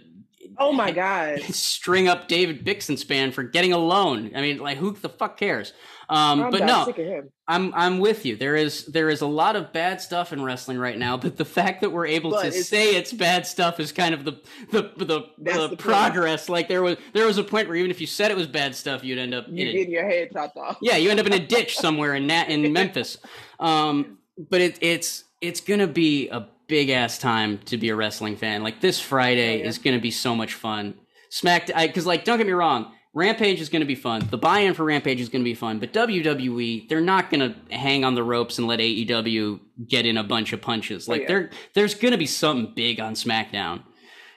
Oh 0.57 0.71
my 0.71 0.91
god. 1.03 1.41
string 1.41 2.07
up 2.07 2.27
David 2.27 2.65
Bixenspan 2.65 3.33
for 3.33 3.43
getting 3.43 3.73
a 3.73 3.77
loan. 3.77 4.31
I 4.35 4.41
mean, 4.41 4.57
like 4.59 4.77
who 4.77 4.91
the 4.91 5.09
fuck 5.09 5.37
cares? 5.37 5.73
Um, 6.07 6.43
I'm 6.43 6.51
but 6.51 6.63
no, 6.65 6.85
sick 6.85 6.99
of 6.99 7.05
him. 7.05 7.29
I'm 7.47 7.73
I'm 7.73 7.97
with 7.99 8.25
you. 8.27 8.35
There 8.35 8.55
is 8.55 8.85
there 8.85 9.09
is 9.09 9.21
a 9.21 9.25
lot 9.27 9.55
of 9.55 9.73
bad 9.73 9.99
stuff 10.01 10.31
in 10.33 10.43
wrestling 10.43 10.77
right 10.77 10.97
now, 10.97 11.17
but 11.17 11.35
the 11.37 11.45
fact 11.45 11.81
that 11.81 11.91
we're 11.91 12.05
able 12.05 12.29
But 12.31 12.41
to 12.43 12.47
it's- 12.49 12.67
say 12.67 12.95
it's 12.95 13.11
bad 13.11 13.47
stuff 13.47 13.79
is 13.79 13.91
kind 13.91 14.13
of 14.13 14.23
the 14.23 14.33
the 14.71 14.91
the, 14.97 15.05
the, 15.05 15.23
the 15.37 15.67
point. 15.69 15.79
progress. 15.79 16.47
Like 16.47 16.67
there 16.67 16.83
was 16.83 16.97
there 17.13 17.25
was 17.25 17.39
a 17.39 17.43
point 17.43 17.67
where 17.67 17.77
even 17.77 17.89
if 17.89 17.99
you 17.99 18.05
said 18.07 18.29
it 18.29 18.37
was 18.37 18.45
bad 18.47 18.75
stuff, 18.75 19.03
you'd 19.03 19.17
end 19.17 19.33
up 19.33 19.45
You 19.49 19.65
getting 19.65 19.91
your 19.91 20.07
head 20.07 20.29
chopped 20.31 20.57
off. 20.57 20.77
yeah, 20.81 20.95
you 20.97 21.09
end 21.09 21.19
up 21.19 21.25
in 21.25 21.33
a 21.33 21.39
ditch 21.45 21.75
somewhere 21.75 22.13
in 22.13 22.27
Nat- 22.27 22.49
in 22.49 22.71
Memphis. 22.73 23.17
Um, 23.59 24.19
but 24.37 24.61
it, 24.61 24.77
it's 24.81 25.23
it's 25.41 25.59
gonna 25.61 25.87
be 25.87 26.29
a 26.29 26.47
big 26.67 26.89
ass 26.89 27.17
time 27.19 27.59
to 27.65 27.77
be 27.77 27.89
a 27.89 27.95
wrestling 27.95 28.35
fan. 28.35 28.63
Like 28.63 28.81
this 28.81 28.99
Friday 28.99 29.55
Oh, 29.55 29.63
yeah. 29.63 29.67
is 29.67 29.77
gonna 29.77 29.99
be 29.99 30.11
so 30.11 30.35
much 30.35 30.53
fun. 30.53 30.95
Smack, 31.29 31.67
because 31.67 32.05
like 32.05 32.23
don't 32.25 32.37
get 32.37 32.47
me 32.47 32.53
wrong, 32.53 32.91
Rampage 33.13 33.61
is 33.61 33.69
gonna 33.69 33.85
be 33.85 33.95
fun. 33.95 34.27
The 34.29 34.37
buy-in 34.37 34.73
for 34.73 34.83
Rampage 34.83 35.19
is 35.21 35.29
gonna 35.29 35.43
be 35.43 35.53
fun. 35.53 35.79
But 35.79 35.93
WWE, 35.93 36.87
they're 36.89 37.01
not 37.01 37.29
gonna 37.29 37.55
hang 37.71 38.03
on 38.03 38.15
the 38.15 38.23
ropes 38.23 38.57
and 38.57 38.67
let 38.67 38.79
AEW 38.79 39.59
get 39.87 40.05
in 40.05 40.17
a 40.17 40.23
bunch 40.23 40.53
of 40.53 40.61
punches. 40.61 41.07
Oh, 41.07 41.13
like 41.13 41.21
yeah. 41.23 41.27
there, 41.27 41.49
there's 41.73 41.93
gonna 41.95 42.17
be 42.17 42.25
something 42.25 42.73
big 42.75 42.99
on 42.99 43.13
SmackDown. 43.13 43.83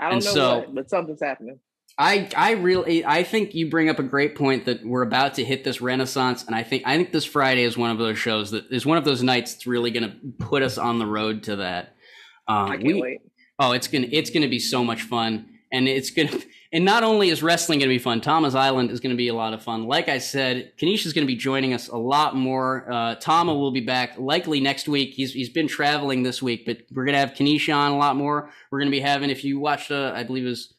I 0.01 0.05
don't 0.11 0.14
And 0.18 0.24
know 0.24 0.31
so- 0.33 0.59
what, 0.59 0.74
but 0.74 0.91
something's 0.91 1.20
happening. 1.22 1.59
I 2.01 2.29
I 2.37 2.53
really 2.53 3.05
I 3.05 3.24
think 3.24 3.57
you 3.57 3.68
bring 3.68 3.89
up 3.89 3.99
a 3.99 4.05
great 4.05 4.37
point 4.37 4.66
that 4.66 4.85
we're 4.87 5.03
about 5.03 5.35
to 5.35 5.45
hit 5.45 5.64
this 5.64 5.81
renaissance, 5.81 6.45
and 6.47 6.55
I 6.55 6.62
think 6.62 6.85
I 6.87 6.97
think 6.97 7.11
this 7.11 7.24
Friday 7.24 7.64
is 7.64 7.76
one 7.76 7.91
of 7.91 7.99
those 7.99 8.16
shows 8.16 8.53
that 8.53 8.66
is 8.70 8.87
one 8.87 8.99
of 8.99 9.05
those 9.05 9.20
nights 9.24 9.55
that's 9.55 9.66
really 9.66 9.91
going 9.91 10.09
to 10.09 10.16
put 10.47 10.62
us 10.62 10.79
on 10.79 11.01
the 11.01 11.07
road 11.07 11.43
to 11.45 11.57
that. 11.57 11.97
Can't 12.49 12.82
we- 12.82 13.01
wait. 13.01 13.20
Oh, 13.61 13.72
it's 13.72 13.88
gonna 13.88 14.09
it's 14.11 14.30
gonna 14.30 14.49
be 14.49 14.61
so 14.61 14.84
much 14.84 15.03
fun, 15.03 15.46
and 15.72 15.88
it's 15.88 16.11
gonna 16.11 16.30
and 16.72 16.84
not 16.84 17.03
only 17.03 17.30
is 17.30 17.42
wrestling 17.42 17.78
going 17.78 17.88
to 17.88 17.94
be 17.94 17.99
fun, 17.99 18.20
Tama's 18.20 18.55
Island 18.55 18.90
is 18.90 19.01
going 19.01 19.12
to 19.12 19.16
be 19.16 19.28
a 19.28 19.34
lot 19.34 19.55
of 19.55 19.62
fun. 19.62 19.84
Like 19.86 20.09
I 20.09 20.18
said, 20.18 20.72
Kanisha's 20.78 21.12
going 21.12 21.26
to 21.26 21.32
be 21.32 21.36
joining 21.36 21.72
us 21.72 21.88
a 21.88 21.96
lot 21.96 22.36
more. 22.36 22.90
Uh, 22.90 23.14
Tama 23.14 23.55
will 23.55 23.70
be 23.70 23.80
back 23.80 24.18
likely 24.18 24.61
next 24.61 24.86
week. 24.86 25.14
He's 25.14 25.32
he's 25.32 25.49
been 25.49 25.66
traveling 25.68 26.22
this 26.22 26.42
week, 26.42 26.66
but 26.66 26.82
we're 26.92 27.05
going 27.05 27.14
to 27.14 27.20
have 27.20 27.32
Kanisha 27.32 27.74
on 27.74 27.92
a 27.92 27.96
lot 27.96 28.16
more. 28.16 28.51
We're 28.70 28.80
going 28.80 28.90
to 28.90 28.96
be 28.96 29.01
having, 29.01 29.30
if 29.30 29.44
you 29.44 29.59
watched, 29.59 29.90
uh, 29.90 30.12
I 30.14 30.24
believe 30.24 30.44
it 30.44 30.49
was 30.49 30.74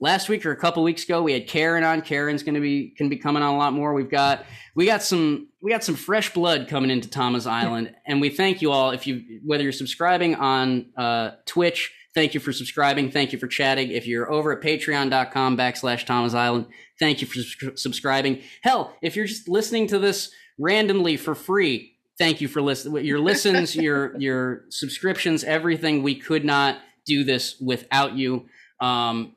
last 0.00 0.28
week 0.28 0.44
or 0.46 0.52
a 0.52 0.56
couple 0.56 0.82
weeks 0.82 1.04
ago, 1.04 1.22
we 1.22 1.32
had 1.32 1.46
Karen 1.46 1.84
on. 1.84 2.00
Karen's 2.00 2.42
going 2.42 2.54
to 2.54 2.60
be 2.60 2.94
can 2.96 3.08
be 3.10 3.16
coming 3.16 3.42
on 3.42 3.54
a 3.54 3.58
lot 3.58 3.74
more. 3.74 3.92
We've 3.92 4.10
got 4.10 4.46
we 4.74 4.86
got 4.86 5.02
some 5.02 5.48
we 5.66 5.72
got 5.72 5.82
some 5.82 5.96
fresh 5.96 6.32
blood 6.32 6.68
coming 6.68 6.90
into 6.90 7.10
Tama's 7.10 7.44
Island, 7.44 7.92
and 8.06 8.20
we 8.20 8.30
thank 8.30 8.62
you 8.62 8.70
all 8.70 8.92
if 8.92 9.04
you 9.06 9.40
whether 9.44 9.64
you're 9.64 9.72
subscribing 9.72 10.36
on 10.36 10.86
uh, 10.96 11.32
Twitch 11.44 11.92
Thank 12.16 12.32
you 12.32 12.40
for 12.40 12.50
subscribing. 12.50 13.10
Thank 13.10 13.34
you 13.34 13.38
for 13.38 13.46
chatting. 13.46 13.90
If 13.90 14.06
you're 14.06 14.32
over 14.32 14.50
at 14.50 14.62
patreon.com 14.62 15.54
backslash 15.54 16.06
Tama's 16.06 16.34
Island, 16.34 16.64
thank 16.98 17.20
you 17.20 17.26
for 17.26 17.42
subscribing. 17.76 18.40
Hell, 18.62 18.96
if 19.02 19.16
you're 19.16 19.26
just 19.26 19.50
listening 19.50 19.86
to 19.88 19.98
this 19.98 20.30
randomly 20.56 21.18
for 21.18 21.34
free, 21.34 21.98
thank 22.16 22.40
you 22.40 22.48
for 22.48 22.62
listening. 22.62 23.04
Your 23.04 23.18
listens, 23.18 23.76
your 23.76 24.18
your 24.18 24.64
subscriptions, 24.70 25.44
everything. 25.44 26.02
We 26.02 26.14
could 26.14 26.42
not 26.42 26.78
do 27.04 27.22
this 27.22 27.60
without 27.60 28.16
you. 28.16 28.46
Um, 28.80 29.36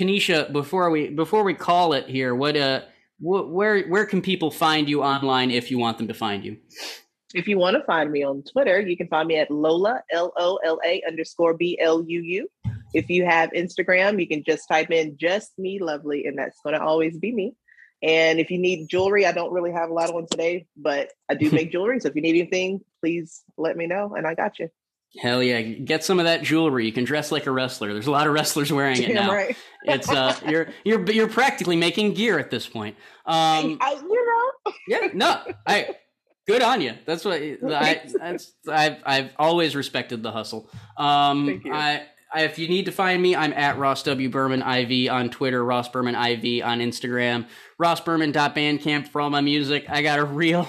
Kanisha, 0.00 0.50
before 0.50 0.88
we 0.88 1.10
before 1.10 1.44
we 1.44 1.52
call 1.52 1.92
it 1.92 2.08
here, 2.08 2.34
what 2.34 2.56
uh, 2.56 2.80
where 3.18 3.86
where 3.86 4.06
can 4.06 4.20
people 4.20 4.50
find 4.50 4.88
you 4.88 5.02
online 5.02 5.50
if 5.50 5.70
you 5.70 5.78
want 5.78 5.98
them 5.98 6.08
to 6.08 6.14
find 6.14 6.44
you? 6.44 6.56
If 7.34 7.48
you 7.48 7.58
want 7.58 7.76
to 7.76 7.82
find 7.84 8.10
me 8.10 8.22
on 8.22 8.42
Twitter, 8.42 8.80
you 8.80 8.96
can 8.96 9.08
find 9.08 9.28
me 9.28 9.36
at 9.36 9.50
Lola, 9.50 10.02
L 10.12 10.32
O 10.36 10.58
L 10.64 10.78
A 10.84 11.02
underscore 11.06 11.54
B 11.54 11.78
L 11.80 12.04
U 12.06 12.20
U. 12.20 12.48
If 12.94 13.10
you 13.10 13.24
have 13.24 13.50
Instagram, 13.50 14.20
you 14.20 14.28
can 14.28 14.42
just 14.44 14.68
type 14.68 14.90
in 14.90 15.16
just 15.18 15.58
me 15.58 15.78
lovely, 15.80 16.26
and 16.26 16.38
that's 16.38 16.60
going 16.60 16.74
to 16.74 16.82
always 16.82 17.18
be 17.18 17.32
me. 17.32 17.54
And 18.02 18.38
if 18.38 18.50
you 18.50 18.58
need 18.58 18.88
jewelry, 18.88 19.26
I 19.26 19.32
don't 19.32 19.52
really 19.52 19.72
have 19.72 19.90
a 19.90 19.92
lot 19.92 20.14
on 20.14 20.26
today, 20.30 20.66
but 20.76 21.12
I 21.28 21.34
do 21.34 21.50
make 21.52 21.72
jewelry. 21.72 22.00
So 22.00 22.08
if 22.08 22.14
you 22.14 22.22
need 22.22 22.38
anything, 22.38 22.80
please 23.00 23.42
let 23.56 23.76
me 23.76 23.86
know, 23.86 24.14
and 24.14 24.26
I 24.26 24.34
got 24.34 24.58
you. 24.58 24.68
Hell 25.20 25.42
yeah, 25.42 25.62
get 25.62 26.04
some 26.04 26.18
of 26.18 26.26
that 26.26 26.42
jewelry. 26.42 26.86
You 26.86 26.92
can 26.92 27.04
dress 27.04 27.32
like 27.32 27.46
a 27.46 27.50
wrestler. 27.50 27.92
There's 27.92 28.06
a 28.06 28.10
lot 28.10 28.26
of 28.26 28.32
wrestlers 28.32 28.72
wearing 28.72 29.02
it 29.02 29.14
now. 29.14 29.32
Right. 29.32 29.56
it's 29.84 30.10
uh, 30.10 30.38
you're 30.48 30.68
you're 30.84 31.10
you're 31.10 31.28
practically 31.28 31.76
making 31.76 32.14
gear 32.14 32.38
at 32.38 32.50
this 32.50 32.66
point. 32.68 32.96
Um, 33.24 33.78
I, 33.80 33.94
you 34.00 34.52
know. 34.66 34.72
yeah, 34.88 35.08
no, 35.14 35.40
I 35.66 35.96
Good 36.46 36.62
on 36.62 36.80
you. 36.80 36.94
That's 37.04 37.24
what 37.24 37.42
I. 37.42 37.56
That's 37.60 38.52
I've 38.68 39.02
I've 39.04 39.30
always 39.36 39.74
respected 39.74 40.22
the 40.22 40.30
hustle. 40.30 40.70
Um, 40.96 41.46
Thank 41.46 41.64
you. 41.64 41.72
I, 41.72 42.06
I, 42.32 42.42
if 42.42 42.58
you 42.58 42.68
need 42.68 42.84
to 42.84 42.92
find 42.92 43.20
me, 43.20 43.34
I'm 43.34 43.52
at 43.52 43.78
Ross 43.78 44.04
W 44.04 44.30
Berman 44.30 44.62
IV 44.62 45.10
on 45.10 45.28
Twitter, 45.30 45.64
Ross 45.64 45.88
Berman 45.88 46.14
IV 46.14 46.64
on 46.64 46.78
Instagram, 46.78 47.46
Ross 47.78 48.00
rossberman.bandcamp 48.00 49.08
for 49.08 49.20
all 49.20 49.30
my 49.30 49.40
music. 49.40 49.86
I 49.88 50.02
got 50.02 50.20
a 50.20 50.24
real, 50.24 50.68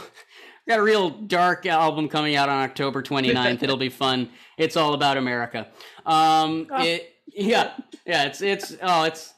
got 0.68 0.80
a 0.80 0.84
real 0.84 1.10
dark 1.10 1.66
album 1.66 2.10
coming 2.10 2.36
out 2.36 2.50
on 2.50 2.64
October 2.64 3.02
29th. 3.02 3.64
It'll 3.64 3.78
be 3.78 3.90
fun. 3.90 4.30
It's 4.58 4.76
all 4.76 4.94
about 4.94 5.18
America. 5.18 5.68
Um, 6.06 6.68
oh. 6.72 6.84
it 6.84 7.14
yeah 7.34 7.74
yeah 8.06 8.24
it's 8.24 8.42
it's 8.42 8.76
oh 8.82 9.04
it's 9.04 9.34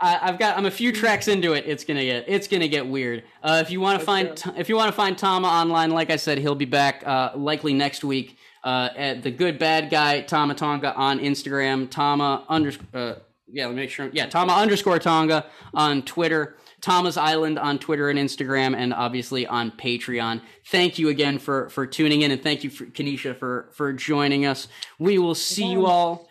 I, 0.00 0.26
have 0.26 0.38
got 0.38 0.58
I'm 0.58 0.66
a 0.66 0.70
few 0.70 0.92
tracks 0.92 1.28
into 1.28 1.52
it. 1.52 1.64
It's 1.66 1.84
gonna 1.84 2.02
get 2.02 2.24
it's 2.28 2.48
gonna 2.48 2.68
get 2.68 2.86
weird. 2.86 3.22
Uh, 3.42 3.62
if 3.64 3.70
you 3.70 3.80
want 3.80 3.98
to 4.00 4.04
find 4.04 4.42
if 4.56 4.68
you 4.68 4.76
want 4.76 4.88
to 4.88 4.92
find 4.92 5.16
Tama 5.16 5.46
online, 5.48 5.90
like 5.90 6.10
I 6.10 6.16
said, 6.16 6.38
he'll 6.38 6.54
be 6.54 6.64
back 6.64 7.02
uh, 7.06 7.30
likely 7.36 7.72
next 7.72 8.04
week 8.04 8.36
uh, 8.64 8.90
at 8.96 9.22
the 9.22 9.30
Good 9.30 9.58
Bad 9.58 9.90
Guy 9.90 10.22
Tama 10.22 10.54
Tonga 10.54 10.94
on 10.94 11.20
Instagram. 11.20 11.88
Tama 11.90 12.44
under 12.48 12.72
uh, 12.92 13.14
yeah, 13.50 13.66
let 13.66 13.74
me 13.74 13.82
make 13.82 13.90
sure. 13.90 14.10
Yeah, 14.12 14.26
Tama 14.26 14.52
underscore 14.52 14.98
Tonga 14.98 15.46
on 15.72 16.02
Twitter. 16.02 16.56
Tama's 16.84 17.16
Island 17.16 17.58
on 17.58 17.78
Twitter 17.78 18.10
and 18.10 18.18
Instagram, 18.18 18.76
and 18.76 18.92
obviously 18.92 19.46
on 19.46 19.70
Patreon. 19.70 20.42
Thank 20.66 20.98
you 20.98 21.08
again 21.08 21.38
for 21.38 21.70
for 21.70 21.86
tuning 21.86 22.20
in, 22.20 22.30
and 22.30 22.42
thank 22.42 22.62
you 22.62 22.68
for 22.68 22.84
Kanisha 22.84 23.38
for 23.38 23.70
for 23.72 23.94
joining 23.94 24.44
us. 24.44 24.68
We 24.98 25.18
will 25.18 25.34
see 25.34 25.66
you 25.66 25.86
all 25.86 26.28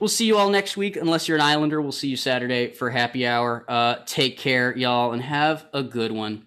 We'll 0.00 0.08
see 0.08 0.26
you 0.26 0.36
all 0.36 0.50
next 0.50 0.76
week. 0.76 0.96
Unless 0.96 1.28
you're 1.28 1.36
an 1.36 1.42
Islander, 1.42 1.80
we'll 1.80 1.92
see 1.92 2.08
you 2.08 2.16
Saturday 2.16 2.72
for 2.72 2.90
happy 2.90 3.24
hour. 3.24 3.64
Uh, 3.68 3.98
take 4.04 4.36
care, 4.36 4.76
y'all, 4.76 5.12
and 5.12 5.22
have 5.22 5.66
a 5.72 5.84
good 5.84 6.10
one. 6.10 6.46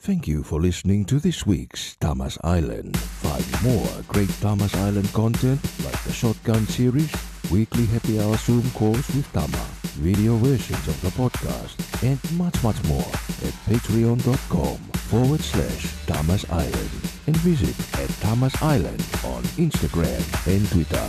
Thank 0.00 0.26
you 0.26 0.42
for 0.42 0.60
listening 0.60 1.04
to 1.04 1.20
this 1.20 1.46
week's 1.46 1.94
Tama's 1.96 2.36
Island. 2.42 2.98
Find 2.98 3.46
more 3.62 4.02
great 4.08 4.28
Tama's 4.40 4.74
Island 4.74 5.12
content 5.12 5.62
like 5.84 6.02
the 6.02 6.12
Shotgun 6.12 6.66
series, 6.66 7.14
weekly 7.48 7.86
happy 7.86 8.18
hour 8.18 8.36
Zoom 8.38 8.68
calls 8.72 9.06
with 9.14 9.32
Tama, 9.32 9.64
video 9.94 10.36
versions 10.36 10.86
of 10.88 11.00
the 11.00 11.08
podcast, 11.10 11.76
and 12.02 12.18
much, 12.38 12.62
much 12.62 12.82
more 12.84 13.06
at 13.46 13.54
patreon.com 13.66 14.76
forward 15.08 15.40
slash 15.40 16.06
Tama's 16.06 16.44
Island 16.50 16.90
and 17.26 17.36
visit 17.38 17.74
at 18.00 18.10
Tama's 18.20 18.54
Island 18.62 19.00
on 19.24 19.42
Instagram 19.56 20.22
and 20.46 20.68
Twitter. 20.70 21.08